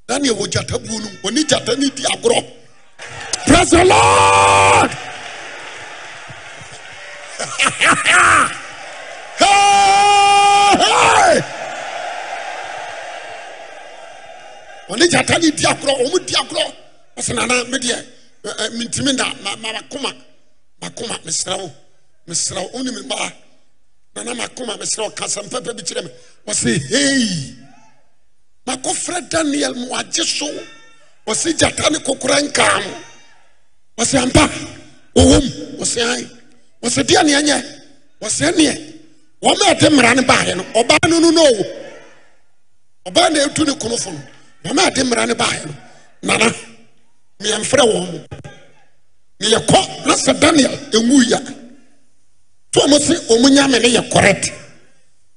Daniel 0.05 0.35
wɔ 0.35 0.47
gyata 0.51 0.77
buo 0.77 0.99
no 0.99 1.07
ɔne 1.23 1.47
gyata 1.47 1.77
ne 1.77 1.89
di 1.89 2.03
agorɔ. 2.03 2.43
Praise 3.45 3.69
the 3.69 3.85
lord. 3.85 5.16
Ɔne 14.89 15.07
gyata 15.11 15.37
ne 15.39 15.51
di 15.51 15.63
agorɔ 15.65 15.93
ɔmo 16.03 16.17
di 16.25 16.33
agorɔ 16.35 16.73
ɔsɛ 17.17 17.33
nana 17.35 17.63
me 17.65 17.77
deɛ 17.77 17.95
ɛ, 17.95 17.99
eh, 18.45 18.49
ɛ, 18.49 18.65
eh, 18.65 18.69
mentimi 18.77 19.15
da 19.17 19.33
ma 19.43 19.55
ma- 19.57 19.73
makoma 19.73 20.13
makoma 20.81 21.17
mesrɛ 21.25 21.57
wo 21.57 21.71
mesrɛ 22.27 22.61
wo. 22.61 22.69
Wonim 22.79 23.03
mmaa 23.03 23.33
nana 24.15 24.33
makoma 24.35 24.77
mesrɛ 24.77 24.99
wo. 25.03 25.09
Kasɛm 25.11 25.49
pɛpɛ 25.49 25.75
bi 25.75 25.83
kyerɛ 25.83 26.03
me. 26.05 26.11
Ɔsɛ 26.47 26.89
hei 26.89 27.55
makɔfrɛ 28.67 29.29
daniel 29.29 29.73
ma 29.75 29.85
wagye 29.97 30.23
so 30.23 30.47
ɔsɛ 31.27 31.57
gyata 31.57 31.89
ne 31.91 31.99
kokora 31.99 32.39
nkaa 32.41 32.83
mo. 32.85 33.03
Ɔsɛ 33.97 34.21
ampa 34.23 34.47
wɔwɔ 35.15 35.77
ɔsɛ 35.79 36.01
ae 36.15 36.36
ɔsɛ 36.83 37.03
deɛ 37.03 37.23
neɛ 37.23 37.41
nyɛ 37.43 37.57
ɔsɛ 38.21 38.51
neɛ. 38.57 38.73
Wɔma 39.41 39.65
ɛde 39.73 39.89
mmara 39.89 40.15
no 40.15 40.21
baeɛ 40.23 40.55
no 40.55 40.63
ɔbaa 40.73 41.09
no 41.09 41.19
no 41.31 41.41
o 41.43 43.09
ɔbaa 43.09 43.31
na 43.31 43.39
ɛtu 43.45 43.65
ne 43.67 43.73
konofo 43.73 44.11
no 44.11 44.19
wɔma 44.69 44.89
ɛde 44.89 45.03
mmara 45.03 45.27
no 45.27 45.35
baeɛ 45.35 45.65
no. 45.65 45.73
Nana 46.23 46.53
meyɛmfrɛ 47.41 47.83
wɔn 47.85 48.11
mo 48.11 48.19
meyɛkɔ 49.39 50.05
na 50.07 50.13
sɛ 50.15 50.39
daniel 50.39 50.71
ɛnwu 50.91 51.29
ya. 51.29 51.37
To 52.71 52.79
ɔmo 52.79 52.99
se 52.99 53.13
ɔmo 53.33 53.47
nyame 53.49 53.79
no 53.81 53.87
yɛ 53.89 54.11
correct. 54.11 54.51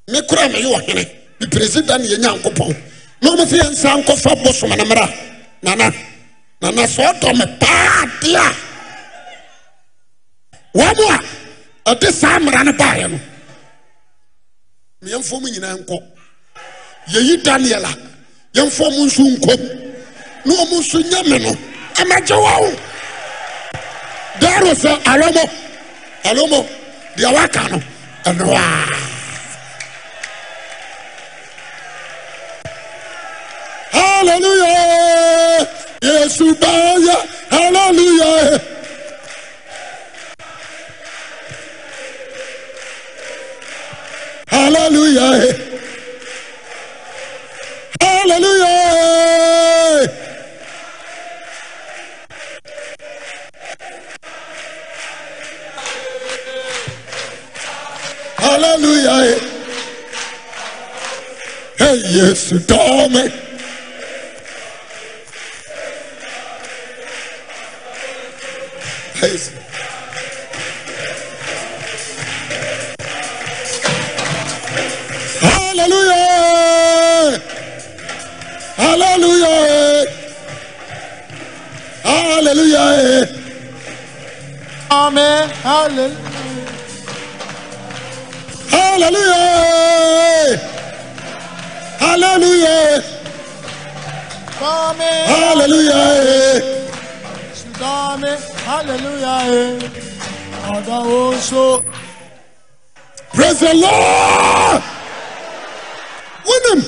Me 0.09 0.21
kora 0.23 0.49
meyɛ 0.49 0.65
ɔhene. 0.77 1.11
Mepresi 1.41 1.83
daniel 1.87 2.19
nyankopɔn. 2.21 2.77
Na 3.23 3.31
ɔmo 3.31 3.47
se 3.47 3.59
yɛnsa 3.59 4.03
nkɔfa 4.03 4.43
bosom 4.45 4.71
nana 5.62 5.93
nana 6.62 6.83
sɛ 6.87 7.05
ɔdɔ 7.12 7.37
me 7.39 7.45
paa 7.61 8.07
de 8.23 8.35
a 8.35 8.70
wɔn 10.75 10.99
a 11.15 11.19
ɛde 11.91 12.13
saa 12.13 12.39
mmara 12.39 12.65
no 12.65 12.73
baeɛ 12.73 13.11
no 13.11 13.19
meyɛmfɔ 15.03 15.41
mu 15.41 15.49
nyinaa 15.49 15.77
nkɔ 15.81 15.97
yɛyi 17.13 17.43
daniel 17.45 17.85
a 17.85 17.93
yɛmfɔ 18.55 18.85
mu 18.97 19.07
nso 19.07 19.23
nkɔm 19.37 19.61
na 20.45 20.53
ɔmo 20.63 20.77
nso 20.81 20.99
nyame 21.11 21.39
no 21.45 21.53
ɛmɛgye 22.01 22.37
wɔn 22.47 22.77
daro 24.41 24.73
sɛ 24.83 24.91
alomo 25.13 25.45
alomo 26.25 26.61
deɛ 27.17 27.33
waka 27.35 27.63
no 27.71 27.79
ɛnoa 28.25 28.65
hallelujah! 33.93 35.69
Yesu 36.03 36.55
baya 36.61 37.17
hallelujah! 37.51 38.80
Hallelujah. 44.51 45.71
Hallelujah. 48.01 48.71
Hallelujah. 58.37 59.39
Hey 61.79 61.97
yesu 62.17 62.57
dɔɔ 62.69 63.09
me 63.13 63.23
Hallelujah! 75.81 77.40
Hallelujah! 78.77 80.05
Hallelujah! 82.02 83.24
Amen. 84.90 85.48
Hallelujah. 85.48 86.16
Hallelujah! 88.69 89.81
Hallelujah! 91.98 93.01
Amen. 94.61 95.28
Hallelujah! 95.32 96.61
Hallelujah. 100.69 101.82
Praise 103.32 103.61
the 103.61 103.73
Lord! 103.74 105.00
wonim 106.51 106.81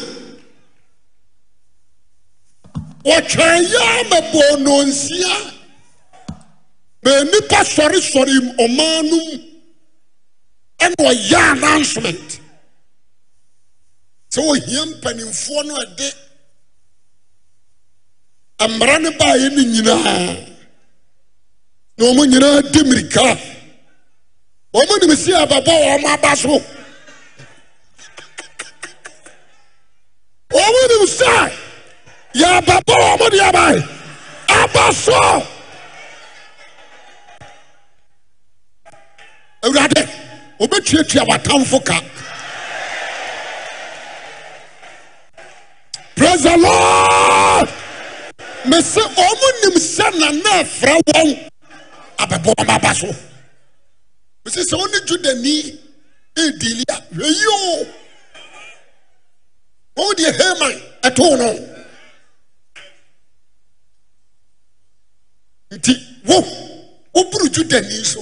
wɔtwɛn 3.08 3.58
yɛa 3.72 3.94
maboononsia 4.10 5.34
ma 7.04 7.10
nnipa 7.24 7.58
sɔresɔre 7.74 8.34
ɔmaa 8.64 8.98
nom 9.10 9.28
ɛne 10.84 10.94
ɔyɛ 11.10 11.38
announcement. 11.52 12.28
Sɛ 14.32 14.40
wɔhia 14.48 14.82
mpanimfoɔ 14.90 15.60
no 15.66 15.74
ɛde 15.84 16.08
mmara 18.70 18.98
ne 19.02 19.10
baaeɛ 19.18 19.48
ne 19.56 19.62
nyinaa 19.72 20.46
na 21.98 22.04
ɔmo 22.10 22.22
nyinaa 22.30 22.62
de 22.72 22.80
mmirika. 22.84 23.26
Ɔmonim 24.74 25.12
sɛ 25.24 25.32
abɛbɔ 25.44 25.72
wɔma 25.86 26.08
aba 26.14 26.36
so. 26.36 26.54
ɔmonim 30.52 31.04
sɛ 31.18 31.32
yɛbabɔ 32.40 32.94
wɔ 33.02 33.18
mo 33.18 33.28
deɛ 33.30 33.52
bae 33.52 33.78
aba 34.48 34.92
so. 34.92 35.46
Awurade 39.64 40.02
ɔbɛtuatua 40.60 41.22
w'atamfo 41.28 41.84
ka. 41.84 42.00
Prais 46.16 46.42
he 46.44 46.56
lord. 46.56 47.68
Me 48.66 48.76
sɛ 48.78 49.02
ɔmonim 49.28 49.76
sɛ 49.78 50.18
na 50.20 50.30
na 50.30 50.50
afrɛ 50.62 51.00
wɔn 51.08 51.50
abɛbɔ 52.18 52.54
ɔm 52.58 52.68
aba 52.74 52.94
so. 52.94 53.08
Mɛsi 54.44 54.62
sɛ 54.68 54.76
wo 54.78 54.86
ne 54.86 54.98
judani 55.06 55.78
ɛdili 56.36 56.84
a 56.90 56.96
hwɛ 57.14 57.26
yio. 57.40 58.01
wɔn 59.96 60.14
deɛ 60.18 60.30
haman 60.38 60.74
ɛtoo 61.06 61.36
no 61.38 61.48
nti 65.76 65.92
wo 66.26 66.36
woboro 67.14 67.46
judani 67.54 68.04
so. 68.04 68.20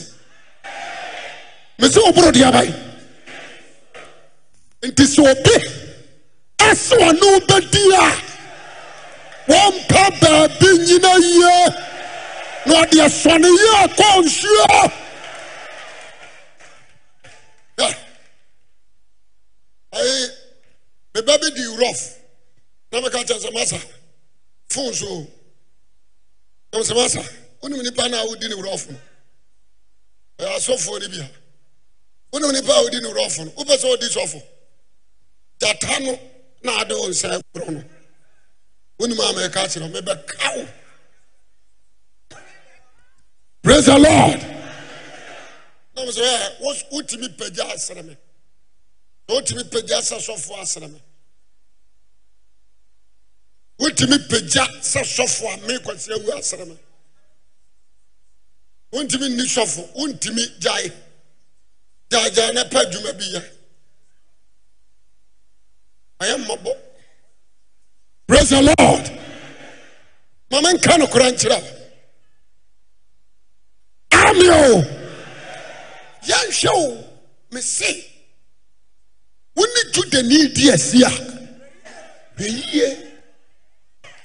Me 1.78 1.86
sɛ 1.88 1.98
woboro 2.04 2.30
deɛ 2.32 2.44
abae 2.48 2.68
nti 4.88 5.04
sɛ 5.14 5.20
obi 5.30 5.54
ase 6.68 6.94
ɔne 7.08 7.24
wobɛdi 7.34 7.82
a 8.02 8.06
wɔmpa 9.50 10.02
baabi 10.20 10.68
nyina 10.86 11.12
yie 11.26 11.56
na 12.66 12.74
ɔde 12.82 12.96
asɔne 13.06 13.48
yie 13.58 13.88
kɔɔ 13.98 14.16
nsuo. 14.24 14.92
Eh. 17.78 17.94
Ɛɛ 19.92 20.39
meba 21.14 21.38
bi 21.38 21.50
di 21.50 21.62
rɔf 21.82 22.00
na 22.92 23.00
meka 23.00 23.24
kyerɛ 23.24 23.40
sɛ 23.40 23.50
masa. 23.52 23.78
Fon 24.70 24.92
so. 24.94 25.26
Na 26.72 26.78
sɛ 26.80 26.94
masa. 26.94 27.22
Wonim 27.62 27.82
nipa 27.82 28.08
no 28.08 28.22
a 28.22 28.26
wodi 28.26 28.48
ne 28.48 28.56
rɔf 28.56 28.90
no. 28.90 28.98
Ɛyɛ 30.38 30.56
asɔfoɔ 30.56 31.00
no 31.00 31.08
bi 31.08 31.18
a 31.24 31.30
wonim 32.32 32.52
nipa 32.52 32.72
a 32.72 32.82
wodi 32.84 33.00
ne 33.02 33.08
rɔf 33.10 33.44
no. 33.44 33.50
Wopɛ 33.52 33.76
sɛ 33.76 33.84
wodi 33.96 34.08
sɔfo 34.08 34.42
gyata 35.60 36.00
no 36.04 36.18
na 36.62 36.80
ade 36.80 36.90
wo 36.92 37.08
nsa 37.08 37.40
korɔ 37.54 37.68
no. 37.70 37.84
Wonim 38.98 39.18
a 39.18 39.32
mɛka 39.34 39.66
kyerɛ 39.66 39.92
wo 39.92 40.00
mebɛka 40.00 40.56
wo 40.56 40.68
praise 43.62 43.86
the 43.86 43.98
lord. 43.98 44.40
Na 45.96 46.04
mo 46.04 46.10
sɛ 46.10 46.60
wotumi 46.92 47.28
pagya 47.36 47.74
asere 47.74 48.02
me. 48.04 48.10
na 48.12 48.29
wotumi 49.28 49.64
pagya 49.70 49.98
sɛ 50.00 50.18
sɔfoɔ 50.18 50.60
asere 50.62 50.88
me. 50.88 51.00
Wotumi 53.80 54.18
pagya 54.28 54.64
sɛ 54.80 55.00
sɔfo 55.02 55.54
a 55.54 55.56
me 55.66 55.78
kwasi 55.78 56.12
awu 56.12 56.38
asere 56.38 56.64
me. 56.66 56.76
Wontumi 58.92 59.28
nni 59.28 59.44
sɔfo 59.46 59.82
wontumi 59.94 60.60
gyae. 60.60 60.92
Gyaagyaa 62.10 62.54
na 62.54 62.64
pa 62.64 62.80
adwuma 62.80 63.12
bi 63.18 63.24
yɛ 63.24 63.42
ayɛ 66.20 66.36
mmɔbɔ. 66.44 66.72
Praise 68.26 68.50
the 68.50 68.62
lord. 68.62 69.10
Ma 70.50 70.60
menka 70.60 70.98
nokora 70.98 71.30
nkyerɛ 71.30 71.62
wo. 71.62 71.70
Ame 74.12 74.50
o 74.50 74.82
yɛnhwɛ 76.26 76.70
wo 79.60 79.66
me 79.66 79.80
se 79.82 80.00
wo 80.00 80.04
ne 80.04 80.10
judani 80.10 80.54
di 80.54 80.70
asi 80.70 81.04
a 81.04 81.10
hwɛ 82.36 82.46
yie 82.72 82.88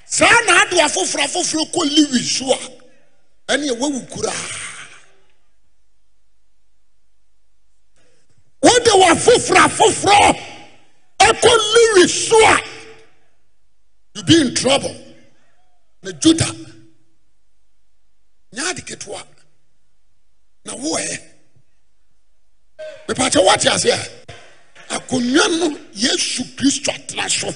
saa 0.05 0.39
na 0.45 0.61
ade 0.61 0.77
afoforɔ 0.81 1.23
afoforɔ 1.25 1.63
kɔ 1.73 1.81
lewi 1.95 2.19
so 2.23 2.51
a 2.53 2.57
ɛneɛ 3.53 3.77
woawu 3.79 3.99
koraa 4.07 4.47
wode 8.63 8.91
w'afoforɔ 9.01 9.59
afoforɔ 9.67 10.39
ɛkɔ 11.19 11.51
lewi 11.73 12.07
so 12.09 12.37
a 12.47 12.57
you 14.15 14.23
be 14.23 14.39
in 14.39 14.55
trouble. 14.55 14.95
Na 16.03 16.11
juda. 16.11 16.45
Nyɛ 18.53 18.69
ade 18.69 18.81
ketewa. 18.85 19.21
Na 20.65 20.73
woɛ 20.73 21.19
mepakyɛ 23.07 23.43
woate 23.45 23.65
ase 23.67 23.85
a 23.91 23.97
akonnwa 24.95 25.47
no 25.59 25.77
yesu 25.93 26.43
kristo 26.55 26.91
atena 26.91 27.29
so. 27.29 27.47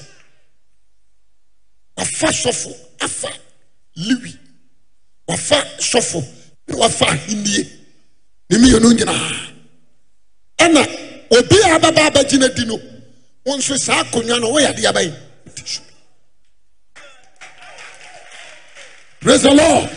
Wafa 1.98 2.28
sɔfo 2.28 2.72
afa 3.00 3.30
lewi 3.96 4.38
wafa 5.28 5.56
sɔfo 5.80 6.24
na 6.68 6.76
wafa 6.78 7.06
ahennie. 7.08 7.68
Ne 8.50 8.58
mmienu 8.58 8.94
nyinaa. 8.94 9.52
Ɛna 10.60 10.82
obi 11.32 11.56
a 11.64 11.80
bɛba 11.80 12.08
abɛgyina 12.10 12.56
di 12.56 12.66
no 12.66 12.80
wo 13.46 13.58
nso 13.58 13.78
saa 13.78 14.04
akonnwa 14.04 14.40
no 14.40 14.52
woyɛ 14.54 14.74
adeɛ 14.74 14.92
bɛyɛ 14.94 15.14
Wote 15.46 15.68
so. 15.68 15.82
praise 19.22 19.42
the 19.44 19.54
lord. 19.54 19.90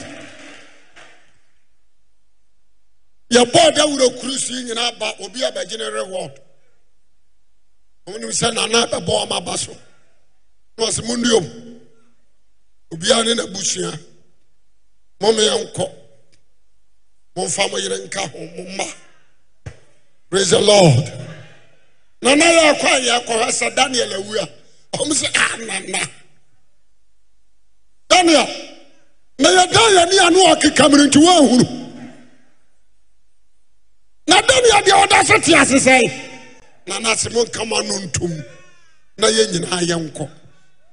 Yɛbɔɔ 3.32 3.74
dawuro 3.76 4.20
kuru 4.20 4.32
so 4.38 4.54
yi 4.54 4.64
nyinaa 4.64 4.98
ba 4.98 5.14
obi 5.20 5.40
abɛgyene 5.40 5.92
reward. 5.92 6.32
Ɔmonim 8.06 8.32
sɛ 8.32 8.52
nana 8.54 8.86
bɛbɔ 8.86 9.12
ɔma 9.26 9.36
aba 9.36 9.56
so. 9.58 9.72
Na 10.78 10.86
ɔsɛ 10.86 11.02
monnuom 11.06 11.46
obiara 12.92 13.24
ne 13.24 13.34
n'abusua 13.34 13.98
mommeyɛ 15.20 15.64
nkɔ 15.64 15.86
momfa 17.36 17.70
mo 17.70 17.76
yere 17.78 17.98
nka 18.06 18.20
ho 18.32 18.38
mo 18.38 18.62
mma. 18.70 18.86
Praise 20.28 20.50
the 20.50 20.60
lord. 20.60 21.12
Nana 22.22 22.44
yɛ 22.44 22.74
akɔ 22.74 22.86
a 22.86 23.00
yɛakɔhɛ 23.00 23.48
sɛ 23.50 23.74
daniel 23.76 24.12
awu 24.14 24.34
a 24.42 24.48
ɔm 24.98 25.10
sɛ 25.12 25.28
ah 25.36 25.56
nana. 25.58 26.10
Daniel 28.08 28.46
na 29.38 29.48
yɛda 29.48 29.80
yɛne 29.96 30.26
a 30.26 30.30
ne 30.30 30.54
ɔkeka 30.54 30.88
mmere 30.88 31.06
nti 31.06 31.18
woahunu. 31.22 31.66
Na 34.26 34.40
daniel 34.40 34.82
deɛ 34.82 35.06
ɔda 35.06 35.24
so 35.24 35.38
te 35.38 35.54
ase 35.54 35.78
sɛe. 35.86 36.31
Na 36.86 36.98
n'ase 36.98 37.30
mo 37.30 37.42
nkama 37.44 37.82
no 37.88 37.94
ntom 37.98 38.32
na 39.18 39.26
yɛn 39.28 39.50
nyinaa 39.52 39.82
yɛnkɔ 39.90 40.24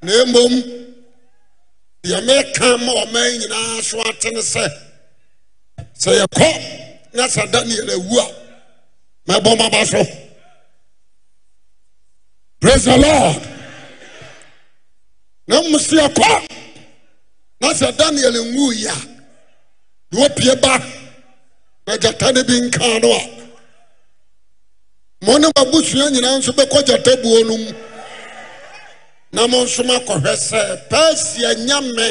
na 0.01 0.11
mmom 0.25 0.53
deɛ 2.03 2.19
meka 2.27 2.77
ma 2.85 2.91
ɔman 3.03 3.29
nyinaa 3.39 3.81
so 3.83 4.01
ate 4.09 4.31
ne 4.33 4.41
sɛ 4.41 4.65
sɛ 6.01 6.11
yɛkɔ 6.19 6.49
na 7.13 7.23
sɛ 7.27 7.51
daniel 7.51 7.89
awu 7.95 8.19
a 8.19 8.25
mɛbɔ 9.29 9.57
maba 9.57 9.85
so. 9.85 10.03
Praise 12.59 12.83
the 12.85 12.97
lord. 12.97 13.41
Na 15.47 15.61
mmom 15.61 15.79
sɛ 15.79 16.45
na 17.61 17.73
sɛ 17.73 17.97
daniel 17.97 18.33
nwuiɛ 18.33 18.91
a 20.11 20.15
na 20.15 20.55
ba. 20.55 20.99
Na 21.87 21.97
gyata 21.97 22.33
no 22.33 22.43
bi 22.43 22.53
nka 22.53 23.01
no 23.01 23.11
a 23.11 23.38
mo 25.21 25.37
ne 25.37 25.47
m'abusua 25.47 26.09
nyinaa 26.11 26.37
nso 26.39 26.51
bɛkɔ 26.57 26.79
gyata 26.87 27.15
buo 27.21 27.39
no 27.43 27.57
mu 27.57 27.71
na 29.33 29.47
mo 29.47 29.63
nso 29.65 29.83
makɔhwɛ 29.83 30.33
sɛ 30.49 30.61
persia 30.89 31.53
nyame 31.67 32.07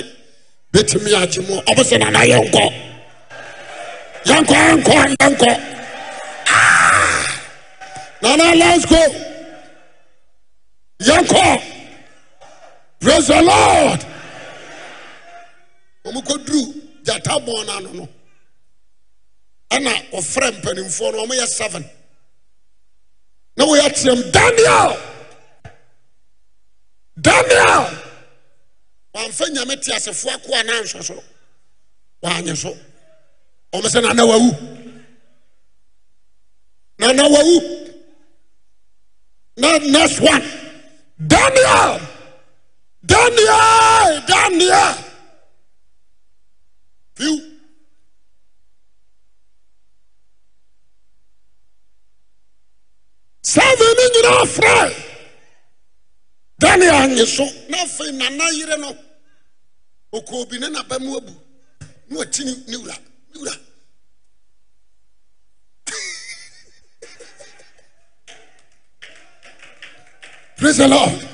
bɛtumi 0.73 1.13
agye 1.23 1.41
mu 1.49 1.55
ɔmo 1.71 1.83
sɛ 1.91 1.99
nana 1.99 2.21
yɛnkɔ. 2.33 2.65
Yɛnkɔ 4.29 4.55
yɛnkɔ 4.69 4.95
yɛnkɔ. 5.21 5.51
Ah! 6.49 7.41
nana 8.23 8.55
let's 8.57 8.85
go. 8.85 9.03
Yɛnkɔ. 11.01 11.63
Praise 13.01 13.27
the 13.29 13.43
lord. 13.43 14.01
Ɔmo 16.05 16.21
kɔduru 16.27 16.63
gyata 17.05 17.39
bɔn 17.47 17.67
no 17.67 17.73
ano 17.77 17.93
no. 17.93 18.09
Ɛna 19.71 19.93
ɔfrɛ 20.13 20.61
mpanimfoɔ 20.61 21.13
no 21.13 21.25
ɔmo 21.27 21.35
yɛ 21.41 21.47
seven. 21.47 21.85
Na 23.59 23.65
wɔyɛ 23.67 23.89
team 23.95 24.19
daniel! 24.31 24.91
Daniel! 27.21 27.85
Wamfa 29.15 29.45
nyame 29.51 29.75
te 29.83 29.91
asefoɔ 29.93 30.35
ako 30.35 30.55
a 30.55 30.63
nanhwɛ 30.63 31.03
so. 31.03 31.25
Wanyɛ 32.23 32.57
so. 32.57 32.71
Ɔmo 33.73 33.87
sɛ 33.91 34.03
nana 34.03 34.23
wawu. 34.23 34.51
Nana 37.01 37.23
wawu. 37.35 37.57
Na 39.57 39.79
next 39.79 40.21
one. 40.21 40.45
Daniel! 41.27 42.01
Daniel! 43.05 44.23
Daniel 44.27 45.09
fiw 53.43 53.53
seven 53.53 53.95
ne 53.97 54.05
nyinaa 54.15 54.45
frɛ 54.55 54.77
daniel 56.59 56.95
anye 57.03 57.27
so 57.27 57.45
na 57.69 57.79
afei 57.85 58.13
nana 58.13 58.45
yere 58.59 58.77
no 58.77 58.91
ɔkɔɔ 60.17 60.49
bi 60.51 60.59
ne 60.59 60.69
naba 60.69 60.99
mu 60.99 61.17
abu 61.17 61.33
na 62.09 62.17
wati 62.19 62.45
ne 62.45 62.53
wura 62.77 62.97
ne 63.35 63.41
wura. 63.41 63.55
Praise 70.57 70.79
the 70.79 70.89
lord. 70.89 71.29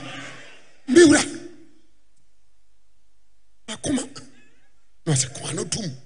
Me 0.88 1.04
wura. 1.06 1.22
Akoma. 3.68 4.02
Na 5.06 5.12
ɔsɛ 5.12 5.28
kɔn 5.34 5.48
ano 5.50 5.64
tum 5.64 5.96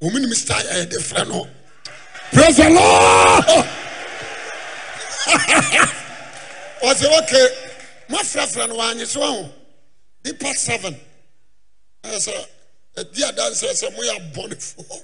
wɔn 0.00 0.20
nim 0.20 0.34
style 0.34 0.86
praise 2.32 2.56
the 2.56 2.70
lord. 2.70 3.81
ɔsɛ 6.88 7.06
okay? 7.18 7.48
Moafrafra 8.10 8.68
no 8.68 8.76
wɔanye 8.76 9.06
so 9.06 9.22
aho 9.22 9.50
nipa 10.24 10.52
seven. 10.54 10.94
Ɛyɛ 12.04 12.18
sɛ 12.28 12.46
adi 12.98 13.22
adanseɛ 13.22 13.72
sɛ 13.80 13.88
moyɛ 13.96 14.12
abɔnefoɔ 14.18 15.00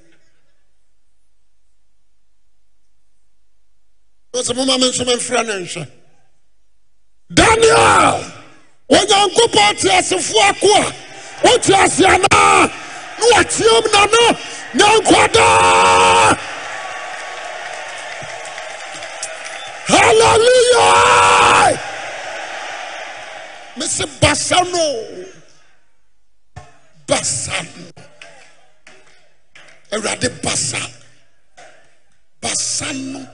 sɛ 4.47 4.55
moma 4.57 4.78
me 4.78 4.89
nso 4.90 5.05
memfra 5.05 5.43
no 5.47 5.55
nhwɛ 5.61 5.82
daniel 7.35 8.24
onyankopɔn 8.90 9.73
te 9.81 9.89
asefoɔ 9.89 10.43
ako 10.51 10.69
a 10.81 10.95
wote 11.45 11.70
ase 11.82 12.05
anaa 12.05 12.70
na 13.19 13.24
wateam 13.32 13.85
nano 13.93 14.24
nyankwadaa 14.78 16.39
hallelujah! 19.89 21.81
Mese 23.77 24.05
basa 24.20 24.59
no 24.73 24.85
basa 27.06 27.62
no 27.62 28.02
awurade 29.93 30.28
basa. 30.43 30.81
Basa 32.43 32.93
no 33.12 33.27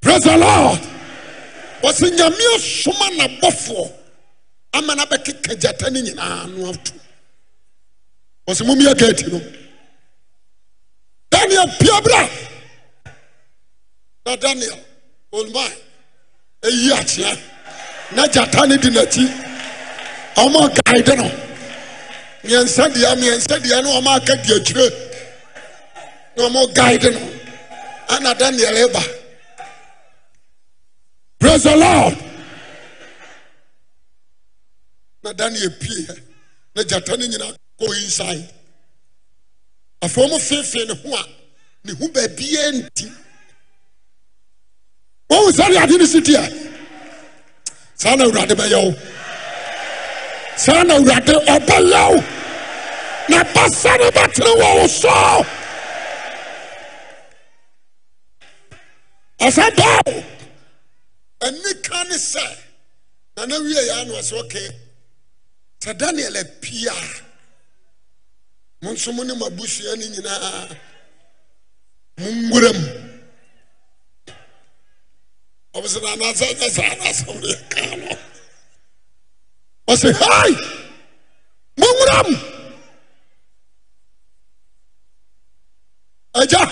praise 0.00 0.22
the 0.22 0.36
lord. 0.36 0.80
Wɔsɛ 1.82 2.10
nyame 2.16 2.44
asoma 2.56 3.06
n'abɔfoɔ 3.16 3.92
ama 4.74 4.94
no 4.94 5.04
bɛkeka 5.06 5.54
gyata 5.60 5.90
no 5.90 6.00
nyinaa 6.00 6.46
no 6.56 6.70
ato. 6.70 6.92
Wɔsɛ 8.46 8.62
mommyɛ 8.66 8.94
gaati 8.98 9.26
no 9.32 9.40
daniel 11.40 11.68
piabra 11.78 12.28
na 14.26 14.36
daniel 14.36 14.78
olma 15.32 15.64
ɛyi 16.62 16.92
akyea 17.00 17.32
na 18.12 18.26
gyata 18.26 18.66
ne 18.66 18.76
di 18.76 18.90
n'akyi. 18.90 19.26
Ɔma 20.36 20.68
guide 20.84 21.16
no. 21.16 21.28
Miɛnsa 22.44 22.92
dea 22.94 23.14
miɛnsa 23.16 23.62
dea 23.62 23.80
ne 23.82 23.88
ɔma 23.98 24.16
aka 24.16 24.36
di 24.36 24.52
akyire. 24.54 24.86
Na 26.36 26.48
ɔma 26.48 26.74
guide 26.74 27.12
no. 27.12 27.20
Ana 28.08 28.34
daniel 28.34 28.74
ɛba 28.88 29.02
praise 31.38 31.62
the 31.62 31.76
lord. 31.76 32.16
Na 35.22 35.32
daniel 35.32 35.70
pie 35.80 36.06
na 36.74 36.82
gyata 36.82 37.16
ne 37.18 37.26
nyinaa 37.28 37.54
kɔ 37.80 37.86
inside. 38.04 38.59
afei 40.02 40.24
ɔmo 40.24 40.38
feefee 40.38 40.86
ne 40.86 40.94
ho 40.94 41.14
a 41.16 41.22
ne 41.84 41.92
ho 41.92 42.08
baabiaa 42.14 42.70
nti. 42.72 43.06
Wohu 45.30 45.50
sɛdeɛ 45.52 45.82
ade 45.82 45.96
ne 45.98 46.06
siti 46.06 46.34
a 46.34 46.44
saa 47.94 48.14
na 48.16 48.24
awurade 48.24 48.54
bɛyɛ 48.60 48.78
wo. 48.84 48.92
Saa 50.56 50.82
na 50.84 50.94
awurade 50.96 51.34
ɔbɛyɛ 51.54 52.02
wo. 52.10 52.24
Na 53.28 53.44
basa 53.54 53.96
ne 53.98 54.10
bɛtene 54.10 54.52
wɔ 54.60 54.68
wo 54.80 54.86
so. 54.86 55.44
Ɛsɛ 59.40 59.76
dao 59.76 60.24
anika 61.42 62.04
ne 62.08 62.16
sɛ 62.16 62.56
na 63.36 63.46
na 63.46 63.58
wie 63.60 63.74
yɛ 63.74 64.00
a 64.00 64.04
no 64.06 64.14
ɔsɛ 64.14 64.34
ɔke 64.42 64.74
sɛ 65.80 65.96
daniel 65.98 66.36
apia. 66.36 66.94
mo 68.82 68.92
nso 68.92 69.12
mo 69.12 69.22
ne 69.24 69.34
mabusua 69.34 69.96
no 69.96 70.06
nyinaa. 70.06 70.68
Monwura 72.18 72.70
m 72.72 72.80
ɔbɛsɛ 75.76 75.98
na 76.02 76.08
anaasɛ 76.12 76.46
nyɛ 76.58 76.68
saa 76.70 76.90
anaasɛm 76.94 77.40
ne 77.40 77.48
yɛkaa 77.52 77.96
no. 78.00 78.16
Ɔsɛ 79.92 80.12
hai! 80.20 80.52
Monwura 81.78 82.20
m 82.28 82.30
agya 86.40 86.62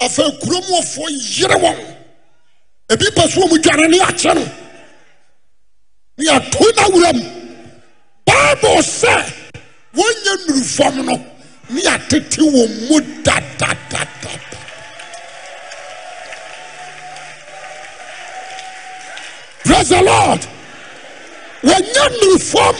afei 0.00 0.30
kurom 0.40 0.64
wɔfoɔ 0.72 1.08
yere 1.36 1.56
wɔn. 1.60 1.78
Ebi 2.90 3.04
pɛ 3.16 3.28
so 3.28 3.40
wɔ 3.42 3.50
mu 3.50 3.58
dwane 3.58 3.88
ne 3.90 3.98
yɛakyɛ 3.98 4.34
no. 4.34 4.44
Ne 6.16 6.24
yɛato 6.24 6.60
no 6.76 6.82
awura 6.84 7.12
m 7.12 7.20
bible 8.24 8.80
sɛ 8.82 9.37
wɔnyɛ 9.98 10.32
nnurufam 10.38 10.94
no 11.06 11.14
ne 11.70 11.80
yɛatete 11.86 12.40
wɔ 12.54 12.62
mu 12.88 12.96
dadadadada. 13.24 14.32
Pras 19.64 19.88
he 19.90 20.00
lord. 20.02 20.42
Wɔanyɛ 21.62 22.04
nnurufam 22.12 22.76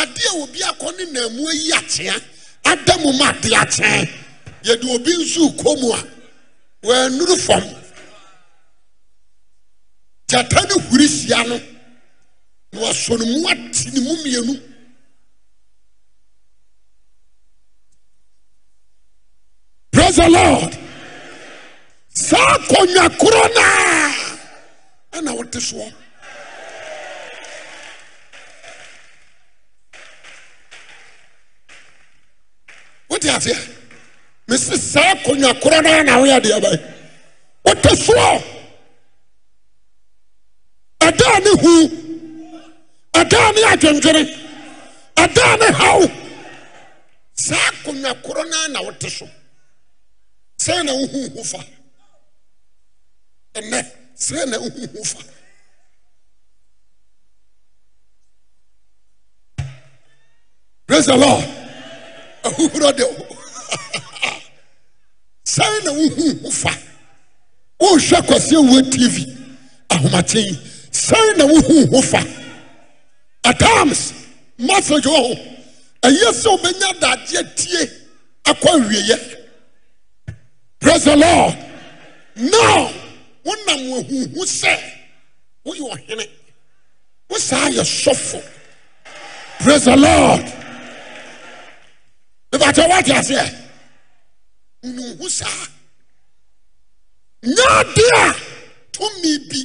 adeɛ 0.00 0.28
obi 0.42 0.60
akɔ 0.70 0.88
ne 0.98 1.04
naamu 1.12 1.48
ayi 1.50 1.70
akyea 1.78 2.14
ada 2.64 2.98
mu 2.98 3.12
ma 3.18 3.30
ade 3.30 3.50
akyɛe 3.62 4.08
yɛde 4.64 4.84
obi 4.94 5.12
nso 5.16 5.48
rekɔ 5.50 5.80
mu 5.80 5.92
a 5.92 6.00
wɔanuru 6.86 7.36
fam 7.46 7.64
gyata 10.28 10.60
ne 10.68 10.74
huri 10.88 11.08
sia 11.08 11.42
no 11.48 11.56
na 12.72 12.80
wɔasɔ 12.80 13.18
ne 13.18 13.24
mu 13.40 13.48
ate 13.48 13.92
ne 13.92 14.00
mu 14.00 14.14
mmienu. 14.16 14.67
The 20.16 20.28
lord. 20.30 20.78
Saa 22.08 22.46
akonnwa 22.54 23.08
korɔ 23.20 23.44
naa 23.54 24.12
ɛna 25.16 25.30
wote 25.36 25.58
soɔ 25.68 25.86
wote 33.08 33.28
aseɛ 33.36 33.56
mesi 34.48 34.76
saa 34.76 35.12
akonnwa 35.14 35.52
korɔ 35.62 35.78
naa 35.82 36.02
na 36.02 36.12
woyɛ 36.20 36.38
deɛ 36.44 36.58
bɛyɛ 36.64 36.78
wote 37.64 37.90
soɔ 38.06 38.42
ɛdaa 41.06 41.36
ne 41.44 41.50
hu 41.62 41.72
ɛdaa 43.20 43.48
ne 43.54 43.60
adwendwene 43.72 44.22
ɛdaa 45.22 45.54
ne 45.60 45.66
haw 45.80 46.00
saa 47.34 47.68
akonnwa 47.70 48.12
korɔ 48.24 48.42
naa 48.50 48.66
na 48.68 48.80
wote 48.82 49.08
so 49.10 49.28
sɛn 50.58 50.84
na 50.86 50.92
wohu 50.92 51.28
ho 51.36 51.42
fa. 51.44 51.58
Ɛnɛ 53.54 53.80
sɛn 54.16 54.48
na 54.50 54.58
wohu 54.58 55.04
fa. 55.06 55.22
Praise 60.86 61.06
the 61.06 61.16
lord. 61.16 61.44
Ahuhuro 62.44 62.96
de 62.96 63.04
wo. 63.04 63.26
Sɛn 65.44 65.84
na 65.84 65.92
wohu 65.92 66.42
ho 66.42 66.50
fa. 66.50 66.70
Wohwɛ 67.80 68.26
kwasi 68.26 68.56
owuo 68.56 68.82
tv 68.90 69.24
ahomakyen 69.90 70.56
sɛn 70.90 71.36
na 71.38 71.44
wohu 71.46 71.90
ho 71.90 72.02
fa. 72.02 72.22
At 73.44 73.58
times 73.58 74.12
message 74.58 75.04
wɔ 75.04 75.16
ho 75.16 75.34
ɛyɛ 76.02 76.32
sɛ 76.32 76.48
wobɛnya 76.56 77.00
dadeɛ 77.00 77.54
tie 77.56 77.90
akɔ 78.44 78.68
awieɛ 78.74 79.37
praise 80.80 81.04
the 81.04 81.16
lord. 81.16 81.54
Now 82.36 82.90
wonam 83.44 83.80
wahuhu 83.90 84.42
sɛ 84.44 84.74
woyɛ 85.64 85.90
ɔhene 85.92 86.28
wo 87.28 87.38
saa 87.38 87.68
yɛ 87.68 87.82
sɔfo 87.82 88.40
praise 89.60 89.84
the 89.84 89.96
lord. 89.96 90.44
Mebakyɛ 92.52 92.88
woate 92.88 93.12
aseɛ 93.12 93.54
nuhu 94.82 95.28
saa 95.28 95.66
nyɛ 97.42 97.64
adeɛ 97.80 98.30
a 98.30 98.34
tumi 98.92 99.38
bi 99.50 99.60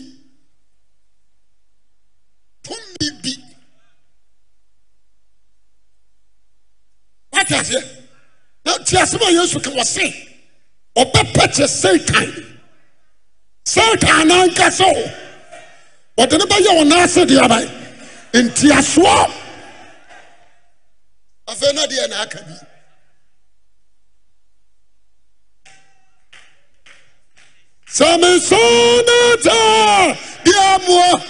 tumi 2.63 3.07
bi. 3.21 3.33
Woate 7.33 7.49
aseɛ 7.51 7.81
na 8.65 8.77
tie 8.79 8.97
asɛm 9.01 9.21
a 9.21 9.31
yesu 9.31 9.59
ka 9.61 9.69
wɔ 9.69 9.83
se 9.85 10.29
ɔbɛpɛkyɛ 11.01 11.67
satan. 11.67 12.29
Satan 13.65 14.27
naanka 14.27 14.67
sɛ 14.77 14.85
wo 16.17 16.23
ɔde 16.23 16.37
ne 16.37 16.45
bɛyɛ 16.45 16.71
wo 16.77 16.83
naasedeɛ 16.83 17.41
abae. 17.45 17.65
Ntiasoɔ 18.33 19.31
afei 21.47 21.73
na 21.75 21.85
deɛ 21.87 22.07
naaka 22.09 22.39
bi. 22.47 22.55
Sɛ 27.97 28.07
menso 28.21 28.61
nataa 29.07 30.17
deɛ 30.45 30.79
mmoa 30.81 31.21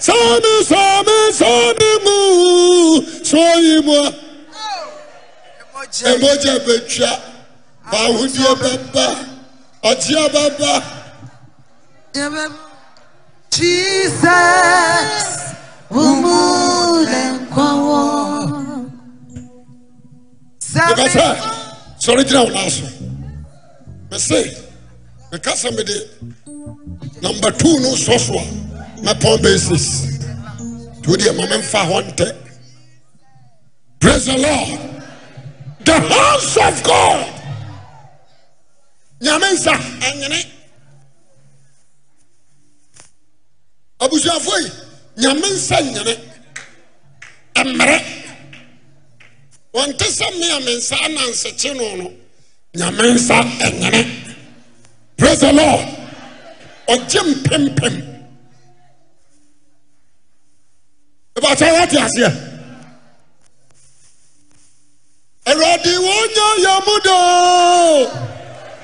sɛ 0.00 0.14
menso 0.42 0.82
menso 1.06 1.50
me 1.78 1.90
mu 2.04 3.24
so 3.24 3.38
yi 3.58 3.80
mmoa 3.82 4.08
ɛmogya 6.10 6.54
oh, 6.56 6.60
bɛtwa 6.66 7.29
baahodeɛ 7.90 8.52
bɛba 8.62 9.06
ɔgyea 9.90 10.24
bɛba 10.34 10.72
Jesus, 13.50 14.24
umule 15.90 17.22
nkwawo. 17.34 18.00
meka 20.88 21.06
sɛ 21.14 21.26
sɔre 22.00 22.22
gyina 22.24 22.42
wo 22.44 22.50
naa 22.50 22.68
so 22.68 22.86
mese 24.10 24.38
meka 25.32 25.52
sɛ 25.52 25.68
mede 25.76 25.96
number 27.22 27.50
two 27.52 27.78
no 27.80 27.90
sɔ 27.94 28.18
so 28.18 28.34
a 28.38 28.44
mɛpɔn 29.04 29.42
basis. 29.42 30.06
Nti 30.98 31.06
wodeɛ 31.10 31.36
ma 31.36 31.44
memfa 31.46 31.80
hɔ 31.90 31.96
ntɛ 32.14 32.28
praise 34.00 34.26
the 34.26 34.38
lord. 34.38 34.80
The 35.84 36.00
house 36.00 36.56
of 36.56 36.82
god 36.84 37.39
nyame 39.20 39.52
nsa. 39.52 39.72
Anyene 40.08 40.46
abusuafo 43.98 44.58
yi 44.58 44.70
nyame 45.16 45.48
nsa 45.50 45.80
nyene. 45.82 46.14
Mmerɛ 47.64 47.96
wɔnte 49.74 50.06
sɛ 50.18 50.26
me 50.38 50.46
a 50.50 50.60
me 50.60 50.72
nsa 50.78 50.96
anansekye 51.06 51.74
no 51.76 51.96
no 51.96 52.10
nyame 52.74 53.02
nsa 53.14 53.36
anyene 53.66 54.00
pras 55.16 55.40
he 55.42 55.52
lord. 55.52 55.86
Ɔgye 56.88 57.20
mpempem 57.30 57.94
ɛbɛkyɛ 61.36 61.68
woate 61.76 61.96
aseɛ. 62.06 62.30
Awurade 65.46 65.92
wɔnya 66.06 66.46
yɛ 66.64 66.74
mu 66.86 66.94
doo. 67.04 68.29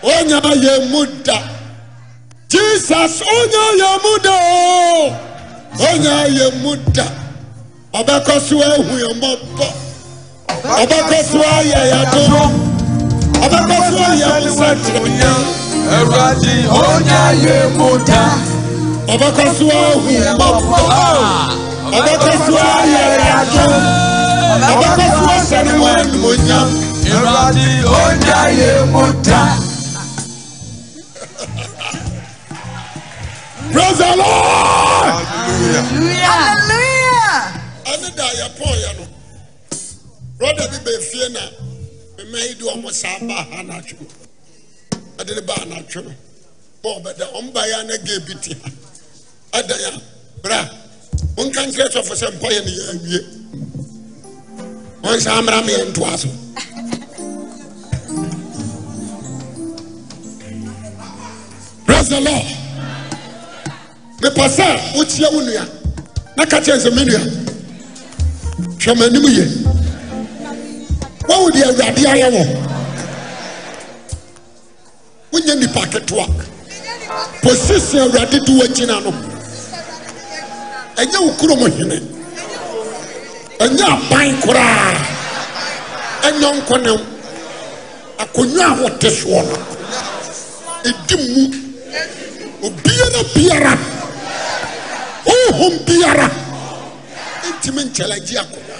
onye 0.03 0.39
ye 0.65 0.75
muda, 0.91 1.39
jesus 2.49 3.23
onye 3.23 3.65
ye 3.81 3.91
muda, 4.05 4.37
da 5.81 6.27
ye 6.29 6.51
muda, 6.51 6.57
ayé 6.57 6.63
mu 6.63 6.77
da 6.95 7.05
ọbẹkọ 7.99 8.35
so 8.49 8.57
ehu 8.73 8.95
ẹmọ 9.11 9.31
bọ 9.59 9.67
ọbẹkọ 10.83 11.19
so 11.31 11.39
ayẹ 11.57 11.81
yàtọ 11.93 12.21
ọbẹkọ 13.45 13.77
so 13.91 13.99
ayẹ 14.11 14.29
musa 14.45 14.69
jẹ. 14.85 14.95
ẹwúrọ̀dì 15.97 16.55
onye 16.81 17.17
ayé 17.29 17.57
mu 17.79 17.89
da 18.09 18.23
ọbẹkọ 19.13 19.45
so 19.59 19.67
ehu 19.83 20.11
ẹmọ 20.31 20.49
bọ 20.71 20.79
ọbẹkọ 21.99 22.31
so 22.47 22.55
ayẹ 22.79 23.05
yàtọ 23.29 23.65
ọbẹkọ 24.73 25.35
so 25.49 25.57
ayẹ 25.67 25.93
musa 26.23 26.31
jẹ. 26.49 26.61
ẹwúrọ̀dì 27.13 27.69
onye 28.03 28.33
ayé 28.45 28.71
mu 28.93 29.05
da. 29.27 29.43
Praise 33.73 33.99
the 33.99 34.13
lord! 34.17 35.25
Hallelujah. 36.27 37.37
ɛne 37.87 38.09
da 38.17 38.27
yɛpɔɔyɛ 38.41 38.91
no 38.99 39.05
brɔda 40.39 40.65
bi 40.71 40.79
bɛfie 40.87 41.29
na 41.33 41.41
mema 42.19 42.39
yi 42.47 42.55
de 42.55 42.65
ɔmo 42.65 42.91
saa 42.93 43.19
baa 43.21 43.45
ha 43.51 43.63
n'atwe 43.63 44.01
no 44.01 44.07
ɛde 45.19 45.35
ne 45.35 45.41
baa 45.43 45.65
n'atwe 45.65 46.03
no 46.05 46.13
ma 46.85 46.91
ɔbɛda 47.01 47.25
ɔmo 47.37 47.53
ba 47.53 47.61
yɛ 47.67 47.75
ana 47.81 47.99
gate 47.99 48.27
bi 48.27 48.35
te 48.43 48.55
ha. 48.63 48.71
Ɛda 49.59 49.77
ya 49.81 49.91
bra 50.43 50.59
monka 51.37 51.61
nkyerɛ 51.67 51.89
sɔfo 51.95 52.15
sɛ 52.15 52.27
mpɔyɛ 52.37 52.61
ne 52.65 52.71
yɛ 52.71 52.85
awie. 52.93 53.21
Wɔn 55.03 55.21
saa 55.21 55.41
mmara 55.41 55.63
me 55.65 55.73
yɛ 55.73 55.85
ntoa 55.93 56.17
so. 56.19 56.29
Praise 61.87 62.09
the 62.09 62.21
lord! 62.21 62.56
mepɛ 64.27 64.49
sɛ 64.49 64.67
wokyia 64.97 65.29
wo 65.33 65.41
nua 65.41 65.65
na 66.37 66.45
ka 66.47 66.59
kyerɛ 66.61 66.79
sɛ 66.83 66.91
me 66.95 67.05
nua 67.05 67.21
hwɛ 68.81 68.95
m'anim 68.99 69.27
ye 69.37 69.45
woawo 71.29 71.51
de 71.53 71.61
awurade 71.63 72.03
ayɛ 72.07 72.29
wɔ. 72.35 72.43
Wonyɛ 75.33 75.55
nnipa 75.57 75.81
ketewa. 75.93 76.27
Posisin 77.43 78.01
awurade 78.01 78.39
de 78.45 78.53
w'agyina 78.53 79.01
no 79.05 79.13
ɛnyɛ 80.97 81.19
wo 81.21 81.31
kurom 81.39 81.63
hene. 81.79 81.99
Ɛnyɛ 83.59 83.85
aban 83.85 84.41
koraa. 84.43 84.95
Ɛnyɛ 86.23 86.49
nkɔnem 86.61 87.01
akonnwa 88.19 88.65
a 88.65 88.77
wɔte 88.83 89.09
soɔ 89.11 89.43
no 89.47 89.57
ɛdi 90.91 91.17
mu. 91.35 91.43
Obiara 92.63 93.23
biara 93.35 93.96
honhom 95.27 95.75
biara. 95.87 96.29
Ntimi 97.49 97.83
nkyɛlagye 97.85 98.39
akɔda 98.41 98.77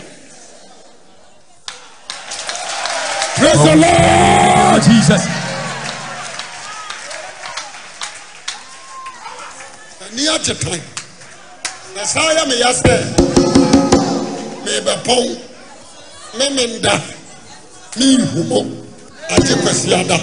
praise 3.37 3.63
the 3.65 3.77
lord. 3.77 3.97
Oh, 3.99 4.81
Jesus. 4.81 5.23
Ani 10.05 10.23
agyetene 10.29 10.81
na 11.95 12.05
saa 12.05 12.33
yɛ 12.37 12.43
meya 12.49 12.73
sɛ 12.73 12.95
meebɛpɔn 14.65 15.39
me 16.39 16.49
menda 16.57 16.95
menhumɔ 17.97 18.86
agye 19.35 19.55
kwasi 19.63 19.95
ada 19.95 20.17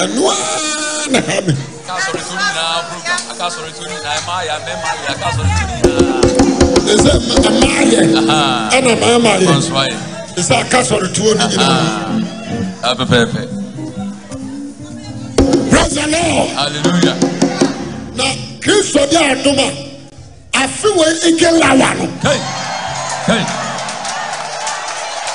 ɛno 0.00 0.22
ara 0.30 1.06
na 1.12 1.20
ha 1.28 1.40
mi. 1.46 1.52
ɛsɛ 6.92 7.12
mmaa 7.52 7.82
yɛ 7.92 8.00
ɛna 8.76 8.92
mmarima 8.96 9.32
yɛ 9.90 9.96
ɛsɛ 10.38 10.54
akasɔretuo 10.62 11.34
no 11.38 11.46
nyinaa. 11.48 12.22
Ah, 12.82 12.94
pɛpɛɛpɛ. 12.94 13.42
praise 15.70 15.94
the 15.94 16.06
lord. 16.08 16.48
hallelujah. 16.56 17.16
na 18.16 18.24
kristo 18.60 19.00
de 19.10 19.18
adoma 19.32 19.68
afi 20.52 20.88
ike 21.28 21.48
lawa 21.60 21.90
no. 21.98 22.06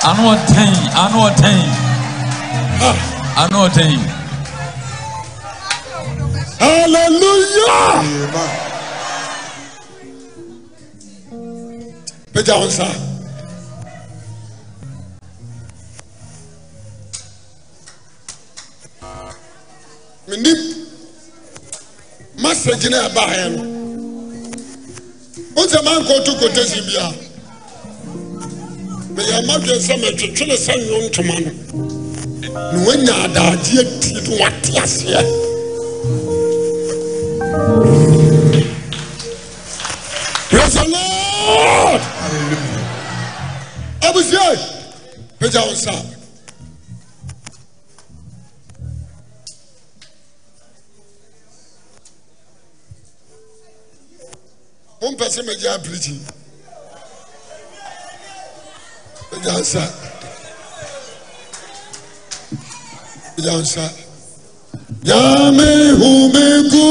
anu 0.10 0.22
ɔtɛn 0.34 0.74
anu 1.04 1.18
ɔtɛn. 1.30 1.89
I 2.82 3.48
know 3.52 3.60
what 3.68 3.76
you 3.76 4.00
Hallelujah. 6.60 8.04
Pẹja 12.34 12.54
wọn 12.60 12.72
sá. 12.72 12.86
Mi 20.28 20.38
ní 20.38 20.52
message 22.38 22.90
náà 22.90 23.10
bá 23.16 23.22
yẹn 23.38 23.56
no. 23.56 23.64
Ó 25.56 25.68
sẹ́ 25.68 25.82
máa 25.86 26.00
ń 26.00 26.06
kó 26.08 26.14
tó 26.26 26.32
kòtò 26.42 26.64
sí 26.72 26.80
bíyà. 26.88 27.06
Bẹ̀yà 29.16 29.38
má 29.48 29.54
dùn 29.66 29.80
sẹ́ 29.88 29.98
mi 30.02 30.10
twitwi 30.18 30.46
ni 30.48 30.56
sẹ́yìn 30.66 30.94
ó 30.96 30.98
ń 31.04 31.10
tuma 31.16 31.36
no. 31.46 31.52
ne 32.72 32.78
woanya 32.86 33.14
adaadeɛ 33.26 33.82
tie 34.02 34.22
no 34.26 34.32
wate 34.42 34.72
aseɛ. 34.84 35.22
Pras 40.50 40.76
e 40.76 40.86
lord! 40.94 42.02
Abusie 44.08 44.50
pagya 45.40 45.62
wo 45.66 45.72
nsa. 45.74 45.94
Mompɛ 55.02 55.26
sɛ 55.34 55.42
megya 55.48 55.80
pirikyi 55.84 56.16
pagya 59.32 59.54
nsa. 59.62 60.09
yansa 63.46 63.90
nyame 65.04 65.72
ho 66.00 66.10
megu 66.34 66.90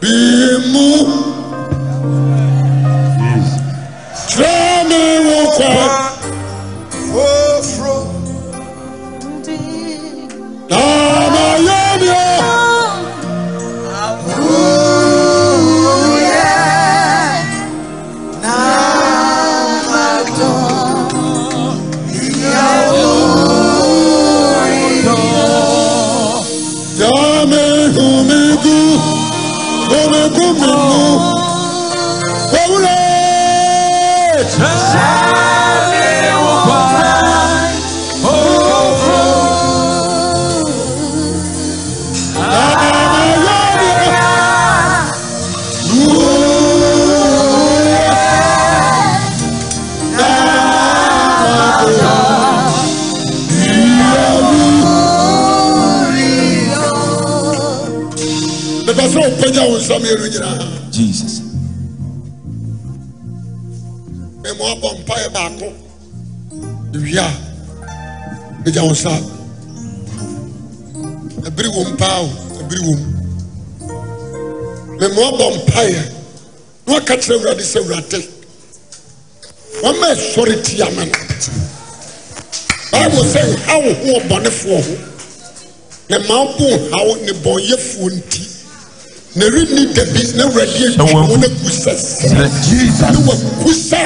bimu. 0.00 1.39
agya 68.70 68.86
wo 68.86 68.94
sa 68.94 69.10
abiri 71.42 71.68
wom 71.74 71.90
paa 71.98 72.22
o 72.22 72.30
abiri 72.62 72.82
wom 72.86 73.00
memmoa 75.00 75.30
bɔ 75.38 75.46
mpaeɛ 75.58 76.02
na 76.86 76.92
waka 76.94 77.16
kyerɛ 77.18 77.34
awurade 77.34 77.64
sɛ 77.66 77.78
awurade 77.82 78.20
wama 79.82 80.06
ɛsɔre 80.14 80.54
tiama 80.62 81.02
no. 81.04 81.18
Bible 82.94 83.24
sɛ 83.26 83.40
nha 83.58 83.74
wo 83.82 83.90
ho 83.90 84.08
ɔbɔnefoɔ 84.22 84.78
ho 84.86 84.94
na 86.10 86.18
ma 86.30 86.34
wobɔ 86.46 86.66
haw 86.94 87.08
ne 87.26 87.32
bɔnyɛfoɔ 87.42 88.06
nti 88.06 88.42
na 89.34 89.44
ɛrenni 89.50 89.94
da 89.94 90.04
bi 90.14 90.22
na 90.38 90.44
awurade 90.46 90.94
atwimo 90.94 91.26
no 91.26 91.42
agu 91.42 91.70
sɛ 91.74 91.92
sɛ 91.98 92.38
ne 93.10 93.18
waku 93.26 93.70
sɛ. 93.74 94.02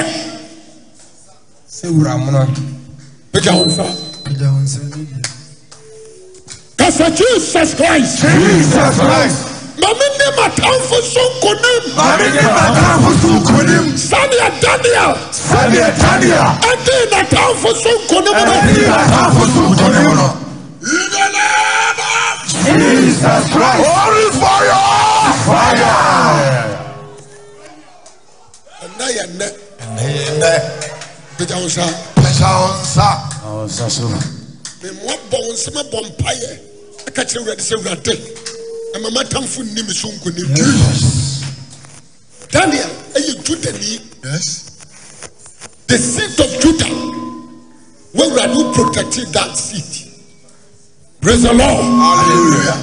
Sɛ 1.69 1.85
wura 1.93 2.17
mono 2.17 2.49
pagya 3.31 3.53
wo 3.53 3.69
sa 3.69 4.04
kasa 6.77 7.09
jesus 7.13 7.75
christ. 7.77 8.21
jesus 8.25 8.95
christ. 8.97 9.37
maame 9.77 10.07
ne 10.17 10.27
matamfo 10.37 10.97
so 11.13 11.21
nkonim. 11.37 11.83
maame 11.97 12.27
ne 12.33 12.41
matamfo 12.41 13.11
so 13.21 13.27
nkonim. 13.37 13.85
saniya 13.97 14.49
daniel. 14.61 15.13
saniya 15.31 15.89
daniel. 16.01 16.49
ɛdi 16.71 16.95
natamfo 17.13 17.69
so 17.83 17.91
nkonim. 18.01 18.33
ɛdi 18.33 18.83
natamfo 18.89 19.43
so 19.53 19.61
nkonim. 19.69 20.09
in 20.81 21.05
the 21.13 21.25
name 21.35 22.81
jesus 22.81 23.43
christ. 23.53 23.85
holy 23.85 24.27
fire. 24.41 24.81
fire. 25.45 25.93
ɛnɛ 28.85 29.05
yɛ 29.17 29.25
nɛ. 29.39 29.47
ɛnɛ 29.85 30.03
yɛ 30.17 30.31
nɛ. 30.41 30.51
bitaa 31.37 31.61
o 31.63 31.67
sa. 31.69 32.14
Pagya 32.25 32.49
wo 32.57 33.65
nsa 33.65 33.85
memmoabɔ 34.81 35.37
wo 35.45 35.51
nsɛm 35.53 35.77
abɔ 35.77 35.97
mpayɛ 36.09 36.51
aka 37.07 37.21
kyerɛ 37.25 37.41
awurade 37.41 37.61
sɛ 37.61 37.73
awurade 37.77 38.13
ɛma 38.95 39.09
matamfo 39.13 39.61
nni 39.61 39.81
me 39.85 39.93
so 39.93 40.09
nkonim 40.09 40.49
daniel 42.51 42.89
ɛyɛ 43.13 43.43
judani 43.45 44.01
yes. 44.23 44.61
The 45.87 45.97
seat 45.99 46.39
of 46.39 46.49
judah 46.61 46.89
where 48.13 48.29
awurade 48.29 48.55
wo 48.55 48.73
protected 48.73 49.27
that 49.33 49.55
seed 49.55 50.09
praise 51.21 51.43
the 51.43 51.53
lord. 51.53 51.85
Hallelujah. 51.85 52.77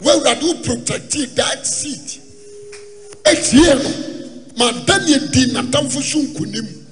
Where 0.00 0.18
awurade 0.18 0.42
wo 0.42 0.54
protected 0.62 1.36
that 1.36 1.64
seed 1.64 2.22
etie 3.22 3.70
no 3.70 3.90
ma 4.58 4.72
daniel 4.84 5.28
di 5.30 5.52
n'atamfo 5.52 6.02
so 6.02 6.18
nkonim 6.18 6.83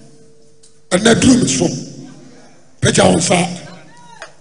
ɛna 0.92 1.14
duru 1.20 1.36
mi 1.42 1.48
so 1.48 1.66
pagya 2.80 3.04
wɔn 3.04 3.16
nsa 3.16 3.38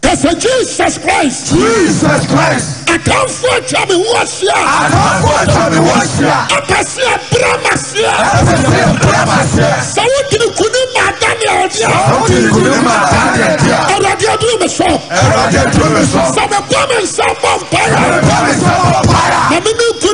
kasa 0.02 0.34
jesus 0.36 0.98
christ. 0.98 1.54
Jesus 1.56 2.24
christ. 2.28 2.68
Atamfo 2.92 3.48
atwa 3.56 3.82
me 3.88 3.96
ho 3.96 4.12
ahyia 4.20 4.58
atamfo 4.84 5.32
atwa 5.42 5.64
me 5.72 5.78
ho 5.78 5.92
ahyia 5.96 6.36
apɛse 6.58 7.04
abram 7.16 7.64
ahyia 7.72 8.14
ɛsɛ 8.52 8.82
bramaseɛ 9.00 9.72
sɛ 9.96 10.02
wodi 10.12 10.38
nkonim 10.44 10.90
ma 10.96 11.06
daniel 11.22 11.64
di 11.72 11.82
a 11.84 11.90
wode 12.12 12.38
nkonim 12.44 12.88
a 12.92 12.96
daniel 13.14 13.54
di 13.64 13.70
a 13.72 13.74
awurade 13.88 14.26
aduru 14.34 14.56
mi 14.60 14.68
so 14.68 14.84
awurade 14.84 15.58
aduro 15.64 15.88
me 15.96 16.02
so 16.12 16.20
sɛ 16.36 16.44
mebɔ 16.52 16.80
me 16.90 16.98
nsa 17.06 17.26
bɔ 17.42 17.52
mpaeɛ 17.62 17.96
ɛbɛ 17.96 18.36
me 18.44 18.54
sɛ 18.60 18.72
wɔpae 18.84 19.32
a 19.32 19.50
na 19.52 19.58
mene 19.64 19.86
nkonim 19.96 20.10
wɔ 20.10 20.11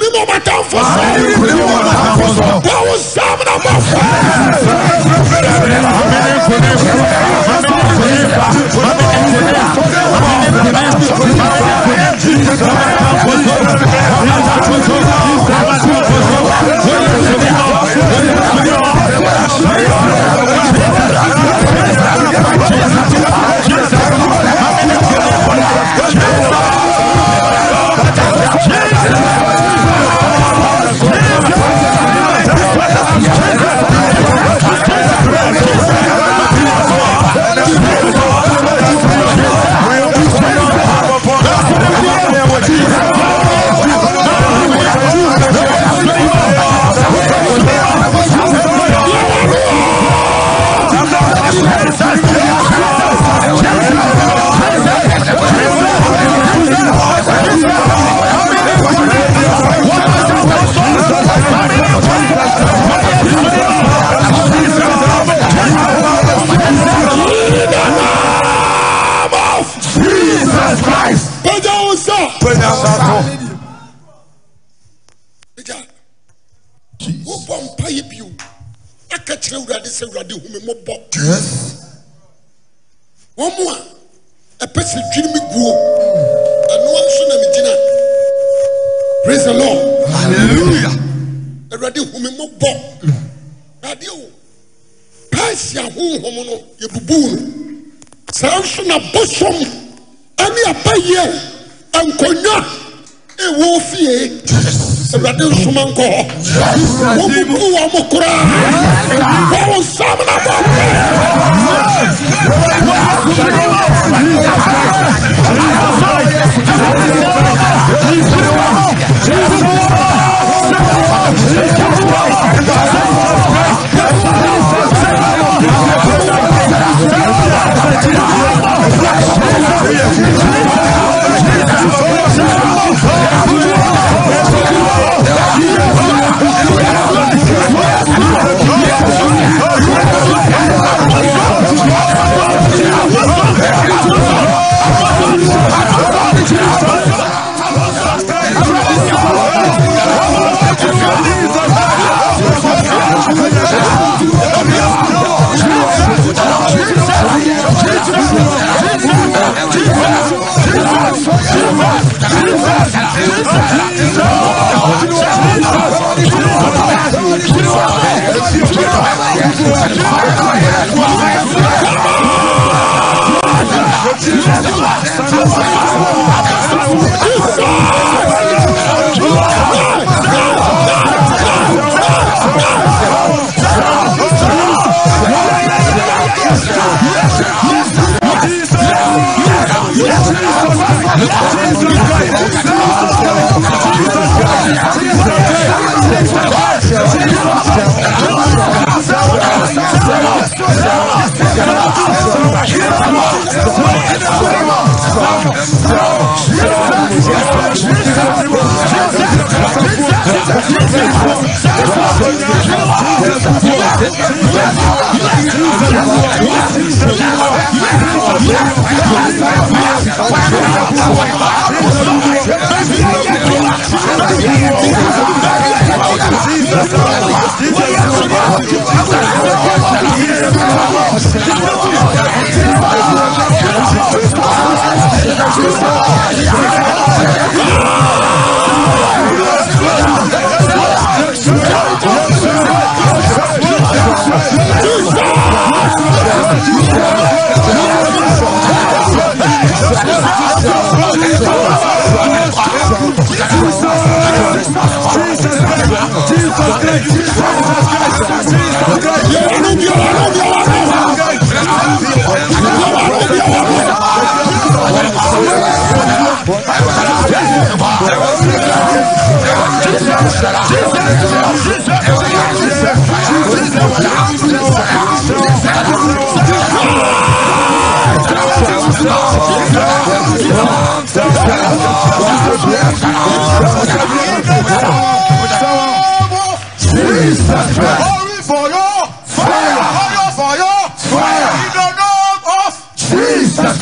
m'atamfo 0.57 0.79
so 0.93 0.99
ane 1.01 1.27
nkonim 1.35 1.59
wɔ 1.71 1.77
matamfo 1.87 2.27
so 2.35 2.43
bɔ 2.65 2.75
wo 2.87 2.93
nsam 2.99 3.39
na 3.45 3.53
bɔ 3.63 3.69
mpaeɛ 3.77 4.87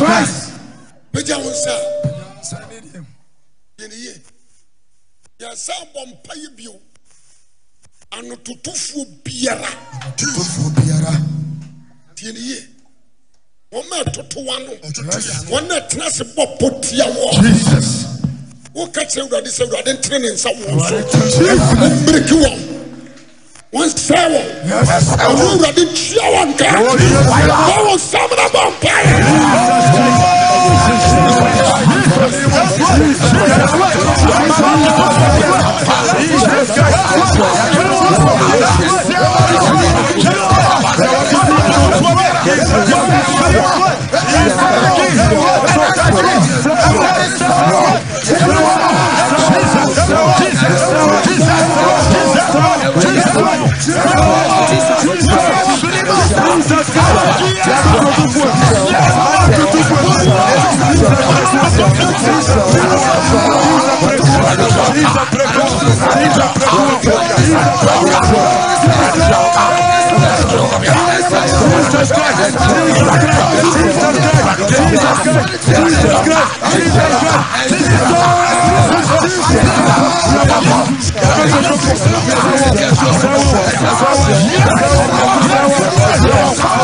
Christ. 0.05 0.51
pagya 1.11 1.37
wo 1.39 1.49
nsa 1.49 1.73
yɛne 3.79 3.95
yie 4.03 4.13
yɛsa 5.39 5.73
bɔ 5.93 6.01
mpa 6.11 6.33
yi 6.35 6.47
bio 6.55 6.73
anototofoɔ 8.11 9.05
biara. 9.23 9.69
Tutufuo 10.17 10.69
biara. 10.75 11.13
tiɛne 12.15 12.39
yie 12.39 12.59
wɔn 13.71 13.91
a 13.91 14.03
ɛtotowa 14.03 14.55
no 14.65 14.73
wɔn 15.51 15.71
a 15.71 15.81
ɛtena 15.81 16.09
se 16.11 16.23
bɔ 16.23 16.57
pɔ 16.59 16.81
tia 16.81 17.05
wɔ 17.05 17.31
Jesus. 17.41 18.05
woka 18.75 19.01
kyerɛ 19.05 19.25
awurade 19.25 19.49
sɛ 19.49 19.63
awurade 19.65 19.91
ntene 19.97 20.19
ne 20.21 20.29
nsa 20.33 20.49
wɔn 20.53 20.79
so 20.89 20.95
wɔn 20.95 21.55
wɔnsɛe 21.79 22.43
wɔn 22.43 22.74
ɔno 23.75 24.39
awurade 25.25 25.83
tua 25.95 26.25
wɔn 26.33 26.47
nka 26.49 26.67
bɔ 27.67 27.75
wo 27.85 27.93
nsam 27.95 28.29
na 28.37 28.45
bɔ 28.53 28.61
mpaeɛ 28.71 29.15
Let's. 52.93 53.25
Jesus 71.71 72.11
In 85.25 85.41
the 85.41 85.53
name 85.53 85.71
of 85.71 85.89
Jesus 85.91 86.21
Christ. 86.25 86.74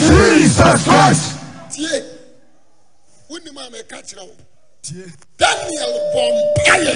Jesus 0.00 0.84
Christ. 0.84 1.24
Tie. 1.70 2.02
Wóni 3.28 3.50
maa 3.54 3.70
mi 3.70 3.78
ka 3.88 3.98
Daniel 5.38 5.92
bɔ 6.14 6.22
mpaeɛ. 6.34 6.94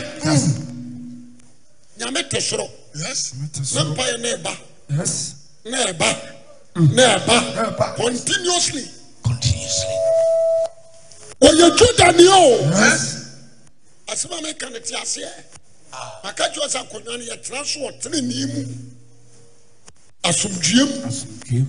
Nyame 1.98 2.22
te 2.28 2.40
soro. 2.40 2.66
Yes. 2.94 3.32
Ne 3.74 3.82
mpaeɛ. 3.85 4.56
Yes. 4.89 5.35
Mm. 6.76 6.90
na 6.94 7.18
ɛba 7.18 7.96
continuously. 7.96 8.84
Continuously. 9.22 9.96
wɔyɛ 11.40 11.76
judani 11.78 12.26
o. 12.28 12.59
Yes. 12.70 13.24
asɛm 14.09 14.32
a 14.32 14.42
mɛka 14.42 14.72
no 14.72 14.78
te 14.80 14.94
aseɛ 14.96 15.30
maka 16.24 16.44
kyerɛ 16.51 16.68
sɛ 16.68 16.78
akonnwa 16.82 17.18
no 17.18 17.24
yɛtena 17.24 17.64
so 17.64 17.78
wɔ 17.80 18.01
tenenee 18.02 18.46
mu 18.46 18.64
asomdwuem 20.24 21.64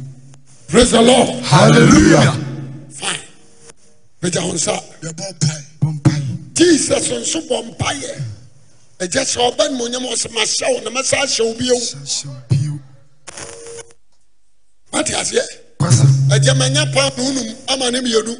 praise 0.68 0.90
the 0.91 1.02
lord. 1.02 1.30
Hallelujah. 1.44 2.32
fine. 2.90 3.19
Nsa 4.23 4.82
Yɛbɔ 5.02 5.34
mpae. 5.34 5.64
Bɔ 5.82 5.99
mpae. 6.02 6.53
jesus 6.56 7.10
nso 7.10 7.41
bɔ 7.48 7.76
mpaeɛ 7.77 8.23
ɛgya 8.99 9.22
sɛ 9.22 9.38
ɔba 9.53 9.69
ne 9.69 9.77
monyam 9.77 10.06
ɔsɛ 10.10 10.32
mahyɛ 10.34 10.73
wo 10.73 10.80
na 10.82 10.90
mɛsa 10.90 11.18
ahyɛ 11.22 11.45
wo 11.45 11.53
bio 11.53 11.76
Hyɛ 11.76 12.26
wo 12.26 12.34
bio. 12.49 12.65
Mate 14.96 15.14
aseɛ 15.14 15.44
Pastor. 15.78 16.08
ɛgya 16.34 16.54
manya 16.58 16.86
paa 16.94 17.10
no 17.18 17.24
wonum 17.24 17.56
ama 17.68 17.92
ne 17.92 18.00
mmienu 18.02 18.34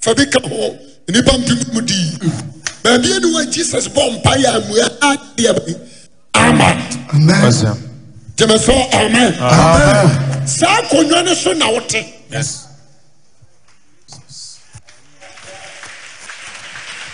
fa 0.00 0.14
bi 0.14 0.24
ka 0.26 0.40
ho 0.42 0.76
nnipa 1.08 1.32
mpem 1.38 1.60
mu 1.74 1.80
dii 1.82 2.18
baabi 2.82 3.08
ne 3.20 3.26
wa 3.34 3.44
jesus 3.44 3.86
bɔ 3.88 4.02
mpaeɛ 4.16 4.46
a 4.56 4.60
mmua 4.60 4.86
adeɛ 5.10 5.52
bɛi 5.58 5.74
amen. 6.34 6.78
Amen. 7.12 7.52
gyeme 8.36 8.56
sɛ 8.56 8.74
amen. 8.94 9.34
Amen. 9.40 10.46
saa 10.46 10.80
akonnwa 10.82 11.24
no 11.24 11.34
so 11.34 11.52
na 11.52 11.70
wote. 11.70 12.00
Yes. 12.30 12.66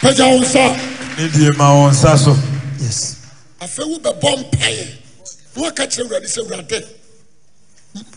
pagya 0.01 0.27
wo 0.31 0.39
nsa. 0.41 0.77
Ne 1.19 1.29
die 1.29 1.51
ma 1.59 1.71
wɔn 1.75 1.91
nsa 1.91 2.17
so. 2.19 2.37
Yes. 2.81 3.17
afei 3.61 3.85
wobɛbɔ 3.85 4.31
mpaeɛ. 4.45 4.87
Na 5.57 5.63
waka 5.63 5.87
kyerɛ 5.87 6.05
awurade 6.07 6.29
sɛ 6.29 6.41
awurade 6.45 6.85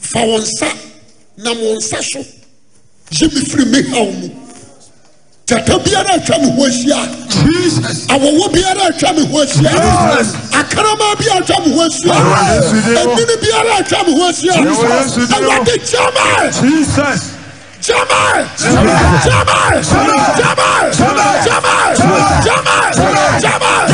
fa 0.01 0.19
wo 0.25 0.37
nsa 0.39 0.67
nam 1.37 1.57
wo 1.61 1.75
nsa 1.75 1.97
so 2.03 2.19
yi 3.11 3.27
me 3.27 3.41
firi 3.49 3.65
me 3.65 3.81
haw 3.89 4.05
mu 4.11 4.29
gyata 5.47 5.77
biara 5.83 6.13
atwa 6.19 6.37
me 6.41 6.49
ho 6.55 6.63
ahyia 6.65 6.99
Jesus. 7.29 8.05
awɔwɔ 8.07 8.45
biara 8.53 8.83
atwa 8.91 9.13
me 9.15 9.25
ho 9.25 9.37
ahyia 9.41 9.71
akarama 10.59 11.15
bi 11.17 11.25
atwa 11.37 11.57
me 11.65 11.73
ho 11.73 11.81
ahyia 11.81 12.15
Yesu 12.53 12.77
din 12.85 12.93
mu. 12.93 12.99
ɛnini 12.99 13.35
biara 13.41 13.73
atwa 13.81 13.99
me 14.07 14.11
ho 14.13 14.23
ahyia 14.29 14.53
Ɛwɔ 14.53 14.65
Yesu 14.69 15.19
din 15.25 15.29
mu. 15.29 15.35
awurade 15.35 15.75
gyama! 15.89 16.25
Jamal! 17.81 18.45
Jamal! 18.59 19.01
Jamal! 19.23 19.81
Jamal! 20.35 20.91
Jamal! 22.49 22.75
Jamal! 23.39 23.85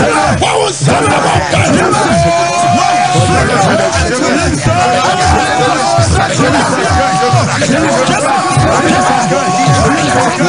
What 0.41 0.55
was 0.59 0.79
that 0.85 1.03
about 1.05 2.55
Awurade 7.55 8.04
sɛ 10.35 10.43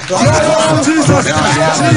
In 0.11 0.17
the 0.17 0.43
name 0.43 0.75
of 0.75 0.83
Jesus 0.83 1.31
Christ. 1.31 1.91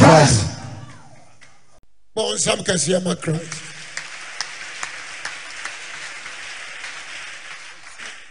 Bɔ 0.00 0.49
nsɛm 2.34 2.60
kɛseɛ 2.66 3.02
ma 3.02 3.14
christ 3.14 3.70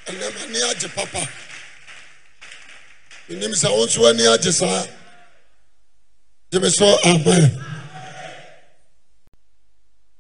ɛnam 0.10 0.36
ani 0.44 0.60
agye 0.72 0.88
papa. 0.95 1.22
Menim 3.30 3.53
sɛ 3.53 3.70
wo 3.72 3.86
nso 3.86 4.10
ani 4.10 4.24
agye 4.28 4.52
saa 4.52 4.86
gye 6.52 6.60
me 6.60 6.68
sɛ 6.68 6.88
amen 7.06 7.66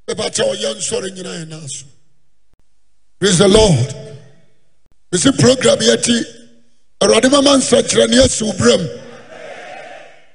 mepakyɛ 0.07 0.43
ɔyɛ 0.53 0.69
nsɔre 0.77 1.09
nyina 1.11 1.29
yɛ 1.39 1.47
naa 1.47 1.67
so 1.67 1.85
praise 3.19 3.37
the 3.39 3.47
lord. 3.47 3.95
Mesi 5.11 5.31
program 5.39 5.79
yɛti 5.79 6.17
awurade 7.01 7.31
mama 7.31 7.57
nsɛkyerɛne 7.57 8.19
asi 8.23 8.43
wo 8.43 8.53
berɛ 8.53 8.77
m 8.77 8.87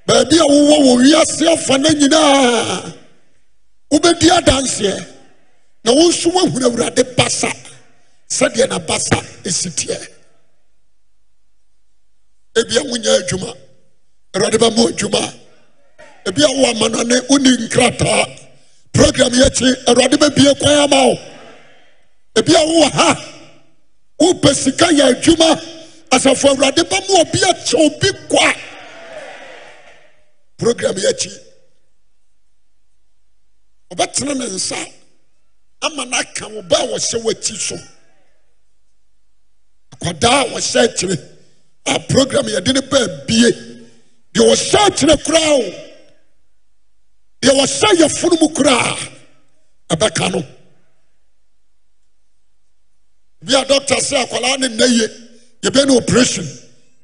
baabi 0.07 0.37
a 0.39 0.45
wowɔ 0.51 0.77
wɔ 0.87 0.93
wiase 1.03 1.47
afa 1.53 1.79
no 1.79 1.89
nyinaa 1.91 3.04
wobɛdi 3.95 4.31
adanseɛ 4.31 5.07
na 5.85 5.93
wo 5.93 6.09
nso 6.09 6.31
woahunu 6.31 6.67
awurade 6.67 7.03
basa 7.17 7.51
sɛdeɛ 8.29 8.69
nabasa 8.69 9.19
ɛsi 9.45 9.71
teɛ 9.79 9.99
ebia 12.57 12.83
wonya 12.91 13.13
adwuma 13.19 13.51
awurade 14.35 14.59
bɛma 14.59 14.83
adwuma 14.91 15.23
ebia 16.27 16.49
wo 16.49 16.67
amanɔne 16.71 17.17
woni 17.29 17.51
nkrataa 17.67 18.27
program 18.93 19.33
yɛkyi 19.33 19.71
awurade 19.87 20.17
bɛbie 20.19 20.59
kwan 20.59 20.79
ama 20.79 21.07
wo 21.07 21.19
ebia 22.37 22.59
wowɔ 22.59 22.91
ha. 22.93 23.31
Wopɛ 24.21 24.55
sika 24.55 24.87
yɛ 24.87 25.05
adwuma 25.13 25.61
asafo 26.11 26.49
awurade 26.49 26.83
bɛma 26.91 27.21
obi 27.21 27.39
akyɛ 27.51 27.75
obi 27.87 28.09
kwa 28.29 28.55
program 30.57 30.95
yɛkyi 30.95 31.33
ɔbɛtena 33.95 34.35
ne 34.35 34.47
nsa 34.47 34.77
ama 35.83 36.05
no 36.05 36.17
aka 36.17 36.49
wo 36.49 36.63
ba 36.63 36.77
a 36.77 36.87
wɔhyɛ 36.87 37.23
w'ati 37.23 37.57
so. 37.57 37.77
Akwadaa 39.93 40.43
a 40.43 40.49
wɔhyɛ 40.51 40.85
akyire 40.85 41.17
a 41.87 42.01
program 42.09 42.47
yɛde 42.47 42.75
ne 42.75 42.81
baa 42.81 43.07
bie 43.27 43.51
deɛ 44.33 44.43
wɔhyɛ 44.43 44.79
akyerɛ 44.89 45.17
koraa 45.25 45.53
o 45.61 45.63
deɛ 47.41 47.53
wɔhyɛ 47.55 47.89
yɛfono 48.01 48.41
mu 48.41 48.49
koraa 48.49 48.99
ɛbɛka 49.91 50.33
no. 50.33 50.43
Bi 53.43 53.55
a 53.55 53.65
dɔkta 53.65 53.97
sɛ 54.01 54.25
akwadaa 54.27 54.59
ne 54.59 54.69
nna 54.69 54.87
ye 54.87 55.07
yɛbɛyɛ 55.63 55.87
ne 55.87 55.97
operation 55.97 56.45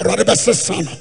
awurade 0.01 0.25
bɛsesa 0.27 0.83
no. 0.85 0.93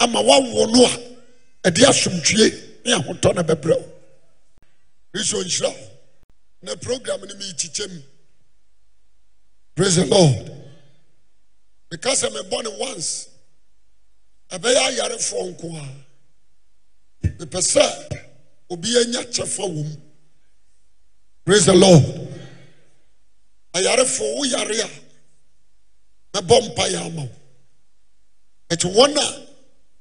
Ama 0.00 0.20
woawo 0.22 0.72
no 0.72 0.84
a 0.86 1.68
ɛde 1.70 1.84
asomdwie 1.84 2.48
ne 2.86 2.92
ahotɔ 2.94 3.34
no 3.34 3.42
bɛbrɛ 3.42 3.76
wo. 3.80 3.93
Kristo 5.14 5.42
nhyira 5.42 5.68
wo 5.68 5.90
na 6.62 6.76
program 6.76 7.20
no 7.20 7.34
meyikyikyɛ 7.34 7.86
mu 7.88 8.02
praise 9.76 9.96
the 9.96 10.06
lord. 10.06 10.50
Meka 11.90 12.10
sɛ 12.20 12.28
mebɔ 12.30 12.62
ne 12.64 12.70
once 12.80 13.28
ɛbɛyɛ 14.50 14.80
ayarefoɔ 14.88 15.42
nko 15.54 15.76
a. 15.78 15.86
Mepɛ 17.38 17.60
sɛ 17.62 17.84
obi 18.70 18.98
anya 18.98 19.22
kyɛfa 19.24 19.62
wɔ 19.62 19.84
mu 19.84 19.96
praise 21.44 21.66
the 21.66 21.74
lord. 21.74 22.04
Ayarefoɔ 23.74 24.36
wo 24.36 24.44
yare 24.44 24.80
a 24.82 24.88
mɛbɔ 26.42 26.74
mpayɛ 26.74 27.06
ama 27.06 27.22
wo. 27.22 27.30
Ɛkyɛ 28.70 28.94
wɔn 28.94 29.16
a 29.16 29.46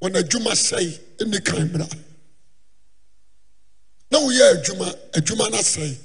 wɔn 0.02 0.16
adwuma 0.18 0.52
sɛe 0.54 1.00
nni 1.20 1.40
kan 1.46 1.70
mmra 1.70 1.88
na 4.14 4.20
woyɛ 4.20 4.46
adwuma 4.54 4.88
adwuma 5.18 5.50
no 5.50 5.58
asɛe. 5.58 5.98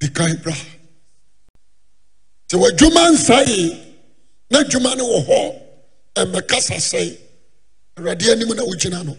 Di 0.00 0.08
kan 0.10 0.36
bra. 0.42 0.54
Sɛ 2.50 2.56
w'adwuma 2.58 3.02
nsae 3.14 3.58
na 4.50 4.58
adwuma 4.62 4.96
no 4.96 5.04
wɔ 5.06 5.18
hɔ 5.28 5.40
ɛmmɛkasa 6.16 6.76
sɛe. 6.90 7.16
Awurade 7.96 8.32
anim 8.32 8.48
na 8.48 8.62
wogyina 8.64 9.04
no. 9.04 9.16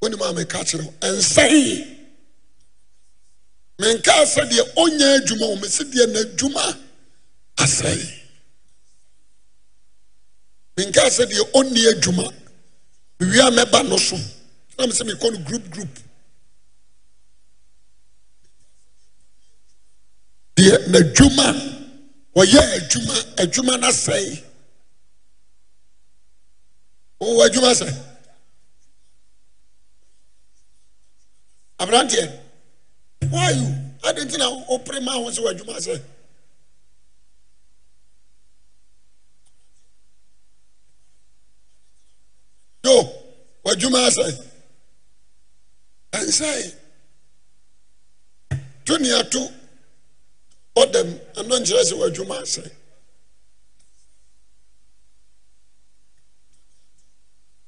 Wonim 0.00 0.20
a 0.22 0.32
meka 0.32 0.60
kyerɛ 0.64 0.84
wo 0.84 0.92
ɛnsɛe. 1.00 1.98
Menkaa 3.78 4.24
sɛdeɛ 4.34 4.74
ɔnya 4.82 5.20
adwuma 5.20 5.46
wɔ 5.52 5.60
me 5.60 5.68
sɛdeɛ 5.68 6.06
n'adwuma 6.14 6.78
asɛe. 7.58 8.22
Menkaa 10.78 11.10
sɛdeɛ 11.18 11.52
ɔnni 11.52 11.82
adwuma 11.92 12.32
mewie 13.20 13.40
a 13.46 13.50
mɛba 13.50 13.86
no 13.88 13.98
so 13.98 14.16
na 14.78 14.86
mesɛ 14.86 15.04
mekɔ 15.04 15.32
no 15.32 15.38
group 15.44 15.70
group. 15.70 15.98
Deɛ 20.56 20.74
n'adwuma 20.90 21.46
wɔyɛ 22.34 22.60
adwuma 22.76 23.14
adwuma 23.42 23.80
no 23.80 23.88
sɛe 23.88 24.42
wowɔ 27.20 27.42
adwuma 27.46 27.72
sɛ 27.80 27.88
aberanteɛ 31.78 32.24
wayo 33.32 33.66
ade 34.04 34.20
nti 34.24 34.36
na 34.38 34.48
wopere 34.68 35.00
ma 35.00 35.12
ho 35.12 35.30
sɛ 35.30 35.40
w'adwuma 35.44 35.76
sɛ 35.86 35.94
yo 42.84 42.96
w'adwuma 43.64 44.06
asɛ 44.08 44.55
ɛnsɛe 46.12 46.74
to 48.84 48.98
neato 48.98 49.52
ɔdam 50.76 51.08
ɛno 51.38 51.54
nkyerɛ 51.60 51.82
sɛ 51.84 51.94
w'adwuma 51.98 52.36
asɛ 52.42 52.70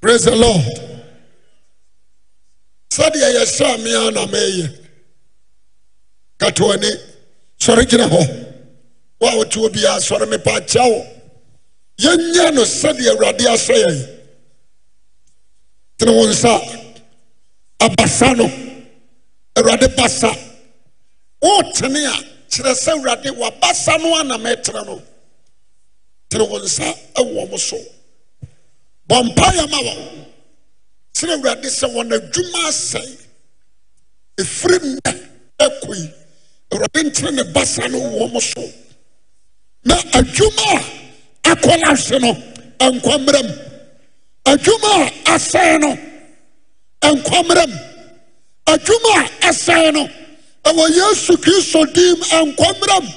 praise 0.01 0.25
the 0.25 0.37
lord. 0.37 0.65
Sɛdeɛ 2.91 3.29
yɛhyɛ 3.37 3.83
me 3.83 3.95
a 3.95 4.11
na 4.11 4.27
mɛyɛ 4.27 4.85
kato 6.39 6.65
w'ani 6.69 6.91
sɔre 7.59 7.85
gyina 7.89 8.07
hɔ 8.09 8.21
wo 9.21 9.29
a 9.29 9.37
wote 9.37 9.51
wɔ 9.57 9.69
biara 9.73 10.01
sɔre 10.01 10.27
mepa 10.29 10.51
akyɛ 10.61 10.83
wo 10.91 11.07
yɛnyɛ 11.99 12.55
no 12.55 12.63
sɛdeɛ 12.63 13.11
awurade 13.11 13.45
ahyɛ 13.47 13.77
yɛn 13.85 13.99
tene 15.99 16.13
wo 16.13 16.27
nsa 16.27 16.88
abasa 17.81 18.35
no. 18.37 18.47
Awurade 19.57 19.89
basa. 19.97 20.31
Wotene 21.43 22.07
a 22.07 22.13
kyerɛ 22.51 22.73
sɛ 22.75 22.93
awurade 22.95 23.31
wabasa 23.31 23.99
no 24.01 24.15
ana 24.19 24.39
mɛtene 24.39 24.87
no 24.87 25.03
tene 26.29 26.45
wo 26.49 26.59
nsa 26.59 26.95
ɛwɔ 27.15 27.51
mo 27.51 27.57
so. 27.57 27.77
Bɔ 29.09 29.25
ma 29.37 29.53
wɔn 29.53 30.27
sɛ 31.15 31.27
awurade 31.37 31.65
sɛ 31.67 31.87
wɔn 31.95 32.13
adwuma 32.13 32.69
asɛe. 32.69 33.27
Ɛfiri 34.41 34.79
nnɛ 34.79 35.29
ɛkɔi 35.61 36.13
awurade 36.73 37.03
ntene 37.05 37.31
ne 37.35 37.43
basa 37.53 37.89
no 37.89 37.99
wɔ 37.99 38.33
mo 38.33 38.41
so. 38.41 38.63
Na 39.85 39.95
adwuma 40.13 40.85
a 41.45 41.55
hye 41.97 42.19
no 42.19 42.33
ɛnkɔmmerɛ 42.79 43.43
mu 43.43 43.55
adwuma 44.45 45.07
a 45.07 45.35
asɛe 45.35 45.81
no 45.81 46.08
nkɔmmerɛ 47.03 47.65
m 47.67 47.73
adwuma 48.73 49.11
a 49.23 49.49
asɛe 49.49 49.93
no 49.93 50.03
ɛwɔ 50.69 50.85
yesu 50.97 51.37
kristo 51.39 51.85
dim 51.95 52.19
nkɔmmerɛ 52.21 52.99
m 53.03 53.09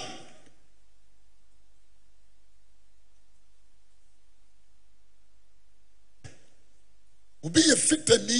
obi 7.43 7.59
yɛ 7.69 7.75
fitani 7.75 8.39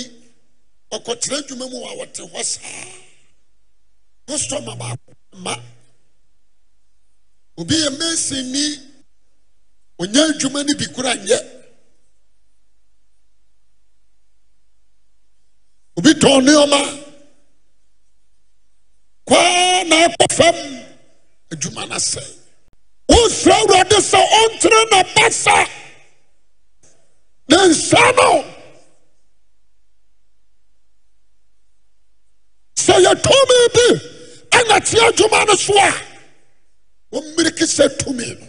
ɔkɔkyerɛ 0.96 1.38
adwuma 1.40 1.66
mu 1.72 1.78
a 1.90 1.92
wɔte 2.00 2.22
hɔ 2.32 2.44
saa. 2.44 2.86
Kɔstɔma 4.28 4.78
baako 4.78 5.12
ma 5.44 5.56
obi 7.58 7.76
yɛ 7.76 7.90
mesini 8.00 8.80
ɔnya 10.00 10.22
adwuma 10.30 10.64
no 10.66 10.74
bi 10.78 10.86
kora 10.94 11.16
nyɛ. 11.16 11.61
obi 15.98 16.12
tɔn 16.22 16.38
nneɔma 16.44 16.82
kwaa 19.28 19.84
na 19.90 19.96
ɛkɔ 20.08 20.26
fam 20.38 20.58
adwuma 21.52 21.84
no 21.90 21.96
asɛe 21.96 22.24
wosrɛ 23.10 23.54
awurade 23.60 23.98
sɛ 24.12 24.20
ɔntere 24.42 24.82
nabasa. 24.92 25.58
Ne 27.50 27.58
nsa 27.70 28.02
no 28.18 28.30
sɛ 32.84 32.94
yɛtumi 33.06 33.58
bi 33.76 33.86
anate 34.58 34.98
adwuma 35.08 35.46
no 35.48 35.56
so 35.56 35.74
a 35.78 35.92
wɔmmiriki 37.14 37.66
sɛ 37.78 37.86
tumi 38.00 38.28
no. 38.40 38.48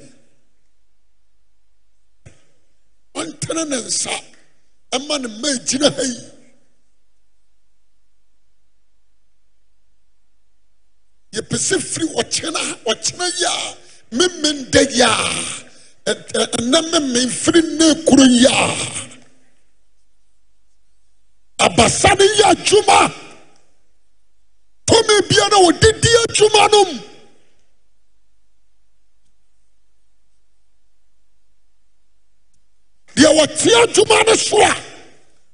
Ɔntere 3.21 3.69
ne 3.69 3.77
nsa 3.83 4.15
ɔma 4.93 5.21
ne 5.23 5.29
ma 5.41 5.49
gyina 5.67 5.91
ha 5.97 6.03
yi. 6.03 6.42
sɛ 11.67 11.77
firi 11.91 12.07
ɔkyena 12.21 12.61
ɔkyena 12.91 13.27
yi 13.39 13.47
a 13.47 13.57
memenda 14.17 14.81
yi 14.97 15.03
a 15.03 15.13
ɛnɛ 16.59 16.79
mememfiri 16.91 17.61
nne 17.63 17.89
kuro 18.07 18.25
yi 18.25 18.47
a 18.47 18.63
abasa 21.65 22.11
ne 22.19 22.25
yɛ 22.39 22.45
adwuma 22.53 22.99
tome 24.87 25.15
biara 25.29 25.59
wɔdedi 25.65 26.11
adwuma 26.25 26.63
nom. 26.73 26.91
Deɛ 33.15 33.31
wɔtea 33.39 33.83
adwuma 33.85 34.27
no 34.27 34.35
so 34.35 34.61
a 34.63 34.73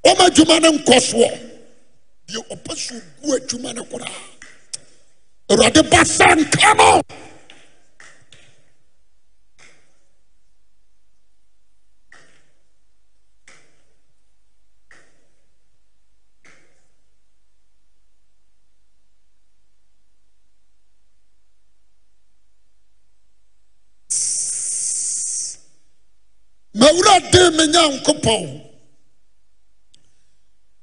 ɔma 0.09 0.24
adwuma 0.30 0.60
no 0.62 0.72
nkɔ 0.78 0.97
soɔ. 1.10 1.30
Deɛ 2.28 2.40
ɔpɛ 2.55 2.76
so 2.76 2.94
gu 3.22 3.36
adwuma 3.36 3.74
no 3.74 3.85
koraa. 3.85 4.38
Awurade 5.51 5.83
basa 5.91 6.35
nka 6.35 6.75
no 6.79 7.03
mawurade 26.75 27.43
me 27.57 27.65
nyankopɔn. 27.66 28.45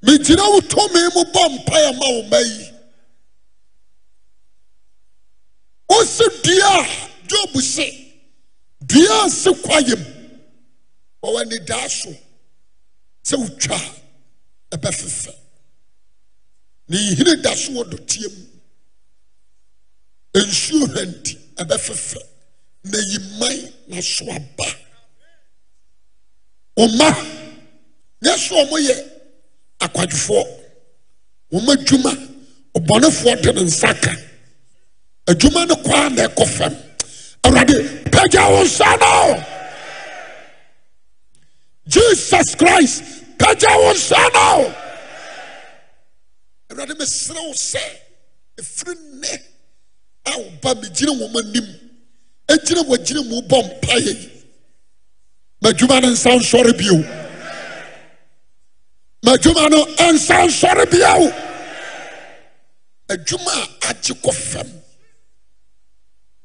Megyina 0.05 0.43
wo 0.51 0.59
tumi 0.61 1.01
mu 1.15 1.23
bɔ 1.33 1.43
mpaeɛ 1.53 1.89
ma 1.99 2.07
wo 2.13 2.21
ma 2.31 2.39
yi 2.39 2.74
ɔsɛ 5.99 6.25
dua. 6.43 6.79
A 6.81 7.27
dwob 7.27 7.61
se 7.61 7.85
dua 8.85 9.25
a 9.25 9.29
se 9.29 9.51
kwayam. 9.51 10.03
Wɔwɔ 11.23 11.41
anidaa 11.41 11.89
so. 11.89 12.09
Sɛ 13.23 13.35
wotwa 13.37 13.77
a 14.71 14.77
ɛbɛfefɛ 14.77 15.33
ne 16.89 16.97
yihini 16.97 17.41
da 17.41 17.55
so 17.55 17.71
wɔ 17.71 17.83
dɔteɛm 17.91 18.35
nsuo 20.35 20.87
hanti 20.95 21.37
ɛbɛfefɛ 21.57 22.21
na 22.83 22.97
yiman 22.99 23.73
naso 23.87 24.25
aba. 24.29 24.65
Ɔma 26.77 27.09
nyɛ 28.21 28.37
soɔ 28.37 28.69
moyɛ 28.69 28.95
akwadwofoɔ 29.79 30.43
wɔma 31.51 31.75
dwuma 31.85 32.11
ɔbɔnefoɔ 32.75 33.41
de 33.41 33.51
ne 33.53 33.61
nsa 33.63 33.93
ka. 34.01 34.24
adwuma 35.27 35.65
no 35.67 35.75
kɔa 35.75 36.09
na 36.15 36.23
ɛkɔ 36.27 36.45
fam. 36.47 36.73
Awurade 37.43 38.11
pagya 38.11 38.43
wo 38.49 38.63
nsa 38.63 38.89
no! 38.99 39.43
Jesus 41.87 42.55
christ 42.55 43.03
pagya 43.37 43.69
wo 43.77 43.93
nsa 43.93 44.21
no! 44.33 44.73
Awurade 46.69 46.93
mesrɛ 46.99 47.35
wo 47.47 47.53
sɛ 47.53 47.81
ɛfiri 48.59 48.93
nnɛ 48.95 49.41
a 50.25 50.31
woba 50.31 50.75
megyina 50.81 51.11
wɔma 51.19 51.39
anim 51.43 51.67
agyina 52.47 52.83
wagyina 52.89 53.21
mu 53.29 53.41
bɔ 53.41 53.57
mpaeɛ 53.81 54.29
madwuma 55.61 56.01
no 56.01 56.09
nsa 56.09 56.31
nsɔre 56.39 56.77
bio. 56.77 56.97
Madwuma 59.25 59.69
no 59.69 59.85
nsa 60.13 60.45
nsɔre 60.47 60.85
bio. 60.91 61.33
Adwuma 63.09 63.51
a 63.51 63.87
agye 63.89 64.13
kɔ 64.21 64.33
fam. 64.33 64.84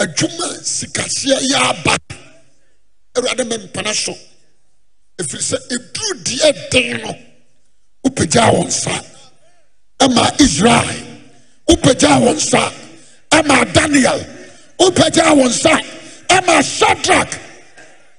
Adwuma 0.03 0.47
sikaseɛ 0.77 1.39
yɛ 1.51 1.59
aba. 1.71 1.95
Awurade 3.17 3.45
me 3.49 3.57
mpana 3.59 3.93
so. 3.95 4.13
Ɛfiri 5.21 5.43
sɛ 5.51 5.57
ɛduru 5.75 6.13
deɛ 6.25 6.71
den 6.71 7.01
no 7.03 7.13
wopagyaa 8.05 8.53
wo 8.55 8.65
nsa 8.65 8.95
ɛma 10.01 10.41
israel. 10.41 11.07
Wopagyaa 11.69 12.21
wo 12.23 12.33
nsa 12.33 12.63
ɛma 13.31 13.73
daniel. 13.75 14.21
Wopagyaa 14.79 15.37
wo 15.37 15.45
nsa 15.49 15.75
ɛma 16.29 16.63
shadrach. 16.63 17.33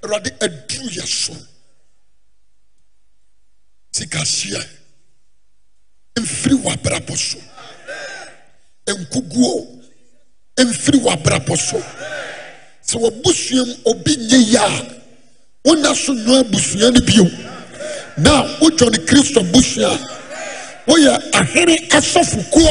Awurade 0.03 0.29
aduru 0.45 0.87
yɛ 0.97 1.05
so. 1.07 1.33
Sikaseɛ. 3.93 4.63
Mfiri 6.15 6.55
w'abrabɔ 6.63 7.17
so. 7.17 7.39
Nkuguo 8.87 9.80
mfiri 10.65 10.99
w'abrabɔ 10.99 11.57
so. 11.57 11.77
Sɛ 12.87 12.97
w'abusua 12.99 13.65
mu 13.65 13.75
obi 13.91 14.15
nye 14.17 14.37
yie 14.37 14.57
a 14.57 15.95
so 15.95 16.13
nnua 16.13 16.39
abusua 16.43 16.91
no 16.93 16.99
bio. 17.05 17.25
Na 18.17 18.43
wodwa 18.59 18.89
ne 18.91 18.97
kristo 19.05 19.39
abusua. 19.39 19.91
A 19.91 20.91
woyɛ 20.91 21.13
ahene 21.33 21.75
asɔfokuo 21.89 22.69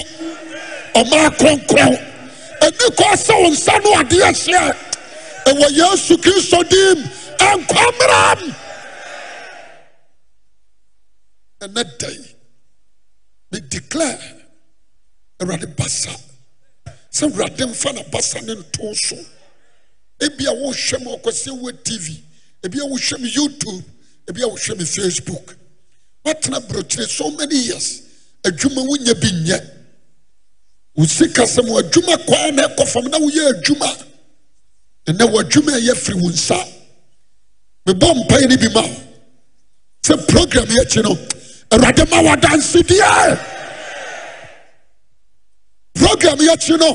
ɔmaa 0.95 1.31
kronkron. 1.39 1.97
Ɛni 2.61 2.87
kɔ 2.99 3.07
sɛ 3.17 3.35
wo 3.43 3.49
nsa 3.51 3.79
no 3.85 3.91
adeɛ 4.01 4.33
hyeɛ 4.33 4.91
ɛwɔ 5.51 5.67
yesu 5.79 6.15
kristo 6.25 6.59
dim 6.71 6.99
ɛnkɔmram 7.39 8.41
ɛnɛ 11.65 11.83
yi 12.13 12.37
me 13.51 13.59
declare 13.61 14.19
awurade 15.41 15.67
basa 15.77 16.11
sɛ 17.13 17.27
awurade 17.27 17.67
mfa 17.67 17.93
na 17.95 18.03
basa 18.11 18.41
ne 18.43 18.55
nto 18.55 18.95
so. 18.95 19.17
Ebi 20.21 20.47
a 20.47 20.53
wohwɛ 20.53 21.03
mu 21.03 21.17
ɔkɔsɛ 21.17 21.51
wɔ 21.61 21.73
tv 21.83 22.21
ebi 22.63 22.79
a 22.79 22.85
wohwɛ 22.85 23.19
mu 23.21 23.27
youtube 23.27 23.85
ebi 24.29 24.43
a 24.43 24.47
wohwɛ 24.49 24.79
mu 24.79 24.85
facebook. 24.85 25.57
Watena 26.25 26.61
burokyire 26.61 27.09
so 27.09 27.31
many 27.33 27.57
years. 27.57 28.03
Adwuma 28.45 28.87
wonya 28.87 29.15
bi 29.21 29.29
nyɛ. 29.29 29.71
Wo 30.95 31.05
sika 31.07 31.43
sɛ 31.43 31.67
mo 31.67 31.81
adwuma 31.81 32.17
kwaa 32.27 32.55
na 32.55 32.69
ɛkɔ 32.69 32.89
fam 32.89 33.05
na 33.05 33.19
woyɛ 33.19 33.53
adwuma. 33.55 34.07
Ɛnɛ 35.07 35.33
w'adwuma 35.33 35.73
ɛyɛ 35.81 35.97
firi 35.97 36.21
wo 36.21 36.29
nsa. 36.29 36.59
Mebɔ 37.87 38.15
mpae 38.27 38.49
no 38.49 38.57
bi 38.57 38.69
ma 38.75 38.83
wo. 38.83 38.97
Sɛ 40.03 40.29
program 40.29 40.67
yɛakyi 40.67 41.03
no 41.03 41.17
awurade 41.71 42.09
ma 42.11 42.37
program 46.01 46.39
yɛakyi 46.39 46.75
no 46.81 46.91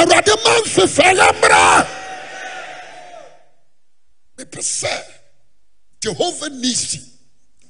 awurade 0.00 0.32
ma 0.44 0.50
mfefɛeɛ 0.64 1.26
mmra 1.38 1.62
mepɛ 4.38 4.60
sɛ 4.78 4.92
jehova 6.00 6.48
nisi 6.60 6.98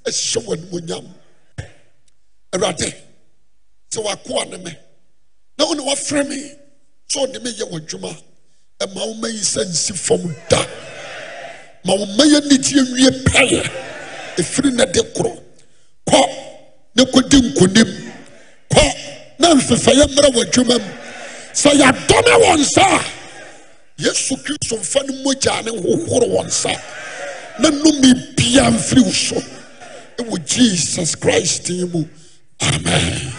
ahyɛ 0.08 0.39
w'animonyam 0.47 1.07
awurade 2.55 2.89
sɛ 3.92 3.99
wakoa 4.07 4.44
ne 4.50 4.57
me 4.58 4.73
na 5.58 5.66
wo 5.66 5.74
ne 5.74 5.82
wafrɛ 5.82 6.28
me 6.28 6.39
sɛ 7.12 7.18
ɔde 7.26 7.42
me? 7.44 7.50
Yɛ 7.50 7.65
w'adwuma 7.70 8.10
ɛma 8.81 9.00
wo 9.07 9.15
ma? 9.15 9.28
Yi 9.28 9.39
sɛ 9.41 9.65
nsi 9.68 9.92
fam 9.97 10.23
da. 10.49 10.65
Ma 11.84 11.94
wo 11.94 12.07
ma 12.16 12.24
yɛ 12.24 12.41
anigyeɛ 12.41 12.82
nwie 12.89 13.10
pɛyɛ 13.24 13.60
ɛfiri 14.39 14.73
na 14.74 14.84
de 14.86 15.00
korɔ 15.15 15.32
kɔ 16.08 16.20
na 16.94 17.05
kɔdi 17.05 17.39
nkonim 17.52 17.91
kɔ 18.70 18.82
na 19.42 19.54
mfefɛeɛ 19.54 20.04
mmra 20.08 20.28
w'adwuma 20.36 20.76
mu 20.78 20.90
sɛ 21.60 21.70
yɛadɔme 21.80 22.34
wɔ 22.42 22.52
nsa. 22.62 22.86
A 22.94 23.04
yesu 23.98 24.36
kristo 24.44 24.76
mfa 24.78 25.00
no 25.06 25.12
mogyaa 25.24 25.62
ne 25.64 25.70
hohoro 25.70 26.26
wɔ 26.34 26.42
nsa. 26.46 26.72
Na 27.58 27.68
nnome 27.70 28.36
bia 28.36 28.70
mfiri 28.70 29.02
wo 29.04 29.10
so. 29.12 29.36
Ɛwɔ 30.18 30.46
jesus 30.46 31.14
christ 31.16 31.64
din 31.64 31.90
mu. 31.90 32.04
Amen. 32.60 33.32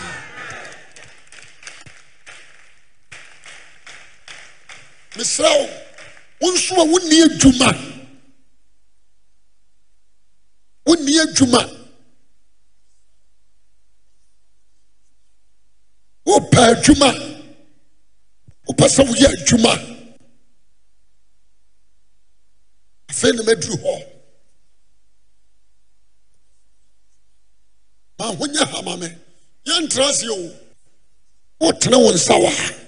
Mesrɛ 5.15 5.49
wo 5.59 5.69
wo 6.41 6.51
nso 6.51 6.75
a 6.75 6.85
wonni 6.85 7.23
adwuma. 7.27 7.69
Wonni 10.85 11.17
adwuma 11.25 11.82
wopɛ 16.25 16.59
adwuma. 16.71 17.09
Wopɛ 18.67 18.85
sɛ 18.95 19.01
woyɛ 19.07 19.27
adwuma. 19.33 19.73
Afei 23.09 23.31
na 23.35 23.43
maduru 23.43 23.77
hɔ. 23.83 23.95
Maahonyɛ 28.19 28.63
hama 28.71 28.97
me 28.97 29.07
yɛntra 29.65 30.03
aseɛ 30.09 30.29
o. 30.29 30.51
Wotene 31.61 31.97
wo 32.03 32.11
nsa 32.11 32.33
wɔ 32.43 32.49
ha 32.57 32.83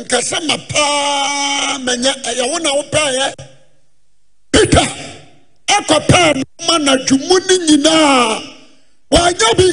nkasɛ 0.00 0.38
ma 0.48 0.56
paa 0.70 1.78
manyɛ 1.84 2.12
ɛyɛ 2.28 2.44
wo 2.50 2.58
na 2.58 2.70
wopɛeɛ 2.78 3.26
peter. 4.52 5.13
Ɛkɔpɛɛ 5.78 6.42
noma 6.58 6.78
nadwomu 6.86 7.36
no 7.46 7.56
nyinaa. 7.66 8.42
Wɔanyɛ 9.12 9.48
bi 9.58 9.66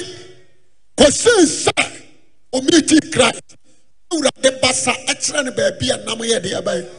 kɔsii 0.97 1.45
sɛ 1.63 1.75
ɔmeeti 2.53 3.11
christ. 3.13 3.55
Awurade 4.11 4.61
basa 4.61 4.91
ɛkyerɛ 5.07 5.45
no 5.45 5.51
baabi 5.51 5.89
a 5.93 5.97
nam 6.05 6.19
yɛ 6.19 6.39
deɛ 6.43 6.61
ɛbɛyɛ 6.61 6.89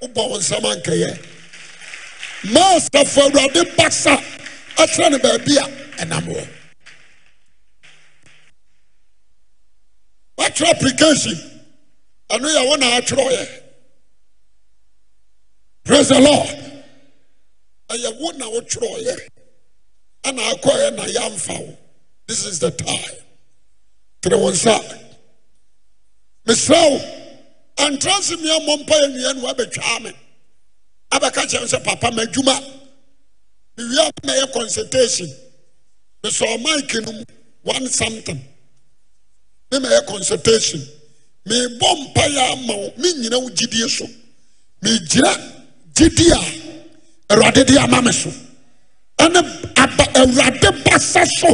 wobɔ 0.00 0.28
wo 0.30 0.38
nsɛm 0.38 0.64
ankɛyɛ 0.64 1.10
maasafo 2.54 3.20
awurade 3.28 3.76
basa 3.76 4.16
ɛkyerɛ 4.76 5.10
no 5.12 5.18
baabi 5.18 5.56
a 5.56 5.64
ɛnam 6.04 6.26
wɔ. 6.34 6.48
Woatwerɛ 10.38 10.70
application. 10.70 11.36
Ɛno 12.30 12.46
yɛ 12.56 12.66
wo 12.68 12.76
na 12.76 12.86
atwerɛeɛ 13.00 13.69
praise 15.90 16.08
the 16.08 16.20
lord. 16.20 16.48
Ɛyɛ 17.88 18.20
wo 18.20 18.30
na 18.38 18.46
wotwerɛɔyɛ 18.46 19.28
ana 20.22 20.42
akɔeɛ 20.52 20.94
na 20.94 21.02
yɛamfa 21.04 21.58
wo 21.66 21.78
this 22.28 22.46
is 22.46 22.60
the 22.60 22.70
time. 22.70 23.16
Tere 24.22 24.38
wo 24.38 24.52
nsa 24.52 24.78
mesrɛ 26.46 26.78
wo 26.90 27.84
antra 27.84 28.22
se 28.22 28.36
meammɔ 28.36 28.84
mpa 28.84 28.94
yɛ 29.00 29.08
nnua 29.10 29.34
ne 29.34 29.40
woabɛtwaa 29.42 30.02
me 30.02 30.12
abɛka 31.10 31.42
kyerɛ 31.50 31.60
me 31.62 31.66
sɛ 31.66 31.82
papa 31.84 32.10
m'adwuma 32.12 32.54
mewie 33.76 34.10
na 34.22 34.32
ɛyɛ 34.34 34.52
consultation. 34.52 35.28
Mesɔɔ 36.22 36.62
mike 36.62 36.94
no 37.04 37.12
mu 37.12 37.24
one 37.62 37.88
something. 37.88 38.40
Ne 39.72 39.78
ma 39.80 39.88
ɛyɛ 39.88 40.06
consultation. 40.06 40.80
Meebɔ 41.48 42.12
mpa 42.14 42.28
yɛ 42.28 42.52
ama 42.52 42.76
wo 42.76 42.90
mennyina 42.96 43.42
wo 43.42 43.48
gyidie 43.50 43.88
so 43.90 44.06
megyina 44.84 45.56
gyidi 45.94 46.26
a 46.32 46.40
awurade 47.34 47.64
de 47.66 47.78
ama 47.78 48.02
me 48.02 48.12
so. 48.12 48.30
Ɛne 49.18 49.40
awurade 50.20 50.68
basa 50.84 51.24
so. 51.26 51.48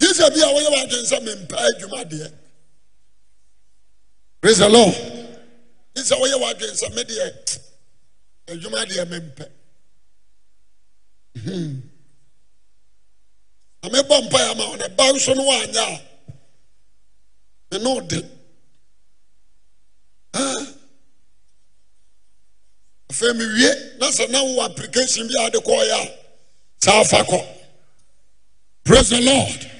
Gye 0.00 0.08
sɛ 0.18 0.26
bi 0.34 0.40
a 0.42 0.48
woyɛ 0.54 0.68
w'adwene 0.74 1.06
sɛ 1.10 1.18
mempaa 1.26 1.64
adwumadeɛ. 1.70 2.32
Prais 4.40 4.58
he 4.58 4.68
lord. 4.68 4.94
Gye 5.94 6.02
sɛ 6.02 6.14
woyɛ 6.20 6.36
w'adwene 6.42 6.74
sɛ 6.82 6.88
medeɛ 6.96 7.26
adwumadeɛ 8.48 9.04
mempɛ. 9.12 9.46
Hmm. 11.44 11.80
Na 13.82 13.88
mebɔ 13.90 14.16
mpaeɛ 14.28 14.50
ama 14.50 14.68
wo 14.68 14.76
ne 14.76 14.88
ba 14.88 15.04
nso 15.12 15.34
no 15.34 15.42
woanyɛ 15.44 15.82
a 17.70 17.78
me 17.78 17.78
ne 17.78 17.88
ode 17.96 18.30
afei 23.10 23.32
mewie 23.34 23.74
na 24.00 24.10
sɛ 24.10 24.28
na 24.30 24.38
wowɔ 24.38 24.64
application 24.66 25.28
bi 25.28 25.34
a 25.38 25.42
wode 25.42 25.64
kɔɔeɛ 25.64 26.10
a 26.88 27.04
saa 27.04 27.22
kɔ. 27.22 27.46
Praise 28.84 29.10
the 29.10 29.20
lord. 29.20 29.70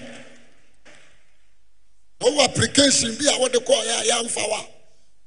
Na 2.20 2.26
wowɔ 2.28 2.44
application 2.44 3.16
bi 3.18 3.24
a 3.34 3.39
wode 3.41 3.52
kɔɔeɛ 3.55 4.00
a 4.00 4.05
yɛamfa 4.10 4.49
wo 4.49 4.55
a 4.55 4.66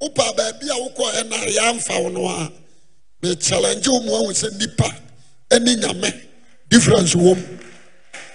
wopɛ 0.10 0.36
baabi 0.38 0.70
a 0.70 0.76
wokɔɔeɛ 0.90 1.30
na 1.30 1.38
yɛamfa 1.38 2.04
wo 2.04 2.10
no 2.10 2.28
a 2.28 2.52
mekyɛlɛngye 3.22 3.88
wo 3.90 4.00
mu 4.00 4.14
ahu 4.16 4.32
sɛ 4.32 4.50
nnipa 4.52 4.96
ne 5.60 5.76
nyame. 5.76 6.12
Difference 6.70 7.14
wɔ 7.16 7.36
mu 7.36 7.58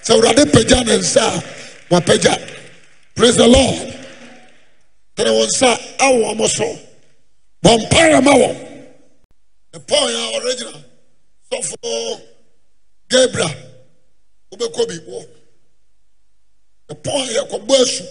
sɛ 0.04 0.14
awurade 0.20 0.44
pagya 0.52 0.84
ne 0.84 0.98
nsa 0.98 1.38
a 1.38 1.40
wapagya. 1.94 2.36
Praise 3.14 3.36
the 3.36 3.48
lord 3.48 4.01
tene 5.14 5.30
wo 5.30 5.44
nsa 5.46 5.70
awɔ 5.98 6.34
mo 6.38 6.46
so. 6.48 6.66
Bɔmpaeɛ 7.62 8.22
ma 8.24 8.32
wɔn. 8.32 8.56
Ne 9.72 9.78
paul 9.78 10.08
yɛ 10.10 10.36
original. 10.36 10.84
Sɔfo 11.50 12.20
gabra 13.08 13.48
wobɛkɔ 14.50 14.88
bi 14.88 14.96
wɔ. 15.10 15.28
Ne 16.88 16.94
paul 16.96 17.26
yɛ 17.28 17.48
kɔbɔ 17.50 17.74
asu. 17.82 18.04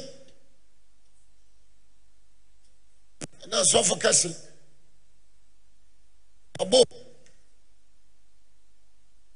Ɛna 3.43 3.63
sɔfo 3.71 3.95
kɛse. 4.01 4.29
Abo 6.59 6.83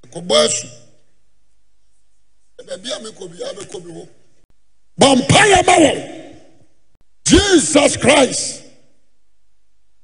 yɛkɔbɔ 0.04 0.46
asu. 0.46 0.68
Baabi 2.66 2.92
a 2.92 3.00
mekɔ 3.00 3.28
bi 3.30 3.44
a 3.44 3.54
mekɔ 3.54 3.84
bi 3.84 3.90
wɔ. 3.92 4.10
Bɔmpaeɛ 5.00 5.66
ma 5.66 5.76
wɔn. 5.78 6.25
jesus 7.26 7.98
christ. 7.98 8.64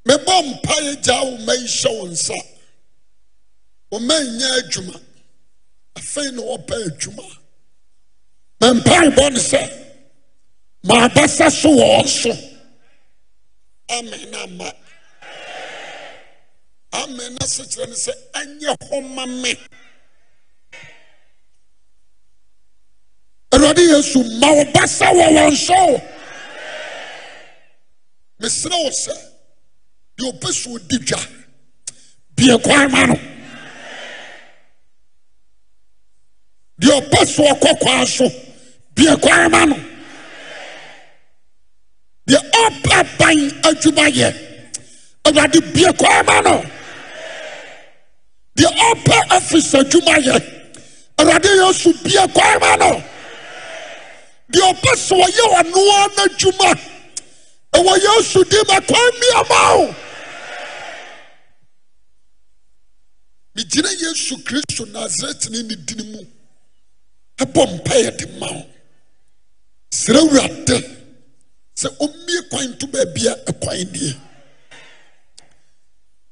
Mebɔ 0.08 0.36
mpaeɛ 0.48 1.04
gyaa 1.04 1.24
wo 1.24 1.38
ma 1.46 1.54
yihyɛ 1.54 1.90
wo 2.00 2.06
nsa. 2.08 2.38
Wɔma 3.92 4.16
nnya 4.20 4.50
adwuma. 4.60 5.02
Afei 5.96 6.32
ne 6.34 6.42
wɔpɛ 6.42 6.76
adwuma. 6.88 7.38
Mempaebɔ 8.62 9.32
ne 9.34 9.40
sɛ 9.40 9.62
maabasa 10.84 11.52
so 11.52 11.70
wɔɔ 11.70 12.08
so. 12.08 12.32
Amen 13.92 14.32
na 14.32 14.46
ma 14.48 14.72
amen 16.94 17.34
na 17.36 17.46
sekyerɛ 17.46 17.88
ne 17.90 17.94
sɛ 17.96 18.14
ɛnyɛ 18.34 18.76
hɔ 18.90 19.16
ma 19.16 19.26
me. 19.26 19.56
Awurade 23.52 23.80
yesu 23.88 24.24
ma 24.40 24.52
wo 24.52 24.64
basa 24.74 25.06
wɔ 25.06 25.28
wɔn 25.30 25.56
so. 25.56 26.21
Mesrɛ 28.42 28.76
wo 28.84 28.90
sɛ 28.90 29.14
deɛ 30.18 30.28
ɔpɛ 30.32 30.50
so 30.52 30.70
ɔdi 30.78 30.98
dwa 31.08 31.20
bie 32.36 32.58
kwan 32.64 32.92
ma 32.92 33.06
no. 33.06 33.16
Deɛ 36.82 36.92
ɔpɛ 37.02 37.20
so 37.28 37.44
ɔkɔ 37.54 37.80
kwan 37.80 38.06
so 38.06 38.28
bie 38.96 39.16
kwan 39.22 39.52
ma 39.52 39.66
no. 39.66 39.76
Deɛ 42.28 42.40
ɔpɛ 42.66 43.18
ban 43.18 43.38
adwuma 43.70 44.06
yɛ 44.10 44.30
awurade 45.26 45.60
bie 45.74 45.94
kwan 45.94 46.26
ma 46.26 46.42
no. 46.42 46.66
Deɛ 48.58 48.70
ɔpɛ 48.90 49.18
ɔfis 49.38 49.70
adwuma 49.80 50.16
yɛ 50.28 50.36
awurade 51.20 51.50
yesu 51.62 51.94
bie 52.04 52.28
kwan 52.34 52.60
ma 52.60 52.76
no. 52.76 53.04
Deɛ 54.52 54.74
ɔpɛ 54.74 54.96
so 54.98 55.16
ɔyɛ 55.16 55.46
ɔnoa 55.62 56.08
n'adwuma 56.16 56.91
ɛwɔ 57.76 57.94
yesu 58.04 58.44
di 58.44 58.58
makwan 58.68 59.12
mmiama 59.16 59.60
o 59.82 59.96
megyina 63.56 63.90
yesu 63.92 64.38
kristo 64.44 64.86
nasaretene 64.86 65.64
ne 65.68 65.76
dini 65.76 66.04
mu. 66.12 66.26
Ɛbɔ 67.38 67.62
mpayɛ 67.76 68.18
de 68.18 68.26
ma 68.40 68.48
wo. 68.52 68.66
Srɛ 69.92 70.20
wurade 70.30 70.78
sɛ 71.76 71.88
ɔmmie 71.98 72.50
kwan 72.50 72.78
to 72.78 72.88
baabia 72.88 73.34
ɛkwan 73.46 73.78
nneɛ 73.88 74.18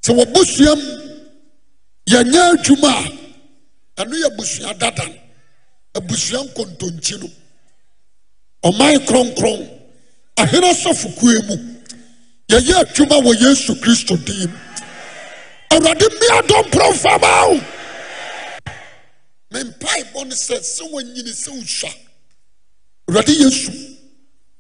sɛ 0.04 0.12
wɔbosuam 0.18 0.82
yɛnyɛ 2.08 2.40
adwuma 2.54 2.92
a 3.98 4.02
ɛno 4.04 4.14
yɛ 4.22 4.26
abusua 4.32 4.74
dadan 4.80 5.14
abusua 5.96 6.44
nkontonkyi 6.48 7.20
no. 7.22 7.30
Ɔman 8.64 9.06
kronkron. 9.08 9.79
ahene 10.40 10.70
asafokue 10.70 11.40
mu. 11.48 11.56
Yɛyɛ 12.50 12.74
adwuma 12.82 13.18
wɔ 13.26 13.32
yesu 13.42 13.76
kristo 13.76 14.16
din 14.26 14.50
m 14.50 15.76
awurade 15.76 16.06
mmeadɔmporɔ 16.10 16.88
mfama 16.94 17.48
wo. 17.50 17.62
Mempae 19.52 20.04
bɔ 20.14 20.26
no 20.28 20.36
sɛ 20.36 20.58
sɛ 20.62 20.84
woanyini 20.92 21.34
sɛ 21.44 21.50
wohwa. 21.52 21.92
Awurade 23.08 23.34
yesu 23.40 23.72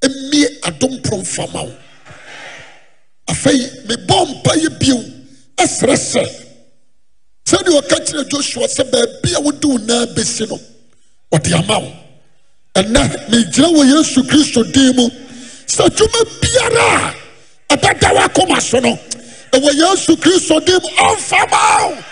mmie 0.03 0.47
adɔmporɔ 0.61 1.17
mfama 1.21 1.63
wo. 1.65 1.73
Afei 3.29 3.59
mebɔɔ 3.87 4.25
mpa 4.29 4.53
yɛ 4.63 4.79
bio 4.79 4.97
ɛsrɛ 5.57 5.95
sɛ 5.97 6.23
sɛdeɛ 7.47 7.81
ɔka 7.81 8.05
kyerɛ 8.05 8.29
josua 8.29 8.67
sɛ 8.67 8.83
baabi 8.91 9.33
a 9.35 9.39
wode 9.41 9.65
wo 9.65 9.77
naa 9.77 10.05
bɛsi 10.05 10.47
no 10.49 10.59
ɔde 11.33 11.53
ama 11.53 11.79
wo. 11.79 11.91
Ɛnɛ 12.75 13.29
megyina 13.29 13.67
wɔ 13.73 13.97
yesu 13.97 14.21
kristo 14.23 14.63
din 14.71 14.95
mu. 14.95 15.09
Sɛ 15.75 15.85
dwuma 15.95 16.21
biara 16.41 16.87
a 17.69 17.75
ɛbɛda 17.75 18.09
w'akoma 18.15 18.59
so 18.61 18.79
no 18.79 18.93
ɛwɔ 19.53 19.69
yesu 19.81 20.15
kristo 20.17 20.59
dim 20.65 20.81
ɔmfama 20.97 21.61
wo. 21.81 22.03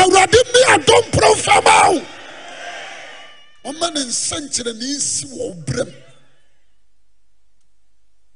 Awurade 0.00 0.40
me 0.52 0.60
adomporɔ 0.74 1.30
mfama 1.36 1.74
ɔma 3.68 3.86
ne 3.94 4.00
nsɛnkyerɛnne 4.10 4.86
nsi 4.96 5.24
wɔ 5.34 5.44
berɛm 5.66 5.90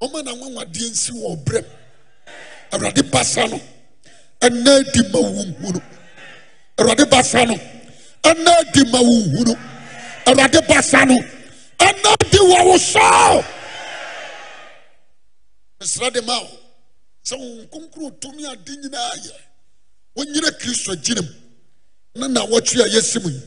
ɔma 0.02 0.18
nwanwadeɛ 0.26 0.90
nsi 0.90 1.12
wɔ 1.22 1.30
berɛm 1.44 1.66
awurade 2.72 3.02
basa 3.12 3.46
no 3.48 3.60
ɛnɛ 4.40 4.70
adi 4.80 5.02
ma 5.12 5.18
wo 5.20 5.42
awurade 6.78 7.04
basa 7.10 7.44
no 7.46 7.54
ɛnɛ 8.22 8.50
adi 8.60 8.82
ma 8.90 9.00
wo 9.00 9.54
awurade 10.26 10.60
basa 10.68 11.04
no 11.06 11.16
ɛnɛ 11.78 12.08
adi 12.20 12.38
wɔ 12.38 12.64
wo 12.66 12.76
sɔɔ 12.76 13.44
mesrɛ 15.80 16.12
de 16.12 16.22
ma 16.22 16.38
wo 16.40 16.48
sɛ 17.24 17.36
wo 17.38 17.66
agyinam 20.92 21.28
na 22.16 22.26
na 22.28 22.40
wɔtwe 22.46 22.80
a 22.82 22.88
yɛsi 22.88 23.22
mu 23.22 23.28
yi. 23.30 23.40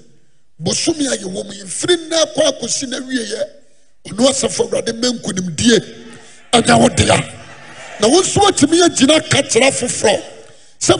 Bosome 0.59 1.07
a 1.07 1.15
yɛwɔ 1.17 1.45
mu 1.45 1.53
yi. 1.53 1.63
Mfiri 1.63 1.95
nnɛ 1.97 2.33
kɔ 2.35 2.41
akɔsi 2.51 2.87
na 2.89 2.97
wieɛ 2.99 3.43
ɔno 4.07 4.29
na 7.99 8.07
wo 8.07 8.21
nso 8.21 8.39
atumi 8.47 8.79
agyina 8.81 9.19
ka 9.29 9.41
kyerɛ 9.41 9.71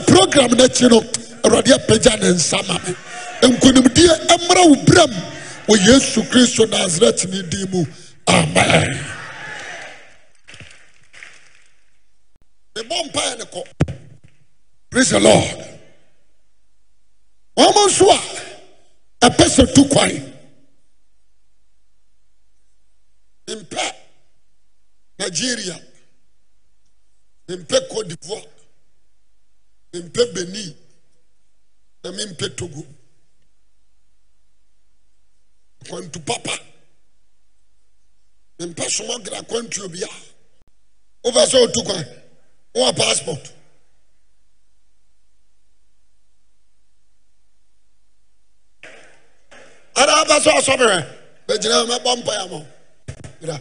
program 0.06 0.50
no 0.52 0.64
akyi 0.64 0.88
no 0.90 1.00
awurade 1.42 1.72
apagya 1.72 2.16
ne 2.20 2.28
nsa 2.34 2.62
ma 2.68 2.78
me. 2.86 2.94
Nkonimdie 3.42 4.08
wo 4.68 4.74
berɛm 4.84 5.39
wɔ 5.70 5.76
yesu 5.86 6.22
kristo 6.30 6.66
nasaret 6.66 7.24
ne 7.30 7.42
din 7.42 7.70
mu. 7.70 7.84
Amen. 8.26 9.06
Mebɔ 12.74 12.96
mpaeɛ 13.06 13.38
ne 13.38 13.44
kɔ. 13.44 13.62
Pras 14.90 15.10
he 15.10 15.18
lord. 15.20 15.58
Wɔma 17.56 17.86
nso 17.86 18.06
a 18.10 18.18
ɛpɛ 19.30 19.44
sɛ 19.48 19.74
tu 19.74 19.84
kwan. 19.88 20.34
Mpɛ 23.46 23.94
nigeria. 25.20 25.80
Mempɛ 27.48 27.88
cote 27.88 28.08
d'ivoire. 28.08 28.46
Mempɛ 29.92 30.34
benin. 30.34 30.74
Na 32.02 32.10
mempɛ 32.10 32.56
togo. 32.56 32.84
Kwantu 35.88 36.20
papa. 36.26 36.52
Mempɛ 38.58 38.84
somɔgra 38.88 39.38
kwantuo 39.48 39.88
bia. 39.92 40.08
Wofɛ 41.24 41.46
sɛ 41.46 41.56
otu 41.64 41.82
kwan 41.84 42.04
wowɔ 42.74 42.96
passport. 42.96 43.52
Ada 49.96 50.12
wopɛ 50.18 50.36
sɛ 50.44 50.50
ɔsɔberɛ 50.58 50.96
bɛgyina 51.46 51.86
mɛbɔ 51.90 52.10
mpaeɛ 52.20 52.50
ma 52.50 52.58
bra 53.40 53.56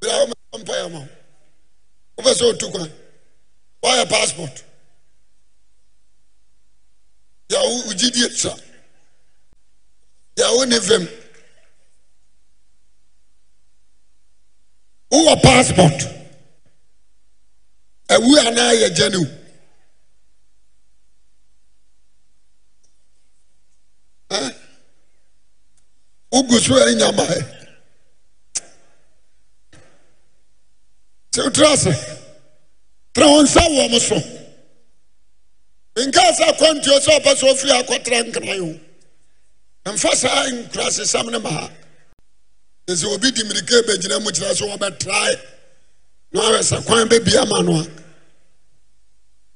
bra 0.00 0.18
wo 0.18 0.26
mɛbɔ 0.26 0.56
mpaeɛ 0.62 0.90
ma 0.92 0.98
wo 0.98 1.08
wofɛ 2.22 2.32
sɛ 2.34 2.44
otu 2.50 2.70
kwan 2.70 2.92
woayɛ 3.82 4.08
passport. 4.08 4.64
Wo 7.50 7.84
wo 7.86 7.92
gyidie 7.92 8.30
sa 8.36 8.54
deɛ 10.40 10.48
wo 10.56 10.64
ne 10.64 10.80
fam. 10.80 11.04
Wowɔ 15.12 15.42
passport. 15.42 16.00
Awu 18.14 18.36
anaa 18.46 18.72
yɛ 18.80 18.88
gya 18.96 19.08
ne 19.10 19.18
wo 19.18 19.26
wogu 26.32 26.58
so 26.60 26.74
anyamae 26.74 27.40
sɛ 31.32 31.40
wotra 31.44 31.72
ase 31.72 31.92
tra 33.12 33.26
wo 33.26 33.42
nsa 33.42 33.60
wɔ 33.60 33.84
m 33.92 33.98
so. 33.98 34.16
Nkaa 35.96 36.30
sɛ 36.38 36.44
akwantuo 36.50 36.98
sɛ 37.04 37.10
ɔpɛ 37.18 37.30
sɛ 37.34 37.44
ɔfiri 37.52 37.72
akɔtra 37.80 38.18
nkran 38.26 38.60
o 38.62 38.89
mfa 39.86 40.16
saa 40.16 40.46
nkurasesɛm 40.50 41.30
ne 41.30 41.38
ma. 41.38 41.50
Ha 41.50 41.70
ɛ 42.88 42.92
sɛ 42.94 43.06
obi 43.14 43.30
di 43.30 43.42
mmirika 43.44 43.82
bɛgyina 43.86 44.22
mu 44.22 44.30
kyerɛ 44.30 44.54
sɛ 44.54 44.64
wɔbɛtrae 44.70 45.40
na 46.32 46.40
wawɛ 46.40 46.60
sɛ 46.62 46.84
kwan 46.86 47.08
bɛbia 47.08 47.48
ma 47.48 47.60
no 47.62 47.80
a. 47.80 47.84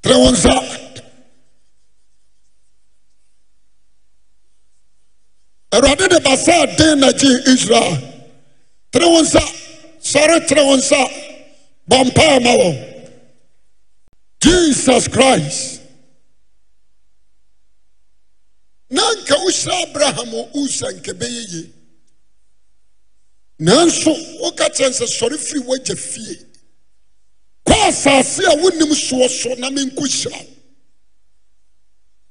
Tere 0.03 0.17
wo 0.19 0.31
nsa. 0.31 0.55
Awurade 5.73 6.09
de 6.09 6.21
basa 6.21 6.77
den 6.77 7.01
na 7.01 7.11
gye 7.13 7.29
israel. 7.47 7.97
Tere 8.93 9.07
wo 9.07 9.23
nsa. 9.23 9.41
Sɔre 10.01 10.47
tere 10.47 10.65
wo 10.65 10.77
nsa. 10.77 11.03
Bɔ 11.91 12.05
mpaa 12.11 12.43
ma 12.43 12.51
wɔn 12.57 12.95
jesus 14.45 15.09
christ 15.09 15.74
na 18.95 19.03
nka 19.13 19.35
wohyira 19.43 19.75
abraham 19.83 20.31
wosa 20.55 20.87
nka 20.93 21.13
bɛyɛ 21.21 21.43
ye. 21.53 21.63
Nanso 23.61 24.13
woka 24.41 24.69
kyerɛ 24.71 24.93
sɛ 24.99 25.07
sɔre 25.19 25.37
firi 25.39 25.61
woagya 25.67 25.97
fie. 25.97 26.37
Kɔ 27.67 27.75
asase 27.89 28.45
a 28.45 28.57
wonim 28.63 28.93
soɔ 28.93 29.29
so 29.29 29.55
na 29.55 29.71
menkɔhyira 29.71 30.39
wo. 30.39 30.55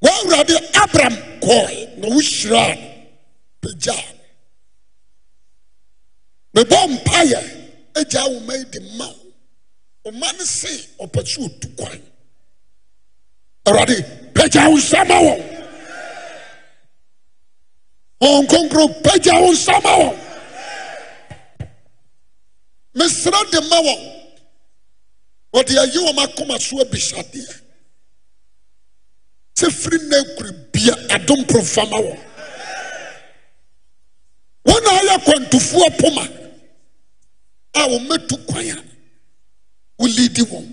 Woawurade 0.04 0.56
abram 0.84 1.16
kɔe 1.42 1.98
na 1.98 2.08
wohyiraa 2.08 2.76
no 2.76 3.70
pagyaa 3.70 4.06
no. 6.54 6.64
Mebɔ 6.64 6.80
mpayɛ 6.98 7.42
agyaa 7.94 8.28
wo 8.32 8.40
ma 8.42 8.54
de 8.72 8.80
ma 8.98 9.08
wo. 9.08 10.12
Ɔma 10.12 10.38
no 10.38 10.44
se 10.46 10.70
ɔpɛ 11.00 11.22
sɛ 11.24 11.40
ɔtu 11.48 11.76
kwan. 11.78 12.02
Awurade 13.66 14.34
pagyaa 14.34 14.70
wo 14.70 14.78
nsa 14.78 15.08
ma 15.08 15.20
wɔn 15.22 15.63
wɔn 18.24 18.44
nkonkoro 18.44 18.88
pagya 19.04 19.34
wo 19.42 19.52
nsa 19.52 19.74
ma 19.84 19.92
wɔn 20.02 20.16
mesrɛ 22.98 23.60
ma 23.70 23.78
wɔn 23.88 24.00
wɔde 25.54 25.74
ayi 25.82 25.98
wɔn 26.06 26.18
akoma 26.24 26.60
so 26.60 26.78
abisadeɛ 26.82 27.54
sɛ 29.60 29.68
firi 29.72 29.98
na 30.10 30.18
akuri 30.22 30.52
bia 30.72 30.94
adomporofo 31.16 31.84
ma 31.92 31.98
wɔn 32.00 32.20
wɔn 34.68 34.86
a 34.88 34.92
ayɛ 35.00 35.16
kwantufoɔ 35.26 35.98
poma 36.00 36.24
a 37.76 37.80
wɔmɛtu 37.90 38.46
kwan 38.48 38.70
a 38.70 38.84
wolidi 40.00 40.44
wɔn. 40.52 40.66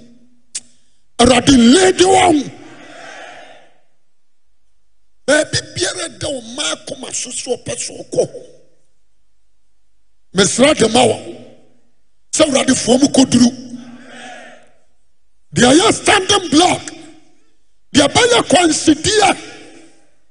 Awurade 1.20 1.52
ledi 1.74 2.04
wɔn 2.04 2.59
baabi 5.31 5.59
biara 5.75 6.09
da 6.20 6.28
wo 6.28 6.41
mmaa 6.41 6.76
koma 6.89 7.12
so 7.15 7.31
so 7.31 7.50
ɔpɛ 7.57 7.78
so 7.78 7.92
ɔkɔ 8.02 8.23
hɔ 8.33 8.41
mesra 10.34 10.75
de 10.75 10.89
ma 10.89 11.02
wɔn 11.07 11.23
sɛ 12.34 12.42
awuradefoɔ 12.44 12.94
mu 13.00 13.09
kɔduru 13.17 13.50
deɛ 15.55 15.68
ɛyɛ 15.73 15.92
standing 15.92 16.49
block. 16.50 16.83
Deɛ 17.94 18.07
ɛbɛyɛ 18.09 18.39
kwansideɛ 18.50 19.31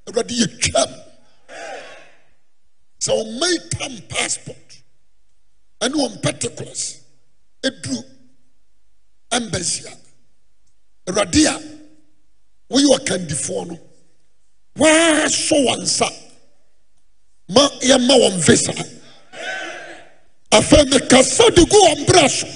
awurade 0.07 0.33
yɛ 0.41 0.47
twam. 0.63 0.91
Sɛ 2.99 3.11
ɔma 3.21 3.47
yi 3.51 3.59
tam 3.69 4.01
passport 4.09 4.69
ɛne 5.81 5.93
wɔn 5.95 6.21
particulars 6.21 6.83
ɛduru 7.63 8.03
embassy 9.31 9.83
a 9.87 9.93
awurade 11.11 11.45
a 11.47 11.55
woyɛ 12.73 12.99
ɔkandifoɔ 12.99 13.67
no 13.67 13.88
wɔasɔ 14.79 15.55
wɔn 15.65 15.81
nsa. 15.83 16.07
Ma 17.49 17.67
yɛma 17.81 18.15
wɔn 18.21 18.39
visa. 18.45 18.73
Afei 20.51 20.85
mekasa 20.89 21.49
de 21.55 21.65
gu 21.65 21.77
wɔn 21.77 22.05
berɛ 22.05 22.29
so. 22.29 22.47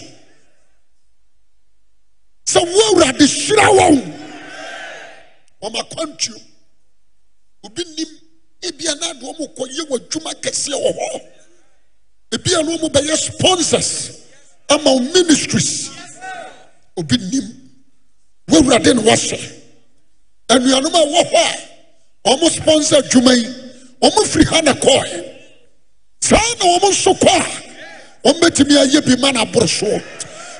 Sɛ 2.45 2.61
woawurade 2.65 3.25
hyira 3.27 3.67
wɔn. 3.77 3.97
Wɔn 5.61 5.75
akwantuo 5.81 6.41
obi 7.63 7.83
nim 7.95 8.19
ebia 8.61 8.95
na 8.99 9.09
ade 9.11 9.21
wɔn 9.21 9.55
kɔyɛ 9.55 9.87
wɔ 9.89 9.95
adwuma 9.99 10.33
kɛseɛ 10.41 10.75
wɔ 10.75 10.91
hɔ. 10.97 11.21
Ebia 12.31 12.63
na 12.63 12.77
wɔn 12.77 12.91
bɛyɛ 12.91 13.17
sponsors 13.17 14.11
ama 14.69 14.89
wɔn 14.91 15.13
ministries. 15.13 15.89
Obi 16.97 17.17
nim 17.17 17.71
woawurade 18.49 18.95
na 18.95 19.01
wɔahyɛ 19.01 19.39
anuanom 20.49 20.95
a 20.95 21.05
wɔ 21.05 21.23
hɔ 21.31 21.35
a 21.35 21.72
ɔmo 22.25 22.49
sponsor 22.49 22.97
adwuma 23.01 23.33
yi 23.35 23.45
ɔmo 24.01 24.21
firi 24.31 24.45
ha 24.45 24.61
na 24.61 24.73
kɔɔɛ 24.73 25.07
saa 26.21 26.53
na 26.59 26.65
ɔmo 26.77 26.89
nso 26.91 27.13
kɔ 27.13 27.29
a 27.29 28.29
ɔmbɛtumi 28.29 28.75
ayɛ 28.83 29.05
bi 29.05 29.15
ma 29.21 29.31
no 29.31 29.41
aboro 29.41 29.67
soɔ 29.67 30.01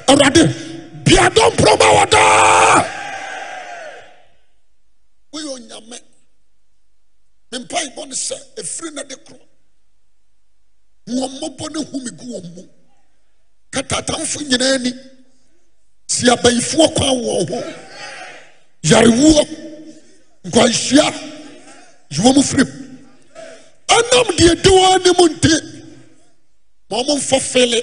awurade 0.08 0.44
biadɔmprɔma 1.06 1.88
wɔdaa 1.98 2.86
woyɛ 5.34 5.50
onyame 5.56 5.98
mempae 7.52 7.88
bɔ 7.96 8.08
no 8.08 8.16
sɛ 8.16 8.36
ɛfiri 8.58 8.94
no 8.94 9.04
de 9.04 9.16
korɔ 9.16 9.40
wɔmmɔbɔ 11.08 11.72
no 11.74 11.84
humi 11.84 12.12
gu 12.12 12.26
wɔn 12.34 12.56
mu 12.56 12.64
katatamfo 13.72 14.40
nyinaa 14.48 14.78
ni. 14.84 14.92
Si 16.08 16.30
abayifoɔ 16.30 16.94
kwan 16.96 17.16
wɔn 17.26 17.50
ho. 17.50 17.60
Yarewuo 18.84 19.42
nkwanhyia 20.46 21.33
yiwɔ 22.14 22.30
m 22.36 22.44
firim 22.44 22.72
ɛnam 23.98 24.28
deɛ 24.38 24.54
di 24.64 24.70
wɔa 24.70 25.04
nim 25.04 25.20
nti 25.34 25.54
ma 26.90 26.98
ɔmomfɔ 27.02 27.40
fele. 27.42 27.82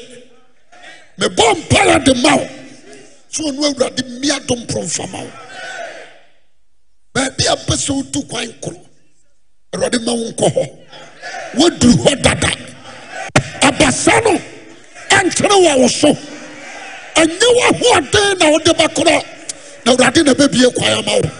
Mebɔ 1.19 1.45
mpaya 1.57 1.99
de 2.05 2.15
ma 2.15 2.37
wo. 2.37 2.47
Sɛ 3.33 3.41
ɔno 3.49 3.65
awurade 3.69 4.03
mmiado 4.09 4.55
mporɔmfama 4.57 5.21
wo. 5.25 5.33
Baabi 7.15 7.45
a 7.47 7.57
pɛ 7.57 7.75
sɛ 7.77 7.91
wotu 7.97 8.23
kwan 8.29 8.49
korɔ 8.63 8.81
awurade 9.75 9.99
ma 10.05 10.13
wo 10.13 10.31
nkɔ 10.31 10.47
hɔ. 10.55 10.65
Woaduru 11.57 11.95
hɔ 12.05 12.23
dada. 12.23 12.51
Abasa 13.63 14.21
no 14.25 14.39
ɛnkyerɛ 15.11 15.57
wɔ 15.67 15.79
wo 15.81 15.89
so. 15.89 16.09
Ɛnyɛ 17.17 17.49
woahoɔden 17.59 18.39
na 18.39 18.51
wode 18.51 18.73
bɛkorɔ 18.79 19.25
na 19.85 19.93
awurade 19.93 20.25
na 20.25 20.33
bɛbie 20.35 20.75
kwan 20.75 20.93
ama 20.99 21.13
wo. 21.21 21.31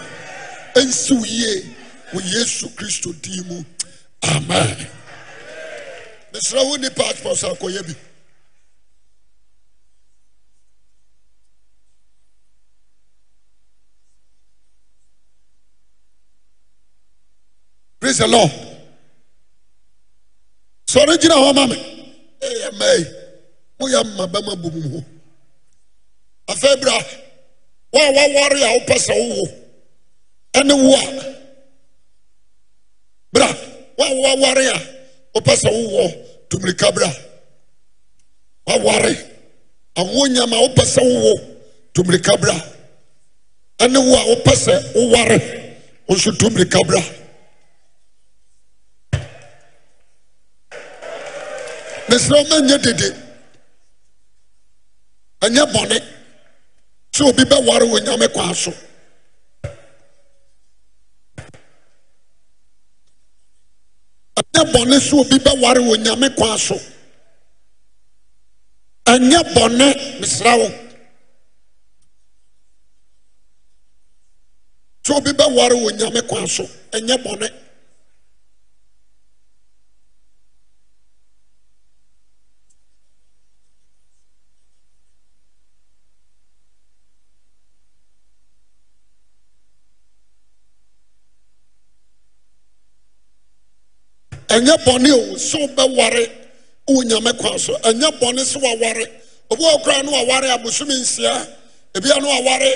Ɛnsiw 0.75 1.25
yie. 1.25 1.75
wɔ 2.13 2.19
yesu 2.33 2.69
kristo 2.75 3.13
dii 3.21 3.41
mu 3.47 3.63
amen. 4.23 4.87
Mesrɛ 6.33 6.63
wo 6.67 6.77
nnipa 6.77 7.03
atpɔs 7.11 7.43
akɔyɛ 7.43 7.81
bi 7.87 7.95
praise 17.99 18.17
the 18.17 18.27
lord. 18.27 18.51
Sɔre 20.87 21.17
gyina 21.17 21.35
hɔ 21.35 21.55
ma 21.55 21.65
me 21.67 21.75
ɛyɛ 22.41 22.69
mɛe 22.79 22.97
woyɛ 23.79 24.03
mma 24.03 24.27
bɛma 24.27 24.61
bom 24.61 24.81
ho. 24.91 25.05
Afei 26.49 26.75
bra. 26.81 26.97
Wo 27.93 27.99
a 28.01 28.11
woawɔre 28.11 28.63
a 28.63 28.79
wopɛ 28.79 28.95
sɛ 28.97 29.13
wowo 29.15 29.45
ɛne 30.53 30.73
wo 30.83 30.95
a. 30.95 31.40
bra 33.33 33.47
woawowaware 33.97 34.67
a 34.75 34.79
wopɛ 35.33 35.53
sɛ 35.55 35.69
wowɔ 35.69 36.05
tomirika 36.49 36.91
bra. 36.93 37.09
Woaware 38.67 39.15
awoɔ 39.95 40.27
nyama 40.33 40.55
a 40.57 40.61
wopɛ 40.67 40.83
sɛ 40.83 41.01
wowo 41.01 41.33
tomirika 41.93 42.37
bra. 42.39 42.53
Ɛne 43.79 43.97
wo 43.97 44.15
a 44.15 44.35
wopɛ 44.35 44.53
sɛ 44.55 44.93
woware 44.95 45.39
wo 46.07 46.15
nso 46.15 46.31
tomirika 46.37 46.79
bra. 46.87 47.01
Mesrɛ 52.09 52.35
womanyɛ 52.43 52.77
dede. 52.83 53.15
Ɛnyɛ 55.41 55.65
bɔne 55.73 55.97
sɛ 57.13 57.29
obi 57.29 57.43
bɛware 57.43 57.85
wɔ 57.91 57.99
nyame 58.03 58.27
kwaa 58.33 58.53
so. 58.53 58.73
ɛnyɛ 64.61 64.71
bɔne 64.73 64.99
sɛ 64.99 65.15
obi 65.19 65.37
bɛware 65.39 65.79
wɔ 65.79 65.95
nyame 66.03 66.35
kwa 66.35 66.57
so. 66.57 66.75
Ɛnyɛ 69.05 69.53
bɔne 69.53 70.19
mesra 70.19 70.57
wo. 70.57 70.69
Sɛ 75.03 75.15
obi 75.17 75.31
bɛware 75.31 75.73
wɔ 75.73 75.91
nyame 75.97 76.27
kwa 76.27 76.47
so 76.47 76.63
ɛnyɛ 76.91 77.17
bɔne. 77.23 77.49
Ɛnyɛ 94.55 94.75
bɔne 94.85 95.11
o 95.11 95.35
sɛ 95.37 95.57
wobɛware 95.63 96.29
wɔ 96.87 97.03
nyame 97.05 97.37
kwan 97.39 97.57
so 97.59 97.73
ɛnyɛ 97.79 98.19
bɔne 98.19 98.41
sɛ 98.43 98.57
waware. 98.61 99.05
Obi 99.49 99.63
wɔ 99.63 99.83
koraa 99.83 100.03
no 100.03 100.11
waware 100.11 100.53
a 100.53 100.57
bosome 100.59 100.91
nsia. 100.99 101.47
Ebia 101.93 102.21
no 102.21 102.27
waware 102.27 102.73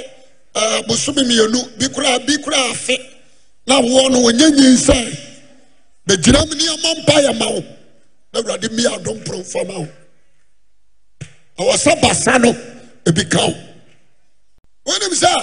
ɛɛ 0.56 0.88
bosome 0.88 1.22
mmienu 1.24 1.78
bi 1.80 1.88
koraa 1.88 2.20
bi 2.26 2.34
koraa 2.38 2.72
afe. 2.72 2.98
Na 3.68 3.82
awoɔ 3.82 4.12
no 4.12 4.20
wɔnyɛ 4.22 4.50
nyinsɛn 4.56 5.18
bɛgyina 6.08 6.40
mu 6.48 6.54
nneɛma 6.56 6.90
mpa 7.02 7.14
yɛ 7.26 7.38
ma 7.40 7.48
wo 7.50 7.62
na 8.34 8.40
awurade 8.40 8.70
mi 8.72 8.84
adom 8.86 9.18
porɔmfa 9.26 9.68
ma 9.68 9.80
wo 9.80 9.88
ɛwɔ 11.60 11.74
sɛ 11.84 12.02
basa 12.02 12.38
no 12.40 12.52
ebi 13.06 13.24
ka 13.30 13.40
wo 13.48 13.54
wɔnim 14.86 15.14
sɛ 15.14 15.34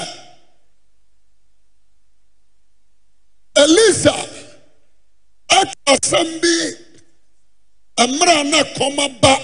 elisa 3.57 4.15
aka 5.62 5.92
asɛm 5.92 6.28
bi 6.41 6.55
mmerɛ 8.10 8.32
a 8.41 8.44
na 8.44 8.60
kɔma 8.76 9.20
ba 9.20 9.34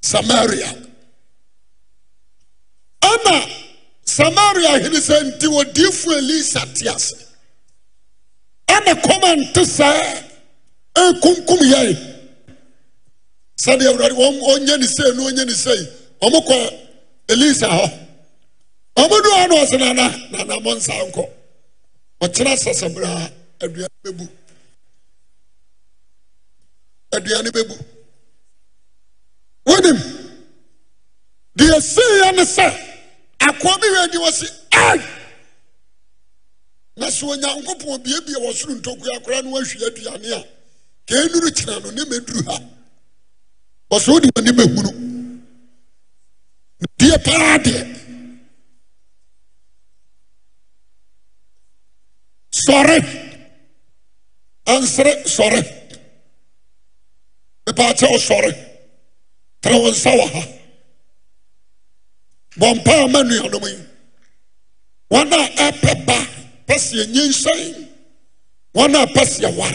samaria. 0.00 0.70
Ɛna 3.02 3.36
samaria 4.04 4.70
hene 4.82 4.98
sɛ 5.08 5.16
nti 5.28 5.46
wɔdiifo 5.54 6.08
elisa 6.18 6.60
te 6.74 6.88
ase 6.88 7.14
ɛna 8.74 8.92
kɔma 9.04 9.30
nte 9.40 9.62
sɛ 9.78 9.88
ɛkunkum 11.04 11.60
yɛe 11.72 11.92
sɛdeɛ 13.64 13.86
awurade 13.90 14.14
wɔn 14.20 14.34
ɔnyɛ 14.52 14.78
ne 14.80 14.86
sei 14.86 15.10
na 15.16 15.22
ɔnyɛ 15.28 15.44
ne 15.46 15.52
sei 15.64 15.80
wɔn 16.22 16.34
kɔ 16.48 16.56
elisa 17.32 17.68
hɔ 17.68 17.86
wɔn 18.96 19.22
do 19.24 19.30
hɔ 19.38 19.48
no 19.48 19.54
ɔsɛ 19.64 19.78
nana 19.78 20.04
nana 20.32 20.60
mo 20.60 20.74
nsa 20.74 20.92
nkɔ 21.10 21.24
ɔkyerɛ 22.22 22.52
sasabraa 22.64 23.30
aduane 23.60 23.88
bɛbu 24.04 24.28
aduane 27.12 27.50
bɛbu. 27.50 27.74
Wonim 29.66 29.98
deɛ 31.56 31.80
seeɛ 31.80 32.32
ne 32.36 32.44
sɛ 32.44 32.66
akoa 33.38 33.78
bi 33.80 33.86
hwɛ 33.86 33.98
adi 34.04 34.18
wɔ 34.18 34.30
se 34.32 34.46
ai! 34.72 34.98
Na 36.96 37.06
sɛ 37.06 37.24
onyankopɔn 37.32 38.02
biabia 38.04 38.38
wɔ 38.38 38.52
soro 38.54 38.74
ntokua 38.74 39.20
koraa 39.24 39.42
no 39.42 39.50
woahwia 39.50 39.86
aduane 39.86 40.32
a 40.32 40.44
kɛɛ 41.06 41.32
nuru 41.32 41.50
kyina 41.56 41.80
no 41.82 41.90
ne 41.90 42.02
mɛduru 42.04 42.44
ha. 42.48 42.58
Bɔ 43.90 43.96
sɛ 43.98 44.08
wode 44.12 44.28
w'ani 44.34 44.52
mahunu. 44.52 44.90
Deɛ 46.98 47.24
paa 47.24 47.58
deɛ 47.58 47.80
sɔre. 52.52 52.98
Ansere 54.66 55.24
sɔre. 55.24 55.77
Mepaakyɛ 57.78 58.10
wo 58.10 58.18
sɔre 58.18 58.50
tena 59.62 59.76
wo 59.82 59.90
nsa 59.90 60.10
wɔ 60.10 60.26
ha. 60.32 60.42
Bɔ 62.58 62.74
mpaa 62.76 63.10
ma 63.12 63.22
nnuanom 63.22 63.64
yi. 63.66 63.86
Wɔn 65.10 65.32
a 65.32 65.42
ɛpɛ 65.70 66.06
ba 66.06 66.18
pɛ 66.66 66.74
sɛ 66.78 67.06
nyinsɛn 67.06 67.88
wɔn 68.74 68.94
a 69.02 69.06
pɛ 69.06 69.22
sɛ 69.24 69.48
wɔn 69.54 69.72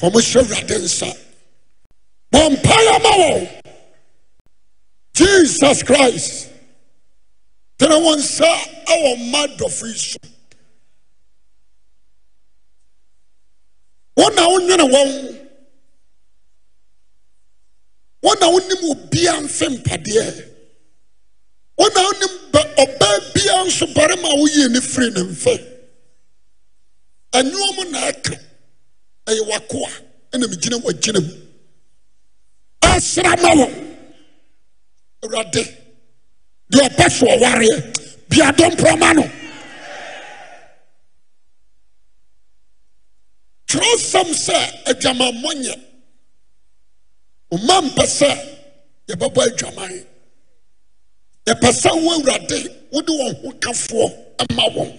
hyɛ 0.00 0.40
awurade 0.40 0.78
nsa. 0.82 1.10
Bɔ 2.32 2.50
mpaa 2.56 3.02
ma 3.02 3.10
wɔn. 3.22 3.62
Jesus 5.14 5.82
christ. 5.82 6.48
Tena 7.78 7.94
wɔn 7.94 8.18
nsa 8.18 8.50
ɛwɔ 8.86 9.16
mma 9.18 9.46
dɔfo 9.56 9.86
yi 9.86 9.94
so. 9.98 10.18
Wɔn 14.18 14.34
na 14.34 14.48
wonwene 14.48 14.90
wɔn 14.92 15.45
wɔn 18.26 18.40
na 18.40 18.46
wonim 18.50 18.82
obiara 18.90 19.40
mfe 19.40 19.66
mpadeɛ. 19.68 20.24
Wɔn 21.78 21.94
na 21.94 22.00
wonim 22.06 22.34
ɔbaa 22.82 23.16
biara 23.34 23.64
nso 23.66 23.86
barima 23.94 24.28
a 24.28 24.36
woyie 24.36 24.68
ne 24.70 24.80
firi 24.80 25.10
ne 25.14 25.22
mfe. 25.22 25.54
Ɛnwom 27.32 27.90
na 27.92 28.00
ɛka. 28.10 28.34
Ɛyɛ 29.26 29.42
wakoa. 29.50 29.90
Ɛna 30.32 30.46
megyina 30.50 30.76
wagyina 30.82 31.20
mu. 31.20 31.34
Ɛsra 32.82 33.42
ma 33.42 33.50
wɔn. 33.54 33.72
Awurade 35.22 35.62
deɛ 36.72 36.88
ɔpɛ 36.88 37.10
so 37.10 37.26
ɔwareɛ 37.26 38.28
biadɔ 38.28 38.70
mprɔma 38.74 39.14
no. 39.16 39.30
Twerɛsɛm 43.68 44.28
sɛ 44.34 44.58
adwamammɔ 44.90 45.50
nyɛ. 45.62 45.86
ɔma 47.54 47.76
mpɛ 47.86 48.04
sɛ 48.06 48.30
yɛbɛbɔ 49.08 49.40
adwaman. 49.46 50.04
Yɛpɛ 51.46 51.68
sɛ 51.72 51.90
wo 52.02 52.10
awurade 52.14 52.58
wode 52.90 53.06
wɔn 53.06 53.42
ho 53.42 53.52
kafoɔ 53.60 54.54
ma 54.56 54.64
wɔn. 54.74 54.98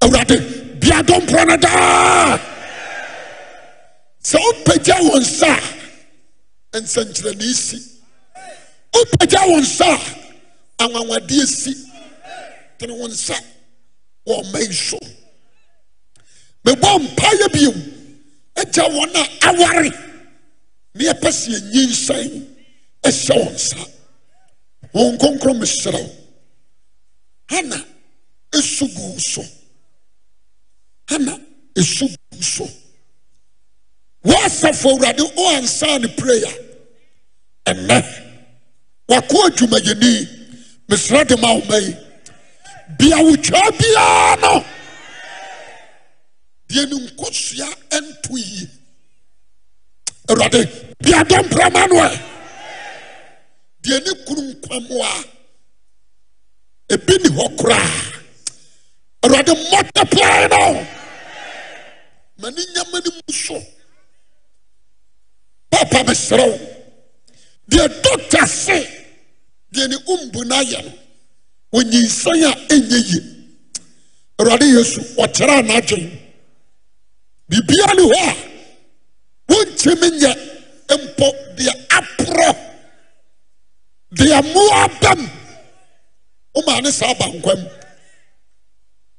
Awurade 0.00 0.80
bia 0.80 1.02
dɔmporɔ 1.02 1.46
no 1.46 1.56
daa. 1.56 2.38
Sɛ 4.22 4.38
wopagya 4.38 4.96
wɔn 4.96 5.20
nsa 5.20 5.52
a 6.72 6.80
nsɛnkyerɛnne 6.80 7.54
si. 7.54 7.78
Wopagya 8.94 9.40
wɔn 9.44 9.60
nsa 9.60 10.00
a 10.78 10.84
awanwadeɛ 10.84 11.46
si. 11.46 11.74
Tene 12.78 12.92
wo 12.96 13.08
nsa 13.08 13.34
wɔ 14.26 14.40
ɔma 14.40 14.58
ɔman 14.58 14.72
so. 14.72 14.98
Mebɔɔ 16.64 16.98
mpa 16.98 17.28
yɛ 17.40 17.48
biom 17.52 17.78
agya 18.56 18.84
wɔn 18.88 19.14
a 19.16 19.48
aware. 19.50 20.09
ne 20.94 21.04
yɛpɛ 21.04 21.28
sɛ 21.32 21.50
yɛnyinsɛn 21.52 22.30
ahyɛ 23.08 23.34
wɔ 23.42 23.50
nsa. 23.54 23.80
Hom 24.92 25.18
kronkron 25.18 25.58
mehyerɛ 25.60 26.02
wo. 26.02 26.12
Ana 27.56 27.84
ɛsu 28.52 28.86
gu 28.94 29.18
so. 29.18 29.42
Ana 31.10 31.38
ɛsu 31.74 32.08
gu 32.32 32.42
so. 32.42 32.68
Woasafo 34.24 34.90
awurade 34.90 35.22
ɔansaa 35.36 36.00
ne 36.00 36.08
praya 36.08 36.52
ɛnɛ 37.66 37.96
wakɔ 39.08 39.36
adwumayɛni 39.46 40.12
mesrɛ 40.88 41.26
de 41.28 41.36
ma 41.36 41.54
woma 41.54 41.78
yi. 41.78 41.94
Biawotwaa 42.98 43.70
biara 43.78 44.40
no. 44.42 44.64
Deɛ 46.68 46.88
ne 46.90 47.06
nkosua 47.06 47.68
nto 48.00 48.36
yie. 48.36 48.79
awurade 50.30 50.60
biadɔ 51.02 51.36
mprama 51.44 51.82
no 51.90 51.96
a 52.02 52.10
deɛ 53.82 53.96
ne 54.04 54.12
kunu 54.26 54.42
nkwam 54.52 54.86
a 55.02 55.12
ɛbi 56.94 57.14
ni 57.22 57.28
hɔ 57.36 57.44
koraa. 57.58 58.20
Awurade 59.22 59.52
multiply 59.70 60.46
no. 60.48 60.86
Ma 62.38 62.48
ne 62.50 62.62
nyama 62.74 62.98
no 63.04 63.10
mu 63.16 63.32
so. 63.32 63.62
Papa 65.70 65.98
mesrɛ 66.04 66.46
wo. 66.50 66.58
Deɛ 67.70 67.88
dɔkta 68.02 68.46
se 68.46 68.78
deɛ 69.72 69.88
ne 69.88 69.96
wombu 70.06 70.44
no 70.46 70.56
ayɛ 70.56 70.84
no 70.84 70.92
ɔnyinsɛn 71.78 72.44
a 72.44 72.52
ɛnyɛ 72.74 72.98
ye 73.12 73.20
awurade 74.38 74.66
yesu 74.74 75.00
ɔkyerɛ 75.16 75.58
a 75.58 75.62
n'adwen. 75.62 76.18
Biribiaa 77.48 77.94
ne 77.96 78.02
hɔ 78.02 78.16
a 78.28 78.49
wontimi 79.50 80.08
nyɛ 80.20 80.32
mpo 81.02 81.26
deɛ 81.56 81.72
aporɔ 81.98 82.50
deɛ 84.18 84.38
moabam 84.54 85.20
womaa 86.54 86.80
ne 86.82 86.90
saa 86.90 87.14
bankwam. 87.20 87.60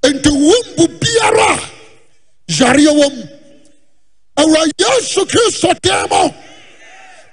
Enti 0.08 0.30
wombu 0.30 0.84
biara 1.00 1.52
a 1.56 1.70
yareɛ 2.58 2.92
wɔ 3.00 3.08
mu 3.16 3.24
awura 4.42 4.64
yesu 4.82 5.22
kristo 5.32 5.70
dan 5.84 6.08
mɔ 6.10 6.22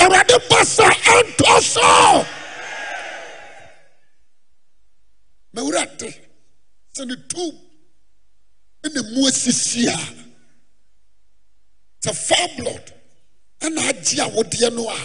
awurade 0.01 0.37
ba 0.49 0.65
sa 0.65 0.89
ɛntɔ 1.17 1.61
so. 1.63 2.27
Mawura 5.55 5.85
de 5.99 6.09
sɛ 6.95 7.07
ne 7.07 7.17
tum 7.29 7.53
ne 8.95 9.01
mu 9.13 9.27
asisi 9.29 9.87
a 9.89 9.97
sɛ 12.05 12.15
far 12.15 12.49
blood. 12.57 12.93
Ɛna 13.61 13.81
agye 13.91 14.21
a 14.23 14.29
wodeɛ 14.31 14.73
no 14.75 14.89
a 14.89 14.99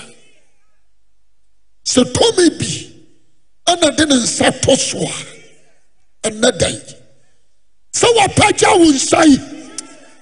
sɛ 1.86 2.04
tumi 2.14 2.50
bi 2.60 2.72
ɛna 3.68 3.96
de 3.98 4.06
ne 4.06 4.16
nsa 4.16 4.52
to 4.62 4.76
so 4.76 5.00
a 5.00 6.30
ɛnɛ 6.30 6.58
dan 6.60 6.76
sɛ 7.94 8.08
wɔapagya 8.18 8.78
wo 8.80 8.86
nsa 8.92 9.26
yi 9.26 9.38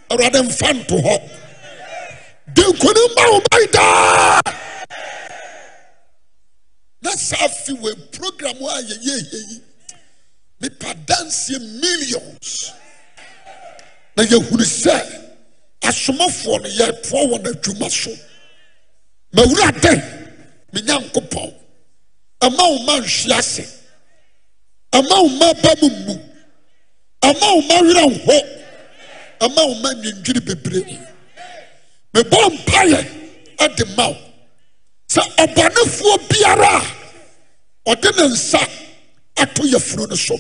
awurade 0.10 0.42
mfa 0.48 0.74
nto 0.74 0.96
hɔ 1.02 1.16
de 2.54 2.62
nkonim 2.64 3.16
ma 3.16 3.24
wo 3.32 3.42
man 3.52 3.72
daa 3.72 4.42
na 7.02 7.12
saa 7.16 7.46
afi 7.48 7.74
wɔ 7.74 8.12
program 8.12 8.58
a 8.58 8.82
yɛyɛ 8.82 9.34
yi 9.50 9.62
nipa 10.62 10.94
danseɛ 11.08 11.60
millions. 11.82 12.72
Na 14.16 14.24
yɛhunu 14.24 14.64
sɛ 14.66 14.96
asomafoɔ 15.92 16.56
no 16.64 16.70
yɛpoɔ 16.80 17.22
wɔ 17.30 17.38
n'adwuma 17.44 17.90
so. 17.92 18.12
Mawura 19.36 19.70
dɛn? 19.84 20.00
Menyankopɔn 20.74 21.54
ɛma 22.42 22.64
wo 22.72 22.78
ma 22.86 22.94
nhwe 23.00 23.32
ase. 23.38 23.66
Ɛma 24.94 25.16
wo 25.24 25.30
ma 25.40 25.54
ba 25.54 25.72
mu 25.82 25.90
mmu 25.90 26.16
ɛma 27.22 27.46
wo 27.56 27.62
ma 27.62 27.76
werɛ 27.82 28.04
nhɔ. 28.08 28.38
Ɛma 29.42 29.62
wo 29.68 29.74
ma 29.84 29.90
nnwindwiri 29.94 30.42
bebree. 30.46 31.00
Mebɔɔ 32.14 32.46
mpayɛ 32.58 33.76
de 33.76 33.86
ma 33.98 34.08
wo. 34.10 34.18
Sɛ 35.10 35.22
ɔbɔnefoɔ 35.44 36.18
biara 36.30 36.76
a 37.86 37.92
ɔde 37.92 38.10
ne 38.18 38.28
nsa 38.34 38.60
ato 39.38 39.64
yɛ 39.64 40.10
no 40.10 40.16
so. 40.16 40.36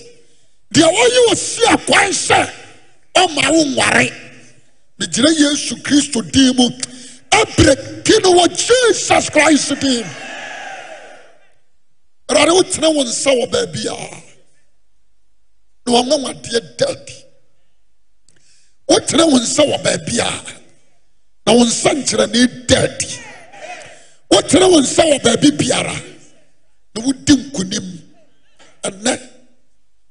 Deɛ 0.73 0.87
wɔyɛ 0.87 1.31
ɔsi 1.31 1.61
akwan 1.75 2.09
sɛ 2.09 2.49
ɔma 3.15 3.51
wo 3.51 3.63
nware. 3.65 4.20
Megyina 5.01 5.29
yesu 5.29 5.75
kristo 5.83 6.21
din 6.21 6.53
mu. 6.55 6.69
Abrɛki 7.31 8.15
no 8.23 8.29
wɔ 8.37 8.45
jesus 8.53 9.29
christ 9.29 9.73
din. 9.81 10.05
Awurade 12.29 12.51
wotena 12.53 12.89
wo 12.95 13.03
nsa 13.03 13.31
wɔ 13.39 13.45
baabiaa 13.51 14.09
na 15.85 15.89
wɔnwanwadeɛ 15.93 16.59
daadi. 16.77 17.15
Wotena 18.89 19.25
wo 19.25 19.37
nsa 19.39 19.63
wɔ 19.65 19.77
baabiaa 19.83 20.39
na 21.45 21.53
wo 21.53 21.63
nsa 21.65 21.89
nkyerɛne 21.93 22.67
daadi. 22.69 23.09
Wotena 24.31 24.69
wo 24.69 24.79
nsa 24.81 25.03
wɔ 25.03 25.17
baabi 25.23 25.49
biara 25.57 25.95
na 26.93 27.01
wodi 27.01 27.33
nkonim. 27.33 27.87
Ɛnɛ 28.83 29.13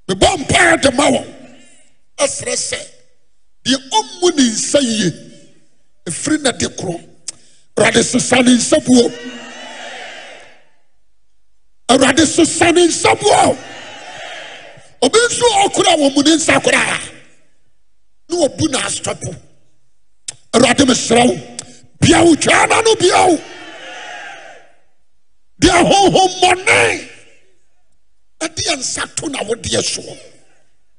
mebɔ 0.08 0.28
mpaeɛ 0.40 0.82
de 0.82 0.90
ma 0.90 1.06
wɔn. 1.10 1.26
Ɛserɛ 2.18 2.56
sɛ 2.56 2.99
deɛ 3.70 3.78
ɔmmu 3.98 4.28
ne 4.36 4.42
nsa 4.50 4.78
yie 4.80 5.08
ɛfiri 6.08 6.42
na 6.42 6.52
de 6.52 6.66
korɔ 6.68 6.96
awurade 7.76 8.02
sesa 8.04 8.42
ne 8.42 8.52
nsa 8.56 8.78
buo. 8.84 9.10
Awurade 11.88 12.26
sesa 12.26 12.72
ne 12.72 12.86
nsa 12.86 13.14
buo. 13.20 13.56
Obi 15.02 15.18
nso 15.28 15.46
ɔkora 15.64 15.92
wɔ 16.00 16.14
mu 16.14 16.22
ne 16.22 16.36
nsa 16.36 16.60
koraa. 16.60 16.98
Na 18.28 18.36
wɔbu 18.36 18.70
no 18.70 18.78
asɔpo 18.78 19.34
awurade 20.54 20.84
mesrɛ 20.84 21.26
wo. 21.28 21.34
Bia 22.00 22.22
wo 22.24 22.34
twaa 22.34 22.66
na 22.68 22.80
no 22.82 22.94
bia 22.96 23.26
wo. 23.28 23.38
Deɛ 25.60 25.78
honhommɔne 25.90 27.08
ɛde 28.40 28.60
yɛ 28.68 28.76
nsa 28.76 29.06
to 29.16 29.28
na 29.28 29.38
wodeɛ 29.44 29.80
soɔ. 29.82 30.18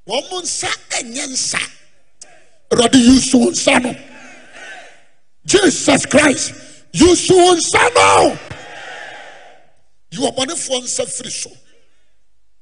Wɔn 0.07 0.41
nsa 0.43 0.69
ɛnyɛ 0.97 1.27
nsa 1.29 1.59
awurade 2.71 2.97
yusu 2.97 3.39
wo 3.41 3.49
nsa 3.51 3.79
no 3.79 3.95
jesus 5.45 6.05
christ 6.05 6.53
yusu 6.93 7.33
wo 7.37 7.55
nsa 7.55 7.89
no 7.95 8.37
yi 10.11 10.17
ɔbɔnefoɔ 10.19 10.83
nsa 10.83 11.05
firi 11.07 11.31
so. 11.31 11.49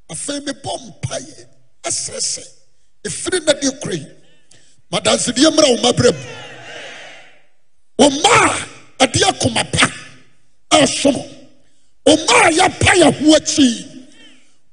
Mpaeɛ 0.09 1.45
ɛsrɛ 1.87 2.19
sɛ 2.33 2.43
ɛfiri 3.07 3.39
na 3.45 3.53
deɛ 3.53 3.71
kora 3.81 3.95
yi 3.95 4.07
madansedeɛ 4.91 5.49
mmra 5.51 5.67
wo 5.69 5.77
mabrɛ 5.83 6.11
mu 6.11 6.25
wo 7.99 8.09
mma 8.09 8.33
a 8.99 9.05
ɛde 9.05 9.21
akoma 9.29 9.63
pa 9.71 9.85
ɛsom 10.77 11.15
wo 12.05 12.15
mma 12.15 12.35
a 12.47 12.49
yɛpa 12.59 12.91
yɛ 13.01 13.07
ho 13.19 13.35
akyi 13.37 13.67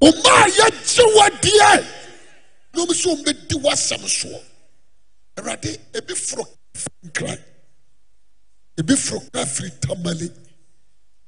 wo 0.00 0.10
mma 0.10 0.30
a 0.44 0.48
yɛgye 0.58 1.04
wadeɛ 1.16 1.84
na 2.74 2.82
ɔm 2.84 2.90
sɛ 3.00 3.08
ɔmbɛdi 3.14 3.54
w'asɛm 3.62 4.02
soɔ 4.18 4.40
awurade 5.38 5.70
ebi 5.98 6.14
foro 6.14 6.44
nkran 7.06 7.38
ebi 8.78 8.96
foro 8.96 9.20
firi 9.46 9.70
tamale. 9.80 10.28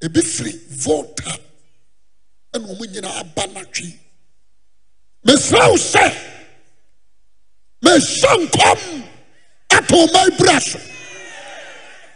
Ebi 0.00 0.22
firi 0.22 0.52
volta 0.84 1.32
ɛna 2.54 2.66
ɔmo 2.72 2.84
nyinaa 2.92 3.18
aba 3.20 3.42
n'atwi 3.52 3.88
mesrɛ 5.26 5.62
wo 5.70 5.76
sɛ 5.92 6.04
mehyɛ 7.84 8.32
nkɔm 8.44 8.80
ato 9.76 9.94
ɔma 10.04 10.20
ibira 10.30 10.60
so 10.60 10.78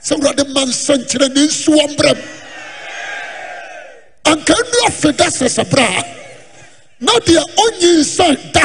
sɛ 0.05 0.12
awurade 0.15 0.45
ma 0.55 0.62
nsɛnkyerɛ 0.65 1.29
ne 1.35 1.41
nsi 1.47 1.69
wɔ 1.77 1.85
mbrɛ 1.93 2.12
m 2.15 2.21
anka 4.31 4.55
nnu 4.62 4.79
afeda 4.89 5.27
sɛsɛ 5.39 5.65
berɛ 5.71 5.87
a 5.99 6.03
na 7.05 7.12
deɛ 7.27 7.43
ɔnyinsɛn 7.65 8.53
da. 8.53 8.65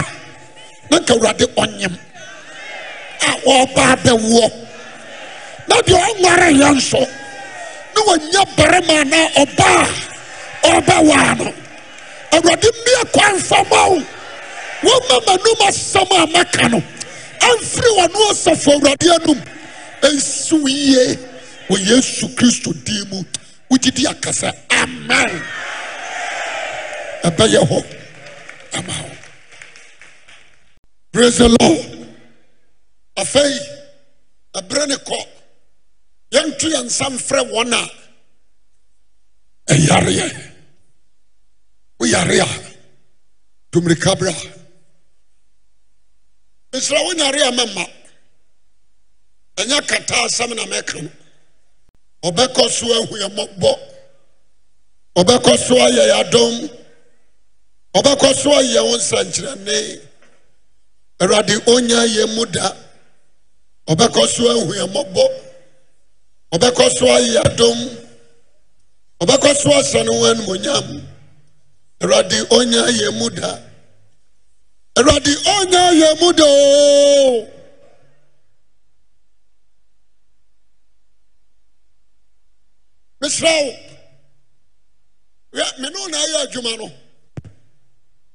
Na 0.91 0.99
nka 0.99 1.13
awurade 1.13 1.45
ɔnyem 1.63 1.93
a 3.21 3.31
ɔreba 3.45 3.83
abɛwoɔ. 3.95 4.51
Na 5.67 5.75
deɛ 5.81 5.99
ɔnware 6.09 6.49
yɛ 6.59 6.69
nso 6.75 6.99
na 7.95 8.01
wanya 8.07 8.43
barima 8.55 9.03
na 9.03 9.27
ɔbaa 9.41 9.87
ɔbɛwaa 10.63 11.37
no. 11.39 11.53
Awurade 12.31 12.69
mmea 12.71 13.11
kwan 13.11 13.39
fama 13.39 13.89
wo. 13.89 14.03
Wɔma 14.83 15.17
m'anom 15.25 15.61
asɛm 15.67 16.23
a 16.23 16.27
maka 16.27 16.69
no. 16.69 16.83
Amfiri 17.41 17.89
w'ano 17.97 18.31
asafo 18.31 18.71
awurade 18.79 19.07
anom. 19.17 19.41
Ɛnsi 20.01 20.61
wo 20.61 20.67
yie 20.67 21.17
wɔ 21.69 21.77
yesu 21.87 22.27
kristo 22.35 22.71
din 22.85 23.03
mu. 23.09 23.23
Wogyidi 23.71 24.05
aka 24.09 24.29
sɛ 24.29 24.51
amen. 24.71 25.41
Ɛbɛyɛ 27.23 27.67
hɔ. 27.67 27.83
Ama 28.73 28.93
wo. 29.03 29.11
Praise 31.11 31.37
the 31.39 31.49
lord 31.59 31.96
afei 33.21 33.53
ɛberɛ 34.59 34.87
ne 34.87 34.95
kɔ. 35.07 35.19
Yɛnto 36.33 36.67
yɛ 36.73 36.79
nsa 36.85 37.05
mfrɛ 37.09 37.41
wɔn 37.51 37.73
a 37.73 37.81
ɛyareɛ. 39.73 40.27
Woyare 41.99 42.39
a 42.41 42.47
tomirika 43.71 44.15
berɛ 44.19 44.33
a 46.71 46.77
ɛsira 46.77 46.99
wonyare 47.05 47.41
a 47.47 47.51
mɛmma 47.51 47.85
ɛnyɛ 49.57 49.87
kataa 49.87 50.27
sɛm 50.27 50.55
na 50.55 50.63
mɛka 50.65 51.01
no. 51.03 51.09
Ɔbɛkɔ 52.23 52.69
so 52.69 52.85
ahu 52.93 53.15
yɛ 53.17 53.27
mmɔbɔ. 53.29 53.71
Ɔbɛkɔ 55.15 55.57
so 55.57 55.75
ayɛ 55.75 56.03
yɛ 56.11 56.15
adom. 56.23 56.69
Ɔbɛkɔ 57.95 58.33
so 58.35 58.49
ayɛ 58.51 58.81
wo 58.83 58.97
nsankyerɛnne 58.97 60.01
awurade 61.21 61.55
ɔnya 61.65 62.05
yɛ 62.15 62.35
mu 62.35 62.45
da. 62.45 62.86
Ɔbɛkɔ 63.87 64.27
so 64.27 64.43
ahu 64.51 64.73
yɛ 64.73 64.85
mmɔbɔ 64.87 65.23
ɔbɛkɔ 66.53 66.89
so 66.97 67.05
ayɛ 67.05 67.39
adom 67.45 67.79
ɔbɛkɔ 69.21 69.55
so 69.55 69.69
asɛ 69.79 70.05
no 70.05 70.13
ho 70.13 70.25
animonyam 70.33 70.87
awurade 72.01 72.37
ɔnya 72.49 72.81
yɛ 72.99 73.11
mu 73.19 73.29
da 73.29 73.59
awurade 74.97 75.33
ɔnyɛ 75.55 75.81
yɛ 76.01 76.19
mu 76.21 76.33
de 76.33 76.43
o. 76.43 77.47
Mesrɛ 83.21 83.51
wo 85.53 85.63
me 85.79 85.89
ne 85.89 86.07
na 86.11 86.17
ayɛ 86.17 86.37
adwuma 86.45 86.77
no. 86.77 86.91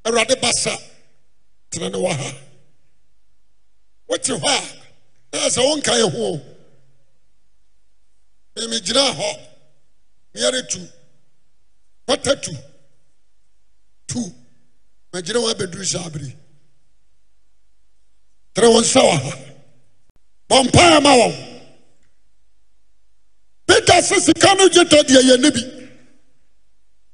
Awurade 0.04 0.40
basa. 0.40 0.76
Tena 1.70 1.88
ne 1.90 1.98
wɔ 1.98 2.10
ha 2.12 2.34
wote 4.08 4.26
hɔ 4.26 4.48
a 4.48 4.81
ɛ 5.32 5.48
sɛ 5.54 5.60
wonka 5.68 5.92
yɛ 6.00 6.08
ho 6.14 6.52
mimegyinaa 8.56 9.10
eh, 9.10 9.16
hɔ. 9.18 9.30
Meɛre 10.34 10.62
tu. 10.68 10.80
Kɔta 12.08 12.40
tu. 12.42 12.52
Tu. 14.06 14.20
Magyina 15.12 15.38
wɔ 15.40 15.50
abɛduru 15.54 15.84
sɛ 15.84 15.98
abere 16.06 16.36
tere 18.54 18.68
wo 18.68 18.80
nsa 18.80 19.00
wɔ 19.00 19.14
ha. 19.22 19.38
Bɔmpaa 20.48 21.02
ma 21.02 21.12
wɔn. 21.20 21.34
Peter 23.66 24.00
sɛ 24.08 24.20
sika 24.20 24.54
no 24.54 24.68
gye 24.68 24.84
tɔ 24.84 25.02
deɛ 25.08 25.20
yɛ 25.28 25.40
ne 25.40 25.50
bi. 25.50 25.62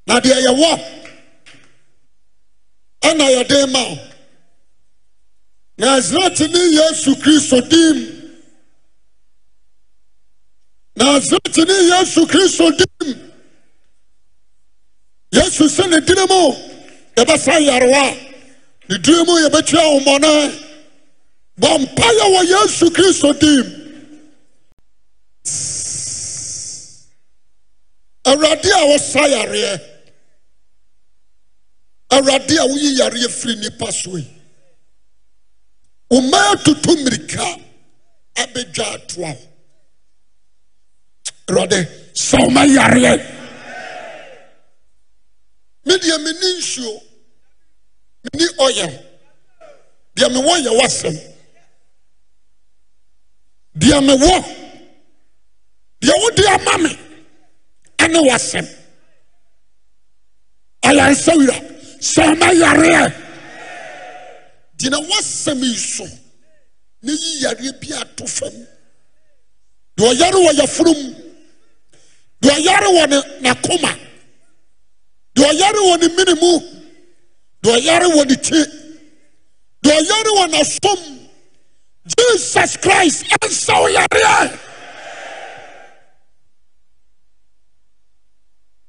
Na 0.07 0.21
deɛ 0.21 0.43
yɛwɔ 0.47 0.71
ɛna 3.03 3.25
yɛde 3.37 3.73
ma 3.73 3.83
wo. 3.89 4.08
nasaretene 5.79 6.59
yesu 6.59 7.15
kristo 7.19 7.61
dim. 7.71 7.97
Nasaretene 10.97 11.73
yesu 11.73 12.27
kristo 12.27 12.71
dim. 12.79 13.19
Yesu 15.33 15.65
sɛ 15.69 15.89
ne 15.91 16.01
dine 16.01 16.25
mu 16.27 16.57
yɛbɛsa 17.17 17.61
yarewa. 17.61 18.17
Ne 18.89 18.99
dine 18.99 19.25
mu 19.25 19.35
yɛbɛtua 19.45 19.85
wommɔne 19.95 20.33
bɔ 21.61 21.69
mpayɛ 21.79 22.25
wɔ 22.35 22.41
yesu 22.49 22.91
kristo 22.91 23.33
dim. 23.39 23.67
Awurade 28.25 28.67
a 28.67 28.83
wɔsa 28.91 29.23
yareɛ. 29.35 29.81
Awurade 32.11 32.57
a 32.59 32.67
woyi 32.67 32.99
yareɛ 32.99 33.29
firi 33.31 33.55
nnipa 33.57 33.93
soe 33.93 34.38
mma 36.11 36.39
atoto 36.53 36.91
mmirika 36.97 37.45
abɛdwa 38.43 38.87
atoa 38.95 39.31
wo 39.31 39.49
awurade 41.49 41.79
sa 42.15 42.37
wo 42.43 42.51
ma 42.51 42.63
yareɛ 42.77 43.13
medeɛ 45.87 46.17
menni 46.25 46.49
nsuo 46.59 46.93
menni 48.25 48.47
ɔyɛw 48.67 48.93
deɛ 50.17 50.29
mewɔ 50.35 50.53
yɛ 50.65 50.71
w'asɛm 50.79 51.17
deɛ 53.81 53.99
mewɔ 54.07 54.35
deɛ 56.01 56.15
wode 56.23 56.45
ama 56.55 56.79
me. 56.83 56.91
Ɛne 58.03 58.19
w'asɛm 58.29 58.67
ayaresɛ 60.89 61.33
wura 61.39 61.57
sɛ 62.13 62.23
yareɛ 62.63 63.28
gyina 64.79 64.99
w'asɛm 65.09 65.63
yi 65.63 65.77
so 65.77 66.07
na 67.03 67.13
yi 67.13 67.41
yareɛ 67.43 67.81
bi 67.81 67.93
ato 68.01 68.27
fam. 68.27 68.55
Deɛ 69.97 70.09
ɔyare 70.13 70.39
wɔ 70.45 70.51
yɛforo 70.59 70.93
mu 70.95 71.15
deɛ 72.43 72.55
ɔyare 72.59 72.89
wɔ 72.97 73.09
ne 73.11 73.19
n'akoma 73.43 73.93
deɛ 75.35 75.47
ɔyare 75.53 75.81
wɔ 75.89 75.95
ne 76.01 76.09
mene 76.17 76.35
mu 76.41 76.53
deɛ 77.63 77.75
ɔyare 77.79 78.07
wɔ 78.17 78.27
ne 78.29 78.37
ti. 78.37 78.61
Deɛ 79.83 79.95
ɔyare 80.01 80.31
wɔ 80.39 80.45
n'asom 80.53 81.19
jesus 82.17 82.77
christ 82.77 83.25
ɛnsa 83.45 83.75
wo 83.81 83.89
yareɛ 83.89 84.59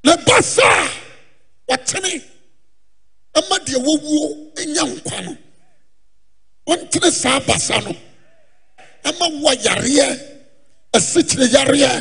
na 0.03 0.15
ba 0.25 0.41
saa 0.41 0.87
wɔtene 1.67 2.23
ɛma 3.35 3.55
deɛ 3.65 3.77
wɔwuo 3.85 4.65
nya 4.73 4.83
nkwa 4.83 5.21
no 5.25 5.37
wontene 6.69 7.09
saa 7.11 7.39
basa 7.47 7.77
no. 7.81 7.91
Ɛma 9.07 9.25
woa 9.41 9.53
yareɛ 9.65 10.07
asikyire 10.95 11.45
yareɛ 11.55 11.91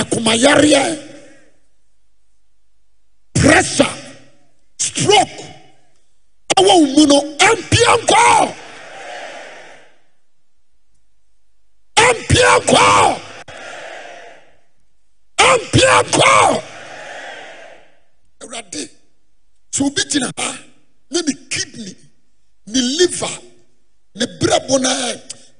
akomayareɛ 0.00 0.82
pressure 3.34 3.94
stroke 4.78 5.38
ɛwɔ 6.58 6.72
wo 6.80 6.86
mu 6.94 7.02
no 7.10 7.18
ampia 7.48 7.92
nkɔɔ 8.02 8.54
ampia 12.06 12.50
nkɔɔ 12.58 13.20
ampia 15.50 15.94
nkɔɔ 16.02 16.62
awurade 18.42 18.82
sɛ 19.74 19.80
obi 19.86 20.02
gyina 20.10 20.28
ha 20.38 20.48
ne 21.10 21.18
ne 21.26 21.32
kidney 21.52 21.96
ne 22.66 22.80
liver 22.98 23.34
ne 24.14 24.26
brɛbo 24.40 24.78
na 24.80 24.92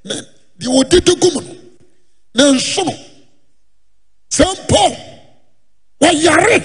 ne 0.04 0.14
deɛ 0.58 0.68
wɔdede 0.74 1.12
gu 1.20 1.28
mu 1.34 1.40
no 1.40 1.54
ne 2.34 2.58
nsono 2.58 2.94
sɛ 4.36 4.44
mpo 4.44 4.82
wɔyare 6.00 6.56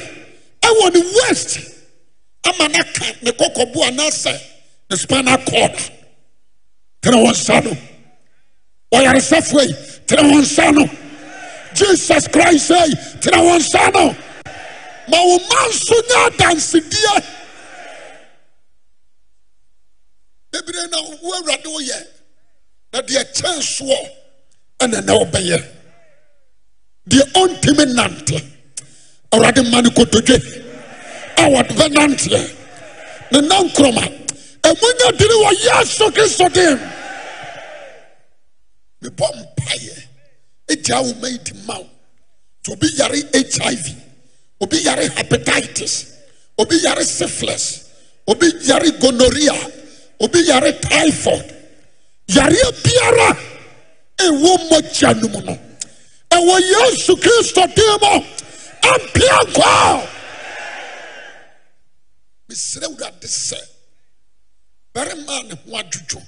ɛwɔ 0.67 0.93
ne 0.93 0.99
west 1.15 1.59
ama 2.45 2.67
no 2.67 2.79
ka 2.95 3.05
ne 3.21 3.31
kɔkɔbo 3.31 3.79
anaasɛ 3.87 4.33
ne 4.89 4.95
spinal 4.97 5.37
cord. 5.49 5.75
Tene 7.01 7.17
wɔn 7.23 7.31
nsa 7.33 7.63
no. 7.63 7.71
Ɔyaresɛfoɔ 8.93 9.61
yi 9.67 9.73
wɔn 10.07 10.41
nsa 10.41 10.71
no. 10.73 10.85
Jesus 11.73 12.27
christ 12.27 12.69
yi 12.69 12.95
tene 13.21 13.37
wɔn 13.47 13.59
nsa 13.59 13.91
no. 13.93 14.15
Ma 15.09 15.17
wo 15.23 15.37
ma 15.49 15.61
nso 15.69 15.95
nyɛ 16.09 16.29
adansedie 16.29 17.23
bebree 20.65 20.87
na 20.91 20.97
wo 21.01 21.33
awurade 21.37 21.65
woyɛ 21.75 21.99
na 22.93 23.01
deɛ 23.01 23.23
kyɛn 23.35 23.59
soɔ 23.61 23.99
ɛna 24.79 25.01
na 25.05 25.13
wobɛyɛ 25.13 25.59
deɛ 27.09 27.23
ɔntimi 27.41 27.85
nante 27.95 28.37
awurade 29.31 29.61
ma 29.71 29.81
no 29.81 29.89
kotodwe. 29.91 30.63
A 31.37 31.43
wɔde 31.49 31.71
bɛnanteɛ 31.77 32.41
ne 33.31 33.39
nankorɔma 33.41 34.03
ɛmu 34.67 34.87
nya 34.99 35.11
diri 35.17 35.35
wɔ 35.43 35.51
yesu 35.65 36.05
kristo 36.15 36.49
dim 36.53 36.79
mebɔ 39.01 39.25
mpayɛ 39.37 39.95
ɛgyaa 40.71 41.01
wo 41.05 41.13
ma 41.21 41.27
di 41.45 41.53
ma 41.67 41.77
wo. 41.77 41.89
Sɛ 42.65 42.73
obi 42.73 42.87
yare 42.97 43.17
hiv 43.33 43.95
obi 44.61 44.77
yare 44.83 45.07
hepatitis 45.09 46.05
obi 46.57 46.75
yare 46.77 47.03
syphilis 47.05 47.83
obi 48.27 48.47
yare 48.63 48.91
gonorrhea 48.99 49.55
obi 50.19 50.39
yare 50.49 50.71
typhoid 50.79 51.45
yareɛ 52.35 52.67
biara 52.83 53.29
ɛwɔ 54.25 54.51
mmɔgya 54.61 55.09
no 55.21 55.27
mu 55.33 55.41
no. 55.41 55.53
Ɛwɔ 56.31 56.55
yesu 56.73 57.15
kristo 57.23 57.63
din 57.75 57.93
mu 58.01 58.13
ampia 58.91 59.37
nkɔ 59.47 60.07
mesrɛ 62.49 62.87
wurade 62.91 63.27
sɛ 63.27 63.59
bɛrema 64.93 65.43
ne 65.47 65.55
ho 65.55 65.77
adwodwo 65.77 66.21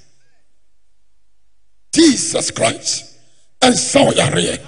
jesus 1.92 2.50
christ 2.50 3.04
ɛnsa 3.60 4.04
wo 4.06 4.12
yareɛ 4.12 4.58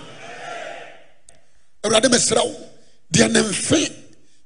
awurade 1.85 2.09
mesrɛ 2.11 2.43
wo. 2.45 2.69
Deɛ 3.13 3.29
ne 3.31 3.41
mfe 3.43 3.81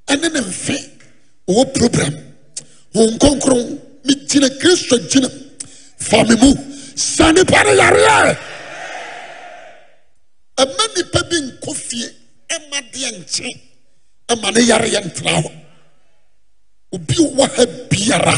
ɛne 0.08 0.28
ne 0.32 0.40
mfe 0.40 0.76
ɔwɔ 1.48 1.64
program 1.74 2.14
wɔn 2.94 3.10
nkonkron 3.14 3.80
megyina 4.06 4.48
kristo 4.60 4.96
gyina 5.10 5.28
fa 5.98 6.24
me 6.24 6.34
mu. 6.36 6.50
Sa 6.96 7.30
nnipa 7.32 7.62
no 7.64 7.72
yareɛ 7.80 8.36
ɔma 10.62 10.84
nnipa 10.88 11.20
bi 11.28 11.36
nkɔ 11.46 11.70
fie 11.74 12.06
ma 12.70 12.80
deɛ 12.92 13.10
nkye 13.18 13.48
ma 14.42 14.50
ne 14.50 14.60
yareɛ 14.70 15.00
ntena 15.06 15.32
hɔ. 15.42 15.50
Obi 16.94 17.14
wɔ 17.36 17.44
ha 17.56 17.64
biara. 17.90 18.36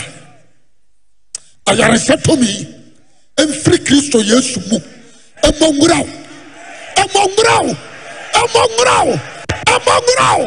Ayaresɛ 1.66 2.14
tɔmiyi 2.24 2.66
mfiri 3.48 3.78
kristo 3.86 4.18
yesu 4.30 4.60
mu. 4.70 4.78
Ɔmɔnwurawo 5.48 6.08
ɔmɔnwurawo 7.02 7.72
ɔmɔnwurawo 8.42 9.14
ɔmɔnwurawo 9.74 10.47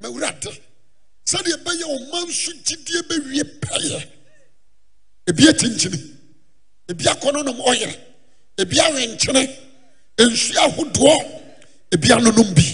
mawurade 0.00 0.50
sɛdeɛ 1.30 1.54
ɛbɛyɛ 1.56 1.84
ɔma 1.96 2.18
nso 2.28 2.50
gyidie 2.66 3.00
bɛwie 3.08 3.44
pɛyɛ 3.62 4.00
ebi 5.28 5.42
akyinkyini 5.50 5.98
ebi 6.90 7.04
akɔnonom 7.12 7.58
ɔyere 7.70 7.96
ebi 8.62 8.76
awenkyene 8.86 9.42
nsu 10.18 10.52
ahodoɔ 10.64 11.16
ebi 11.94 12.08
anonom 12.16 12.50
bi 12.54 12.66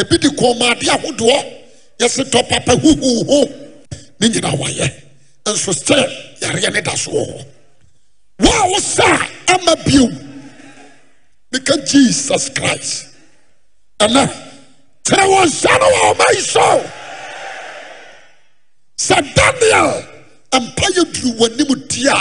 ebi 0.00 0.18
de 0.22 0.28
kɔnmuade 0.38 0.86
ahodoɔ 0.94 1.38
yɛsi 2.00 2.22
tɔ 2.32 2.48
papa 2.48 2.72
huhuhu 2.82 3.38
ne 4.20 4.28
nyinaa 4.28 4.54
wayɛ 4.60 4.86
nso 5.46 5.72
sɛ 5.72 5.96
yareɛ 6.40 6.72
ne 6.72 6.80
da 6.80 6.94
so 6.96 7.10
wɔ 7.10 7.24
hɔ 7.26 7.44
wo 8.38 8.50
a 8.50 8.68
wo 8.70 8.78
sa 8.78 9.06
ama 9.48 9.76
bio 9.84 10.06
meka 11.52 11.76
jesus 11.86 12.48
christ. 12.50 13.06
Ɛnɛ 14.00 14.22
tene 15.04 15.22
wɔ 15.22 15.44
nsa 15.46 15.70
no 15.80 15.86
wɔ 15.86 16.14
ɔma 16.14 16.24
yi 16.34 16.40
so 16.40 16.90
sɛ 18.96 19.16
daniel 19.34 20.04
mpa 20.52 20.86
yɛ 20.96 21.04
duru 21.12 21.30
w'anim 21.38 21.88
di 21.88 22.06
a 22.08 22.18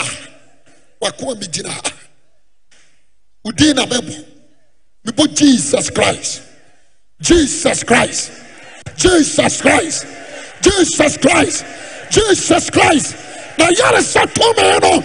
wako 1.01 1.31
a 1.31 1.35
megyina 1.35 1.69
ha. 1.69 1.91
Wodin 3.45 3.75
na 3.75 3.85
mɛbɔ 3.85 4.25
mebɔ 5.05 5.35
jesus 5.35 5.89
christ. 5.89 6.41
Jesus 7.21 7.83
christ. 7.83 8.31
Jesus 8.97 9.61
christ. 9.61 10.05
Jesus 10.61 11.17
christ. 11.17 11.65
Jesus 12.09 12.69
christ. 12.69 13.15
Na 13.57 13.67
yaresa 13.69 14.25
tome 14.33 14.79
no 14.81 15.03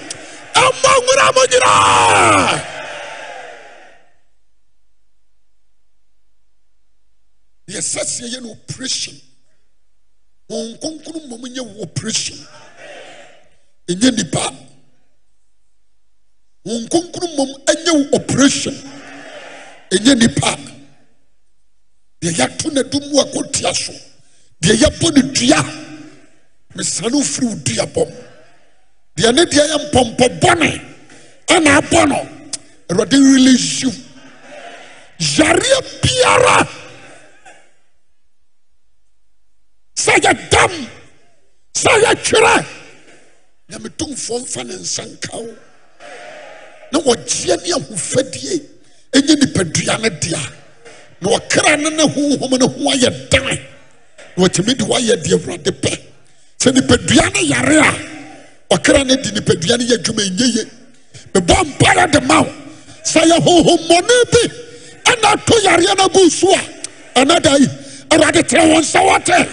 ɛmmɔ 0.55 0.92
nwura 1.05 1.26
mo 1.34 1.42
nyinaa 1.50 2.64
deɛ 7.68 7.80
sɛ 7.80 8.24
yɛ 8.32 8.42
no 8.42 8.50
operation 8.52 9.14
wɔn 10.51 10.65
nkonkron 10.75 11.23
mmom 11.27 11.43
nyɛ 11.52 11.60
wo 11.60 11.83
operation. 11.83 12.39
Ɛnyɛ 13.91 14.10
nipa 14.17 14.43
wɔn 16.67 16.85
nkonkron 16.86 17.31
mmom 17.35 17.51
nyɛ 17.85 17.93
wo 17.93 18.17
operation. 18.17 18.75
Ɛnyɛ 19.93 20.15
nipa 20.18 20.57
deɛ 22.20 22.33
yɛato 22.39 22.73
no 22.73 22.81
adum 22.83 23.02
mu 23.10 23.20
akɔtia 23.20 23.75
so. 23.75 23.93
Deɛ 24.62 24.75
yɛbɔ 24.83 25.15
no 25.17 25.23
dua. 25.33 25.62
Mesane 26.75 27.12
wofiri 27.12 27.47
wo 27.47 27.55
dua 27.65 27.86
bɔm 27.86 28.10
deɛ 29.17 29.33
ne 29.35 29.44
deɛ 29.44 29.65
yɛ 29.70 29.77
mpɔmpɔ 29.91 30.41
bɔne 30.41 30.70
ɛna 31.49 31.78
abɔ 31.81 32.09
no 32.09 32.18
awurade 32.89 33.12
release 33.35 33.83
you. 33.83 33.91
Yareɛ 35.18 35.78
biara 36.02 36.88
sɛ 40.02 40.12
yɛdam 40.25 40.73
sɛ 41.83 41.91
yɛtwerɛ 42.05 42.55
nyame 43.70 43.89
tomfoɔ 43.99 44.39
mfa 44.43 44.62
ne 44.65 44.75
nsa 44.75 45.02
nka 45.05 45.36
wo. 45.36 45.55
Na 46.93 46.99
wɔgyeɛ 47.01 47.57
ne 47.62 47.73
ahofadie. 47.77 48.62
Ɛnyɛ 49.12 49.35
nipadua 49.41 49.99
no 50.02 50.09
dea. 50.09 50.41
Na 51.20 51.28
ɔkra 51.36 51.81
no 51.83 51.89
ne 51.91 52.02
honhom 52.15 52.59
no 52.59 52.67
ho 52.68 52.91
ayɛ 52.93 53.28
dan. 53.31 53.59
Na 54.36 54.44
wɔtumi 54.44 54.77
de 54.78 54.85
woayɛ 54.85 55.23
de 55.23 55.31
awurade 55.36 55.70
pɛ. 55.83 56.01
Sɛ 56.59 56.73
nipadua 56.73 57.35
no 57.35 57.41
yare 57.41 57.78
a 57.78 58.75
ɔkra 58.75 59.07
no 59.07 59.17
de 59.17 59.31
nipadua 59.33 59.78
no 59.78 59.85
yɛ 59.85 59.99
adwuma 59.99 60.23
ɛnyɛ 60.23 60.55
ye. 60.57 60.65
Mebɔ 61.35 61.55
mpayɛ 61.65 62.10
de 62.12 62.20
ma 62.23 62.41
wo. 62.43 62.52
Sɛ 63.05 63.20
yɛ 63.31 63.36
honhommɔne 63.39 64.17
bi 64.33 64.43
ɛna 65.12 65.33
ato 65.35 65.55
yareɛ 65.60 65.97
no 65.99 66.05
agu 66.07 66.31
so 66.31 66.55
a 66.55 66.60
ɛna 67.20 67.43
da 67.43 67.55
yi 67.57 67.67
awurade 68.10 68.43
terɛ 68.49 68.65
wɔn 68.73 68.81
nsa 68.81 69.01
wɔte 69.01 69.49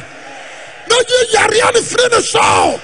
yi 1.09 1.19
yareɛ 1.33 1.73
no 1.73 1.81
firi 1.81 2.09
ne 2.11 2.21
so 2.21 2.79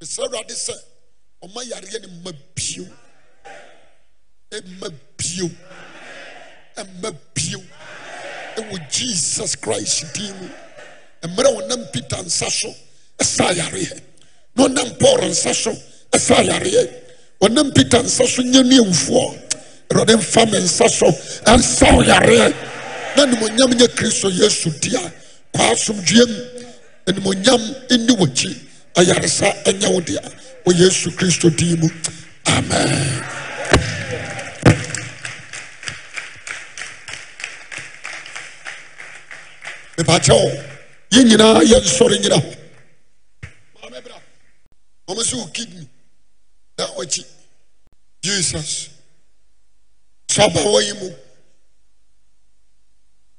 mesrɛ 0.00 0.24
awurade 0.26 0.54
sɛ 0.54 0.74
ɔma 1.44 1.62
yareɛ 1.70 2.02
no 2.02 2.08
ma 2.24 2.32
bio. 2.54 2.84
Ɛma 4.52 4.88
bio. 5.16 5.50
Ɛma 6.76 7.14
bio. 7.34 7.60
Ɛwɔ 8.56 8.90
jesus 8.90 9.54
christ 9.56 10.04
din 10.14 10.34
mu. 10.40 10.48
Mmerɛ 11.22 11.48
wɔnam 11.56 11.92
peter 11.92 12.16
nsa 12.22 12.50
so 12.50 12.74
ɛsa 13.20 13.52
yareɛ 13.54 14.00
na 14.56 14.64
ɔnam 14.66 14.98
paul 14.98 15.18
nsa 15.28 15.54
so 15.54 15.72
ɛsa 16.12 16.42
yareɛ 16.44 16.88
ɔnam 17.42 17.74
peter 17.74 18.02
nsa 18.02 18.26
so 18.26 18.42
nyɛ 18.42 18.64
ne 18.64 18.76
awufoɔ 18.78 19.38
awurade 19.90 20.16
mfa 20.16 20.46
me 20.50 20.58
nsa 20.58 20.88
so 20.88 21.06
ɛnsa 21.44 22.06
yareɛ 22.06 22.54
na 23.16 23.26
nimonyam 23.26 23.72
nyɛ 23.76 23.88
kristo 23.94 24.28
yesu 24.30 24.70
dia 24.80 25.00
kɔ 25.54 25.62
asomdwuam 25.72 26.32
animonyam 27.08 27.62
nni 27.90 28.12
w'akyi 28.20 28.50
ayaresa 28.98 29.46
ɛnyɛ 29.68 29.88
wo 29.94 30.00
dea. 30.00 30.22
Wɔ 30.64 30.70
yesu 30.80 31.10
kristo 31.16 31.48
din 31.50 31.78
mu. 31.80 31.88
Amen. 32.46 33.24
Mepakyɛ 39.96 40.34
wo 40.34 40.50
yɛn 41.12 41.24
nyinaa 41.28 41.62
yɛnsɔre 41.70 42.16
nyina 42.20 42.36
hɔ 42.36 42.56
ɔmo 45.10 45.22
sɛ 45.22 45.34
wo 45.36 45.46
kidney. 45.46 45.88
Na 46.78 46.86
ɔkyi 47.00 47.24
jesus. 48.22 48.88
Sɛ 50.28 50.44
abawa 50.46 50.82
yi 50.82 50.92
mu. 50.94 51.10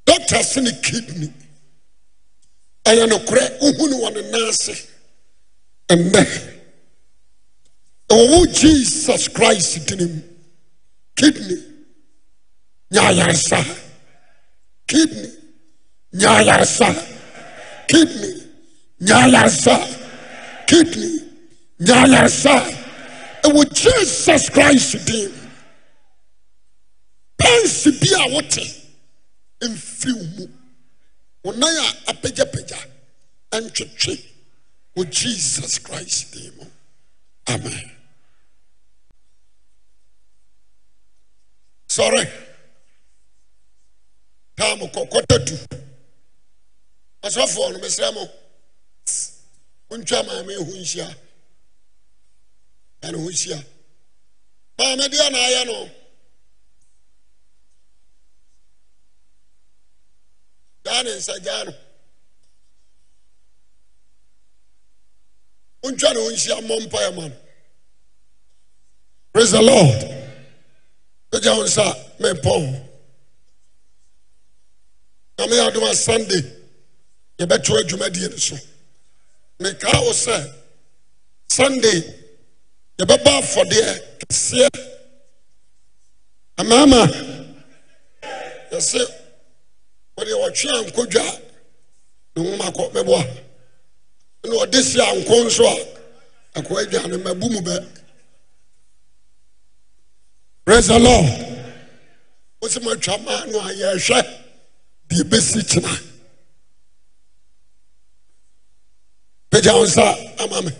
Doctor 0.06 0.44
se 0.44 0.60
ne 0.62 0.72
kidney 0.82 1.32
ɛyɛ 2.92 3.06
nokorɛ 3.12 3.44
wohu 3.62 3.84
no 3.90 3.96
wɔ 4.04 4.10
ne 4.14 4.22
nan 4.32 4.44
ase. 4.50 4.76
Ɛnnɛ 5.90 6.22
ɛwɔwo 8.12 8.40
jesus 8.54 9.28
christ 9.30 9.72
dini 9.88 10.06
mu 10.14 10.22
kidney 11.16 11.58
nya 12.92 13.02
ayaresa 13.10 13.60
kidney 14.88 15.30
nya 16.20 16.30
ayaresa 16.40 16.88
kidney 17.88 18.34
nya 19.00 19.16
ayaresa 19.26 19.76
kidney 20.70 21.14
nya 21.86 21.96
ayaresa 22.06 22.56
ɛwɔ 23.48 23.62
jesus 23.82 24.50
christ 24.50 24.92
din 25.08 25.32
pɛnsi 27.40 27.90
bi 28.00 28.10
a 28.22 28.24
wote 28.34 28.64
mfiri 29.62 30.14
mu 30.36 30.46
wo 31.44 31.52
nan 31.52 31.76
a 31.86 31.88
apagyapagya 32.12 32.80
ntwetwe 33.62 34.14
wɔ 34.96 35.02
jesus 35.18 35.80
christ 35.86 36.32
din 36.34 36.52
mu 36.58 36.66
amen. 37.54 37.88
Sɔre 41.96 42.24
taa 44.56 44.76
mo 44.80 44.86
kɔkɔtatu 44.96 45.56
asɔfoɔ 47.26 47.72
no 47.74 47.80
mesrɛ 47.80 48.14
mo 48.14 48.24
wontwa 49.90 50.20
maame 50.28 50.54
ho 50.56 50.64
nhyia 50.72 51.08
ɛne 53.02 53.18
ho 53.24 53.30
hyia 53.30 53.60
maame 54.78 55.06
deɛ 55.14 55.32
na 55.32 55.38
ayɛ 55.48 55.66
no 55.66 55.78
gyaa 60.86 61.04
ne 61.04 61.12
nsa 61.16 61.34
wontwa 65.84 66.14
ne 66.14 66.20
ho 66.20 66.30
nhyia 66.32 66.56
mmɔ 66.62 66.76
mpaeɛ 66.86 67.10
ma 67.16 67.28
no 67.28 67.36
praise 69.34 69.52
the 69.52 69.62
lord. 69.62 70.00
Pagya 71.32 71.56
wo 71.56 71.64
nsa 71.64 71.86
mepɔn 72.20 72.64
na 75.38 75.48
meyɛ 75.48 75.68
adom 75.68 75.84
a 75.90 75.96
sunday 75.96 76.42
yɛbɛto 77.40 77.78
adwumadie 77.80 78.30
no 78.30 78.38
so. 78.38 78.56
Mekaa 79.60 80.02
wo 80.06 80.12
sɛ 80.12 80.54
sunday 81.50 82.00
yɛbɛba 83.00 83.32
afɔdeɛ 83.42 84.20
kɛseɛ 84.20 84.70
amaama 86.58 87.02
yɛsɛ 88.72 89.21
wɔde 90.18 90.34
wɔtwe 90.42 90.70
ankodwa 90.80 91.42
ne 92.36 92.42
woma 92.44 92.72
kɔ 92.72 92.92
mɛboa. 92.94 93.24
Ne 94.44 94.58
ɔde 94.58 94.82
si 94.82 95.00
anko 95.00 95.34
nso 95.46 95.64
a 95.68 96.60
akɔ 96.60 96.74
adwane 96.82 97.24
mabu 97.24 97.50
mu 97.50 97.62
bɛ. 97.62 97.88
Prais 100.66 100.90
e 100.90 100.98
lord. 101.00 101.26
Wosimatwa 102.62 103.24
maa 103.26 103.46
no 103.46 103.60
a 103.60 103.72
yɛrhwɛ 103.74 104.20
deɛ 105.10 105.24
bɛsi 105.30 105.62
kyena. 105.70 106.04
Pagya 109.52 109.74
wo 109.74 109.84
nsa 109.86 110.42
ama 110.44 110.62
me. 110.64 110.72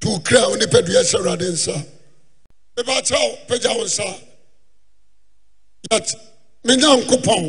To 0.00 0.08
wokra 0.08 0.48
wo 0.50 0.56
nipadua 0.56 1.02
sɛ 1.02 1.16
awurade 1.18 1.50
nsa. 1.50 1.86
Mebɛakyerɛ 2.76 3.20
wo 3.20 3.36
pagya 3.48 3.74
wo 3.76 3.84
nsa. 3.84 4.27
Yet 5.90 6.14
me 6.64 6.76
nyankopɔn 6.76 7.44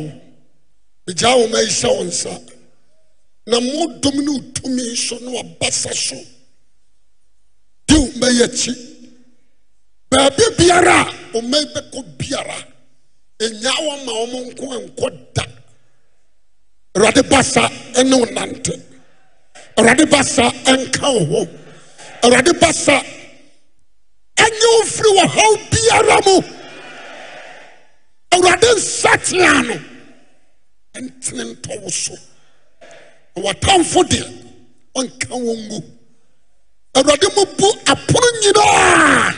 megyaa 1.06 1.34
wo 1.38 1.46
ma 1.48 1.58
yi 1.60 1.68
hyɛ 1.68 1.88
wo 1.96 2.04
nsa. 2.04 2.32
Na 3.46 3.58
modom 3.60 4.14
ne 4.24 4.30
wotumi 4.30 4.96
so 4.96 5.16
ne 5.18 5.30
wabasa 5.36 5.92
so. 5.94 6.16
De 7.88 7.94
wo 7.98 8.08
ma 8.20 8.28
yi 8.28 8.42
akyi. 8.44 8.72
Baabi 10.10 10.44
biara 10.58 11.00
a 11.02 11.12
wo 11.34 11.40
ma 11.42 11.58
bɛkɔ 11.58 12.04
biara. 12.18 12.58
Ɛnyaa 13.40 13.78
wɔ 13.86 14.04
ma 14.04 14.12
wɔn 14.12 14.50
nko 14.50 14.64
nkɔ 14.86 15.34
da. 15.34 15.44
Awurade 16.94 17.22
basa 17.28 17.68
ne 18.04 18.16
wo 18.16 18.24
nante. 18.26 18.74
Awurade 19.76 20.04
basa 20.10 20.42
nka 20.66 21.08
wo 21.14 21.24
ho. 21.24 21.48
Awurade 22.22 22.52
basa 22.60 23.02
ɛnyɛ 24.36 24.66
wo 24.74 24.82
firi 24.84 25.10
wɔ 25.18 25.26
haw 25.26 25.56
biara 25.70 26.20
mu. 26.26 26.59
Awurade 28.32 28.66
nsatea 28.76 29.62
no 29.66 29.74
ɛntene 30.96 31.44
ntɔ 31.54 31.80
wo 31.82 31.88
so. 31.90 32.14
Wɔtamfo 33.36 34.02
deɛ 34.10 34.26
ɔnka 34.96 35.28
wɔn 35.44 35.58
ngu 35.66 35.78
awurade 36.96 37.28
mu 37.36 37.44
bu 37.58 37.68
apono 37.92 38.28
nyinaa. 38.42 39.34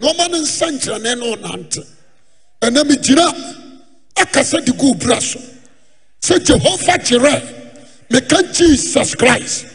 Na 0.00 0.08
ɔma 0.12 0.30
ne 0.30 0.38
nsa 0.40 0.66
nkyerɛne 0.70 1.18
ne 1.18 1.26
ɔnante. 1.36 1.86
Ɛnɛ 2.62 2.82
megyina 2.88 3.26
akasa 4.16 4.60
de 4.60 4.72
gu 4.72 4.94
bra 4.94 5.18
so. 5.20 5.38
Sɛ 6.22 6.38
jehova 6.44 6.94
gyerɛ 7.04 7.34
meka 8.10 8.42
jesus 8.52 9.14
christ. 9.14 9.66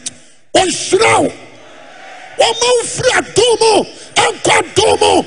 Ɔnhyira 0.54 1.22
wo. 1.22 1.32
Wɔma 2.38 2.68
wo 2.76 2.82
firi 2.82 3.10
adom 3.20 3.86
ɛnkɔ 4.14 4.52
adom 4.60 5.26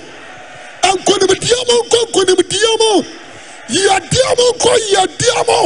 nkonimdiɛ 1.00 1.58
mu 1.68 1.76
nkɔ 1.86 2.00
nkonimdiɛ 2.08 2.72
mu 2.82 2.92
yiadeɛ 3.76 4.30
mu 4.38 4.46
nkɔ 4.56 4.72
yiadeɛ 4.92 5.40
mu 5.50 5.60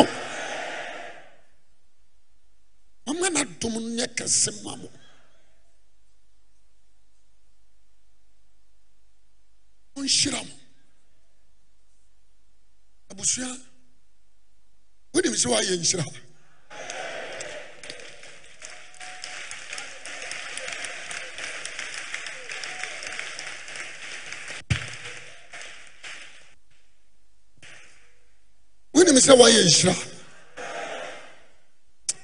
mama 3.06 3.28
n'adom 3.34 3.76
nyɛ 3.96 4.06
kɛse 4.18 4.50
ma 4.64 4.74
mo 4.82 4.88
ɔnhyira 9.98 10.42
mo 10.48 10.56
abusua 13.12 13.50
wonim 15.14 15.36
sɛ 15.42 15.48
woayɛ 15.52 15.74
nhyira 15.82 16.06
wonim 29.12 29.22
sɛ 29.28 29.34
woayɛ 29.40 29.62
nhyira 29.66 29.96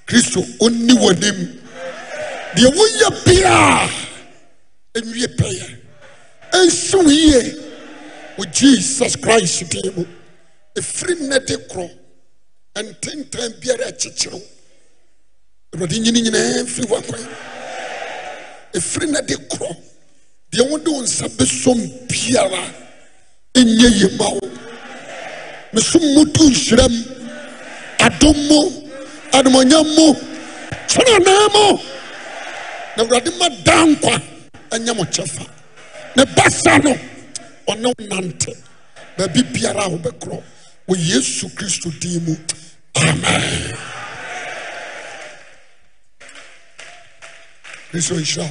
kristo 0.07 0.39
ɔnni 0.65 0.93
w'anim 1.01 1.37
deɛ 2.55 2.67
woyɛ 2.77 3.07
biaa 3.25 3.89
ɛnwie 4.97 5.27
pɛyɛ 5.37 5.67
ɛnsi 6.53 6.95
wo 6.95 7.09
yie 7.11 7.41
wɔ 8.37 8.43
jesus 8.53 9.15
christ 9.17 9.69
din 9.69 9.91
mu 9.95 10.05
ɛfiri 10.79 11.13
nnɛ 11.19 11.45
de 11.45 11.55
korɔ 11.67 11.89
ntentan 12.77 13.51
biara 13.59 13.85
akyekyere 13.91 14.35
wo 14.35 14.43
awurade 15.73 15.99
nyini 15.99 16.21
nyinaa 16.21 16.63
mfiri 16.63 16.87
w'akwan 16.87 17.23
ɛfiri 18.73 19.05
nnɛ 19.11 19.25
de 19.27 19.35
korɔ 19.51 19.75
deɛ 20.51 20.69
wode 20.69 20.87
wo 20.87 21.01
nsa 21.01 21.27
bɛsom 21.27 21.79
biara. 22.07 22.87
Ɛnyɛ 23.57 23.89
ye 23.99 24.07
ma 24.17 24.27
wo 24.29 24.39
mesom 25.73 26.01
mudu 26.15 26.43
nhyiram 26.49 26.93
adom 28.05 28.37
mu 28.47 28.61
animonyam 29.37 29.85
mu 29.95 30.07
kyenanaa 30.89 31.47
mu. 31.55 31.65
Na 32.95 33.03
awurade 33.03 33.31
ma 33.39 33.47
daa 33.65 33.85
nkwa 33.91 34.15
ɛnyɛ 34.73 34.91
mo 34.97 35.03
kyɛfa. 35.13 35.45
Ne 36.15 36.23
basa 36.35 36.77
no 36.83 36.93
ɔne 37.67 37.85
wo 37.93 38.03
nante. 38.09 38.51
Baabi 39.17 39.41
biara 39.53 39.83
a 39.85 39.89
wobɛkorɔ 39.89 40.41
wɔ 40.87 40.93
yesu 41.09 41.47
kristo 41.55 41.89
din 41.99 42.23
mu. 42.25 42.35
Amen. 42.95 43.77
Kristo 47.91 48.15
nhyira. 48.15 48.47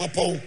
Apɔn 0.00 0.40